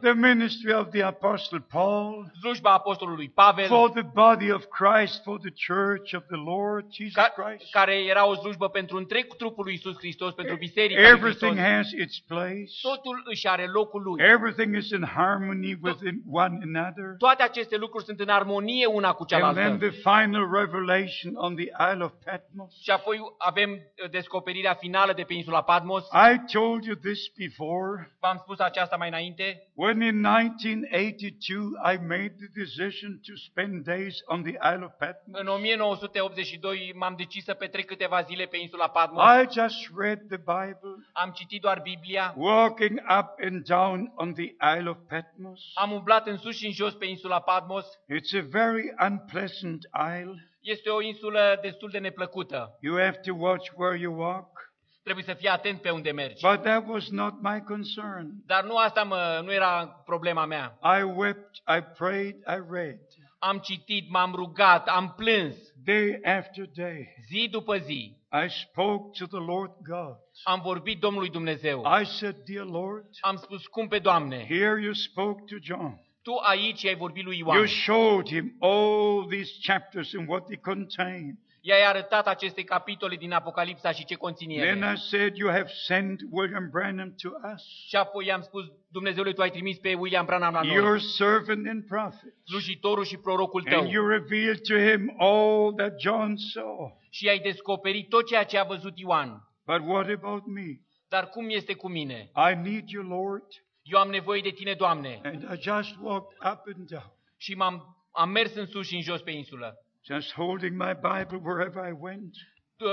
the 0.00 0.12
ministry 0.12 0.72
of 0.74 0.88
the 0.90 1.02
apostle 1.02 1.60
Paul, 1.70 2.30
slujba 2.40 2.72
apostolului 2.72 3.28
Pavel, 3.30 3.66
for 3.66 3.90
the 3.90 4.02
body 4.02 4.50
of 4.52 4.64
Christ, 4.66 5.22
for 5.22 5.38
the 5.38 5.52
church 5.66 6.12
of 6.14 6.22
the 6.26 6.36
Lord 6.36 6.84
Jesus 6.92 7.14
ca- 7.14 7.32
Christ. 7.36 7.70
care 7.70 7.94
era 8.04 8.26
o 8.26 8.34
slujbă 8.34 8.68
pentru 8.68 8.96
întreg 8.96 9.26
trupul 9.36 9.64
lui 9.64 9.74
Isus 9.74 9.96
Hristos, 9.96 10.34
pentru 10.34 10.56
Biserica 10.56 11.00
lui 11.00 11.08
Everything 11.10 11.52
Hristos. 11.58 11.74
has 11.76 11.90
its 11.92 12.18
place. 12.20 12.70
Totul 12.82 13.22
își 13.24 13.46
are 13.48 13.66
locul 13.66 14.02
lui. 14.02 14.22
Everything 14.24 14.76
is 14.76 14.90
in 14.90 15.04
harmony 15.04 15.78
with 15.82 15.98
one 16.30 16.58
another. 16.62 17.14
Toate 17.18 17.42
aceste 17.42 17.76
lucruri 17.76 18.04
sunt 18.04 18.20
în 18.20 18.28
armonie 18.28 18.86
una 18.86 19.12
cu 19.12 19.24
And 19.28 19.28
then 19.28 19.40
cealaltă. 19.54 19.86
the 19.88 19.90
final 19.90 20.50
revelation 20.52 21.32
on 21.34 21.54
the 21.54 21.68
Isle 21.92 22.04
of 22.04 22.12
Patmos. 22.24 22.80
Și 22.82 22.90
apoi 22.90 23.18
avem 23.38 23.70
uh, 23.70 24.10
descoperirea 24.10 24.74
finală 24.74 25.12
de 25.12 25.22
pe 25.22 25.34
insula 25.34 25.62
Patmos. 25.62 26.04
I 26.04 26.52
told 26.52 26.84
you 26.84 26.94
this 26.96 27.20
before. 27.38 28.16
V-am 28.20 28.36
spus 28.42 28.58
aceasta 28.58 28.96
mai 28.96 29.08
înainte. 29.08 29.35
When 29.74 30.00
in 30.02 30.20
1982 30.22 31.76
I 31.92 31.96
made 31.96 32.34
the 32.38 32.50
decision 32.62 33.20
to 33.26 33.32
spend 33.36 33.84
days 33.84 34.22
on 34.26 34.42
the 34.42 34.56
Isle 34.74 34.84
of 34.84 34.92
Patmos, 34.98 35.40
În 35.40 35.46
1982 35.46 36.92
m-am 36.96 37.14
decis 37.16 37.44
să 37.44 37.54
petrec 37.54 37.86
câteva 37.86 38.22
zile 38.22 38.44
pe 38.44 38.56
insula 38.56 38.88
Patmos. 38.88 39.22
I 39.42 39.60
just 39.60 39.90
read 39.98 40.18
the 40.28 40.36
Bible, 40.36 40.94
Am 41.12 41.30
citit 41.30 41.60
doar 41.60 41.80
Biblia. 41.82 42.34
walking 42.36 43.00
up 43.18 43.28
and 43.44 43.64
down 43.64 44.12
on 44.14 44.32
the 44.32 44.54
Isle 44.78 44.88
of 44.88 44.96
Patmos. 45.08 45.60
Am 45.74 45.92
umblat 45.92 46.26
în 46.26 46.36
sus 46.36 46.56
și 46.56 46.66
în 46.66 46.72
jos 46.72 46.94
pe 46.94 47.06
insula 47.06 47.40
Patmos. 47.40 47.84
It's 47.86 48.38
a 48.38 48.46
very 48.50 48.94
unpleasant 49.10 49.80
isle. 50.20 50.50
Este 50.60 50.88
o 50.90 51.02
insulă 51.02 51.58
destul 51.62 51.90
de 51.90 51.98
neplăcută. 51.98 52.78
You 52.80 52.96
have 52.98 53.20
to 53.24 53.34
watch 53.34 53.70
where 53.76 53.98
you 53.98 54.14
walk. 54.18 54.64
Trebuie 55.06 55.24
să 55.26 55.34
fii 55.34 55.48
atent 55.48 55.80
pe 55.80 55.90
unde 55.90 56.10
mergi. 56.10 56.46
But 56.48 56.62
that 56.62 56.86
was 56.86 57.08
not 57.10 57.34
my 57.40 57.60
concern. 57.60 58.26
Dar 58.46 58.64
nu 58.64 58.76
asta 58.76 59.02
mă, 59.02 59.40
nu 59.44 59.52
era 59.52 60.02
problema 60.04 60.44
mea. 60.44 60.78
I 60.98 61.02
wept, 61.02 61.56
I 61.56 61.80
prayed, 61.98 62.34
I 62.34 62.62
read, 62.70 62.98
Am 63.38 63.58
citit, 63.58 64.10
m-am 64.10 64.32
rugat, 64.34 64.88
am 64.88 65.14
plâns 65.16 65.56
day 65.84 66.20
after 66.24 66.64
day. 66.74 67.14
zi 67.26 67.48
după 67.50 67.76
zi. 67.76 68.16
I 68.44 68.48
spoke 68.48 69.18
to 69.18 69.26
the 69.26 69.46
Lord 69.46 69.70
God. 69.88 70.16
Am 70.44 70.60
vorbit 70.60 71.00
Domnului 71.00 71.30
Dumnezeu. 71.30 71.84
I 72.00 72.04
said, 72.04 72.36
Dear 72.44 72.64
Lord, 72.64 73.04
Am 73.20 73.36
spus, 73.36 73.62
scumpe 73.62 73.98
Doamne, 73.98 74.44
here 74.46 74.80
you 74.82 74.92
spoke 74.92 75.44
to 75.46 75.56
John. 75.60 76.00
Tu 76.22 76.32
aici 76.42 76.84
ai 76.86 76.94
vorbit 76.96 77.24
lui 77.24 77.38
Ioan. 77.38 77.56
You 77.56 77.66
showed 77.66 78.28
him 78.28 78.56
all 78.60 79.26
these 79.28 79.50
chapters 79.60 80.14
and 80.14 80.28
what 80.28 80.46
they 80.46 80.56
contain. 80.56 81.38
I-ai 81.68 81.86
arătat 81.86 82.26
aceste 82.26 82.64
capitole 82.64 83.16
din 83.16 83.32
Apocalipsa 83.32 83.92
și 83.92 84.04
ce 84.04 84.14
conțin 84.14 84.48
Then 84.48 84.82
ele. 84.82 84.92
I 84.92 84.96
said, 84.96 85.36
You 85.36 85.50
have 85.50 85.68
sent 85.86 86.20
William 86.30 86.68
Branham 86.70 87.14
to 87.22 87.28
us, 87.54 87.62
Și 87.88 87.96
apoi 87.96 88.26
i-am 88.26 88.40
spus, 88.40 88.64
Dumnezeule, 88.88 89.32
Tu 89.32 89.40
ai 89.42 89.50
trimis 89.50 89.78
pe 89.78 89.94
William 89.94 90.24
Branham 90.26 90.52
la 90.52 90.60
your 90.64 90.88
noi, 90.88 91.00
servant 91.00 91.66
and 91.68 91.86
prophet. 91.86 92.34
slujitorul 92.44 93.04
și 93.04 93.16
prorocul 93.16 93.62
Tău. 93.62 93.80
And 93.80 93.90
you 93.90 94.06
revealed 94.06 94.60
to 94.60 94.74
him 94.90 95.14
all 95.18 95.72
that 95.76 96.00
John 96.00 96.36
saw. 96.36 97.00
Și 97.10 97.24
i-ai 97.24 97.38
descoperit 97.38 98.08
tot 98.08 98.26
ceea 98.26 98.44
ce 98.44 98.58
a 98.58 98.64
văzut 98.64 98.98
Ioan. 98.98 99.48
But 99.64 99.80
what 99.88 100.08
about 100.08 100.46
me? 100.46 100.80
Dar 101.08 101.28
cum 101.28 101.48
este 101.48 101.74
cu 101.74 101.88
mine? 101.88 102.30
I 102.50 102.54
need 102.54 102.88
you, 102.88 103.02
Lord. 103.02 103.46
Eu 103.82 103.98
am 103.98 104.08
nevoie 104.08 104.40
de 104.40 104.50
Tine, 104.50 104.72
Doamne. 104.72 105.20
And 105.22 105.42
I 105.42 105.62
just 105.62 105.96
walked 106.00 106.38
up 106.52 106.60
and 106.74 106.88
down, 106.88 107.12
Și 107.36 107.54
m-am 107.54 107.96
am 108.12 108.30
mers 108.30 108.54
în 108.54 108.66
sus 108.66 108.86
și 108.86 108.94
în 108.94 109.02
jos 109.02 109.20
pe 109.20 109.30
insulă. 109.30 109.74
Just 110.06 110.32
holding 110.32 110.76
my 110.76 110.92
Bible 110.94 111.38
wherever 111.42 111.88
I 111.88 111.92
went, 112.00 112.36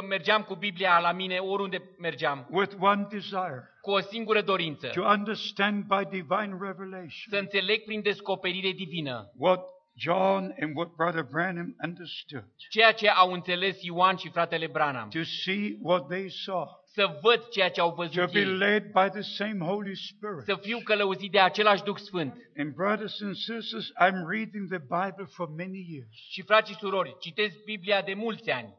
Mergeam 0.10 0.44
cu 0.44 0.56
Biblia 0.56 1.00
la 1.00 1.12
mine 1.12 1.38
oriunde 1.38 1.82
mergeam, 2.00 2.48
with 2.52 2.74
one 2.80 3.08
desire. 3.10 3.70
Cu 3.82 3.92
o 3.92 4.00
singură 4.00 4.42
dorință. 4.42 4.88
to 4.88 5.02
understand 5.02 5.84
by 5.84 6.06
divine 6.10 6.56
Să 6.58 6.66
revelation 6.66 7.38
înțeleg 7.40 7.84
prin 7.84 8.02
descoperire 8.02 8.72
divină. 8.72 9.32
what 9.38 9.60
John 9.96 10.56
and 10.62 10.76
what 10.76 10.90
Brother 10.96 11.24
Branham 11.24 11.76
understood, 11.84 12.46
ceea 12.70 12.92
ce 12.94 13.10
au 13.10 13.32
înțeles 13.32 13.78
Ioan 13.82 14.16
și 14.16 14.30
fratele 14.30 14.68
Branham. 14.68 15.10
to 15.10 15.24
see 15.24 15.78
what 15.82 16.08
they 16.08 16.30
saw, 16.30 16.68
Să 16.96 17.20
văd 17.22 17.48
ceea 17.48 17.70
ce 17.72 17.82
au 17.82 17.90
to 17.90 17.96
văzut 17.96 18.32
be 18.32 18.40
ei. 18.40 18.46
led 18.46 18.84
by 18.84 19.10
the 19.12 19.22
same 19.22 19.58
Holy 19.66 19.96
Spirit. 19.96 20.44
Să 20.46 20.56
fiu 20.62 20.80
călăuzit 20.84 21.32
de 21.32 21.40
același 21.40 21.84
Duh 21.84 21.98
Sfânt. 21.98 22.34
And 22.58 22.74
brothers 22.74 23.22
and 23.22 23.36
sisters, 23.36 23.92
I'm 23.92 24.16
reading 24.30 24.70
the 24.70 24.80
Bible 24.80 25.26
for 25.26 25.48
many 25.58 25.86
years. 25.90 26.10
Și 26.30 26.42
frați 26.42 26.72
și 26.72 26.78
surori, 26.78 27.16
citesc 27.20 27.64
Biblia 27.64 28.02
de 28.02 28.14
mulți 28.14 28.50
ani. 28.50 28.74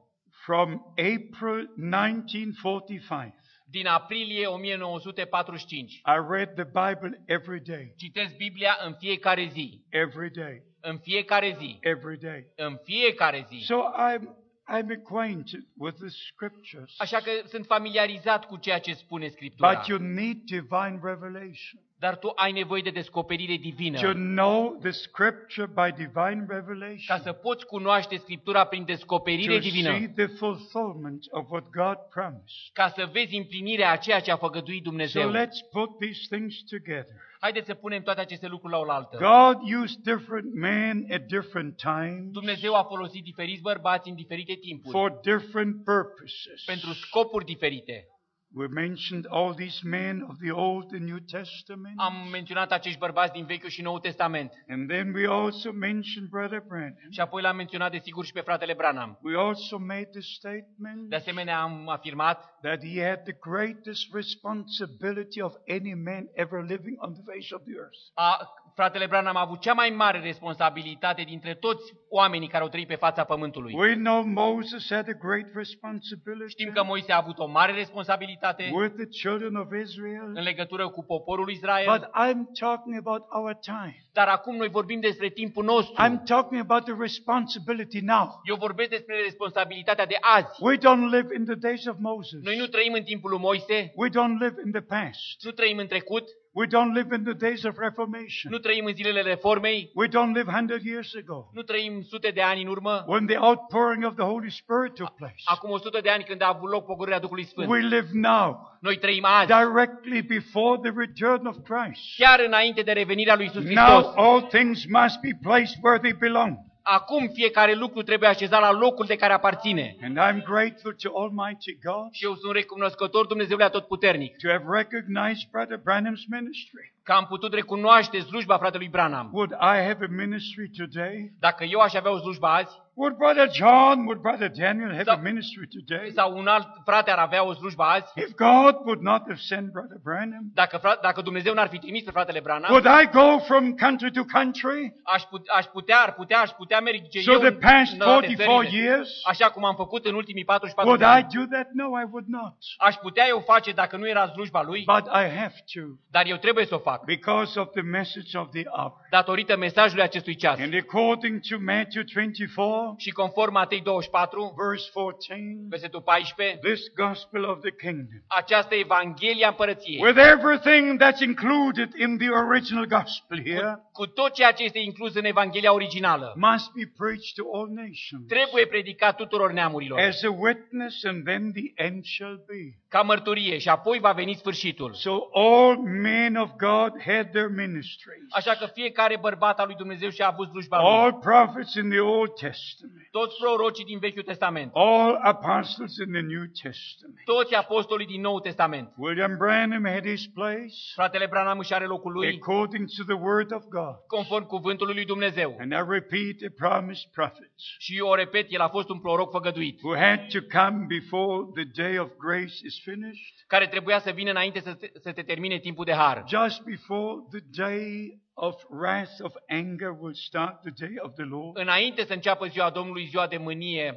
From 0.44 0.82
April 0.96 1.70
1945, 1.76 3.34
Din 3.70 3.86
aprilie 3.86 4.46
1945. 4.46 5.92
I 5.94 6.00
read 6.28 6.54
the 6.54 6.64
Bible 6.64 7.22
every 7.26 7.60
day, 7.60 7.94
Citesc 7.96 8.36
Biblia 8.36 8.76
în 8.84 8.94
fiecare 8.98 9.48
zi. 9.52 9.84
every 9.90 10.30
day, 10.30 10.62
În 10.80 10.98
fiecare 10.98 11.56
zi. 11.58 11.78
every 11.80 12.18
day. 12.18 12.46
În 12.56 12.76
fiecare 12.84 13.46
zi. 13.48 13.58
So 13.64 13.74
I'm, 13.76 14.22
I'm 14.68 14.88
acquainted 14.90 15.60
with 15.78 15.96
the 15.98 16.08
scriptures. 16.08 16.94
Așa 16.98 17.18
că 17.18 17.30
sunt 17.48 17.66
familiarizat 17.66 18.44
cu 18.46 18.56
ceea 18.56 18.78
ce 18.80 18.92
spune 18.94 19.28
Scriptura. 19.28 19.72
But 19.74 19.86
you 19.86 19.98
need 19.98 20.36
divine 20.44 20.98
revelation. 21.02 21.80
Dar 21.98 22.16
tu 22.18 22.32
ai 22.34 22.52
nevoie 22.52 22.82
de 22.82 22.90
descoperire 22.90 23.54
To 23.54 23.60
divină. 23.62 24.12
know 24.12 24.78
the 24.82 24.90
scripture 24.90 25.66
by 25.66 25.92
divine 26.02 26.44
Ca 26.48 26.54
revelation. 26.54 27.18
să 27.22 27.32
poți 27.32 27.66
cunoaște 27.66 28.16
Scriptura 28.16 28.64
prin 28.64 28.84
descoperire 28.84 29.54
To 29.54 29.58
divină. 29.60 29.90
see 29.96 30.08
the 30.08 30.26
fulfillment 30.26 31.24
of 31.30 31.50
what 31.50 31.64
God 31.70 31.96
promised. 32.10 32.72
Ca 32.72 32.88
să 32.96 33.08
vezi 33.12 33.36
împlinirea 33.36 33.90
a 33.90 33.96
ceea 33.96 34.20
ce 34.20 34.30
a 34.30 34.36
făgăduit 34.36 34.82
So 34.84 34.88
Dumnezeu. 34.90 35.30
let's 35.32 35.70
put 35.70 35.98
these 35.98 36.20
things 36.36 36.54
together. 36.70 37.16
Haideți 37.44 37.66
să 37.66 37.74
punem 37.74 38.02
toate 38.02 38.20
aceste 38.20 38.46
lucruri 38.46 38.72
la 38.72 38.78
oaltă. 38.78 39.16
God 39.16 39.82
used 39.82 39.98
different 40.02 40.54
men 40.54 41.06
at 41.10 41.22
different 41.26 41.76
times 41.76 42.30
Dumnezeu 42.30 42.74
a 42.74 42.82
folosit 42.82 43.24
diferiți 43.24 43.62
bărbați 43.62 44.08
în 44.08 44.14
diferite 44.14 44.54
timpuri. 44.54 44.90
for 44.98 45.18
different 45.22 45.84
purposes. 45.84 46.64
Pentru 46.64 46.92
scopuri 46.92 47.44
diferite. 47.44 48.06
We 48.56 48.68
mentioned 48.68 49.26
all 49.26 49.54
these 49.54 49.80
men 49.82 50.26
of 50.28 50.38
the 50.38 50.52
Old 50.52 50.92
and 50.92 51.04
New 51.04 51.18
Testament. 51.18 51.94
Am 51.96 52.28
menționat 52.30 52.72
acești 52.72 52.98
bărbați 52.98 53.32
din 53.32 53.44
Vechiul 53.44 53.68
și 53.68 53.82
Noul 53.82 53.98
Testament. 53.98 54.52
And 54.68 54.88
then 54.88 55.14
we 55.14 55.26
also 55.28 55.72
mentioned 55.72 56.28
Brother 56.30 56.62
Branham. 56.68 57.10
Și 57.10 57.20
apoi 57.20 57.42
l-am 57.42 57.56
menționat 57.56 57.90
desigur 57.90 58.24
și 58.24 58.32
pe 58.32 58.40
fratele 58.40 58.74
Branham. 58.74 59.18
We 59.22 59.36
also 59.36 59.78
made 59.78 60.08
the 60.12 60.20
statement 60.20 61.08
De 61.08 61.16
asemenea 61.16 61.60
am 61.60 61.88
afirmat 61.88 62.58
that 62.60 62.84
he 62.84 63.06
had 63.06 63.22
the 63.22 63.36
greatest 63.40 64.14
responsibility 64.14 65.40
of 65.40 65.54
any 65.68 65.94
man 65.94 66.28
ever 66.34 66.64
living 66.64 66.96
on 66.98 67.12
the 67.12 67.22
face 67.32 67.54
of 67.54 67.62
the 67.62 67.74
earth. 67.76 68.00
a, 68.14 68.48
fratele 68.74 69.06
Branham 69.06 69.36
a 69.36 69.40
avut 69.40 69.60
cea 69.60 69.72
mai 69.72 69.90
mare 69.90 70.18
responsabilitate 70.20 71.22
dintre 71.22 71.54
toți 71.54 71.92
oamenii 72.08 72.48
care 72.48 72.62
au 72.62 72.68
trăit 72.68 72.86
pe 72.86 72.94
fața 72.94 73.24
pământului. 73.24 73.74
We 73.76 73.94
know 73.94 74.22
Moses 74.22 74.90
had 74.90 75.08
a 75.08 75.18
great 75.26 75.46
responsibility 75.54 76.50
Știm 76.50 76.72
că 76.72 76.84
Moise 76.84 77.12
a 77.12 77.16
avut 77.16 77.38
o 77.38 77.46
mare 77.46 77.72
responsabilitate 77.72 78.70
with 78.72 78.94
the 78.96 79.06
children 79.06 79.54
of 79.54 79.66
în 79.70 79.80
Israel. 79.80 80.30
legătură 80.32 80.88
cu 80.88 81.04
poporul 81.04 81.44
But 81.44 81.54
Israel, 81.54 82.10
I'm 82.24 82.38
talking 82.58 82.96
about 83.06 83.22
our 83.30 83.54
time. 83.54 83.96
dar 84.12 84.28
acum 84.28 84.56
noi 84.56 84.68
vorbim 84.68 85.00
despre 85.00 85.28
timpul 85.28 85.64
nostru. 85.64 85.94
I'm 86.02 86.22
talking 86.24 86.60
about 86.60 86.84
the 86.84 86.94
responsibility 86.98 88.00
now. 88.00 88.40
Eu 88.44 88.56
vorbesc 88.56 88.90
despre 88.90 89.20
responsabilitatea 89.22 90.06
de 90.06 90.16
azi. 90.20 90.62
We 90.62 90.76
don't 90.76 91.10
live 91.10 91.34
in 91.38 91.44
the 91.44 91.54
days 91.54 91.86
of 91.86 91.96
Moses. 91.98 92.40
Noi 92.42 92.56
nu 92.56 92.66
trăim 92.66 92.92
în 92.92 93.02
timpul 93.02 93.30
lui 93.30 93.38
Moise, 93.38 93.92
We 93.96 94.08
don't 94.08 94.38
live 94.40 94.54
in 94.64 94.70
the 94.72 94.80
past. 94.80 95.44
nu 95.44 95.50
trăim 95.50 95.78
în 95.78 95.86
trecut, 95.86 96.24
We 96.56 96.66
don't 96.66 96.92
live 96.94 97.14
in 97.16 97.24
the 97.24 97.32
days 97.32 97.64
of 97.64 97.74
Reformation. 97.78 98.50
nu 98.50 98.58
trăim 98.58 98.84
în 98.84 98.94
zilele 98.94 99.20
reformei, 99.20 99.90
We 99.94 100.06
don't 100.08 100.32
live 100.34 100.50
100 100.50 100.80
years 100.84 101.14
ago 101.14 101.50
nu 101.52 101.62
trăim 101.62 102.02
sute 102.02 102.30
de 102.30 102.42
ani 102.42 102.62
în 102.62 102.68
urmă, 102.68 103.04
when 103.06 103.26
the 103.26 103.36
outpouring 103.38 104.04
of 104.04 104.14
the 104.14 104.24
Holy 104.24 104.50
Spirit 104.50 104.94
took 104.94 105.14
place. 105.16 105.42
acum 105.44 105.70
100 105.70 106.00
de 106.00 106.10
ani 106.10 106.24
când 106.24 106.42
a 106.42 106.48
avut 106.48 106.70
loc 106.70 106.84
pogorârea 106.86 107.18
Duhului 107.18 107.44
Sfânt. 107.44 107.68
We 107.68 107.78
live 107.78 108.08
now, 108.12 108.76
Noi 108.80 108.96
trăim 108.98 109.24
azi, 109.24 109.46
directly 109.46 110.22
before 110.22 110.80
the 110.90 110.92
return 110.96 111.46
of 111.46 111.56
Christ. 111.68 112.00
chiar 112.16 112.40
înainte 112.46 112.82
de 112.82 112.92
revenirea 112.92 113.34
lui 113.34 113.44
Isus 113.44 113.64
Now 113.64 113.84
Hristos. 113.94 114.14
all 114.16 114.42
things 114.42 114.84
must 114.86 115.20
be 115.20 115.38
placed 115.42 115.76
where 115.82 115.98
they 115.98 116.12
belong. 116.12 116.56
Acum 116.86 117.28
fiecare 117.28 117.74
lucru 117.74 118.02
trebuie 118.02 118.28
așezat 118.28 118.60
la 118.60 118.72
locul 118.72 119.06
de 119.06 119.16
care 119.16 119.32
aparține. 119.32 119.96
And 120.02 120.18
I'm 120.18 120.42
grateful 120.42 120.92
to 121.02 121.10
Almighty 121.20 121.78
God 121.84 122.12
Și 122.12 122.24
eu 122.24 122.34
sunt 122.34 122.52
recunoscător 122.52 123.26
Dumnezeului 123.26 123.64
Atotputernic 123.64 124.36
to 124.36 124.48
have 124.50 124.64
recognized 124.68 125.50
Brother 125.50 125.78
Branham's 125.78 126.24
ministry. 126.28 126.94
că 127.02 127.12
am 127.12 127.26
putut 127.26 127.54
recunoaște 127.54 128.18
slujba 128.18 128.58
fratelui 128.58 128.88
Branham. 128.88 129.30
Would 129.32 129.50
I 129.50 129.86
have 129.88 130.04
a 130.04 130.08
ministry 130.08 130.70
today? 130.76 131.32
Dacă 131.38 131.64
eu 131.64 131.80
aș 131.80 131.94
avea 131.94 132.12
o 132.12 132.18
slujbă 132.18 132.46
azi, 132.46 132.76
Would 132.96 133.16
Brother 133.16 133.48
John, 133.50 134.04
would 134.06 134.20
Brother 134.22 134.48
Daniel 134.48 134.90
have 134.90 135.08
a 135.10 135.14
So- 135.16 135.20
ministry 135.22 135.66
today? 135.68 136.10
sau 136.14 136.36
un 136.38 136.46
alt 136.46 136.68
frate 136.84 137.10
ar 137.10 137.18
avea 137.18 137.44
o 137.44 137.52
slujbă 137.54 137.82
azi, 137.82 138.12
If 138.14 138.34
God 138.34 138.74
would 138.84 139.00
not 139.00 139.20
have 139.28 139.40
sent 139.40 139.72
Brother 139.72 139.96
Branham, 140.02 140.44
dacă, 140.54 140.76
fra- 140.76 140.98
dacă 141.02 141.20
Dumnezeu 141.20 141.54
n-ar 141.54 141.68
fi 141.68 141.78
trimis 141.78 142.02
pe 142.02 142.10
fratele 142.10 142.40
Branham, 142.40 142.70
would 142.70 142.86
I 143.02 143.10
go 143.12 143.38
from 143.38 143.74
country 143.74 144.10
to 144.12 144.22
country? 144.32 144.94
aș, 145.02 145.22
put, 145.22 145.46
aș 145.48 145.64
putea, 145.64 145.98
ar 146.06 146.12
putea, 146.14 146.38
aș 146.40 146.50
putea 146.50 146.80
merge 146.80 147.20
So 147.20 147.32
eu 147.32 147.38
the 147.38 147.48
în, 147.48 147.58
past 147.58 147.92
în 147.92 147.98
toate 147.98 148.12
44 148.26 148.62
țările, 148.62 148.82
years, 148.82 149.10
așa 149.26 149.50
cum 149.50 149.64
am 149.64 149.74
făcut 149.74 150.04
în 150.06 150.14
ultimii 150.14 150.44
44 150.44 150.90
would 150.90 151.00
de 151.00 151.06
I 151.06 151.22
ani. 151.22 151.26
do 151.48 151.56
that? 151.56 151.68
No, 151.72 151.84
I 152.00 152.04
would 152.10 152.26
not. 152.26 152.54
Aș 152.78 152.94
putea 152.94 153.24
eu 153.28 153.40
face 153.46 153.72
dacă 153.72 153.96
nu 153.96 154.08
era 154.08 154.26
slujba 154.26 154.62
lui, 154.62 154.82
But 154.96 155.06
I 155.06 155.24
have 155.40 155.54
to 155.74 155.80
dar 156.10 156.26
eu 156.26 156.36
trebuie 156.36 156.64
să 156.66 156.74
o 156.74 156.78
fac, 156.78 157.04
because 157.04 157.58
of 157.60 157.68
the 157.72 157.82
message 157.82 158.38
of 158.38 158.48
the 158.50 158.62
hour. 158.76 158.92
datorită 159.10 159.56
mesajului 159.56 160.02
acestui 160.04 160.34
ceas. 160.34 160.58
And 160.60 160.74
according 160.74 161.40
to 161.48 161.56
Matthew 161.60 162.02
24, 162.14 162.82
Și 162.96 163.10
conform 163.10 163.52
Matei 163.52 163.80
24, 163.80 164.54
verse 164.56 164.90
14, 164.92 165.56
versetul 165.68 166.02
14, 166.02 166.58
this 166.62 166.80
gospel 166.96 167.44
of 167.44 167.60
the 167.60 167.70
kingdom, 167.70 168.22
această 168.26 168.74
Evanghelia 168.74 169.48
Împărăției, 169.48 170.00
with 170.02 170.18
everything 170.18 171.02
that's 171.02 171.20
included 171.20 171.90
in 172.04 172.18
the 172.18 172.28
original 172.28 172.86
gospel 172.86 173.38
here, 173.44 173.72
cu 173.92 174.06
tot 174.06 174.32
ceea 174.32 174.52
ce 174.52 174.64
este 174.64 174.78
inclus 174.78 175.14
în 175.14 175.24
Evanghelia 175.24 175.72
originală, 175.72 176.32
must 176.36 176.72
be 176.72 176.86
preached 176.96 177.34
to 177.34 177.44
all 177.56 177.68
nations. 177.68 178.26
trebuie 178.28 178.66
predicat 178.66 179.16
tuturor 179.16 179.52
neamurilor, 179.52 179.98
as 180.00 180.22
a 180.22 180.30
witness, 180.30 181.04
and 181.04 181.24
then 181.24 181.52
the 181.52 181.72
end 181.74 182.04
shall 182.04 182.44
be. 182.46 182.62
Ca 182.94 183.02
mărturie 183.02 183.58
și 183.58 183.68
apoi 183.68 183.98
va 183.98 184.12
veni 184.12 184.34
sfârșitul. 184.34 184.92
So 184.92 185.12
all 185.32 185.76
men 185.78 186.36
of 186.36 186.50
God 186.56 187.02
had 187.06 187.30
their 187.30 187.48
ministries. 187.48 188.26
Așa 188.30 188.54
că 188.54 188.66
fiecare 188.66 189.18
bărbat 189.20 189.58
al 189.60 189.66
lui 189.66 189.74
Dumnezeu 189.74 190.10
și-a 190.10 190.28
avut 190.28 190.48
slujba 190.48 190.76
lui. 190.80 190.90
All 190.90 191.12
prophets 191.12 191.74
in 191.74 191.88
the 191.88 192.00
Old 192.00 192.34
Testament. 192.34 193.08
Toți 193.10 193.36
prorocii 193.40 193.84
din 193.84 193.98
Vechiul 193.98 194.22
Testament, 194.22 194.70
All 194.74 195.18
apostles 195.22 195.96
in 195.96 196.12
the 196.12 196.20
New 196.20 196.44
Testament. 196.62 197.18
toți 197.24 197.54
apostolii 197.54 198.06
din 198.06 198.20
Noul 198.20 198.40
Testament. 198.40 198.92
William 198.96 199.36
Branham 199.36 199.84
had 199.86 200.06
his 200.06 200.26
place 200.26 200.74
Fratele 200.94 201.26
Branham 201.26 201.58
își 201.58 201.74
are 201.74 201.86
locul 201.86 202.12
lui 202.12 202.38
according 202.42 202.84
to 202.96 203.02
the 203.04 203.18
word 203.28 203.52
of 203.52 203.62
God. 203.68 203.94
conform 204.06 204.44
cuvântului 204.46 204.94
lui 204.94 205.04
Dumnezeu. 205.04 205.56
And 205.60 205.72
I 205.72 205.82
repeat, 205.88 206.34
the 206.36 206.50
promised 206.50 207.10
prophets 207.12 207.62
Și 207.78 207.96
eu 207.96 208.06
o 208.06 208.14
repet, 208.14 208.46
el 208.48 208.60
a 208.60 208.68
fost 208.68 208.88
un 208.88 208.98
proroc 208.98 209.30
făgăduit, 209.30 209.80
who 209.82 209.96
had 209.96 210.20
to 210.36 210.40
come 210.58 210.84
before 210.88 211.36
the 211.54 211.82
day 211.82 211.98
of 211.98 212.08
grace 212.18 212.56
is 212.70 212.82
finished, 212.84 213.34
care 213.46 213.66
trebuia 213.66 213.98
să 213.98 214.10
vină 214.10 214.30
înainte 214.30 214.60
să, 214.60 214.74
te- 214.74 214.90
să 215.02 215.12
te 215.12 215.22
termine 215.22 215.58
timpul 215.58 215.84
de 215.84 215.92
har. 215.92 216.24
just 216.28 216.62
before 216.62 217.14
the 217.30 217.64
day 217.64 218.18
of 218.34 218.62
wrath, 218.70 219.12
of 219.20 219.34
anger 219.48 219.88
will 219.98 220.14
start 220.14 220.60
the 220.60 220.86
day 220.86 220.94
of 220.98 221.14
the 221.14 221.24
Lord, 221.24 221.56
Înainte 221.58 222.04
să 222.04 222.12
înceapă 222.12 222.46
ziua 222.46 222.70
Domnului, 222.70 223.04
ziua 223.06 223.26
de 223.26 223.36
mânie, 223.36 223.94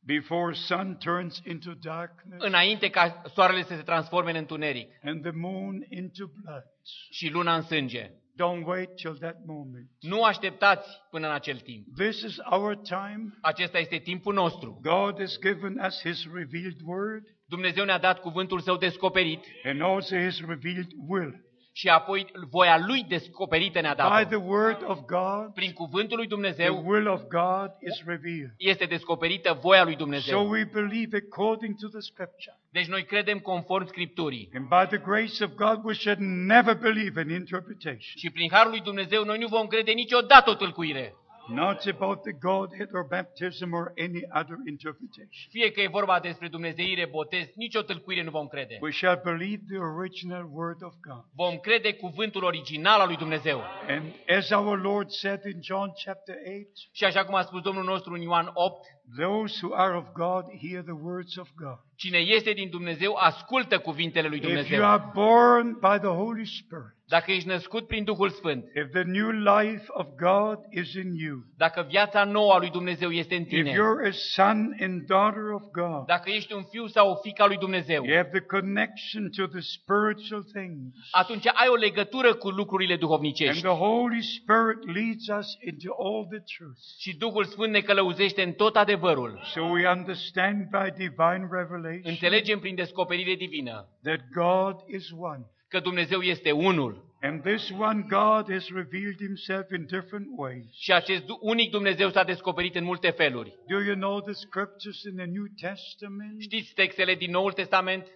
before 0.00 0.52
sun 0.54 0.96
turns 0.98 1.42
into 1.44 1.70
darkness 1.82 2.44
înainte 2.44 2.90
ca 2.90 3.22
soarele 3.34 3.62
să 3.62 3.74
se 3.76 3.82
transforme 3.82 4.30
în 4.30 4.36
întuneric 4.36 4.88
and 5.02 5.22
the 5.22 5.30
moon 5.34 5.74
into 5.88 6.26
blood. 6.42 6.62
și 7.10 7.30
luna 7.30 7.54
în 7.54 7.62
sânge. 7.62 8.10
Don't 8.42 8.64
wait 8.64 8.94
till 8.94 9.16
that 9.18 9.36
moment. 9.46 9.90
Nu 10.00 10.22
așteptați 10.22 10.88
până 11.10 11.26
în 11.26 11.32
acel 11.32 11.56
timp. 11.56 11.86
This 11.96 12.22
is 12.22 12.36
our 12.50 12.76
time. 12.76 13.38
Acesta 13.40 13.78
este 13.78 13.96
timpul 13.98 14.34
nostru. 14.34 14.78
God 14.82 15.18
has 15.18 15.38
given 15.38 15.80
us 15.86 16.00
His 16.00 16.24
revealed 16.32 16.80
word 16.84 17.24
Dumnezeu 17.48 17.84
ne-a 17.84 17.98
dat 17.98 18.20
cuvântul 18.20 18.60
său 18.60 18.76
descoperit 18.76 19.44
and 19.64 19.80
also 19.82 20.16
His 20.16 20.40
revealed 20.40 20.88
will. 21.08 21.44
și 21.72 21.88
apoi 21.88 22.26
voia 22.50 22.78
lui 22.86 23.04
descoperită 23.08 23.80
ne-a 23.80 23.90
By 23.94 23.96
dat. 23.96 24.28
the 24.28 24.36
word 24.36 24.82
of 24.86 24.98
God, 25.06 25.52
Prin 25.54 25.72
cuvântul 25.72 26.16
lui 26.16 26.26
the 26.26 26.34
Dumnezeu 26.34 26.82
will 26.86 27.06
of 27.06 27.20
God 27.20 27.70
is 27.80 28.02
revealed. 28.06 28.50
este 28.56 28.84
descoperită 28.84 29.58
voia 29.62 29.82
lui 29.84 29.92
So 29.92 29.98
Dumnezeu. 29.98 30.48
we 30.48 30.64
believe 30.72 31.16
according 31.26 31.74
to 31.80 31.88
the 31.88 32.00
scripture. 32.00 32.56
Deci 32.72 32.86
noi 32.86 33.04
credem 33.04 33.38
conform 33.38 33.86
Scripturii. 33.86 34.50
And 34.54 34.68
by 34.68 34.96
the 34.96 35.04
grace 35.04 35.44
of 35.44 35.50
God, 35.54 35.80
we 35.84 35.92
should 35.92 36.18
never 36.46 36.74
believe 36.74 37.20
in 37.20 37.30
interpretation. 37.30 38.16
Și 38.16 38.30
prin 38.30 38.48
harul 38.52 38.70
lui 38.70 38.80
Dumnezeu 38.80 39.24
noi 39.24 39.38
nu 39.38 39.46
vom 39.46 39.66
crede 39.66 39.90
niciodată 39.92 40.50
o 40.50 40.54
tâlcuire. 40.54 41.14
Not 41.48 41.86
about 41.86 42.22
the 42.22 42.32
Godhead 42.32 42.88
or 42.92 43.06
baptism 43.08 43.72
or 43.72 43.92
any 43.96 44.20
other 44.40 44.56
interpretation. 44.66 45.48
Fie 45.50 45.70
că 45.70 45.80
e 45.80 45.88
vorba 45.88 46.20
despre 46.20 46.48
Dumnezeire, 46.48 47.06
botez, 47.10 47.46
nicio 47.54 47.82
tâlcuire 47.82 48.22
nu 48.22 48.30
vom 48.30 48.46
crede. 48.46 48.78
We 48.80 48.90
shall 48.90 49.20
believe 49.24 49.62
the 49.68 49.78
original 49.78 50.48
word 50.52 50.82
of 50.82 50.94
God. 51.08 51.24
Vom 51.34 51.56
crede 51.56 51.92
cuvântul 51.94 52.44
original 52.44 53.00
al 53.00 53.06
lui 53.06 53.16
Dumnezeu. 53.16 53.62
And 53.88 54.02
as 54.38 54.50
our 54.50 54.80
Lord 54.80 55.10
said 55.10 55.40
in 55.44 55.58
John 55.62 55.90
chapter 56.04 56.34
8, 56.34 56.46
Și 56.92 57.04
așa 57.04 57.24
cum 57.24 57.34
a 57.34 57.42
spus 57.42 57.60
Domnul 57.62 57.84
nostru 57.84 58.12
în 58.12 58.20
Ioan 58.20 58.50
8, 58.54 58.86
those 59.16 59.58
who 59.62 59.74
are 59.74 59.96
of 59.96 60.06
God 60.12 60.44
hear 60.68 60.82
the 60.82 60.98
words 61.02 61.36
of 61.36 61.48
God. 61.56 61.78
cine 61.96 62.18
este 62.18 62.52
din 62.52 62.70
Dumnezeu 62.70 63.14
ascultă 63.14 63.78
cuvintele 63.78 64.28
lui 64.28 64.36
If 64.36 64.42
you 64.44 64.52
Dumnezeu. 64.52 64.84
are 64.84 65.10
born 65.14 65.72
by 65.72 65.98
the 65.98 66.14
Holy 66.22 66.46
Spirit, 66.46 66.95
Dacă 67.08 67.32
ești 67.32 67.48
născut 67.48 67.86
prin 67.86 68.04
Duhul 68.04 68.30
Sfânt, 68.30 68.64
if 68.64 68.90
the 68.90 69.02
new 69.02 69.30
life 69.30 69.84
of 69.88 70.06
God 70.18 70.58
is 70.70 70.94
in 70.94 71.14
you, 71.14 71.36
dacă 71.56 71.86
viața 71.88 72.24
nouă 72.24 72.52
a 72.52 72.58
lui 72.58 72.70
Dumnezeu 72.70 73.10
este 73.10 73.34
în 73.34 73.42
if 73.42 73.48
tine, 73.48 73.70
you're 73.72 74.08
a 74.08 74.10
son 74.10 74.76
and 74.80 75.06
daughter 75.06 75.42
of 75.54 75.62
God, 75.72 76.04
dacă 76.06 76.30
ești 76.30 76.52
un 76.52 76.62
fiu 76.62 76.86
sau 76.86 77.10
o 77.10 77.14
fică 77.14 77.42
a 77.42 77.46
lui 77.46 77.56
Dumnezeu, 77.56 78.04
you 78.04 78.16
have 78.16 78.28
the 78.38 78.40
connection 78.40 79.30
to 79.36 79.46
the 79.46 79.60
spiritual 79.60 80.42
things. 80.52 80.94
atunci 81.10 81.46
ai 81.46 81.68
o 81.68 81.74
legătură 81.74 82.34
cu 82.34 82.48
lucrurile 82.48 82.92
And 82.92 83.00
duhovnicești. 83.00 83.62
the 83.62 83.70
Holy 83.76 84.22
Spirit 84.22 84.80
leads 84.96 85.26
us 85.38 85.48
into 85.60 85.88
all 85.98 86.26
the 86.30 86.42
truth. 86.56 86.80
Și 86.98 87.16
Duhul 87.16 87.44
Sfânt 87.44 87.72
ne 87.72 87.80
călăuzește 87.80 88.42
în 88.42 88.52
tot 88.52 88.76
adevărul. 88.76 89.40
So 89.44 89.60
we 89.62 89.88
understand 89.88 90.68
by 90.70 90.90
divine 90.96 91.48
revelation 91.50 92.02
Înțelegem 92.04 92.58
prin 92.58 92.74
descoperire 92.74 93.34
divină 93.34 93.88
that 94.02 94.20
God 94.34 94.76
is 94.86 95.10
one. 95.18 95.44
Că 95.68 95.80
Dumnezeu 95.80 96.20
este 96.20 96.50
unul. 96.50 97.04
And 97.20 97.42
this 97.42 97.70
one 97.78 98.06
God 98.08 98.52
has 98.52 98.68
revealed 98.68 99.16
himself 99.18 99.70
in 99.70 99.86
different 99.86 100.26
ways. 100.36 100.64
Și 100.72 100.92
acest 100.92 101.24
du- 101.24 101.38
unic 101.40 101.70
Dumnezeu 101.70 102.10
s-a 102.10 102.24
descoperit 102.24 102.74
în 102.74 102.84
multe 102.84 103.10
feluri. 103.10 103.54
Do 103.68 103.80
you 103.82 103.94
know 103.96 104.20
the 104.20 104.32
scriptures 104.32 105.02
in 105.02 105.16
the 105.16 105.24
New 105.26 105.44
Testament? 105.60 106.40
Știți 106.40 106.72
textele 106.74 107.14
din 107.14 107.30
Noul 107.30 107.52
Testament? 107.52 108.06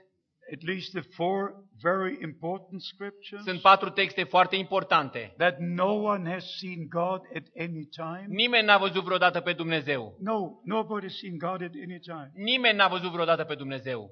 At 0.52 0.62
least 0.66 0.90
the 0.90 1.00
four 1.00 1.52
very 1.82 2.18
important 2.22 2.82
scriptures 2.82 3.44
Sunt 3.44 3.60
patru 3.60 3.90
texte 3.90 4.22
foarte 4.24 4.56
importante. 4.56 5.34
that 5.36 5.58
no 5.58 5.92
one 5.92 6.30
has 6.32 6.44
seen 6.58 6.86
God 6.88 7.20
at 7.36 7.44
any 7.58 7.84
time. 7.96 8.24
Nimeni 8.28 8.64
n-a 8.66 8.78
văzut 8.78 9.04
vreodată 9.04 9.40
pe 9.40 9.52
Dumnezeu. 9.52 10.16
No, 10.20 10.38
nobody 10.64 11.06
has 11.06 11.16
seen 11.18 11.36
God 11.38 11.62
at 11.62 11.72
any 11.86 11.98
time. 12.00 12.30
Nimeni 12.34 12.76
n-a 12.76 12.88
văzut 12.88 13.10
vreodată 13.12 13.44
pe 13.44 13.54
Dumnezeu. 13.54 14.10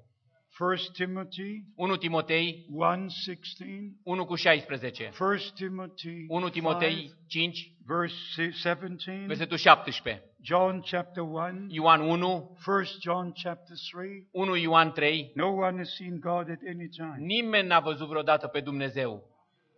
1 0.58 0.76
Timothy 0.92 1.64
1 1.76 1.96
Timotei 1.96 2.66
1:16, 2.70 4.00
1 4.02 4.24
cu 4.24 4.34
16. 4.34 5.12
1 5.20 5.36
Timothy 5.54 6.26
1 6.28 6.48
Timotei 6.48 7.12
5, 7.26 7.72
verse 7.86 8.50
17, 8.50 9.26
versetul 9.26 9.56
17. 9.56 10.22
John 10.42 10.80
chapter 10.80 11.22
1, 11.22 11.66
Ioan 11.70 12.00
1, 12.00 12.56
1 12.66 12.84
John 13.00 13.32
chapter 13.32 13.76
3. 13.90 14.26
1 14.30 14.56
Ioan 14.56 14.92
3. 14.92 15.32
No 15.34 15.46
one 15.46 15.76
has 15.76 15.94
seen 15.94 16.18
God 16.18 16.50
at 16.50 16.60
any 16.68 16.88
time. 16.88 17.16
Nimeni 17.18 17.66
n-a 17.66 17.80
văzut 17.80 18.08
vreodată 18.08 18.46
pe 18.46 18.60
Dumnezeu. 18.60 19.22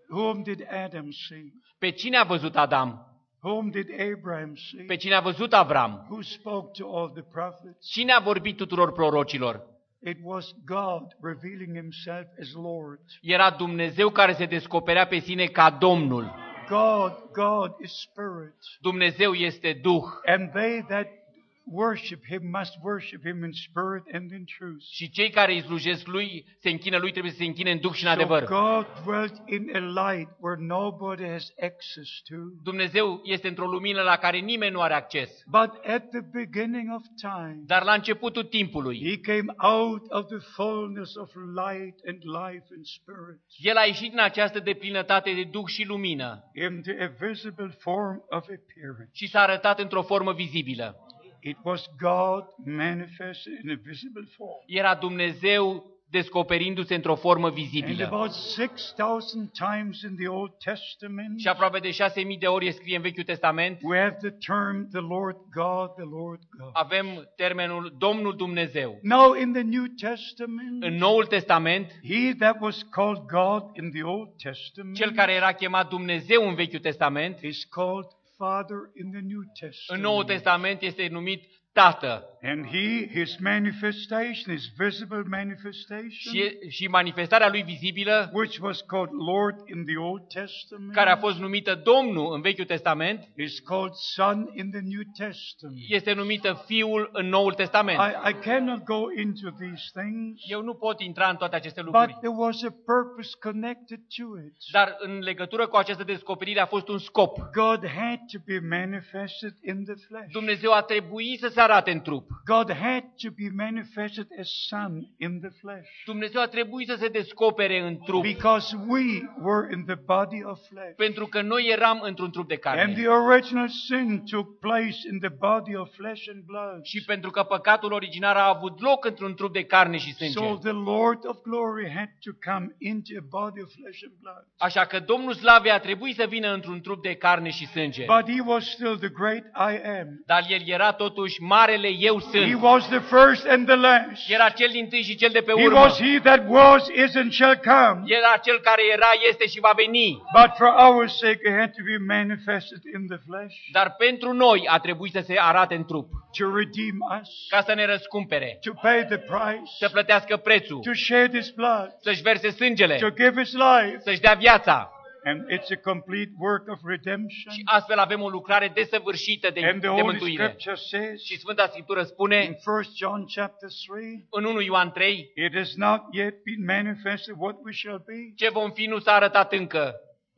Whom 0.08 0.42
did 0.42 0.66
Adam 0.84 1.10
see? 1.10 1.52
Pe 1.78 1.90
cine 1.90 2.16
a 2.16 2.24
văzut 2.24 2.56
Adam? 2.56 3.04
Whom 3.42 3.70
did 3.70 3.88
Abraham 4.00 4.54
see? 4.54 4.84
Pe 4.84 4.96
cine 4.96 5.14
a 5.14 5.20
văzut 5.20 5.52
Avram? 5.52 6.06
Who 6.08 6.22
spoke 6.22 6.70
to 6.78 6.96
all 6.96 7.10
the 7.10 7.22
prophets? 7.22 7.90
Cine 7.90 8.12
a 8.12 8.20
vorbit 8.20 8.56
tuturor 8.56 8.92
prorocilor? 8.92 9.78
It 10.02 10.16
was 10.22 10.54
God 10.64 11.14
revealing 11.20 11.74
himself 11.74 12.26
as 12.38 12.52
Lord. 12.54 13.00
Era 13.20 13.50
Dumnezeu 13.50 14.10
care 14.10 14.32
se 14.32 14.46
descoperea 14.46 15.06
pe 15.06 15.18
sine 15.18 15.46
ca 15.46 15.70
Domnul. 15.70 16.34
God, 16.68 17.12
God 17.32 17.74
is 17.80 18.00
spirit. 18.00 18.54
Dumnezeu 18.80 19.34
este 19.34 19.72
Duh. 19.72 20.04
And 20.24 20.50
they 20.52 20.84
that 20.88 21.19
worship 21.64 22.24
him 22.28 22.50
must 22.58 22.76
worship 22.82 23.22
him 23.24 23.44
in 23.44 23.52
spirit 23.52 24.04
and 24.12 24.30
in 24.30 24.44
truth. 24.58 24.82
Și 24.90 25.10
cei 25.10 25.30
care 25.30 25.52
îi 25.52 25.62
slujesc 25.62 26.06
lui, 26.06 26.44
se 26.58 26.68
închină 26.68 26.96
lui, 26.98 27.10
trebuie 27.10 27.32
să 27.32 27.38
se 27.38 27.44
închine 27.44 27.70
în 27.70 27.80
Duh 27.80 27.92
și 27.92 28.04
în 28.04 28.10
So 28.10 28.14
adevăr. 28.14 28.44
God 28.44 28.86
dwelt 29.04 29.34
in 29.46 29.70
a 29.74 29.78
light 29.78 30.28
where 30.40 30.60
nobody 30.60 31.24
has 31.28 31.52
access 31.62 32.22
to. 32.28 32.34
Dumnezeu 32.62 33.20
este 33.24 33.48
într-o 33.48 33.66
lumină 33.66 34.02
la 34.02 34.16
care 34.16 34.38
nimeni 34.38 34.72
nu 34.72 34.80
are 34.80 34.94
acces. 34.94 35.42
But 35.46 35.70
at 35.86 36.08
the 36.08 36.20
beginning 36.32 36.94
of 36.94 37.02
time, 37.20 37.60
Dar 37.66 37.82
la 37.82 37.92
începutul 37.92 38.44
timpului, 38.44 39.00
he 39.08 39.18
came 39.32 39.54
out 39.56 40.02
of 40.08 40.26
the 40.26 40.38
fullness 40.38 41.14
of 41.14 41.30
light 41.34 41.98
and 42.06 42.22
life 42.24 42.66
and 42.76 42.84
spirit 42.84 43.40
El 43.56 43.76
a 43.76 43.84
ieșit 43.84 44.12
în 44.12 44.18
această 44.18 44.58
deplinătate 44.60 45.32
de 45.32 45.44
Duh 45.44 45.66
și 45.66 45.86
lumină 45.86 46.50
into 46.54 46.90
a 47.04 47.06
visible 47.28 47.68
form 47.78 48.24
of 48.28 48.42
appearance. 48.42 49.10
și 49.12 49.28
s-a 49.28 49.40
arătat 49.40 49.78
într-o 49.80 50.02
formă 50.02 50.32
vizibilă. 50.32 50.96
It 51.42 51.56
was 51.64 51.90
God 52.00 52.44
manifested 52.64 53.52
in 53.64 53.70
a 53.70 53.78
visible 53.84 54.24
form. 54.36 54.62
Era 54.66 54.94
Dumnezeu 54.94 55.84
descoperindu-se 56.10 56.94
într-o 56.94 57.14
formă 57.14 57.46
And 57.46 57.54
vizibilă. 57.54 58.04
about 58.04 58.32
6,000 58.32 59.50
times 59.52 60.02
in 60.02 60.16
the 60.16 60.28
Old 60.28 60.52
Testament, 60.64 61.40
Și 61.40 61.48
aproape 61.48 61.78
de 61.78 61.90
șase 61.90 62.20
mii 62.22 62.38
de 62.38 62.46
ori 62.46 62.66
e 62.66 62.70
scrie 62.70 62.96
în 62.96 63.02
Vechiul 63.02 63.22
Testament, 63.24 63.78
we 63.82 63.98
have 63.98 64.16
the 64.20 64.30
term 64.30 64.88
the 64.88 65.00
Lord 65.00 65.36
God, 65.54 65.88
the 65.94 66.08
Lord 66.10 66.40
God. 66.58 66.70
avem 66.72 67.06
termenul 67.36 67.94
Domnul 67.98 68.36
Dumnezeu. 68.36 68.98
Now 69.02 69.34
in 69.34 69.52
the 69.52 69.62
New 69.62 69.84
Testament, 70.00 70.82
În 70.84 70.94
Noul 70.94 71.24
Testament, 71.26 71.90
he 72.08 72.34
that 72.38 72.56
was 72.60 72.82
called 72.90 73.18
God 73.18 73.62
in 73.76 73.90
the 73.90 74.02
Old 74.02 74.28
Testament 74.42 74.96
cel 74.96 75.10
care 75.12 75.32
era 75.32 75.52
chemat 75.52 75.88
Dumnezeu 75.88 76.48
în 76.48 76.54
Vechiul 76.54 76.78
Testament, 76.80 77.40
is 77.42 77.64
called 77.64 78.06
Father 78.40 78.90
in 78.94 79.10
the 79.10 79.20
New 79.20 79.42
în 79.86 80.00
Noul 80.00 80.24
Testament. 80.24 80.26
Testament 80.26 80.82
este 80.82 81.08
numit 81.08 81.59
Tată. 81.72 82.24
And 82.42 82.66
he, 82.66 83.06
his 83.12 83.36
manifestation, 83.38 84.54
his 84.56 84.70
visible 84.78 85.22
manifestation, 85.28 86.32
Și, 86.32 86.58
și 86.68 86.86
manifestarea 86.86 87.48
lui 87.48 87.62
vizibilă, 87.62 88.30
which 88.32 88.58
was 88.60 88.80
called 88.80 89.10
Lord 89.12 89.56
in 89.68 89.84
the 89.84 89.96
Old 89.96 90.22
Testament, 90.28 90.92
care 90.92 91.10
a 91.10 91.16
fost 91.16 91.38
numită 91.38 91.74
Domnul 91.84 92.34
în 92.34 92.40
Vechiul 92.40 92.64
Testament, 92.64 93.28
is 93.36 93.58
called 93.58 93.92
Son 93.92 94.50
in 94.54 94.70
the 94.70 94.80
New 94.80 95.02
Testament. 95.16 95.76
este 95.88 96.12
numită 96.12 96.62
Fiul 96.66 97.10
în 97.12 97.26
Noul 97.28 97.52
Testament. 97.52 97.98
I, 97.98 98.30
I 98.30 98.32
cannot 98.32 98.82
go 98.84 99.00
into 99.16 99.50
these 99.58 99.84
things, 100.00 100.40
Eu 100.48 100.62
nu 100.62 100.74
pot 100.74 101.00
intra 101.00 101.28
în 101.28 101.36
toate 101.36 101.56
aceste 101.56 101.80
lucruri, 101.82 102.06
but 102.06 102.20
there 102.20 102.34
was 102.36 102.62
a 102.62 102.74
purpose 102.84 103.30
connected 103.40 103.98
to 104.16 104.24
it. 104.46 104.54
dar 104.72 104.96
în 104.98 105.18
legătură 105.18 105.66
cu 105.66 105.76
această 105.76 106.04
descoperire 106.04 106.60
a 106.60 106.66
fost 106.66 106.88
un 106.88 106.98
scop. 106.98 107.38
God 107.52 107.86
had 107.86 108.20
to 108.32 108.38
be 108.46 108.58
manifested 108.78 109.54
in 109.62 109.84
the 109.84 109.94
flesh. 110.06 110.30
Dumnezeu 110.32 110.72
a 110.72 110.82
trebuit 110.82 111.38
să 111.38 111.48
se 111.48 111.59
arate 111.60 111.90
în 111.90 112.00
trup. 112.00 112.28
God 112.44 112.72
had 112.72 113.02
to 113.22 113.28
be 113.36 113.64
manifested 113.64 114.26
as 114.40 114.48
Son 114.68 114.92
in 115.18 115.40
the 115.40 115.50
flesh. 115.60 115.88
Dumnezeu 116.04 116.40
a 116.40 116.46
trebuit 116.46 116.88
să 116.88 116.96
se 116.98 117.08
descopere 117.08 117.80
în 117.80 117.96
trup, 117.96 118.22
Because 118.22 118.76
we 118.86 119.04
were 119.42 119.68
in 119.74 119.84
the 119.84 119.94
body 119.94 120.42
of 120.44 120.58
flesh. 120.68 120.94
pentru 120.96 121.26
că 121.26 121.40
noi 121.42 121.68
eram 121.72 122.00
într-un 122.02 122.30
trup 122.30 122.48
de 122.48 122.58
And 122.62 122.76
carne. 122.76 122.92
the 122.94 123.06
original 123.08 123.68
sin 123.68 124.22
took 124.30 124.58
place 124.58 124.96
in 125.12 125.18
the 125.18 125.28
body 125.28 125.76
of 125.76 125.94
flesh 125.94 126.22
and 126.32 126.42
blood. 126.44 126.84
Și 126.84 127.04
pentru 127.04 127.30
că 127.30 127.42
păcatul 127.42 127.92
originar 127.92 128.36
a 128.36 128.48
avut 128.48 128.80
loc 128.80 129.04
într-un 129.04 129.34
trup 129.34 129.52
de 129.52 129.64
carne 129.64 129.96
și 129.96 130.12
So 130.14 130.24
sânge. 130.24 130.58
the 130.62 130.72
Lord 130.92 131.26
of 131.26 131.36
glory 131.42 131.90
had 131.96 132.08
to 132.24 132.50
come 132.52 132.74
into 132.78 133.10
a 133.18 133.24
body 133.40 133.60
of 133.62 133.70
flesh 133.80 134.00
and 134.04 134.12
blood. 134.20 134.44
Așa 134.58 134.84
că 134.84 134.98
Domnul 135.00 135.34
Slavei 135.34 135.70
a 135.70 135.78
trebuit 135.78 136.14
să 136.16 136.24
vină 136.28 136.52
într-un 136.52 136.80
trup 136.80 137.02
de 137.02 137.14
carne 137.14 137.50
și 137.50 137.66
sânge. 137.66 138.04
But 138.04 138.30
he 138.34 138.40
was 138.44 138.64
still 138.70 138.96
the 138.98 139.08
great 139.08 139.44
I 139.44 139.76
am. 140.00 140.22
Dar 140.26 140.46
El 140.48 140.60
era 140.66 140.92
totuși 140.92 141.42
marele 141.54 141.90
Eu 142.10 142.16
He 142.20 142.26
sunt. 142.30 142.62
was 142.62 142.82
the 142.88 143.02
first 143.14 143.44
and 143.54 143.62
the 143.66 143.76
last. 143.88 144.20
Era 144.36 144.48
cel 144.58 144.70
din 144.78 144.88
tâi 144.88 145.02
și 145.02 145.14
cel 145.22 145.30
de 145.32 145.40
pe 145.40 145.52
He 145.56 145.64
urmă. 145.66 145.78
was 145.78 145.94
he 146.06 146.18
that 146.28 146.42
was, 146.48 146.82
is, 147.04 147.14
and 147.20 147.30
shall 147.32 147.56
come. 147.72 147.98
Era 148.18 148.32
cel 148.46 148.58
care 148.68 148.82
era, 148.96 149.10
este 149.28 149.46
și 149.46 149.60
va 149.60 149.72
veni. 149.82 150.08
But 150.40 150.50
for 150.60 150.70
our 150.86 151.08
sake, 151.08 151.40
he 151.48 151.54
had 151.62 151.72
to 151.78 151.82
be 151.92 151.96
manifested 152.16 152.82
in 152.94 153.02
the 153.12 153.18
flesh 153.28 153.54
Dar 153.72 153.94
pentru 154.04 154.32
noi 154.32 154.60
a 154.74 154.78
trebuit 154.78 155.12
să 155.12 155.22
se 155.26 155.34
arate 155.50 155.74
în 155.74 155.84
trup, 155.84 156.08
to 156.38 156.44
redeem 156.56 156.96
us, 157.20 157.28
ca 157.48 157.60
să 157.66 157.72
ne 157.74 157.84
răscumpere, 157.86 158.58
to 158.66 158.72
pay 158.82 158.98
the 159.12 159.18
price, 159.18 159.68
să 159.78 159.88
plătească 159.88 160.36
prețul, 160.36 160.78
to 160.88 160.92
shed 160.94 161.30
his 161.38 161.48
blood, 161.50 161.88
să-și 162.02 162.22
verse 162.22 162.50
sângele, 162.50 162.96
to 162.96 163.10
give 163.22 163.34
his 163.42 163.52
life. 163.52 163.98
să-și 164.04 164.20
dea 164.20 164.34
viața. 164.34 164.90
And 165.24 165.50
it's 165.50 165.70
a 165.70 165.76
complete 165.76 166.30
work 166.38 166.68
of 166.68 166.78
redemption. 166.84 167.52
Și 167.52 167.62
astfel 167.64 167.98
avem 167.98 168.20
o 168.22 168.28
lucrare 168.28 168.68
desăvârșită 168.74 169.50
de, 169.50 169.60
And 169.64 169.80
the 169.80 169.80
de 169.80 169.86
Holy 169.86 170.02
mântuire. 170.02 170.44
Scripture 170.44 170.74
says 170.74 171.24
Și 171.24 171.38
Sfânta 171.38 171.66
Scriptură 171.66 171.98
in 172.00 172.06
spune 172.06 172.58
1 172.66 172.80
John 172.96 173.24
chapter 173.34 173.68
3, 173.86 174.26
în 174.30 174.44
1 174.44 174.60
Ioan 174.60 174.90
3, 174.90 175.32
it 175.34 175.54
has 175.54 175.74
not 175.74 176.00
yet 176.10 176.34
been 176.42 176.64
manifested 176.64 177.34
what 177.38 177.56
we 177.64 177.72
shall 177.72 178.02
be, 178.06 178.32
ce 178.36 178.48
vom 178.48 178.70
fi 178.70 178.86
nu 178.86 178.98
s-a 178.98 179.12
arătat 179.12 179.52
încă, 179.52 179.94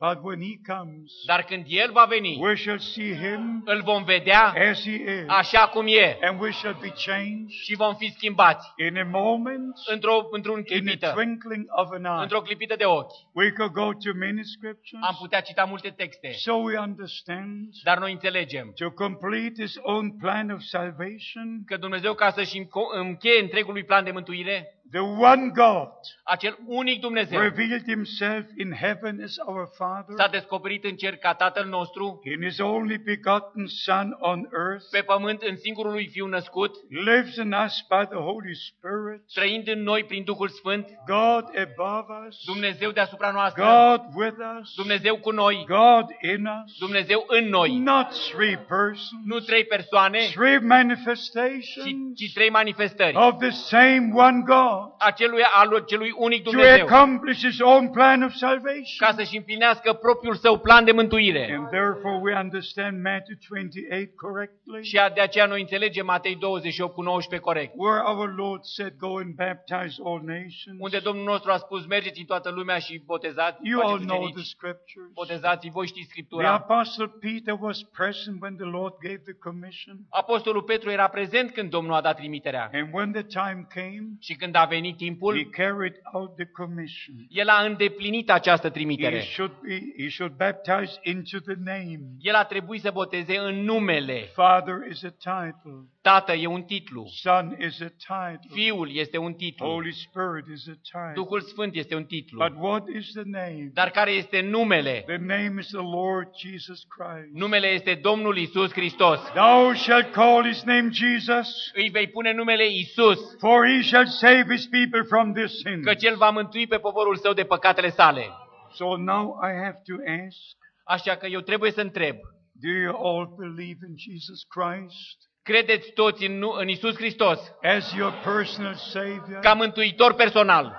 but 0.07 0.23
when 0.23 0.41
he 0.41 0.55
comes, 0.73 1.11
dar 1.25 1.43
când 1.43 1.65
El 1.67 1.91
va 1.91 2.05
veni, 2.05 2.37
we 2.39 2.55
shall 2.55 2.79
see 2.79 3.15
him 3.15 3.61
îl 3.65 3.81
vom 3.81 4.03
vedea 4.03 4.53
as 4.69 4.81
he 4.83 4.91
is, 4.91 5.27
așa 5.27 5.67
cum 5.67 5.85
e. 5.87 6.17
And 6.21 6.41
we 6.41 6.51
shall 6.51 6.77
be 6.81 6.93
changed 7.05 7.49
și 7.49 7.75
vom 7.75 7.95
fi 7.95 8.11
schimbați. 8.15 8.73
in 8.87 8.97
a 8.97 9.03
moment, 9.03 9.73
într-o, 9.91 10.27
într-un 10.31 10.57
in 10.57 10.63
clipită, 10.63 11.05
the 11.05 11.15
twinkling 11.15 11.65
of 11.67 11.91
an 11.91 12.03
eye. 12.03 12.21
într-o 12.21 12.41
clipită 12.41 12.75
de 12.75 12.85
ochi. 12.85 13.13
We 13.33 13.51
could 13.51 13.71
go 13.71 13.91
to 13.93 14.09
many 14.19 14.43
scriptures, 14.43 15.05
Am 15.07 15.15
putea 15.19 15.41
cita 15.41 15.63
multe 15.63 15.89
texte, 15.89 16.31
so 16.31 16.53
we 16.53 16.77
understand 16.77 17.69
dar 17.83 17.99
noi 17.99 18.11
înțelegem 18.11 18.73
to 18.75 18.91
complete 18.91 19.61
his 19.61 19.75
own 19.81 20.17
plan 20.17 20.49
of 20.49 20.61
salvation, 20.61 21.63
că 21.65 21.77
Dumnezeu, 21.77 22.13
ca 22.13 22.29
să-și 22.29 22.59
înco- 22.59 22.97
încheie 22.99 23.41
întregul 23.41 23.73
lui 23.73 23.83
plan 23.83 24.03
de 24.03 24.11
mântuire, 24.11 24.67
the 24.93 25.01
one 25.03 25.51
God. 25.55 25.89
Acel 26.23 26.57
unic 26.65 27.01
Dumnezeu. 27.01 27.39
Revealed 27.39 27.83
himself 27.85 28.45
in 28.57 28.71
heaven 28.71 29.21
as 29.23 29.35
our 29.45 29.69
Father, 29.77 30.15
s-a 30.17 30.27
descoperit 30.27 30.83
în 30.83 30.95
cer 30.95 31.15
ca 31.15 31.33
Tatăl 31.33 31.65
nostru, 31.65 32.19
in 32.23 32.41
his 32.47 32.59
only 32.59 32.97
begotten 32.97 33.67
Son 33.67 34.17
on 34.19 34.49
earth, 34.69 34.85
pe 34.91 35.01
pământ 35.01 35.41
în 35.41 35.55
singurul 35.57 35.91
lui 35.91 36.07
Fiu 36.07 36.27
născut, 36.27 36.75
lives 36.89 37.35
in 37.35 37.53
us 37.65 37.85
by 37.89 38.05
the 38.09 38.21
Holy 38.29 38.55
Spirit, 38.55 39.21
trăind 39.33 39.67
în 39.67 39.83
noi 39.83 40.03
prin 40.03 40.23
Duhul 40.23 40.47
Sfânt, 40.47 40.87
God 41.05 41.45
above 41.65 42.27
us, 42.27 42.37
Dumnezeu 42.45 42.91
deasupra 42.91 43.31
noastră, 43.31 43.63
God 43.63 44.01
with 44.15 44.37
us, 44.61 44.73
Dumnezeu 44.75 45.17
cu 45.17 45.31
noi, 45.31 45.65
God 45.67 46.05
in 46.21 46.45
us, 46.45 46.77
Dumnezeu 46.79 47.23
în 47.27 47.45
noi, 47.49 47.77
not 47.77 48.07
three 48.31 48.57
persons, 48.57 49.09
nu 49.25 49.39
trei 49.39 49.65
persoane, 49.65 50.19
three 50.19 50.59
ci, 50.59 50.63
manifestations 50.63 52.15
ci 52.15 52.33
trei 52.33 52.49
manifestări. 52.49 53.15
of 53.15 53.37
the 53.37 53.49
same 53.49 54.11
one 54.13 54.41
God 54.45 54.82
Acelui, 54.97 55.41
al 55.53 55.83
celui 55.85 56.13
unic 56.17 56.43
to 56.43 56.49
Dumnezeu, 56.49 56.85
accomplish 56.85 57.39
his 57.45 57.59
own 57.59 57.89
plan 57.91 58.21
of 58.23 58.31
salvation. 58.33 58.97
ca 58.97 59.11
să-și 59.17 59.37
împlinească 59.37 59.93
propriul 59.93 60.35
său 60.35 60.59
plan 60.59 60.85
de 60.85 60.91
mântuire. 60.91 61.53
And 61.57 61.67
therefore 61.69 62.19
we 62.21 62.35
understand 62.43 63.01
Matthew 63.03 63.35
28 63.49 64.15
correctly, 64.15 64.83
Și 64.83 64.99
de 65.13 65.21
aceea 65.21 65.45
noi 65.45 65.59
înțelegem 65.61 66.05
Matei 66.05 66.35
28 66.35 66.93
cu 66.93 67.01
19 67.01 67.47
corect. 67.49 67.71
where 67.75 68.01
our 68.05 68.33
Lord 68.35 68.63
said, 68.63 68.93
Go 68.97 69.17
and 69.17 69.33
baptize 69.35 69.95
all 70.05 70.21
nations. 70.25 70.77
Unde 70.79 70.99
Domnul 70.99 71.23
nostru 71.23 71.51
a 71.51 71.57
spus, 71.57 71.85
mergeți 71.85 72.19
în 72.19 72.25
toată 72.25 72.49
lumea 72.51 72.77
și 72.77 73.01
botezați, 73.05 73.57
You 73.61 73.79
all 73.79 73.89
faceți 73.89 74.07
know 74.07 74.19
the 74.19 74.27
ucenici, 74.29 74.47
scriptures. 74.47 75.11
botezați, 75.13 75.69
voi 75.69 75.87
știți 75.87 76.01
The 76.03 76.11
Scriptura. 76.11 76.51
Apostle 76.53 77.07
Peter 77.19 77.55
was 77.59 77.81
present 77.83 78.41
when 78.41 78.55
the 78.55 78.65
Lord 78.77 78.93
gave 79.07 79.21
the 79.25 79.33
commission. 79.47 79.95
Apostolul 80.09 80.61
Petru 80.63 80.89
era 80.89 81.07
prezent 81.07 81.51
când 81.51 81.69
Domnul 81.69 81.93
a 81.93 82.01
dat 82.01 82.15
trimiterea. 82.15 82.69
And 82.73 82.87
when 82.93 83.11
the 83.11 83.23
time 83.23 83.67
came, 83.73 84.03
Și 84.19 84.33
când 84.35 84.55
a 84.55 84.62
venit 84.65 84.91
he 84.99 85.05
timpul, 85.05 85.49
carried 85.51 85.95
out 86.13 86.35
the 86.35 86.45
commission. 86.45 87.15
el 87.29 87.47
a 87.49 87.63
îndeplinit 87.65 88.29
această 88.31 88.67
He 88.67 88.73
trimitere. 88.73 89.19
should, 89.21 89.51
be, 89.61 89.79
he 90.03 90.09
should 90.09 90.33
baptize 90.37 90.99
into 91.03 91.39
the 91.39 91.55
name. 91.63 91.99
El 92.21 92.35
a 92.35 92.43
trebuit 92.43 92.81
să 92.81 92.91
boteze 92.93 93.37
în 93.37 93.63
numele. 93.63 94.19
Father 94.33 94.75
is 94.89 95.03
a 95.03 95.09
title. 95.09 95.87
Tată 96.01 96.31
e 96.33 96.45
un 96.47 96.61
titlu. 96.63 97.05
Son 97.07 97.57
is 97.65 97.81
a 97.81 97.87
title. 97.87 98.49
Fiul 98.53 98.89
este 98.93 99.17
un 99.17 99.33
titlu. 99.33 99.65
Holy 99.65 99.91
Spirit 99.93 100.45
is 100.53 100.67
a 100.67 100.77
title. 100.99 101.13
Duhul 101.13 101.41
Sfânt 101.41 101.75
este 101.75 101.95
un 101.95 102.03
titlu. 102.05 102.47
But 102.47 102.57
what 102.57 102.83
is 102.95 103.11
the 103.13 103.21
name? 103.25 103.69
Dar 103.73 103.89
care 103.89 104.11
este 104.11 104.41
numele? 104.41 105.03
The 105.05 105.17
name 105.17 105.53
is 105.59 105.67
the 105.67 105.77
Lord 105.77 106.27
Jesus 106.37 106.83
Christ. 106.97 107.33
Numele 107.33 107.67
este 107.67 107.99
Domnul 108.01 108.37
Isus 108.37 108.71
Hristos. 108.71 109.19
Thou 109.33 109.73
shalt 109.73 110.11
call 110.11 110.45
his 110.45 110.63
name 110.63 110.89
Jesus, 110.91 111.71
Îi 111.75 111.89
vei 111.89 112.07
pune 112.07 112.33
numele 112.33 112.65
Isus, 112.67 113.19
for 113.39 113.67
he 113.67 113.81
shall 113.81 114.05
save 114.05 114.52
his 114.55 114.67
people 114.71 115.03
from 115.07 115.33
their 115.33 115.47
sins. 115.47 115.85
căci 115.85 116.03
El 116.03 116.15
va 116.15 116.29
mântui 116.29 116.67
pe 116.67 116.77
poporul 116.77 117.15
său 117.15 117.33
de 117.33 117.43
păcatele 117.43 117.89
sale. 117.89 118.25
So 118.73 118.95
now 118.97 119.39
I 119.49 119.51
have 119.63 119.77
to 119.89 119.93
ask, 120.25 120.41
Așa 120.85 121.15
că 121.15 121.25
eu 121.27 121.39
trebuie 121.39 121.71
să 121.71 121.81
întreb, 121.81 122.15
do 122.63 122.69
you 122.83 122.95
all 123.07 123.35
believe 123.37 123.79
in 123.89 123.95
Jesus 123.97 124.39
Christ 124.55 125.17
credeți 125.43 125.91
toți 125.91 126.25
în, 126.25 126.37
nu- 126.37 126.55
în 126.59 126.67
Isus 126.67 126.95
Hristos 126.95 127.39
as 127.77 127.93
your 127.97 128.13
personal 128.23 128.73
Savior? 128.73 129.39
ca 129.41 129.53
mântuitor 129.53 130.13
personal? 130.13 130.75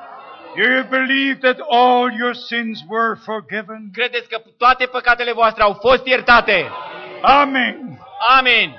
Do 0.57 0.63
you 0.73 0.85
believe 0.91 1.39
that 1.39 1.59
all 1.71 2.13
your 2.19 2.35
sins 2.35 2.81
were 2.89 3.15
forgiven? 3.25 3.91
Credeți 3.93 4.29
că 4.29 4.43
toate 4.59 4.87
păcatele 4.87 5.33
voastre 5.33 5.63
au 5.63 5.73
fost 5.73 6.07
iertate? 6.07 6.69
Amen. 7.23 7.99
Amin. 8.39 8.75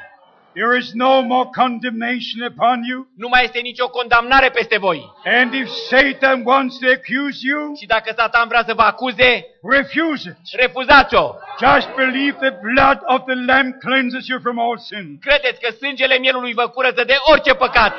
There 0.62 0.78
is 0.78 0.90
no 0.94 1.22
more 1.22 1.50
condemnation 1.62 2.40
upon 2.52 2.84
you. 2.90 3.08
Nu 3.18 3.28
mai 3.28 3.44
este 3.44 3.60
nicio 3.60 3.88
condamnare 3.90 4.50
peste 4.50 4.78
voi. 4.78 5.12
And 5.26 5.54
if 5.54 5.68
Satan 5.70 6.42
wants 6.46 6.78
to 6.78 6.88
accuse 6.98 7.40
you, 7.50 7.76
Și 7.76 7.86
dacă 7.86 8.14
Satan 8.18 8.48
vrea 8.48 8.64
să 8.68 8.74
vă 8.74 8.82
acuze, 8.82 9.46
refuse 9.76 10.30
it. 10.30 10.60
refuzați-o. 10.62 11.26
Just 11.66 11.90
believe 11.96 12.38
the 12.50 12.54
blood 12.62 13.00
of 13.06 13.20
the 13.26 13.36
Lamb 13.46 13.74
cleanses 13.80 14.28
you 14.28 14.40
from 14.42 14.60
all 14.60 14.78
sin. 14.78 15.20
Credeți 15.22 15.60
că 15.62 15.70
sângele 15.72 16.18
mielului 16.18 16.54
vă 16.54 16.68
curăță 16.68 17.04
de 17.04 17.16
orice 17.32 17.54
păcat. 17.54 17.94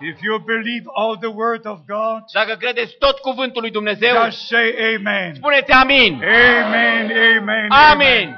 If 0.00 0.16
you 0.22 0.38
believe 0.38 0.84
all 0.94 1.16
the 1.16 1.32
word 1.42 1.66
of 1.66 1.78
God, 1.86 2.20
Dacă 2.32 2.54
credeți 2.54 2.96
tot 2.98 3.18
cuvântul 3.18 3.60
lui 3.62 3.70
Dumnezeu, 3.70 4.14
just 4.24 4.46
say 4.46 4.74
amen. 4.96 5.34
spuneți 5.34 5.70
amin. 5.72 6.12
Amen, 6.14 7.04
amen, 7.38 7.70
Amin. 7.90 8.28
My 8.28 8.36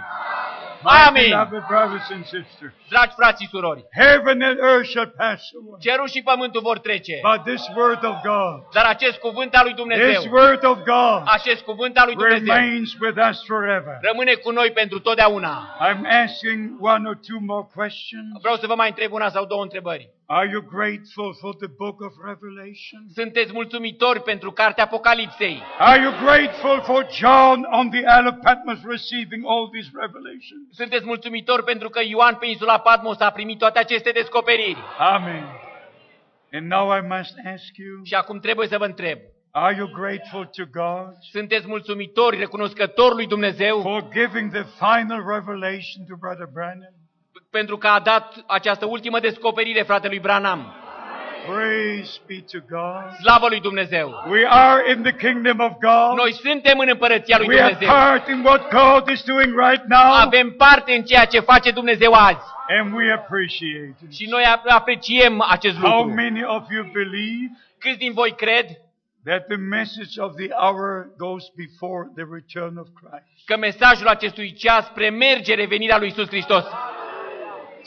Amin. 0.82 1.28
beloved 1.28 1.64
brothers 1.68 2.10
and 2.10 2.24
sisters, 2.24 2.72
Dragi 2.88 3.14
frați 3.16 3.42
și 3.42 3.48
surori, 3.48 3.84
heaven 4.00 4.42
and 4.42 4.58
earth 4.58 4.88
shall 4.88 5.12
pass 5.16 5.42
away, 5.54 5.78
cerul 5.80 6.08
și 6.08 6.22
pământul 6.22 6.60
vor 6.60 6.78
trece, 6.78 7.14
but 7.30 7.44
this 7.44 7.68
word 7.76 8.04
of 8.04 8.16
God, 8.22 8.56
dar 8.72 8.84
acest 8.84 9.18
cuvânt 9.18 9.54
al 9.54 9.64
lui 9.64 9.74
this 9.74 9.82
Dumnezeu, 9.82 10.32
word 10.32 10.64
of 10.64 10.78
God 10.94 11.22
acest 11.24 11.62
cuvânt 11.62 11.98
al 11.98 12.06
lui 12.06 12.14
Dumnezeu, 12.14 12.54
remains 12.54 12.90
with 13.00 13.18
us 13.30 13.44
forever. 13.46 13.94
rămâne 14.00 14.32
cu 14.34 14.50
noi 14.50 14.70
pentru 14.70 14.98
totdeauna. 15.00 15.76
I'm 15.88 16.02
asking 16.24 16.60
one 16.80 17.08
or 17.08 17.16
two 17.28 17.38
more 17.40 17.66
questions. 17.74 18.40
Vreau 18.40 18.56
să 18.56 18.66
vă 18.66 18.74
mai 18.74 18.88
întreb 18.88 19.12
una 19.12 19.28
sau 19.28 19.44
două 19.44 19.62
întrebări. 19.62 20.10
Are 20.32 20.48
you 20.48 20.62
grateful 20.62 21.34
for 21.40 21.52
the 21.56 21.66
book 21.66 22.00
of 22.00 22.12
Revelation? 22.24 23.00
Sunteți 23.14 23.52
mulțumitori 23.52 24.22
pentru 24.22 24.50
cartea 24.50 24.84
Apocalipsei? 24.84 25.62
Are 25.78 26.02
you 26.02 26.12
grateful 26.24 26.80
for 26.80 27.06
John 27.20 27.58
on 27.70 27.90
the 27.90 27.98
Isle 27.98 28.28
of 28.28 28.34
Patmos 28.42 28.78
receiving 28.84 29.42
all 29.46 29.68
these 29.72 29.90
revelations? 30.04 30.64
Sunteți 30.70 31.04
mulțumitori 31.04 31.64
pentru 31.64 31.88
că 31.88 32.00
Ioan 32.04 32.34
pe 32.34 32.46
insula 32.46 32.78
Patmos 32.78 33.20
a 33.20 33.30
primit 33.30 33.58
toate 33.58 33.78
aceste 33.78 34.10
descoperiri? 34.10 34.78
Amen. 34.98 35.44
And 36.52 36.66
now 36.70 36.96
I 36.98 37.00
must 37.00 37.34
ask 37.54 37.76
you, 37.76 38.04
Și 38.04 38.14
acum 38.14 38.38
trebuie 38.40 38.68
să 38.68 38.78
vă 38.78 38.84
întreb. 38.84 39.18
are 39.50 39.74
you 39.76 39.86
grateful 39.88 40.44
to 40.44 40.64
God 40.80 41.12
Sunteți 41.30 41.66
mulțumitori, 41.66 42.38
recunoscători 42.38 43.14
lui 43.14 43.26
Dumnezeu 43.26 43.80
for 43.80 44.08
giving 44.12 44.52
the 44.52 44.64
final 44.84 45.20
revelation 45.36 46.00
to 46.08 46.14
Brother 46.18 46.48
Branham? 46.52 46.94
Pentru 47.50 47.76
că 47.78 47.86
a 47.86 48.00
dat 48.00 48.44
această 48.46 48.84
ultimă 48.86 49.18
descoperire 49.20 49.82
fratelui 49.82 50.18
Branham? 50.18 50.74
Praise 51.46 52.20
be 52.26 52.44
to 52.52 52.58
God. 52.68 53.10
Slavă 53.22 53.46
lui 53.48 53.60
Dumnezeu! 53.60 54.24
We 54.28 54.46
are 54.48 54.90
in 54.92 55.02
the 55.02 55.14
kingdom 55.16 55.58
of 55.60 55.72
God. 55.80 56.16
Noi 56.16 56.32
suntem 56.32 56.78
în 56.78 56.88
împărăția 56.90 57.38
lui 57.38 57.46
We 57.48 57.60
have 57.60 57.72
Dumnezeu. 57.72 57.94
part 57.96 58.28
in 58.28 58.40
what 58.44 58.68
God 58.70 59.08
is 59.08 59.22
doing 59.24 59.58
right 59.68 59.84
now, 59.88 60.12
Avem 60.12 60.50
parte 60.50 60.92
în 60.92 61.02
ceea 61.02 61.24
ce 61.24 61.40
face 61.40 61.70
Dumnezeu 61.70 62.12
azi. 62.12 62.44
and 62.80 62.94
we 62.94 63.12
appreciate 63.12 63.96
it. 64.04 64.12
Și 64.14 64.26
noi 64.28 64.42
ap- 64.56 64.62
apreciem 64.66 65.44
acest 65.48 65.76
How 65.78 65.96
lucru. 66.02 66.14
many 66.14 66.42
of 66.44 66.62
you 66.70 66.84
believe 66.92 67.50
Câți 67.78 67.98
din 67.98 68.12
voi 68.12 68.30
cred 68.36 68.66
that 69.24 69.46
the 69.46 69.56
message 69.56 70.20
of 70.20 70.30
the 70.36 70.48
hour 70.60 71.06
goes 71.16 71.44
before 71.56 72.02
the 72.16 72.24
return 72.32 72.76
of 72.76 72.86
Christ? 73.00 73.46
că 73.46 73.56
mesajul 73.56 74.06
acestui 74.06 74.52
ceas 74.52 74.88
premerge 74.94 75.54
revenirea 75.54 75.98
lui 75.98 76.06
Isus 76.08 76.26
Hristos? 76.26 76.64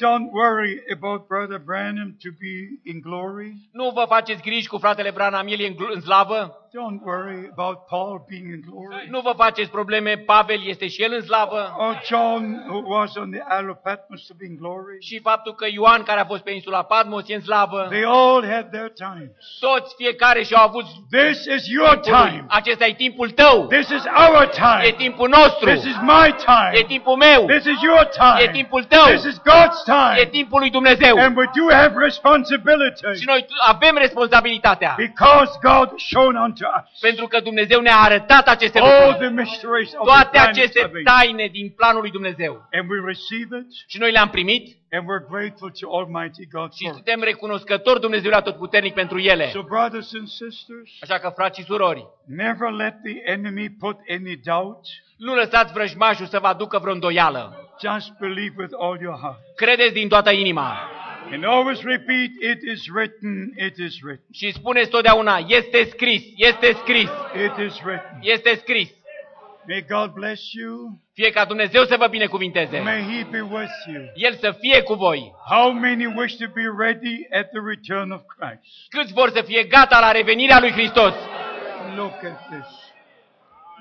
Don't 0.03 0.31
worry 0.33 0.83
about 0.91 1.27
Brother 1.27 1.59
Branham 1.59 2.17
to 2.23 2.29
be 2.39 2.55
in 2.91 2.99
glory. 2.99 3.69
Nu 3.71 3.89
vă 3.89 4.05
faceți 4.07 4.41
griji 4.41 4.67
cu 4.67 4.77
fratele 4.77 5.11
Branham, 5.11 5.47
el 5.47 5.59
e 5.59 5.67
în, 5.67 5.75
gl- 5.75 5.93
în 5.93 6.01
slavă. 6.01 6.62
Don't 6.81 7.01
worry 7.05 7.49
about 7.51 7.87
Paul 7.87 8.25
being 8.29 8.47
in 8.55 8.61
glory. 8.69 9.07
Nu 9.09 9.19
vă 9.21 9.33
faceți 9.37 9.69
probleme, 9.69 10.17
Pavel 10.17 10.61
este 10.65 10.87
și 10.87 11.03
el 11.03 11.11
în 11.13 11.21
slavă. 11.21 11.75
Or 11.77 12.01
John, 12.09 12.43
who 12.69 12.81
was 12.95 13.15
on 13.15 13.29
the 13.31 13.41
Isle 13.59 13.69
of 13.69 13.77
Patmos, 13.83 14.21
to 14.27 14.33
be 14.37 14.45
in 14.45 14.55
glory. 14.61 14.97
Și 14.99 15.19
faptul 15.19 15.53
că 15.55 15.65
Ioan, 15.71 16.03
care 16.03 16.19
a 16.19 16.25
fost 16.25 16.43
pe 16.43 16.51
insula 16.51 16.83
Patmos, 16.83 17.29
e 17.29 17.33
în 17.35 17.41
slavă. 17.41 17.87
They 17.89 18.03
all 18.05 18.45
had 18.53 18.65
their 18.71 18.89
times. 19.05 19.31
Toți, 19.59 19.95
fiecare 19.95 20.43
și-au 20.43 20.63
avut 20.67 20.85
This 21.11 21.37
is 21.55 21.67
your 21.67 21.95
time. 21.97 22.45
Acesta 22.49 22.85
e 22.85 22.93
timpul 22.93 23.29
tău. 23.29 23.67
This 23.67 23.89
is 23.89 24.03
our 24.27 24.43
E 24.43 24.47
time. 24.65 24.93
timpul 24.97 25.29
nostru. 25.29 25.69
This 25.69 25.83
is 25.83 25.97
my 26.01 26.27
E 26.27 26.35
time. 26.51 26.83
timpul 26.87 27.15
meu. 27.15 27.45
This 27.45 27.65
is 27.65 27.81
your 27.81 28.03
E 28.03 28.09
time. 28.23 28.51
timpul 28.51 28.83
tău. 28.83 29.05
This 29.05 29.23
is 29.23 29.37
God's 29.51 29.79
time. 29.85 30.25
timpul 30.31 30.59
lui 30.59 30.69
Dumnezeu. 30.69 31.17
And 31.17 31.37
we 31.37 31.45
do 31.59 31.75
have 31.75 31.93
responsibility 31.99 33.01
Și 33.19 33.25
noi 33.25 33.45
avem 33.67 33.95
responsabilitatea. 33.97 34.93
because 34.97 35.51
God 35.61 35.87
has 35.89 36.01
shown 36.13 36.35
unto 36.35 36.61
us 36.62 36.62
Pentru 37.01 37.27
că 37.27 37.39
Dumnezeu 37.39 37.79
ne-a 37.81 37.97
arătat 37.97 38.47
aceste 38.47 38.79
all 38.79 38.91
lucruri. 39.07 39.25
the 39.25 39.33
mysteries 39.41 39.91
of 39.93 40.05
the 40.07 40.13
Toate 40.13 40.29
plan 40.31 40.43
of 40.43 40.49
aceste 40.49 40.79
salvation. 40.79 41.03
taine 41.13 41.47
din 41.51 41.69
planul 41.79 42.01
lui 42.01 42.11
Dumnezeu. 42.11 42.53
And 42.71 42.89
we 42.89 42.97
receive 43.05 43.49
it 43.61 43.67
Și 43.87 43.97
noi 43.97 44.11
le-am 44.11 44.29
primit 44.29 44.63
and 44.95 45.03
we're 45.09 45.25
grateful 45.29 45.71
to 45.79 45.85
Almighty 45.99 46.45
God 46.57 46.69
și 46.73 46.83
for 46.83 46.87
it. 46.89 46.93
suntem 46.93 47.21
recunoscători 47.21 47.99
Dumnezeului 47.99 48.37
Atotputernic 48.39 48.93
pentru 48.93 49.17
ele. 49.19 49.49
So 49.49 49.61
brothers 49.61 50.13
and 50.13 50.27
sisters, 50.27 50.89
Așa 51.01 51.17
că, 51.19 51.29
frați 51.35 51.59
și 51.59 51.65
surori, 51.65 52.05
never 52.25 52.69
let 52.69 52.93
the 53.03 53.31
enemy 53.31 53.69
put 53.79 53.97
any 54.09 54.35
doubt. 54.43 54.85
nu 55.17 55.35
lăsați 55.35 55.73
vrăjmașul 55.73 56.25
să 56.25 56.39
vă 56.39 56.47
aducă 56.47 56.77
vreo 56.79 56.93
îndoială. 56.93 57.57
Just 57.85 58.11
believe 58.19 58.53
with 58.57 58.73
all 58.79 58.97
your 59.01 59.17
heart. 59.21 59.37
Credeți 59.55 59.93
din 59.93 60.07
toată 60.07 60.31
inima 60.31 60.77
And 61.31 61.45
always 61.45 61.81
repeat, 61.83 62.31
it 62.41 62.61
is 62.73 62.87
written, 62.87 63.53
it 63.57 63.77
is 63.77 64.01
written, 64.01 64.25
și 64.31 64.51
spuneți 64.51 64.89
totdeauna, 64.89 65.37
este 65.47 65.83
scris, 65.83 66.23
este 66.35 66.71
scris, 66.73 67.09
it 67.45 67.65
is 67.65 67.79
written. 67.83 68.19
este 68.21 68.55
scris. 68.55 68.89
May 69.67 69.85
God 69.89 70.11
bless 70.13 70.51
you. 70.51 70.99
Fie 71.13 71.29
ca 71.31 71.45
Dumnezeu 71.45 71.83
să 71.83 71.95
vă 71.97 72.07
binecuvinteze. 72.07 72.79
May 72.79 73.01
He 73.01 73.23
be 73.31 73.41
with 73.41 73.71
you. 73.93 74.03
El 74.15 74.35
să 74.35 74.55
fie 74.59 74.81
cu 74.81 74.93
voi. 74.93 75.33
How 75.49 75.71
many 75.71 76.05
wish 76.05 76.35
to 76.35 76.45
be 76.53 76.63
ready 76.77 77.27
at 77.31 77.49
the 77.49 77.61
return 77.67 78.11
of 78.11 78.21
Christ? 78.37 78.87
Câți 78.89 79.13
vor 79.13 79.29
să 79.29 79.41
fie 79.41 79.63
gata 79.63 79.99
la 79.99 80.11
revenirea 80.11 80.59
lui 80.59 80.71
Hristos? 80.71 81.13
Look 81.95 82.23
at 82.23 82.49
this. 82.49 82.92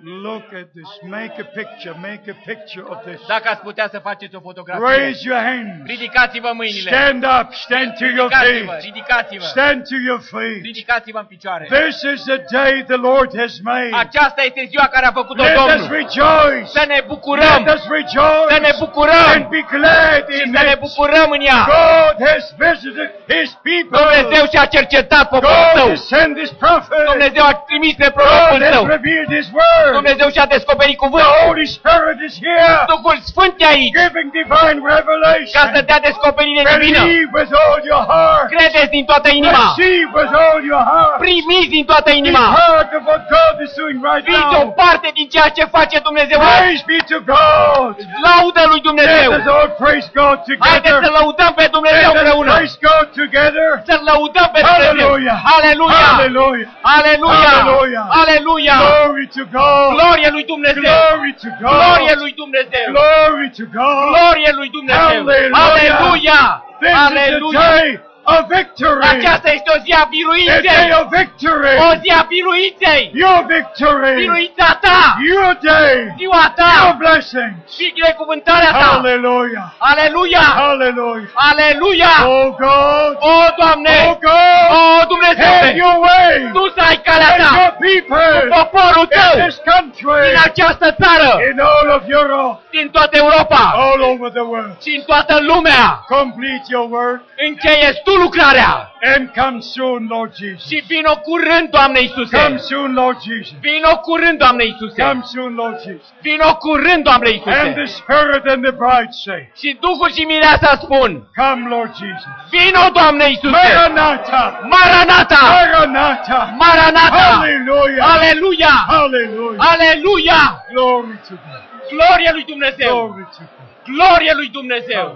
Look 0.04 0.46
at 0.60 0.68
this. 0.76 0.90
Make 1.18 1.34
a 1.44 1.44
picture. 1.58 1.94
Make 2.08 2.24
a 2.34 2.36
picture 2.50 2.84
of 2.92 2.98
this. 3.08 3.20
Dacă 3.34 3.46
ați 3.52 3.62
putea 3.68 3.86
să 3.94 3.98
faceți 4.08 4.34
o 4.38 4.40
fotografie, 4.48 4.86
Raise 4.96 5.20
your 5.28 5.40
hands. 5.50 5.86
ridicați-vă 5.94 6.50
mâinile. 6.60 6.90
Stand 6.94 7.22
up. 7.38 7.46
Stand 7.66 7.88
to 8.00 8.04
your 8.18 8.28
Ridicați-vă, 8.28 8.72
feet. 8.72 8.82
ridicați-vă. 8.88 9.44
Stand 9.54 9.78
to 9.90 9.96
your 10.08 10.20
feet. 10.32 10.60
Ridicați-vă 10.70 11.18
în 11.24 11.28
picioare. 11.34 11.64
This 11.80 11.96
is 12.12 12.20
the 12.32 12.38
day 12.58 12.74
the 12.92 12.98
Lord 13.08 13.30
has 13.42 13.54
made. 13.72 13.92
Aceasta 14.04 14.40
este 14.48 14.62
ziua 14.72 14.86
care 14.94 15.06
a 15.10 15.12
făcut-o 15.20 15.42
Let 15.42 15.56
us 15.56 15.60
Domnul. 15.60 15.88
rejoice. 16.00 16.66
Să 16.78 16.82
ne 16.92 17.00
bucurăm, 17.12 17.58
Let 17.64 17.74
us 17.76 17.82
rejoice. 17.98 18.50
să 18.54 18.58
ne 18.66 18.72
bucurăm 18.84 19.28
And 19.34 19.46
be 19.56 19.62
glad 19.76 20.22
și 20.32 20.36
in 20.44 20.48
să 20.56 20.62
ne 20.68 20.74
it. 20.76 20.80
bucurăm 20.86 21.28
în 21.36 21.42
ea. 21.50 21.60
God 21.76 22.14
has 22.28 22.44
visited 22.64 23.10
His 23.34 23.50
people. 23.68 23.94
Dumnezeu 24.00 24.44
și-a 24.52 24.66
cercetat 24.76 25.24
poporul 25.34 25.64
God 25.74 25.78
său. 25.80 25.88
has 25.92 26.02
sent 26.14 26.32
His 26.42 26.52
prophet. 26.64 27.04
Dumnezeu 27.12 27.44
a 27.52 27.54
trimis 27.68 27.94
pe 28.02 28.08
God 28.08 28.14
prorocul 28.16 28.58
său. 28.74 28.82
has 28.84 28.90
revealed 28.96 29.30
His 29.38 29.48
word. 29.60 29.90
Dumnezeu 30.00 30.28
și-a 30.34 30.46
descoperit 30.56 30.96
The 30.98 31.02
cuvântul. 31.04 31.34
Holy 31.46 31.66
Spirit 31.78 32.18
is 32.28 32.34
here, 32.46 32.72
Duhul 32.94 33.16
Sfânt 33.30 33.54
e 33.64 33.66
aici 33.74 33.92
giving 34.00 34.28
divine 34.40 34.76
ca 34.88 34.94
să 34.94 34.96
revelation. 34.98 35.84
dea 35.90 36.00
descoperire 36.08 36.62
divină. 36.72 37.02
Believe 37.04 37.30
with 37.38 37.52
all 37.62 37.78
your 37.90 38.04
heart. 38.12 38.46
Credeți 38.56 38.90
din 38.96 39.04
toată 39.10 39.28
inima. 39.40 39.62
Receive 39.76 40.10
with 40.18 40.32
all 40.44 40.58
your 40.72 40.84
heart. 40.92 41.16
Primiți 41.26 41.70
din 41.76 41.84
toată 41.90 42.10
Be 42.14 42.18
inima. 42.22 42.44
part 42.62 42.90
of 42.98 43.02
what 43.10 43.22
God 43.36 43.54
is 43.66 43.72
doing 43.82 43.98
right 44.08 44.24
Fiți 44.30 44.54
o 44.60 44.62
now. 44.64 44.72
parte 44.84 45.08
din 45.18 45.26
ceea 45.34 45.48
ce 45.56 45.64
face 45.76 45.96
Dumnezeu. 46.08 46.38
azi. 46.40 46.50
Praise 46.62 46.84
be 46.90 46.98
to 47.12 47.18
God. 47.34 47.94
Laudă 48.26 48.62
lui 48.72 48.80
Dumnezeu. 48.88 49.30
Let 49.30 49.40
us 49.40 49.48
all 49.56 49.68
praise 49.82 50.08
God 50.20 50.36
Haideți 50.68 50.88
să 50.88 50.94
together. 50.94 51.10
lăudăm 51.18 51.52
pe 51.60 51.66
Dumnezeu 51.76 52.10
Let 52.12 52.14
us 52.14 52.20
împreună. 52.20 52.50
praise 52.54 52.76
God 52.88 53.06
together. 53.22 53.70
Să 53.90 53.94
lăudăm 54.10 54.48
pe 54.54 54.60
Dumnezeu. 54.68 54.90
Hallelujah. 54.92 55.38
Aleluia! 55.56 56.06
Hallelujah. 56.12 56.68
Aleluia! 56.96 57.50
Hallelujah. 57.54 58.04
Aleluia! 58.22 58.76
Glory 58.84 59.26
to 59.36 59.42
God. 59.58 59.81
Glorie 59.90 60.30
lui 60.30 60.44
Dumnezeu! 60.44 60.80
Glory 60.82 61.34
to 61.34 61.48
Glorie 61.58 62.08
God. 62.08 62.18
lui 62.20 62.32
Dumnezeu! 62.32 62.92
Glory 62.92 63.50
to 63.50 63.64
God. 63.66 64.08
Glorie 64.14 64.52
lui 64.52 64.70
Dumnezeu! 64.70 64.98
Hallelujah. 64.98 65.52
Aleluia! 65.54 66.62
This 66.80 66.90
is 66.90 66.94
the 66.94 67.18
Aleluia! 67.18 68.11
Day 68.26 68.36
of 68.38 68.46
victory. 68.56 69.02
Aceasta 69.12 69.48
este 69.56 69.70
o 69.76 69.78
zi 69.84 69.92
a 69.92 70.00
A 70.00 70.04
day 70.04 70.10
biruinței! 70.14 70.90
of 71.00 71.06
victory. 71.18 71.74
O 71.88 71.90
zi 72.02 72.08
a 72.20 72.22
biruinței! 72.32 73.02
Your 73.22 73.38
victory. 73.54 74.14
Biruința 74.22 74.68
ta! 74.84 75.00
Your 75.32 75.50
day. 75.72 75.96
Ziua 76.18 76.42
Your 76.44 76.52
ta! 76.60 76.96
blessing. 77.04 77.52
Și 77.76 77.84
binecuvântarea 77.94 78.70
ta! 78.70 78.78
Hallelujah. 78.78 79.66
Aleluia! 79.90 80.44
Hallelujah. 80.64 81.30
Aleluia! 81.50 82.12
Oh 82.34 82.48
God. 82.64 83.12
O, 83.32 83.34
Doamne! 83.60 83.96
Oh 84.10 84.16
God. 84.28 84.66
O, 84.78 84.82
Dumnezeu! 85.12 85.52
Have 85.60 85.76
your 85.84 85.96
way. 86.06 86.34
Tu 86.56 86.62
să 86.76 86.80
ai 86.90 86.98
calea 87.08 87.30
And 87.34 87.40
ta! 87.42 87.50
your 87.58 87.72
people 87.86 88.30
Poporul 88.58 89.06
in 89.08 89.12
tău! 89.18 89.32
this 89.44 89.56
country. 89.72 90.22
Din 90.28 90.40
această 90.48 90.86
țară! 91.02 91.28
In 91.50 91.58
all 91.70 91.88
of 91.96 92.02
Europe. 92.20 92.56
Din 92.76 92.86
toată 92.96 93.14
Europa! 93.24 93.62
All 93.86 94.00
over 94.12 94.30
the 94.38 94.44
world. 94.52 94.74
Și 94.84 94.90
în 94.98 95.02
toată 95.10 95.34
lumea! 95.50 95.84
Complete 96.16 96.66
your 96.74 96.86
work. 96.98 97.20
Încheieți 97.48 98.00
tu 98.12 98.18
lucrarea! 98.18 98.90
And 99.16 99.30
come 99.34 99.60
soon, 99.60 100.06
Lord 100.08 100.34
Jesus. 100.34 100.66
Și 100.68 100.82
vino 100.86 101.14
curând, 101.16 101.70
Doamne 101.70 102.00
Iisuse! 102.00 102.36
Come 102.36 102.56
soon, 102.58 102.92
Lord 102.94 103.16
Jesus. 103.20 103.54
Vino 103.60 103.96
curând, 103.96 104.38
Doamne 104.38 104.64
Iisuse! 104.64 105.02
Come 105.02 105.22
soon, 105.24 105.54
Lord 105.54 105.76
Jesus. 105.84 106.06
Vino 106.20 106.54
curând, 106.54 107.02
Doamne 107.04 107.28
And 107.28 107.34
Iisuse! 107.34 107.72
the 107.74 107.86
Spirit 107.86 108.42
and 108.52 108.62
the 108.62 108.72
bride 108.72 109.12
say, 109.24 109.50
Și 109.56 109.76
Duhul 109.80 110.10
și 110.12 110.24
Mireasa 110.24 110.78
spun, 110.82 111.10
Come, 111.40 111.68
Lord 111.68 111.92
Jesus. 111.94 112.32
Vino, 112.50 112.84
Doamne 112.92 113.26
Iisuse! 113.28 113.50
Maranatha. 113.50 114.60
Maranata! 114.74 115.40
Maranatha. 115.50 116.54
Maranata! 116.58 117.26
Hallelujah. 117.34 118.12
Aleluia! 118.14 118.74
Hallelujah. 118.88 119.70
Aleluia! 119.72 120.42
Glory 120.72 121.18
to 121.28 121.34
God. 121.44 121.62
Glorie 121.90 122.30
lui 122.32 122.44
Dumnezeu! 122.44 122.94
Glory 122.96 123.26
to 123.36 123.42
God. 123.52 123.94
Glorie 123.94 124.32
lui 124.34 124.48
Dumnezeu! 124.48 125.06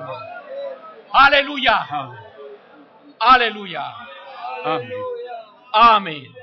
Aleluia! 1.25 1.87
Hallelujah. 1.91 2.26
Aleluia! 3.19 3.95
Amen. 4.65 4.91
Amen! 5.73 6.35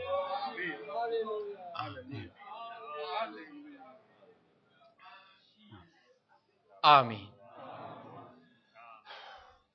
Amin. 6.81 7.33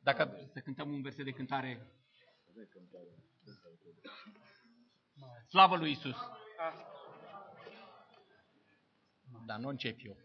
Dacă 0.02 0.48
să 0.52 0.60
cântăm 0.60 0.92
un 0.92 1.02
verset 1.02 1.24
de 1.24 1.30
cântare. 1.30 1.86
Slavă 5.48 5.76
lui 5.76 5.90
Isus. 5.90 6.16
Dar 9.46 9.58
nu 9.58 9.68
încep 9.68 9.98
eu. 10.02 10.16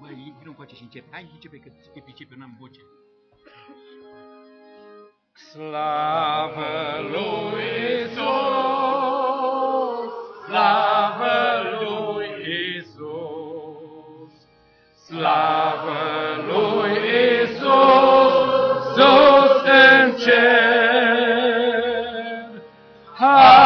Băi, 0.00 0.34
vină 0.38 0.52
cu 0.56 0.64
și 0.74 0.82
începe. 0.82 1.08
Hai, 1.10 1.30
începe, 1.32 1.56
că 1.56 1.68
te 1.92 2.00
pricepe, 2.00 2.32
eu 2.32 2.38
n-am 2.38 2.56
voce. 2.60 2.80
Slavă 5.50 7.00
lui 7.10 7.64
Isus, 8.02 9.02
slavă 10.46 11.40
lui 11.80 12.30
Isus, 12.76 14.34
slavă 15.06 16.02
lui 16.46 16.94
Isus, 17.42 18.82
sus 18.94 19.62
în 19.64 20.16
cer. 20.16 20.72
Aleluia, 23.18 23.61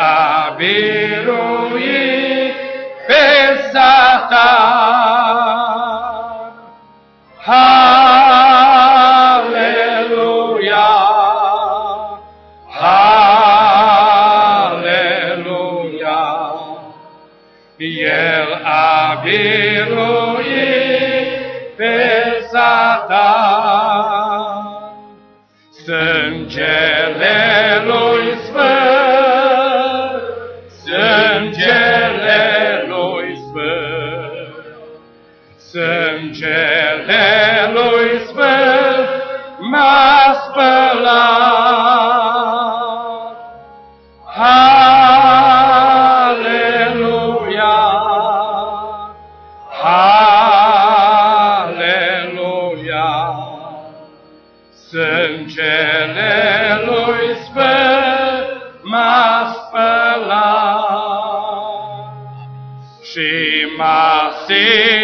El 0.00 0.06
a 0.06 0.56
biruit 0.56 1.76
pe 3.06 3.24
Satan. 3.72 4.40
Hallelujah. 7.36 7.99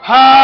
Haleluia! 0.00 0.37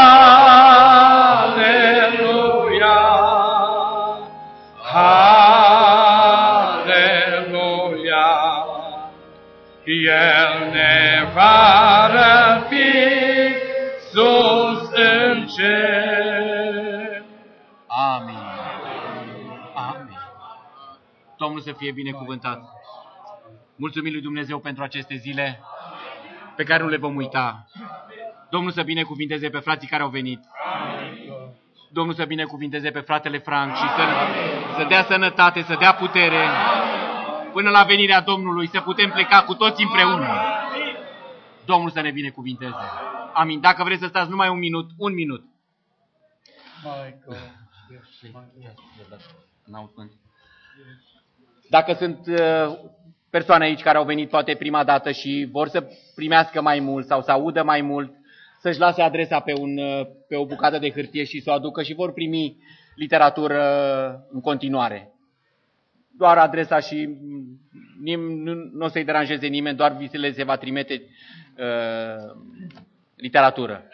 Fie 21.79 21.93
binecuvântat. 21.93 22.63
Mulțumim 23.77 24.13
lui 24.13 24.21
Dumnezeu 24.21 24.59
pentru 24.59 24.83
aceste 24.83 25.17
zile 25.17 25.61
pe 26.57 26.65
care 26.65 26.83
nu 26.83 26.89
le 26.89 26.97
vom 26.97 27.17
uita. 27.17 27.67
Domnul 28.51 28.73
să 28.73 28.83
binecuvinteze 28.83 29.49
pe 29.49 29.59
frații 29.59 29.89
care 29.89 30.03
au 30.03 30.09
venit. 30.09 30.41
Domnul 31.91 32.15
să 32.15 32.25
binecuvinteze 32.25 32.91
pe 32.91 33.01
fratele 33.01 33.39
Frank 33.39 33.77
și 33.77 33.89
să, 33.97 34.05
să 34.77 34.85
dea 34.89 35.05
sănătate, 35.05 35.63
să 35.63 35.77
dea 35.79 35.95
putere 35.95 36.49
până 37.53 37.71
la 37.71 37.83
venirea 37.83 38.21
Domnului, 38.21 38.69
să 38.69 38.81
putem 38.81 39.11
pleca 39.11 39.43
cu 39.43 39.55
toți 39.55 39.83
împreună. 39.83 40.29
Domnul 41.65 41.91
să 41.91 42.01
ne 42.01 42.11
binecuvinteze. 42.11 42.85
Amin. 43.33 43.61
Dacă 43.61 43.85
vreți 43.85 44.01
să 44.01 44.07
stați 44.07 44.31
numai 44.31 44.49
un 44.49 44.59
minut, 44.59 44.91
un 44.97 45.15
minut. 45.15 45.45
N-aud 49.65 49.89
cuvânt. 49.89 50.13
Dacă 51.70 51.93
sunt 51.93 52.27
uh, 52.27 52.78
persoane 53.31 53.65
aici 53.65 53.82
care 53.82 53.99
au 53.99 54.05
venit 54.05 54.28
poate 54.28 54.55
prima 54.55 54.85
dată 54.85 55.11
și 55.11 55.49
vor 55.51 55.69
să 55.69 55.89
primească 56.15 56.61
mai 56.61 56.81
mult 56.81 57.07
sau 57.07 57.23
să 57.23 57.31
audă 57.31 57.62
mai 57.62 57.81
mult, 57.81 58.12
să-și 58.61 58.78
lase 58.78 59.03
adresa 59.03 59.41
pe, 59.41 59.53
un, 59.59 59.78
uh, 59.78 60.07
pe 60.28 60.36
o 60.36 60.47
bucată 60.47 60.78
de 60.78 60.91
hârtie 60.91 61.24
și 61.24 61.41
să 61.41 61.51
o 61.51 61.53
aducă 61.53 61.82
și 61.82 61.95
vor 61.95 62.12
primi 62.12 62.57
literatură 62.95 63.62
în 64.31 64.41
continuare. 64.41 65.12
Doar 66.16 66.39
adresa 66.39 66.81
și 66.81 67.07
mm, 67.07 67.61
nim, 68.03 68.20
nu, 68.20 68.53
nu 68.73 68.85
o 68.85 68.89
să-i 68.89 69.05
deranjeze 69.05 69.47
nimeni, 69.47 69.77
doar 69.77 69.97
vi 69.97 70.09
se 70.09 70.16
le 70.16 70.32
se 70.32 70.45
va 70.45 70.57
trimite 70.57 71.03
uh, 71.59 72.35
literatură. 73.16 73.85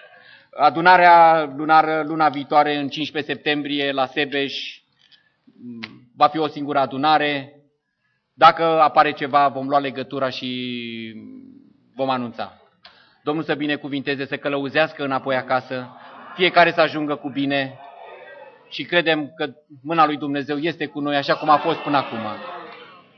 Adunarea 0.51 1.44
lunară 1.56 2.02
luna 2.06 2.28
viitoare, 2.28 2.76
în 2.76 2.88
15 2.88 3.32
septembrie, 3.32 3.92
la 3.92 4.06
Sebeș, 4.06 4.80
mm, 5.44 6.10
va 6.16 6.26
fi 6.26 6.38
o 6.38 6.47
singură 6.47 6.78
adunare. 6.78 7.60
Dacă 8.40 8.80
apare 8.80 9.12
ceva, 9.12 9.48
vom 9.48 9.68
lua 9.68 9.78
legătura 9.78 10.28
și 10.28 10.50
vom 11.94 12.10
anunța. 12.10 12.52
Domnul 13.22 13.44
să 13.44 13.54
binecuvinteze, 13.54 14.26
să 14.26 14.36
călăuzească 14.36 15.04
înapoi 15.04 15.36
acasă, 15.36 15.96
fiecare 16.34 16.72
să 16.72 16.80
ajungă 16.80 17.14
cu 17.14 17.28
bine 17.28 17.78
și 18.68 18.82
credem 18.82 19.32
că 19.36 19.50
mâna 19.82 20.06
lui 20.06 20.16
Dumnezeu 20.16 20.56
este 20.56 20.86
cu 20.86 21.00
noi 21.00 21.16
așa 21.16 21.34
cum 21.34 21.48
a 21.48 21.56
fost 21.56 21.78
până 21.78 21.96
acum. 21.96 22.18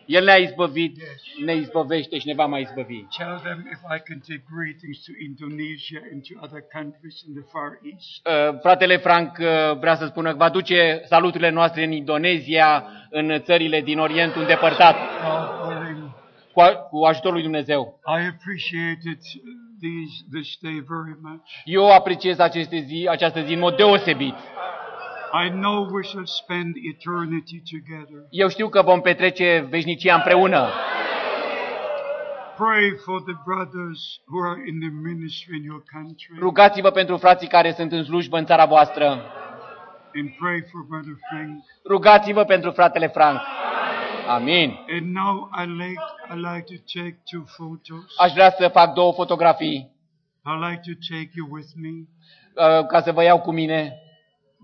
El 0.06 0.24
ne-a 0.24 0.36
izbăvit, 0.36 0.96
ne 1.44 1.54
izbăvește 1.54 2.18
și 2.18 2.26
ne 2.26 2.34
va 2.34 2.46
mai 2.46 2.60
izbăvi. 2.60 3.04
Tell 3.18 3.38
them 3.42 3.68
if 3.72 3.78
I 3.96 4.00
can 4.08 4.18
take 4.28 4.44
greetings 4.56 4.98
to 5.04 5.12
Indonesia 5.30 6.00
and 6.12 6.22
to 6.28 6.32
other 6.44 6.62
countries 6.72 7.22
in 7.28 7.32
the 7.34 7.44
Far 7.52 7.70
East. 7.92 8.26
Uh, 8.26 8.58
Fratele 8.60 8.96
Frank 8.96 9.36
uh, 9.38 9.46
vrea 9.78 9.94
să 9.94 10.06
spună 10.06 10.30
că 10.30 10.36
va 10.36 10.48
duce 10.48 11.02
saluturile 11.04 11.50
noastre 11.50 11.84
în 11.84 11.92
Indonezia, 11.92 12.84
în 13.10 13.40
țările 13.42 13.80
din 13.80 13.98
Orientul 13.98 14.40
îndepărtat, 14.40 14.96
God 14.96 15.72
willing. 15.76 16.10
cu, 16.52 16.60
a- 16.60 16.74
cu 16.74 17.04
ajutorul 17.04 17.34
lui 17.34 17.42
Dumnezeu. 17.42 18.00
I 18.06 18.26
appreciated 18.34 19.18
these, 19.80 20.14
this 20.32 20.58
day 20.62 20.84
very 20.88 21.16
much. 21.22 21.48
Eu 21.64 21.90
apreciez 21.92 22.38
aceste 22.38 22.78
zi, 22.86 23.06
această 23.10 23.40
zi 23.42 23.52
în 23.52 23.58
mod 23.58 23.76
deosebit. 23.76 24.34
I 25.34 25.48
know 25.50 25.88
we 25.92 26.02
shall 26.02 26.26
spend 26.26 26.74
eternity 26.92 27.62
together. 27.74 28.26
Eu 28.30 28.48
știu 28.48 28.68
că 28.68 28.82
vom 28.82 29.00
petrece 29.00 29.66
veșnicia 29.70 30.14
împreună. 30.14 30.68
Pray 32.56 32.96
for 33.04 33.22
the 33.22 33.36
brothers 33.44 34.00
who 34.30 34.38
are 34.50 34.60
in 34.70 34.80
the 34.80 34.90
ministry 35.10 35.56
in 35.56 35.64
your 35.64 35.82
country. 35.92 36.38
Rugați-vă 36.38 36.90
pentru 36.90 37.16
frații 37.16 37.48
care 37.48 37.72
sunt 37.72 37.92
în 37.92 38.04
slujbă 38.04 38.38
în 38.38 38.44
țara 38.44 38.64
voastră. 38.64 39.04
And 40.14 40.28
pray 40.38 40.60
for 40.70 40.80
Brother 40.88 41.14
Frank. 41.30 41.64
Rugați-vă 41.88 42.44
pentru 42.44 42.70
fratele 42.70 43.06
Frank. 43.09 43.40
Amin. 44.28 44.78
And 44.88 45.14
now 45.14 45.50
I 45.62 45.64
like, 45.66 46.02
I 46.34 46.36
like 46.36 46.64
to 46.74 47.00
take 47.00 47.18
two 47.30 47.42
photos. 47.56 48.04
Aș 48.18 48.32
vrea 48.32 48.50
să 48.50 48.68
fac 48.68 48.92
două 48.94 49.12
fotografii 49.12 49.90
I 50.46 50.54
like 50.70 50.80
to 50.92 51.14
take 51.14 51.30
you 51.34 51.46
with 51.50 51.68
me. 51.76 51.92
uh, 52.78 52.86
ca 52.86 53.00
să 53.00 53.12
vă 53.12 53.22
iau 53.22 53.40
cu 53.40 53.52
mine. 53.52 54.01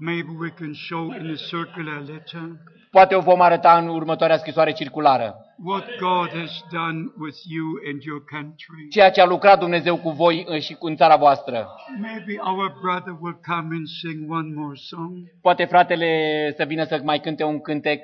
Maybe 0.00 0.28
we 0.38 0.48
can 0.50 0.72
show 0.74 1.04
in 1.20 1.30
a 1.30 1.34
circular 1.48 2.02
letter 2.06 2.42
Poate 2.90 3.14
o 3.14 3.20
vom 3.20 3.40
arăta 3.40 3.78
în 3.78 3.88
următoarea 3.88 4.36
scrisoare 4.38 4.72
circulară. 4.72 5.34
what 5.64 5.84
God 6.00 6.28
has 6.40 6.62
done 6.72 6.98
with 7.20 7.36
you 7.56 7.66
and 7.92 8.02
your 8.02 8.24
country. 8.30 8.88
Ceea 8.90 9.10
ce 9.10 9.20
a 9.20 9.24
lucrat 9.26 9.58
Dumnezeu 9.58 9.96
cu 9.96 10.10
voi 10.10 10.46
uh, 10.48 10.60
și 10.60 10.74
cu 10.74 10.86
în 10.86 10.96
țara 10.96 11.16
voastră. 11.16 11.68
Maybe 12.00 12.34
our 12.44 12.72
brother 12.82 13.16
will 13.20 13.38
come 13.46 13.68
and 13.76 13.86
sing 14.02 14.30
one 14.30 14.48
more 14.54 14.74
song, 14.74 15.12
Poate 15.42 15.64
fratele 15.64 16.08
să 16.56 16.64
vină 16.64 16.84
să 16.84 17.00
mai 17.04 17.18
cânte 17.20 17.44
un 17.44 17.60
cântec, 17.60 18.00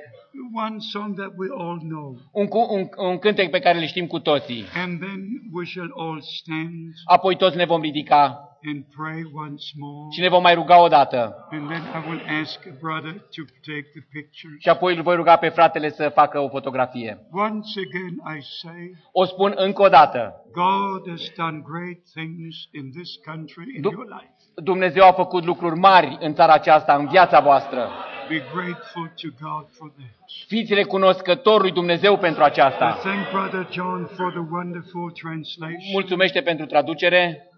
one 0.67 0.77
song 0.79 1.17
that 1.17 1.33
we 1.39 1.47
all 1.59 1.79
know. 1.79 2.17
un, 2.33 2.47
cu- 2.47 2.67
un, 2.71 2.89
un 3.09 3.19
cântec 3.19 3.51
pe 3.51 3.59
care 3.59 3.79
îl 3.79 3.87
știm 3.87 4.07
cu 4.07 4.19
toții. 4.19 4.65
And 4.85 5.01
then 5.01 5.21
we 5.53 5.65
shall 5.65 5.93
all 5.99 6.21
stand 6.21 6.93
Apoi 7.05 7.37
toți 7.37 7.57
ne 7.57 7.65
vom 7.65 7.81
ridica 7.81 8.49
and 8.67 8.85
pray 8.97 9.23
once 9.47 9.65
more. 9.79 10.09
și 10.11 10.21
ne 10.21 10.29
vom 10.29 10.43
mai 10.43 10.55
ruga 10.55 10.81
o 10.81 10.89
dată. 10.89 11.47
And 11.51 11.69
then 11.71 11.83
I 11.99 12.09
will 12.09 12.23
ask 12.41 12.67
a 12.67 12.75
brother 12.81 13.13
to 13.13 13.43
take 13.71 13.87
the 13.97 14.03
pictures. 14.13 14.57
Și 14.61 14.69
apoi 14.69 14.97
îl 14.97 15.03
voi 15.03 15.15
ruga 15.17 15.37
pe 15.37 15.49
fratele 15.49 15.91
să 15.91 16.09
facă 16.09 16.39
o 16.39 16.49
fotografie. 16.49 17.19
Once 17.33 17.71
again, 17.87 18.37
I 18.39 18.43
say, 18.63 18.83
O 19.13 19.25
spun 19.25 19.53
încă 19.57 19.83
o 19.83 19.89
dată. 19.89 20.35
God 20.53 21.09
has 21.11 21.23
done 21.37 21.63
great 21.73 21.99
things 22.15 22.55
in 22.73 22.91
this 22.91 23.11
country, 23.25 23.75
in 23.77 23.81
Du- 23.83 23.91
your 23.91 24.07
life. 24.07 24.33
Dumnezeu 24.55 25.05
a 25.07 25.13
făcut 25.13 25.45
lucruri 25.45 25.79
mari 25.79 26.17
în 26.21 26.35
țara 26.35 26.53
aceasta, 26.53 26.95
în 26.95 27.07
viața 27.09 27.41
voastră. 27.41 27.89
Be 28.29 28.43
grateful 28.55 29.13
to 29.23 29.29
God 29.47 29.65
for 29.79 29.91
that. 29.99 30.15
Fiți 30.47 30.75
recunoscători 30.75 31.63
lui 31.63 31.73
Dumnezeu 31.73 32.17
pentru 32.19 32.43
I 32.43 32.45
aceasta. 32.45 32.93
thank 33.03 33.31
Brother 33.31 33.69
John 33.71 34.05
for 34.17 34.31
the 34.33 34.45
wonderful 34.51 35.11
translation. 35.23 35.93
Mulțumește 35.93 36.41
pentru 36.41 36.67
traducere. 36.67 37.49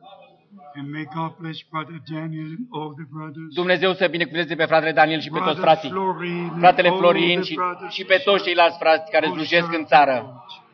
Dumnezeu 3.55 3.93
să 3.93 4.07
binecuvânteze 4.07 4.55
pe 4.55 4.65
fratele 4.65 4.93
Daniel 4.93 5.21
și 5.21 5.31
pe 5.31 5.39
toți 5.39 5.45
Brother 5.45 5.65
frații. 5.65 5.91
Florin, 5.91 6.49
and 6.51 6.59
Fratele 6.59 6.89
all 6.89 6.99
Florin 6.99 7.41
the 7.41 7.49
și, 7.49 7.55
brothers 7.55 7.93
și 7.93 8.05
pe 8.05 8.17
toți 8.25 8.43
ceilalți 8.45 8.79
frați 8.79 9.11
care 9.11 9.27
who 9.27 9.35
slujesc 9.35 9.63
serve 9.63 9.77
în 9.77 9.85
the 9.85 9.95
țară. 9.95 10.13
Lord. 10.23 10.65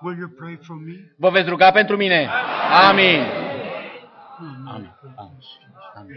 Will 0.00 0.18
you 0.18 0.28
pray 0.28 0.58
for 0.62 0.76
me? 0.76 1.14
Vă 1.16 1.30
veți 1.30 1.48
ruga 1.48 1.70
pentru 1.70 1.96
mine? 1.96 2.28
Amin. 2.88 3.20
Amin. 4.38 4.92
Amin. 5.16 5.42
Amin. 5.94 6.16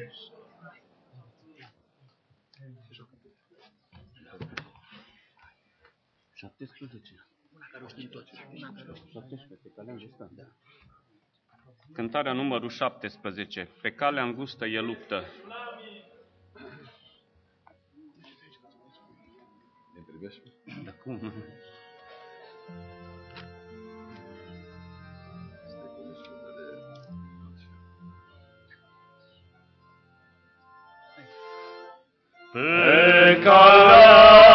Cântarea 11.93 12.33
numărul 12.33 12.69
17. 12.69 13.69
Pe 13.81 13.91
calea 13.91 14.23
îngustă 14.23 14.65
e 14.65 14.79
luptă. 14.79 15.25
Da, 20.83 20.91
cum? 20.91 21.33
Pe 32.51 33.39
calea 33.43 34.50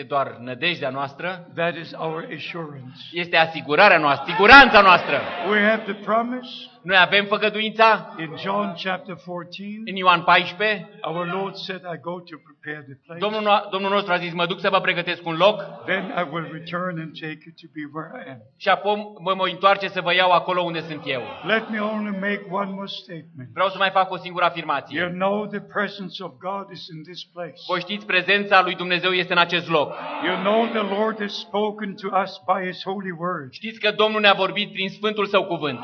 este 0.00 0.14
doar 0.14 0.36
nădejdea 0.38 0.90
noastră, 0.90 1.46
that 1.54 1.76
is 1.76 1.92
our 1.96 2.28
assurance. 2.36 3.00
este 3.12 3.36
asigurarea 3.36 3.98
noastră, 3.98 4.32
siguranța 4.32 4.80
noastră. 4.80 5.20
We 5.50 5.68
have 5.68 5.82
the 5.92 5.94
promise 5.94 6.48
Noi 6.82 6.96
avem 6.96 7.24
făgăduința 7.24 8.14
in 8.30 8.36
John 8.36 8.68
chapter 8.84 9.14
14. 9.26 9.82
în 9.90 9.96
Ioan 9.96 10.22
14. 10.22 10.88
Our 11.02 11.26
Lord 11.26 11.54
said, 11.54 11.80
I 11.94 11.98
go 12.10 12.14
to 12.30 12.36
prepare 12.48 12.82
the 12.90 12.96
place. 13.06 13.20
Domnul, 13.26 13.42
no- 13.42 13.70
Domnul 13.70 13.90
nostru 13.90 14.12
a 14.12 14.16
zis, 14.16 14.32
mă 14.32 14.46
duc 14.46 14.60
să 14.60 14.68
vă 14.70 14.80
pregătesc 14.80 15.26
un 15.26 15.36
loc 15.36 15.56
Then 15.84 16.04
I 16.20 16.24
will 16.32 16.48
return 16.52 16.94
and 17.02 17.10
take 17.20 17.38
you 17.46 17.52
to 17.62 17.66
be 17.78 17.84
where 17.94 18.10
I 18.26 18.30
am. 18.30 18.40
și 18.56 18.68
apoi 18.68 18.94
mă 19.26 19.34
voi 19.34 19.50
întoarce 19.50 19.88
să 19.88 20.00
vă 20.00 20.14
iau 20.14 20.30
acolo 20.30 20.60
unde 20.62 20.80
sunt 20.80 21.02
eu. 21.04 21.22
Let 21.46 21.68
me 21.70 21.78
only 21.78 22.10
make 22.18 22.46
one 22.50 22.70
more 22.70 22.86
statement. 23.02 23.48
Vreau 23.52 23.68
să 23.68 23.78
mai 23.78 23.90
fac 23.90 24.10
o 24.10 24.16
singură 24.16 24.44
You 24.44 24.50
afirmație. 24.52 25.00
know 25.24 25.46
the 25.46 25.60
presence 25.60 26.22
of 26.22 26.30
God 26.48 26.64
is 26.72 26.86
in 26.94 27.02
this 27.02 27.24
place. 27.34 27.58
Voi 27.68 27.80
știți, 27.80 28.06
prezența 28.06 28.62
lui 28.62 28.74
Dumnezeu 28.74 29.10
este 29.10 29.32
în 29.32 29.38
acest 29.38 29.68
loc. 29.68 29.88
You 30.26 30.36
know 30.42 30.66
the 30.66 30.94
Lord 30.96 31.20
has 31.20 31.32
spoken 31.38 31.94
to 31.94 32.08
us 32.22 32.32
by 32.46 32.66
His 32.66 32.82
holy 32.84 33.10
word. 33.18 33.52
Știți 33.52 33.80
că 33.80 33.90
Domnul 33.90 34.20
ne-a 34.20 34.32
vorbit 34.32 34.72
prin 34.72 34.88
Sfântul 34.88 35.26
Său 35.26 35.44
cuvânt. 35.44 35.78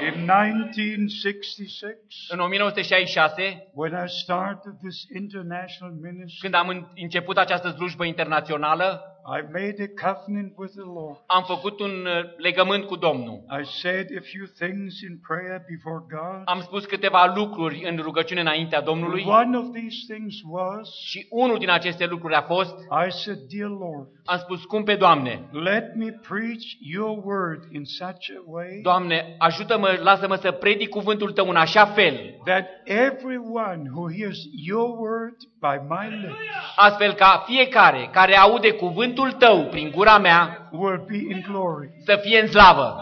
In 0.00 0.28
1966, 0.28 1.98
În 2.28 2.40
1966, 2.40 3.70
when 3.74 3.92
I 4.04 4.08
started 4.08 4.72
this 4.82 5.02
international 5.14 5.92
ministry, 6.02 6.40
când 6.40 6.54
am 6.54 6.68
în- 6.68 6.86
început 6.94 7.36
această 7.38 7.70
slujbă 7.70 8.04
internațională, 8.04 9.02
I 9.28 9.42
made 9.52 9.80
a 9.80 9.88
covenant 10.06 10.52
with 10.56 10.72
the 10.72 10.84
Lord. 10.84 11.16
am 11.26 11.42
făcut 11.42 11.80
un 11.80 12.06
uh, 12.06 12.12
legământ 12.36 12.84
cu 12.84 12.96
Domnul. 12.96 13.44
I 13.60 13.64
said 13.64 14.06
a 14.18 14.20
few 14.32 14.46
things 14.58 15.00
in 15.00 15.20
prayer 15.28 15.64
before 15.68 16.02
God. 16.08 16.42
Am 16.44 16.60
spus 16.60 16.84
câteva 16.84 17.32
lucruri 17.36 17.84
în 17.88 17.96
rugăciune 17.96 18.40
înaintea 18.40 18.80
Domnului 18.80 19.24
One 19.26 19.56
of 19.56 19.64
these 19.72 20.14
things 20.14 20.34
was, 20.48 20.88
și 21.04 21.26
unul 21.30 21.58
din 21.58 21.70
aceste 21.70 22.06
lucruri 22.06 22.34
a 22.34 22.42
fost, 22.42 22.74
I 23.06 23.10
said, 23.10 23.38
Dear 23.38 23.68
Lord, 23.68 24.08
am 24.24 24.38
spus, 24.38 24.64
cum 24.64 24.82
pe 24.82 24.94
Doamne, 24.94 25.48
let 25.52 25.94
me 25.94 26.10
preach 26.28 26.64
your 26.80 27.18
word 27.24 27.62
in 27.72 27.84
such 27.84 28.30
a 28.36 28.42
way 28.44 28.80
Doamne, 28.82 29.34
ajută-mă, 29.38 29.98
lasă-mă 30.02 30.34
să 30.34 30.50
predic 30.50 30.88
cuvântul 30.88 31.32
Tău 31.32 31.48
în 31.48 31.56
așa 31.56 31.84
fel, 31.84 32.14
that 32.44 32.66
everyone 32.84 33.82
who 33.94 34.10
hears 34.10 34.38
your 34.66 34.88
word 34.98 35.36
by 35.68 35.80
my 35.88 36.08
lips 36.20 36.34
astfel 36.76 37.12
ca 37.12 37.42
fiecare 37.46 38.08
care 38.12 38.36
aude 38.36 38.72
cuvântul 38.72 39.32
Tău 39.32 39.64
prin 39.64 39.90
gura 39.90 40.18
mea 40.18 40.68
will 40.70 41.04
be 41.08 41.16
in 41.16 41.44
glory. 41.50 41.90
să 42.04 42.16
fie 42.22 42.40
în 42.40 42.48
slavă. 42.48 43.00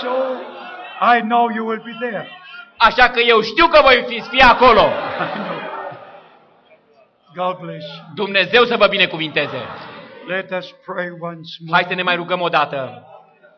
So 0.00 0.08
I 1.16 1.20
know 1.20 1.50
you 1.54 1.66
will 1.66 1.82
be 1.84 2.06
there. 2.06 2.28
Așa 2.76 3.08
că 3.08 3.20
eu 3.20 3.40
știu 3.40 3.66
că 3.66 3.80
voi 3.82 4.04
fi, 4.08 4.20
fi 4.20 4.42
acolo. 4.42 4.80
I 4.80 5.38
know. 5.38 5.58
God 7.34 7.56
bless 7.66 7.86
you. 7.86 8.04
Dumnezeu 8.14 8.64
să 8.64 8.76
vă 8.76 8.86
binecuvinteze. 8.86 9.58
Let 10.26 10.50
us 10.58 10.74
pray 10.86 11.08
once 11.20 11.50
more. 11.66 11.72
Hai 11.72 11.84
să 11.88 11.94
ne 11.94 12.02
mai 12.02 12.16
rugăm 12.16 12.40
o 12.40 12.48
dată. 12.48 13.04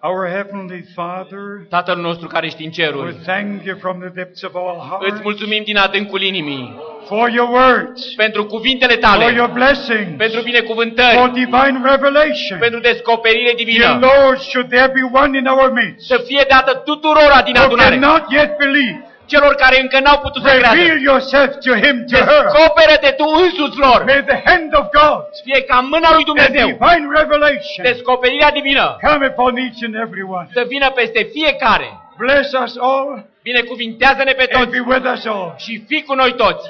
Our 0.04 0.26
Heavenly 0.26 0.84
Father, 0.94 1.66
Tatăl 1.68 1.96
nostru 1.96 2.26
care 2.26 2.46
ești 2.46 2.64
în 2.64 2.70
we 2.76 2.84
ceruri, 2.84 3.14
thank 3.24 3.64
you 3.64 3.76
from 3.80 4.00
the 4.00 4.08
depths 4.08 4.42
of 4.42 4.54
our 4.54 4.74
îți 4.76 4.88
hearts 4.88 5.22
mulțumim 5.22 5.62
din 5.64 5.76
adâncul 5.76 6.22
inimii 6.22 6.80
for 7.06 7.30
your 7.30 7.48
words, 7.48 8.14
pentru 8.16 8.44
cuvintele 8.46 8.92
for 8.92 9.02
tale, 9.02 9.32
your 9.34 9.50
blessings, 9.50 10.16
pentru 10.16 10.40
for 10.40 10.48
binecuvântări, 10.50 11.30
divine 11.32 11.76
revelation. 11.84 12.58
pentru 12.58 12.80
descoperire 12.80 13.52
Dear 13.52 13.56
divină. 13.56 13.98
Lord, 14.00 14.38
should 14.40 14.68
there 14.68 14.90
be 14.98 15.04
one 15.22 15.38
in 15.38 15.46
our 15.46 15.70
midst 15.72 16.06
Să 16.06 16.16
fie 16.26 16.44
dată 16.48 16.82
tuturora 16.84 17.42
din 17.44 17.54
who 17.56 17.64
adunare, 17.64 17.98
cannot 17.98 18.24
yet 18.30 18.56
believe, 18.58 19.11
celor 19.32 19.52
care 19.62 19.76
încă 19.84 19.98
n-au 20.04 20.18
putut 20.26 20.42
să 20.42 20.50
reveal 20.52 20.74
creadă. 20.74 21.00
yourself 21.08 21.50
to 21.66 21.72
him, 21.84 21.96
to 22.12 22.18
her. 22.30 22.42
Descoperă-te 22.44 23.10
tu 23.20 23.24
însuți 23.44 23.78
lor. 23.84 23.98
May 24.10 24.22
the 24.32 24.40
hand 24.48 24.70
of 24.80 24.86
God, 25.00 25.20
Fie 25.46 25.60
ca 25.70 25.76
mâna 25.94 26.08
lui 26.16 26.24
the 26.24 26.30
Dumnezeu, 26.32 26.66
divine 26.66 27.04
revelation, 27.18 27.82
descoperirea 27.90 28.50
divină, 28.58 28.86
come 29.08 29.26
upon 29.32 29.52
each 29.56 29.80
and 29.86 29.94
every 30.04 30.24
one. 30.38 30.48
să 30.56 30.62
vină 30.68 30.88
peste 30.90 31.20
fiecare. 31.36 31.88
Bless 32.16 32.52
us 32.64 32.74
all 32.90 33.06
Binecuvintează-ne 33.42 34.32
pe 34.32 34.46
and 34.52 34.64
toți 34.64 34.70
be 34.76 34.82
with 34.92 35.06
us 35.14 35.24
all. 35.26 35.54
și 35.56 35.84
fii 35.88 36.02
cu 36.02 36.14
noi 36.14 36.32
toți. 36.34 36.68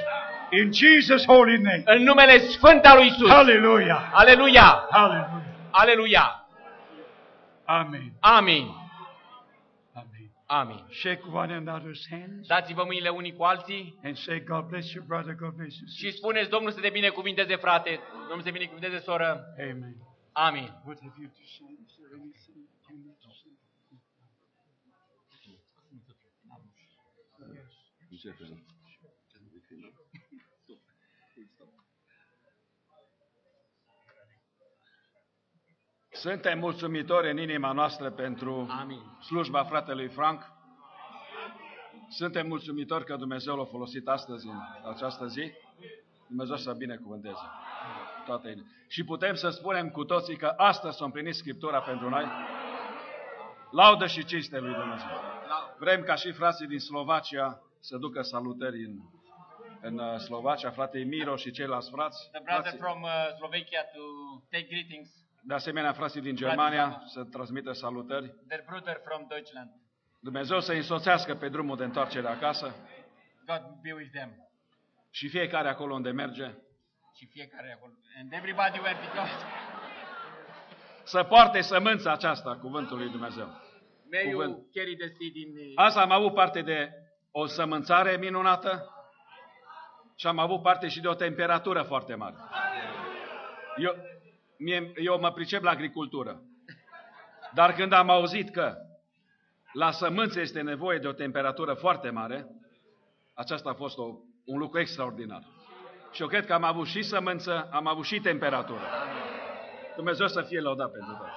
In 0.59 0.69
Jesus' 0.81 1.25
holy 1.25 1.57
name. 1.57 1.81
În 1.85 2.03
numele 2.03 2.37
Sfânt 2.39 2.85
al 2.85 2.97
lui 2.97 3.07
Isus. 3.07 3.29
Hallelujah. 3.29 4.01
Aleluia! 4.11 4.87
Hallelujah. 4.91 5.27
Aleluia! 5.71 6.45
Amen. 7.65 8.11
Amin! 8.19 8.65
Amen. 10.45 10.75
Amin. 10.75 10.85
Shake 10.89 11.21
one 11.31 11.53
another's 11.53 12.07
hands 12.09 12.47
Dați-vă 12.47 12.83
mâinile 12.83 13.09
unii 13.09 13.33
cu 13.33 13.43
alții 13.43 13.99
and 14.03 14.17
say, 14.17 14.39
God 14.39 14.65
bless 14.67 14.93
you, 14.93 15.03
brother. 15.07 15.33
God 15.33 15.53
bless 15.53 15.77
you. 15.79 15.87
și 15.87 15.93
sister." 15.93 16.11
spuneți 16.11 16.49
Domnul 16.49 16.71
să 16.71 16.79
te 16.79 16.89
binecuvinteze, 16.89 17.55
frate. 17.55 17.99
Domnul 18.11 18.39
să 18.39 18.43
te 18.43 18.51
binecuvinteze, 18.51 18.99
soră. 18.99 19.43
Amen. 19.59 19.95
Amin. 20.31 20.69
What 20.85 20.99
have 21.01 21.15
you 21.19 21.29
to 21.29 21.45
say? 21.57 21.71
Is 21.85 21.95
there 21.95 22.13
anything 22.19 22.57
you 22.89 22.97
need 23.05 23.17
to 23.23 23.29
say? 23.41 23.51
Suntem 36.23 36.59
mulțumitori 36.59 37.31
în 37.31 37.37
inima 37.37 37.71
noastră 37.71 38.11
pentru 38.11 38.67
Amin. 38.79 39.01
slujba 39.21 39.63
fratelui 39.63 40.07
Frank. 40.07 40.51
Suntem 42.09 42.47
mulțumitori 42.47 43.05
că 43.05 43.15
Dumnezeu 43.15 43.55
l-a 43.55 43.65
folosit 43.65 44.07
astăzi, 44.07 44.47
în 44.47 44.55
această 44.93 45.27
zi. 45.27 45.51
Dumnezeu 46.27 46.55
să 46.55 46.73
binecuvânteze 46.73 47.45
toată 48.25 48.47
inima. 48.49 48.67
Și 48.87 49.03
putem 49.03 49.35
să 49.35 49.49
spunem 49.49 49.89
cu 49.89 50.03
toții 50.03 50.35
că 50.35 50.53
astăzi 50.57 50.97
s-a 50.97 51.05
împlinit 51.05 51.35
Scriptura 51.35 51.81
pentru 51.81 52.09
noi. 52.09 52.25
Laudă 53.71 54.07
și 54.07 54.25
cinste 54.25 54.59
lui 54.59 54.73
Dumnezeu. 54.73 55.09
Vrem 55.77 56.03
ca 56.03 56.15
și 56.15 56.31
frații 56.31 56.67
din 56.67 56.79
Slovacia 56.79 57.61
să 57.79 57.97
ducă 57.97 58.21
salutări 58.21 58.83
în, 58.83 58.95
în 59.81 59.97
uh, 59.97 60.17
Slovacia, 60.17 60.69
fratei 60.69 61.03
Miro 61.03 61.35
și 61.35 61.51
ceilalți 61.51 61.89
frați. 61.89 62.29
The 62.31 62.41
brother 62.43 62.61
frații. 62.61 62.79
from 62.79 63.01
uh, 63.01 63.09
Slovakia 63.37 63.83
to 63.83 64.01
take 64.49 64.67
greetings. 64.69 65.22
De 65.45 65.53
asemenea, 65.53 65.91
frații 65.93 66.21
din 66.21 66.35
Germania 66.35 67.03
să 67.05 67.23
transmită 67.23 67.71
salutări. 67.71 68.33
Their 68.47 68.63
brother 68.69 69.01
from 69.05 69.25
Deutschland. 69.27 69.69
Dumnezeu 70.19 70.59
să 70.59 70.73
însoțească 70.73 71.35
pe 71.35 71.49
drumul 71.49 71.77
de 71.77 71.83
întoarcere 71.83 72.27
acasă 72.27 72.75
God 73.45 73.61
be 73.81 73.91
with 73.93 74.11
them. 74.13 74.29
și 75.11 75.27
fiecare 75.29 75.69
acolo 75.69 75.93
unde 75.93 76.11
merge 76.11 76.51
Și 77.15 77.25
fiecare 77.25 77.73
acolo. 77.77 77.91
And 78.19 78.33
everybody 78.33 78.79
where 78.79 78.95
he 78.95 79.17
goes. 79.17 79.29
să 81.03 81.23
poarte 81.23 81.61
sămânța 81.61 82.11
aceasta 82.11 82.49
a 82.49 82.57
cuvântului 82.57 83.09
Dumnezeu. 83.09 83.45
May 84.11 84.29
you 84.29 84.39
Cuvânt. 84.39 84.65
carry 84.73 84.95
the 84.95 85.07
seed 85.07 85.35
in 85.35 85.53
the... 85.55 85.71
Azi 85.75 85.97
am 85.97 86.11
avut 86.11 86.33
parte 86.33 86.61
de 86.61 86.91
o 87.31 87.45
sămânțare 87.45 88.17
minunată 88.17 88.87
și 90.15 90.27
am 90.27 90.39
avut 90.39 90.61
parte 90.61 90.87
și 90.87 90.99
de 91.01 91.07
o 91.07 91.13
temperatură 91.13 91.81
foarte 91.81 92.15
mare. 92.15 92.35
Eu, 93.77 93.95
mie, 94.63 94.91
eu 94.95 95.19
mă 95.19 95.31
pricep 95.31 95.63
la 95.63 95.69
agricultură. 95.69 96.41
Dar 97.53 97.73
când 97.73 97.93
am 97.93 98.09
auzit 98.09 98.49
că 98.49 98.75
la 99.73 99.91
sămânță 99.91 100.39
este 100.39 100.61
nevoie 100.61 100.97
de 100.97 101.07
o 101.07 101.11
temperatură 101.11 101.73
foarte 101.73 102.09
mare, 102.09 102.47
aceasta 103.33 103.69
a 103.69 103.73
fost 103.73 103.97
o, 103.97 104.03
un 104.45 104.57
lucru 104.57 104.79
extraordinar. 104.79 105.43
Și 106.11 106.21
eu 106.21 106.27
cred 106.27 106.45
că 106.45 106.53
am 106.53 106.63
avut 106.63 106.87
și 106.87 107.01
sămânță, 107.01 107.69
am 107.71 107.87
avut 107.87 108.05
și 108.05 108.19
temperatură. 108.19 108.81
Dumnezeu 109.95 110.27
să 110.27 110.41
fie 110.41 110.59
lăudat 110.59 110.91
pentru 110.91 111.15
tot. 111.17 111.27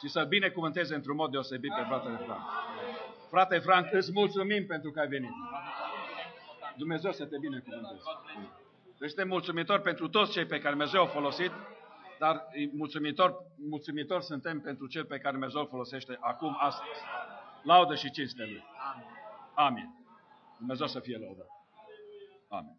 Și 0.00 0.08
să-l 0.08 0.26
binecuvânteze 0.26 0.94
într-un 0.94 1.16
mod 1.16 1.30
deosebit 1.30 1.74
pe 1.74 1.84
fratele 1.86 2.16
Frank. 2.16 2.40
Frate 3.30 3.58
Frank, 3.58 3.92
îți 3.92 4.12
mulțumim 4.12 4.66
pentru 4.66 4.90
că 4.90 5.00
ai 5.00 5.08
venit. 5.08 5.30
Dumnezeu 6.76 7.12
să 7.12 7.24
te 7.24 7.36
binecuvânteze. 7.38 8.02
Deci 8.98 9.08
suntem 9.08 9.28
mulțumitori 9.28 9.82
pentru 9.82 10.08
toți 10.08 10.32
cei 10.32 10.44
pe 10.44 10.58
care 10.58 10.70
Dumnezeu 10.70 11.02
a 11.02 11.06
folosit, 11.06 11.52
dar 12.20 12.48
e 12.52 12.68
mulțumitor, 12.72 13.44
mulțumitor 13.56 14.20
suntem 14.20 14.60
pentru 14.60 14.86
cel 14.86 15.04
pe 15.04 15.18
care 15.18 15.30
Dumnezeu 15.30 15.60
îl 15.60 15.66
folosește 15.66 16.16
acum, 16.20 16.56
astăzi. 16.58 17.00
Laudă 17.62 17.94
și 17.94 18.10
cinste 18.10 18.42
Lui. 18.42 18.64
Amin. 19.54 19.94
Dumnezeu 20.58 20.86
să 20.86 21.00
fie 21.00 21.16
lăudat. 21.16 21.46
Amin. 22.48 22.76